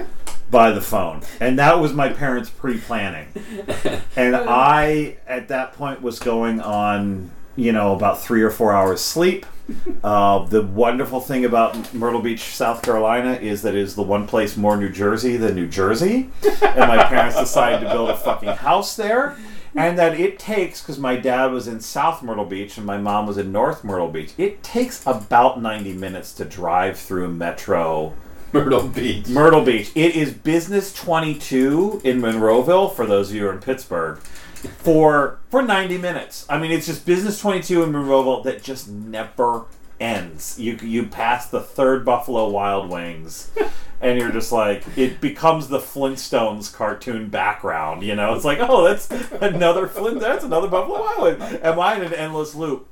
By 0.53 0.69
the 0.69 0.81
phone, 0.81 1.23
and 1.39 1.57
that 1.57 1.79
was 1.79 1.93
my 1.93 2.09
parents' 2.09 2.51
pre-planning, 2.51 3.27
and 4.15 4.35
I 4.35 5.17
at 5.25 5.47
that 5.47 5.73
point 5.73 6.03
was 6.03 6.19
going 6.19 6.61
on, 6.61 7.31
you 7.55 7.71
know, 7.71 7.95
about 7.95 8.21
three 8.21 8.43
or 8.43 8.51
four 8.51 8.71
hours 8.71 9.01
sleep. 9.01 9.47
Uh, 10.03 10.45
the 10.47 10.61
wonderful 10.61 11.21
thing 11.21 11.45
about 11.45 11.93
Myrtle 11.93 12.21
Beach, 12.21 12.41
South 12.41 12.81
Carolina, 12.81 13.35
is 13.35 13.61
that 13.61 13.73
it 13.73 13.79
is 13.79 13.95
the 13.95 14.01
one 14.03 14.27
place 14.27 14.57
more 14.57 14.75
New 14.75 14.89
Jersey 14.89 15.37
than 15.37 15.55
New 15.55 15.67
Jersey, 15.67 16.29
and 16.43 16.79
my 16.79 17.01
parents 17.05 17.39
decided 17.39 17.79
to 17.79 17.89
build 17.89 18.09
a 18.09 18.17
fucking 18.17 18.49
house 18.49 18.97
there. 18.97 19.37
And 19.75 19.97
that 19.97 20.19
it 20.19 20.37
takes, 20.37 20.81
because 20.81 20.99
my 20.99 21.15
dad 21.15 21.51
was 21.51 21.67
in 21.67 21.79
South 21.79 22.21
Myrtle 22.21 22.45
Beach 22.45 22.77
and 22.77 22.85
my 22.85 22.97
mom 22.97 23.25
was 23.25 23.37
in 23.37 23.51
North 23.51 23.83
Myrtle 23.83 24.09
Beach, 24.09 24.33
it 24.37 24.61
takes 24.61 25.01
about 25.07 25.61
90 25.61 25.93
minutes 25.93 26.33
to 26.33 26.45
drive 26.45 26.99
through 26.99 27.29
Metro 27.29 28.13
Myrtle 28.53 28.87
Beach. 28.87 29.27
Myrtle 29.29 29.65
Beach. 29.65 29.91
It 29.95 30.15
is 30.15 30.31
Business 30.31 30.93
22 30.93 32.01
in 32.03 32.21
Monroeville, 32.21 32.93
for 32.93 33.07
those 33.07 33.29
of 33.29 33.35
you 33.35 33.41
who 33.41 33.47
are 33.47 33.53
in 33.53 33.59
Pittsburgh, 33.59 34.19
for 34.19 35.39
for 35.49 35.63
90 35.63 35.97
minutes. 35.97 36.45
I 36.47 36.59
mean, 36.59 36.69
it's 36.71 36.85
just 36.85 37.03
Business 37.03 37.39
22 37.39 37.81
in 37.81 37.91
Monroeville 37.91 38.43
that 38.43 38.61
just 38.61 38.87
never 38.87 39.65
ends. 39.99 40.59
You 40.59 40.77
you 40.83 41.07
pass 41.07 41.49
the 41.49 41.61
third 41.61 42.05
Buffalo 42.05 42.47
Wild 42.47 42.91
Wings, 42.91 43.49
and 44.01 44.19
you're 44.19 44.31
just 44.31 44.51
like, 44.51 44.83
it 44.95 45.19
becomes 45.19 45.67
the 45.67 45.79
Flintstones 45.79 46.71
cartoon 46.71 47.29
background. 47.29 48.03
You 48.03 48.13
know, 48.15 48.35
it's 48.35 48.45
like, 48.45 48.59
oh, 48.61 48.83
that's 48.83 49.09
another 49.41 49.87
Flint. 49.87 50.19
That's 50.19 50.43
another 50.43 50.67
Buffalo 50.67 51.01
Wild. 51.01 51.41
Am 51.41 51.79
I 51.79 51.95
in 51.95 52.03
an 52.03 52.13
endless 52.13 52.53
loop? 52.53 52.87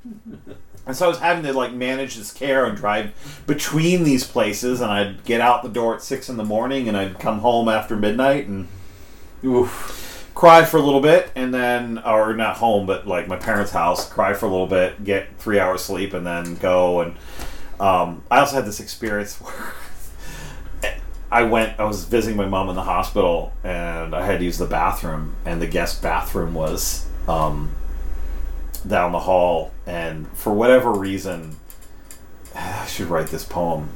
And 0.86 0.95
so 0.95 1.06
I 1.06 1.10
was 1.10 1.20
having 1.20 1.44
to 1.44 1.53
like 1.53 1.74
manage 1.74 2.16
this 2.16 2.34
care 2.34 2.66
and 2.66 2.76
drive 2.76 3.44
between 3.45 4.03
these 4.03 4.26
places, 4.26 4.82
and 4.82 4.91
I'd 4.91 5.24
get 5.24 5.40
out 5.40 5.64
the 5.64 5.70
door 5.70 5.95
at 5.95 6.02
six 6.02 6.30
in 6.30 6.38
the 6.38 6.44
morning, 6.44 6.88
and 6.88 6.98
I'd 6.98 7.20
come 7.20 7.40
home 7.40 7.70
after 7.70 7.95
midnight 7.95 8.48
and 8.48 8.68
Oof. 9.44 10.30
cry 10.34 10.66
for 10.66 10.78
a 10.78 10.82
little 10.82 11.02
bit, 11.02 11.32
and 11.36 11.53
then, 11.53 11.99
or 11.99 12.34
not 12.34 12.58
home, 12.58 12.88
but 12.88 13.08
like 13.08 13.28
my 13.28 13.38
parents' 13.38 13.72
house, 13.72 14.10
cry 14.10 14.34
for 14.34 14.48
a 14.48 14.49
little 14.49 14.68
bit, 14.68 15.03
get 15.03 15.28
three 15.38 15.60
hours 15.60 15.84
sleep, 15.84 16.14
and 16.14 16.26
then 16.26 16.56
go. 16.56 17.02
And 17.02 17.16
um, 17.80 18.24
I 18.32 18.40
also 18.40 18.56
had 18.56 18.66
this 18.66 18.80
experience 18.80 19.36
where 19.41 19.74
I 21.32 21.44
went, 21.44 21.80
I 21.80 21.86
was 21.86 22.03
visiting 22.06 22.36
my 22.36 22.48
mom 22.48 22.70
in 22.70 22.76
the 22.76 22.84
hospital, 22.84 23.53
and 23.64 24.16
I 24.16 24.26
had 24.26 24.40
to 24.40 24.45
use 24.45 24.58
the 24.58 24.66
bathroom, 24.66 25.36
and 25.45 25.62
the 25.62 25.68
guest 25.68 26.02
bathroom 26.02 26.53
was 26.53 27.08
um, 27.28 27.70
down 28.88 29.12
the 29.12 29.20
hall, 29.20 29.72
and 29.86 30.28
for 30.30 30.53
whatever 30.53 30.91
reason, 30.91 31.56
I 32.56 32.86
should 32.86 33.08
write 33.08 33.28
this 33.28 33.45
poem. 33.45 33.90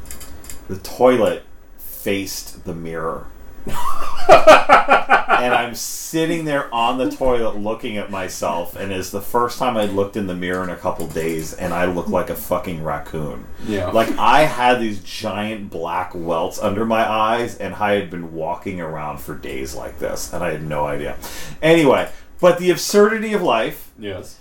The 0.68 0.78
toilet 0.78 1.44
faced 1.78 2.66
the 2.66 2.74
mirror. 2.74 3.28
and 3.66 5.54
I'm 5.54 5.74
sitting 5.74 6.46
there 6.46 6.74
on 6.74 6.98
the 6.98 7.10
toilet 7.10 7.58
looking 7.58 7.98
at 7.98 8.12
myself, 8.12 8.76
and 8.76 8.92
it's 8.92 9.10
the 9.10 9.22
first 9.22 9.58
time 9.58 9.76
I'd 9.76 9.92
looked 9.92 10.16
in 10.16 10.28
the 10.28 10.36
mirror 10.36 10.64
in 10.64 10.70
a 10.70 10.76
couple 10.76 11.08
days, 11.08 11.54
and 11.54 11.74
I 11.74 11.86
look 11.86 12.08
like 12.08 12.30
a 12.30 12.36
fucking 12.36 12.84
raccoon. 12.84 13.46
Yeah. 13.66 13.90
Like 13.90 14.10
I 14.18 14.42
had 14.42 14.80
these 14.80 15.00
giant 15.02 15.72
black 15.72 16.12
welts 16.14 16.60
under 16.60 16.86
my 16.86 17.10
eyes, 17.10 17.58
and 17.58 17.74
I 17.76 17.94
had 17.94 18.10
been 18.10 18.34
walking 18.34 18.80
around 18.80 19.20
for 19.20 19.36
days 19.36 19.74
like 19.76 20.00
this, 20.00 20.32
and 20.32 20.44
I 20.44 20.52
had 20.52 20.64
no 20.64 20.86
idea. 20.86 21.18
Anyway, 21.62 22.10
but 22.40 22.60
the 22.60 22.70
absurdity 22.70 23.34
of 23.34 23.42
life, 23.42 23.92
yes. 23.98 24.40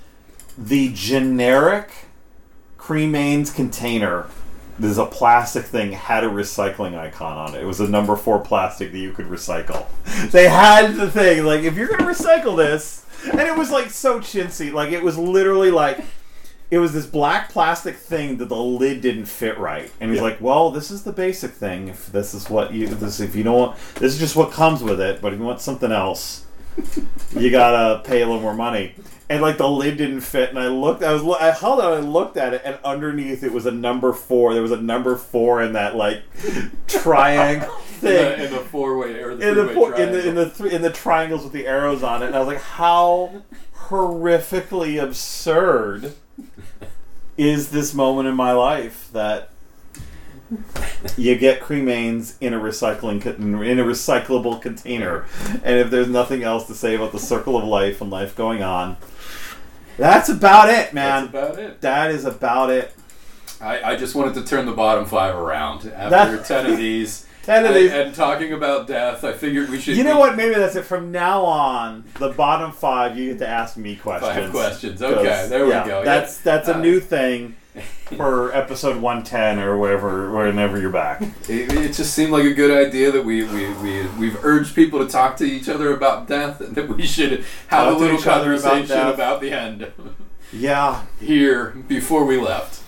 The 0.58 0.92
generic 0.94 1.90
cremains 2.78 3.54
container 3.54 4.26
there's 4.78 4.98
a 4.98 5.06
plastic 5.06 5.64
thing 5.64 5.92
had 5.92 6.24
a 6.24 6.28
recycling 6.28 6.98
icon 6.98 7.38
on 7.38 7.54
it. 7.54 7.62
It 7.62 7.64
was 7.64 7.78
a 7.78 7.86
number 7.88 8.16
four 8.16 8.40
plastic 8.40 8.90
that 8.90 8.98
you 8.98 9.12
could 9.12 9.26
recycle. 9.26 9.86
They 10.32 10.48
had 10.48 10.96
the 10.96 11.08
thing 11.08 11.44
like 11.44 11.62
if 11.62 11.76
you're 11.76 11.86
gonna 11.86 12.02
recycle 12.12 12.56
this, 12.56 13.06
and 13.30 13.40
it 13.40 13.56
was 13.56 13.70
like 13.70 13.90
so 13.90 14.18
chintzy. 14.18 14.72
Like 14.72 14.90
it 14.90 15.02
was 15.04 15.16
literally 15.16 15.70
like 15.70 16.04
it 16.72 16.78
was 16.78 16.92
this 16.92 17.06
black 17.06 17.50
plastic 17.50 17.94
thing 17.94 18.38
that 18.38 18.48
the 18.48 18.56
lid 18.56 19.00
didn't 19.00 19.26
fit 19.26 19.58
right, 19.58 19.92
and 20.00 20.10
he's 20.10 20.16
Yeah. 20.18 20.24
like, 20.24 20.40
"Well, 20.40 20.72
this 20.72 20.90
is 20.90 21.04
the 21.04 21.12
basic 21.12 21.52
thing. 21.52 21.86
If 21.86 22.06
this 22.10 22.34
is 22.34 22.50
what 22.50 22.72
you 22.72 22.88
this 22.88 23.20
if 23.20 23.36
you 23.36 23.44
don't 23.44 23.56
want 23.56 23.76
this 23.96 24.14
is 24.14 24.18
just 24.18 24.34
what 24.34 24.50
comes 24.50 24.82
with 24.82 25.00
it. 25.00 25.22
But 25.22 25.32
if 25.34 25.38
you 25.38 25.44
want 25.44 25.60
something 25.60 25.92
else, 25.92 26.43
you 27.32 27.50
gotta 27.50 28.02
pay 28.02 28.22
a 28.22 28.26
little 28.26 28.40
more 28.40 28.54
money." 28.54 28.94
And 29.28 29.40
like 29.40 29.56
the 29.56 29.68
lid 29.68 29.96
didn't 29.96 30.20
fit, 30.20 30.50
and 30.50 30.58
I 30.58 30.68
looked. 30.68 31.02
I 31.02 31.12
was. 31.12 31.22
I 31.40 31.50
held 31.50 31.78
it. 31.78 31.84
I 31.84 31.98
looked 32.00 32.36
at 32.36 32.52
it, 32.54 32.62
and 32.64 32.78
underneath 32.84 33.42
it 33.42 33.52
was 33.52 33.66
a 33.66 33.70
number 33.70 34.12
four. 34.12 34.52
There 34.52 34.62
was 34.62 34.72
a 34.72 34.80
number 34.80 35.16
four 35.16 35.62
in 35.62 35.72
that 35.72 35.96
like 35.96 36.22
triangle 36.86 37.74
thing 38.00 38.44
in 38.44 38.52
the 38.52 38.60
four 38.60 38.98
way 38.98 39.22
or 39.22 39.34
the 39.34 39.48
in 39.48 39.54
the 39.54 39.72
three-way 39.72 40.02
in 40.02 40.12
the 40.12 40.28
in 40.28 40.34
the 40.34 40.50
three 40.50 40.72
in 40.72 40.82
the 40.82 40.90
triangles 40.92 41.42
with 41.44 41.52
the 41.52 41.66
arrows 41.66 42.02
on 42.02 42.22
it, 42.22 42.26
and 42.26 42.36
I 42.36 42.38
was 42.38 42.48
like, 42.48 42.60
how 42.60 43.42
horrifically 43.88 45.02
absurd 45.02 46.14
is 47.36 47.70
this 47.70 47.94
moment 47.94 48.28
in 48.28 48.34
my 48.34 48.52
life 48.52 49.08
that 49.12 49.50
you 51.16 51.36
get 51.36 51.60
cremains 51.60 52.34
in 52.40 52.52
a 52.54 52.58
recycling 52.60 53.20
co- 53.22 53.30
in 53.32 53.78
a 53.78 53.84
recyclable 53.84 54.60
container, 54.60 55.24
and 55.64 55.78
if 55.78 55.90
there's 55.90 56.08
nothing 56.08 56.42
else 56.42 56.66
to 56.66 56.74
say 56.74 56.94
about 56.94 57.12
the 57.12 57.18
circle 57.18 57.56
of 57.56 57.64
life 57.64 58.00
and 58.00 58.10
life 58.10 58.36
going 58.36 58.62
on, 58.62 58.96
that's 59.96 60.28
about 60.28 60.68
it, 60.68 60.92
man. 60.92 61.30
That's 61.32 61.54
about 61.54 61.58
it. 61.64 61.80
that 61.80 62.10
is 62.10 62.24
about 62.24 62.70
it. 62.70 62.94
I, 63.60 63.92
I 63.92 63.96
just 63.96 64.14
wanted 64.14 64.34
to 64.34 64.44
turn 64.44 64.66
the 64.66 64.72
bottom 64.72 65.06
five 65.06 65.34
around 65.34 65.86
after 65.86 66.36
That- 66.36 66.44
ten 66.46 66.66
of 66.70 66.76
these. 66.76 67.26
Ten 67.44 67.62
of 67.66 67.72
and, 67.72 67.76
these. 67.76 67.92
and 67.92 68.14
talking 68.14 68.54
about 68.54 68.86
death, 68.86 69.22
I 69.22 69.34
figured 69.34 69.68
we 69.68 69.78
should. 69.78 69.98
You 69.98 70.02
know 70.04 70.14
be- 70.14 70.18
what? 70.20 70.34
Maybe 70.34 70.54
that's 70.54 70.76
it. 70.76 70.84
From 70.86 71.12
now 71.12 71.42
on, 71.44 72.04
the 72.18 72.30
bottom 72.30 72.72
five, 72.72 73.18
you 73.18 73.32
get 73.32 73.40
to 73.40 73.46
ask 73.46 73.76
me 73.76 73.96
questions. 73.96 74.32
Five 74.34 74.50
questions. 74.50 74.98
'Cause, 74.98 75.12
Okay, 75.12 75.46
there 75.50 75.66
we 75.66 75.70
yeah, 75.72 75.86
go. 75.86 76.02
That's 76.02 76.38
that's 76.38 76.68
a 76.68 76.76
Uh, 76.76 76.80
new 76.80 77.00
thing 77.00 77.54
for 78.16 78.54
episode 78.54 79.00
one 79.00 79.22
ten 79.24 79.58
or 79.58 79.76
wherever, 79.76 80.30
whenever 80.30 80.80
you're 80.80 80.90
back. 80.90 81.22
It, 81.48 81.72
it 81.72 81.92
just 81.92 82.14
seemed 82.14 82.32
like 82.32 82.44
a 82.44 82.54
good 82.54 82.70
idea 82.70 83.10
that 83.10 83.24
we, 83.24 83.42
we, 83.44 83.72
we, 83.74 84.06
we've 84.18 84.44
urged 84.44 84.74
people 84.74 85.00
to 85.04 85.10
talk 85.10 85.36
to 85.38 85.44
each 85.44 85.68
other 85.68 85.92
about 85.92 86.28
death 86.28 86.60
and 86.60 86.74
that 86.76 86.88
we 86.88 87.06
should 87.06 87.32
have 87.32 87.88
Talk 87.88 87.96
a 87.96 87.98
little 87.98 88.18
each 88.18 88.26
other 88.26 88.54
about 88.54 88.62
conversation 88.72 89.08
about, 89.08 89.40
the 89.40 89.50
end 89.50 89.92
Yeah, 90.52 91.04
here 91.20 91.70
before 91.88 92.24
we 92.24 92.38
left. 92.38 92.82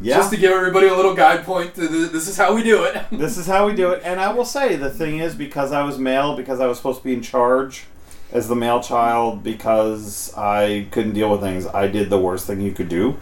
yeah. 0.00 0.16
Just 0.16 0.30
to 0.30 0.38
give 0.38 0.52
everybody 0.52 0.86
a 0.86 0.94
little 0.94 1.14
guide 1.14 1.44
point 1.44 1.74
to 1.74 1.86
the, 1.86 2.08
this 2.08 2.26
is 2.28 2.36
how 2.36 2.54
we 2.54 2.62
do 2.62 2.84
it. 2.84 3.04
this 3.12 3.36
is 3.36 3.46
how 3.46 3.66
we 3.66 3.74
do 3.74 3.90
it. 3.90 4.02
And 4.04 4.18
I 4.20 4.32
will 4.32 4.44
say 4.46 4.76
the 4.76 4.90
thing 4.90 5.18
is 5.18 5.34
because 5.34 5.72
I 5.72 5.82
was 5.82 5.98
male, 5.98 6.36
because 6.36 6.60
I 6.60 6.66
was 6.66 6.78
supposed 6.78 6.98
to 7.00 7.04
be 7.04 7.12
in 7.12 7.20
charge 7.22 7.84
as 8.32 8.48
the 8.48 8.54
male 8.56 8.80
child, 8.82 9.42
because 9.42 10.32
I 10.38 10.86
couldn't 10.90 11.12
deal 11.12 11.30
with 11.30 11.42
things, 11.42 11.66
I 11.66 11.86
did 11.86 12.08
the 12.08 12.18
worst 12.18 12.46
thing 12.46 12.62
you 12.62 12.72
could 12.72 12.88
do. 12.88 13.18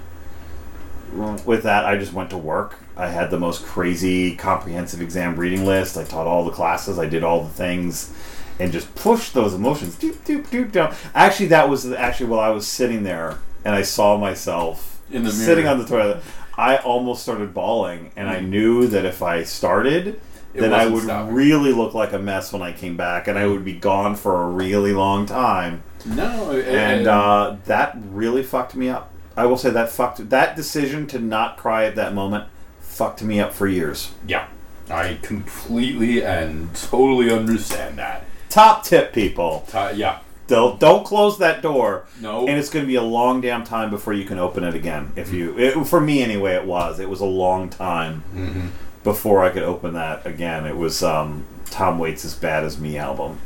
With 1.44 1.62
that, 1.64 1.84
I 1.84 1.96
just 1.96 2.12
went 2.12 2.30
to 2.30 2.38
work. 2.38 2.76
I 2.96 3.08
had 3.08 3.30
the 3.30 3.38
most 3.38 3.64
crazy 3.64 4.36
comprehensive 4.36 5.00
exam 5.00 5.36
reading 5.36 5.64
list. 5.66 5.96
I 5.96 6.04
taught 6.04 6.26
all 6.26 6.44
the 6.44 6.50
classes. 6.52 6.98
I 6.98 7.06
did 7.06 7.24
all 7.24 7.42
the 7.42 7.50
things, 7.50 8.12
and 8.58 8.70
just 8.72 8.94
pushed 8.94 9.34
those 9.34 9.54
emotions. 9.54 9.96
Doop 9.96 10.16
doop 10.26 10.46
doop 10.48 10.72
down. 10.72 10.94
Actually, 11.14 11.46
that 11.46 11.68
was 11.68 11.90
actually 11.92 12.26
while 12.26 12.40
I 12.40 12.50
was 12.50 12.66
sitting 12.66 13.02
there, 13.02 13.38
and 13.64 13.74
I 13.74 13.82
saw 13.82 14.16
myself 14.16 15.00
In 15.10 15.24
the 15.24 15.32
sitting 15.32 15.66
on 15.66 15.78
the 15.78 15.86
toilet. 15.86 16.22
I 16.56 16.76
almost 16.76 17.22
started 17.22 17.54
bawling, 17.54 18.12
and 18.16 18.28
I 18.28 18.40
knew 18.40 18.86
that 18.88 19.04
if 19.06 19.22
I 19.22 19.44
started, 19.44 20.20
It 20.52 20.60
then 20.60 20.74
I 20.74 20.86
would 20.86 21.04
stopping. 21.04 21.34
really 21.34 21.72
look 21.72 21.94
like 21.94 22.12
a 22.12 22.18
mess 22.18 22.52
when 22.52 22.60
I 22.60 22.72
came 22.72 22.96
back, 22.98 23.26
and 23.28 23.38
I 23.38 23.46
would 23.46 23.64
be 23.64 23.72
gone 23.72 24.14
for 24.14 24.42
a 24.42 24.46
really 24.48 24.92
long 24.92 25.24
time. 25.26 25.82
No, 26.04 26.50
And 26.52 27.06
uh, 27.06 27.56
that 27.64 27.96
really 28.10 28.42
fucked 28.42 28.74
me 28.74 28.88
up. 28.90 29.10
I 29.40 29.46
will 29.46 29.56
say 29.56 29.70
that 29.70 29.90
fucked 29.90 30.28
that 30.30 30.54
decision 30.56 31.06
to 31.08 31.18
not 31.18 31.56
cry 31.56 31.84
at 31.84 31.94
that 31.96 32.12
moment 32.14 32.44
fucked 32.80 33.22
me 33.22 33.40
up 33.40 33.52
for 33.54 33.66
years. 33.66 34.12
yeah, 34.26 34.46
I 34.90 35.18
completely 35.22 36.22
and 36.22 36.74
totally 36.74 37.30
understand 37.32 37.96
that. 37.98 38.24
Top 38.50 38.84
tip, 38.84 39.12
people: 39.12 39.66
Uh, 39.72 39.92
yeah, 39.94 40.18
don't 40.48 40.78
don't 40.78 41.04
close 41.06 41.38
that 41.38 41.62
door. 41.62 42.04
no, 42.20 42.46
And 42.48 42.58
it's 42.58 42.68
going 42.68 42.84
to 42.84 42.86
be 42.88 42.96
a 42.96 43.02
long 43.02 43.40
damn 43.40 43.64
time 43.64 43.88
before 43.90 44.12
you 44.12 44.24
can 44.24 44.38
open 44.38 44.64
it 44.64 44.74
again. 44.74 45.12
If 45.16 45.32
you, 45.32 45.56
it, 45.58 45.86
for 45.86 46.00
me 46.00 46.22
anyway, 46.22 46.54
it 46.54 46.64
was. 46.66 46.98
It 47.00 47.08
was 47.08 47.20
a 47.20 47.24
long 47.44 47.68
time 47.70 48.22
Mhm. 48.36 48.68
before 49.04 49.42
I 49.44 49.50
could 49.50 49.62
open 49.62 49.94
that 49.94 50.26
again. 50.26 50.66
It 50.66 50.76
was 50.76 51.02
um, 51.02 51.44
Tom 51.70 51.98
Waits' 51.98 52.24
"As 52.24 52.34
Bad 52.34 52.64
as 52.64 52.78
Me" 52.78 52.98
album. 52.98 53.38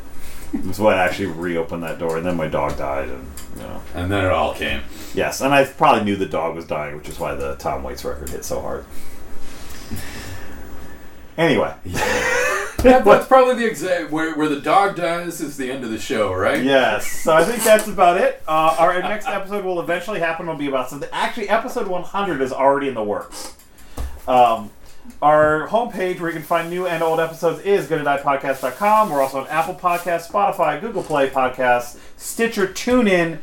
Was 0.66 0.78
what 0.78 0.96
actually 0.96 1.26
reopened 1.26 1.82
that 1.82 1.98
door, 1.98 2.16
and 2.16 2.24
then 2.24 2.36
my 2.36 2.46
dog 2.46 2.78
died, 2.78 3.08
and 3.08 3.26
you 3.56 3.62
know, 3.62 3.82
and 3.94 4.10
then 4.10 4.24
it 4.24 4.30
all 4.30 4.54
came. 4.54 4.82
yes, 5.14 5.40
and 5.40 5.52
I 5.52 5.64
probably 5.64 6.04
knew 6.04 6.16
the 6.16 6.26
dog 6.26 6.54
was 6.54 6.64
dying, 6.66 6.96
which 6.96 7.08
is 7.08 7.18
why 7.18 7.34
the 7.34 7.56
Tom 7.56 7.82
Waits 7.82 8.04
record 8.04 8.30
hit 8.30 8.44
so 8.44 8.60
hard. 8.60 8.84
Anyway, 11.36 11.74
That, 12.84 13.02
that's 13.02 13.26
probably 13.26 13.54
the 13.54 13.66
exact 13.66 14.10
where, 14.10 14.34
where 14.36 14.48
the 14.48 14.60
dog 14.60 14.94
dies 14.94 15.40
is 15.40 15.56
the 15.56 15.70
end 15.72 15.84
of 15.84 15.90
the 15.90 15.98
show, 15.98 16.34
right? 16.34 16.62
yes, 16.62 17.06
so 17.06 17.32
I 17.32 17.42
think 17.42 17.62
that's 17.64 17.88
about 17.88 18.18
it. 18.20 18.42
Uh, 18.46 18.76
our 18.78 19.00
next 19.00 19.26
episode 19.26 19.64
will 19.64 19.80
eventually 19.80 20.20
happen. 20.20 20.46
Will 20.46 20.54
be 20.54 20.68
about 20.68 20.90
something. 20.90 21.08
Actually, 21.10 21.48
episode 21.48 21.88
100 21.88 22.42
is 22.42 22.52
already 22.52 22.88
in 22.88 22.94
the 22.94 23.02
works. 23.02 23.54
Um, 24.28 24.70
our 25.20 25.68
homepage 25.68 26.20
where 26.20 26.30
you 26.30 26.36
can 26.36 26.42
find 26.42 26.70
new 26.70 26.86
and 26.86 27.02
old 27.02 27.20
episodes 27.20 27.60
is 27.62 27.86
goodtodiepodcast.com. 27.86 29.10
We're 29.10 29.22
also 29.22 29.40
on 29.40 29.48
Apple 29.48 29.74
Podcasts, 29.74 30.30
Spotify, 30.30 30.80
Google 30.80 31.02
Play 31.02 31.30
Podcasts, 31.30 31.98
Stitcher, 32.16 32.66
TuneIn, 32.66 33.38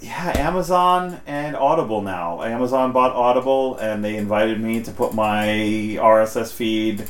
yeah, 0.00 0.32
Amazon 0.36 1.20
and 1.26 1.54
Audible 1.54 2.02
now. 2.02 2.42
Amazon 2.42 2.92
bought 2.92 3.12
Audible 3.12 3.76
and 3.76 4.04
they 4.04 4.16
invited 4.16 4.60
me 4.60 4.82
to 4.82 4.90
put 4.90 5.14
my 5.14 5.46
RSS 5.46 6.52
feed. 6.52 7.04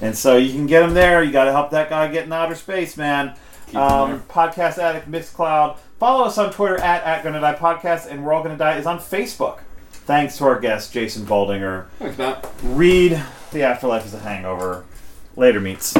And 0.00 0.16
so 0.16 0.36
you 0.36 0.52
can 0.52 0.66
get 0.66 0.80
them 0.80 0.94
there. 0.94 1.22
You 1.22 1.30
got 1.30 1.44
to 1.44 1.52
help 1.52 1.70
that 1.70 1.88
guy 1.88 2.08
get 2.08 2.24
in 2.24 2.32
outer 2.32 2.56
space, 2.56 2.96
man. 2.96 3.36
Um, 3.74 4.20
Podcast 4.22 4.78
Addict, 4.78 5.10
Mixcloud. 5.10 5.78
Follow 5.98 6.24
us 6.24 6.36
on 6.36 6.52
Twitter 6.52 6.78
at, 6.78 7.04
at 7.04 7.22
Gonna 7.22 7.40
Die 7.40 7.54
Podcast, 7.54 8.10
and 8.10 8.24
We're 8.24 8.32
All 8.32 8.42
Gonna 8.42 8.58
Die 8.58 8.76
is 8.76 8.86
on 8.86 8.98
Facebook. 8.98 9.60
Thanks 10.04 10.36
to 10.38 10.44
our 10.44 10.58
guest, 10.58 10.92
Jason 10.92 11.24
Baldinger. 11.24 11.86
Thanks, 11.98 12.18
Matt. 12.18 12.48
Read 12.62 13.22
The 13.52 13.62
Afterlife 13.62 14.04
is 14.04 14.14
a 14.14 14.18
Hangover. 14.18 14.84
Later, 15.36 15.60
meets. 15.60 15.94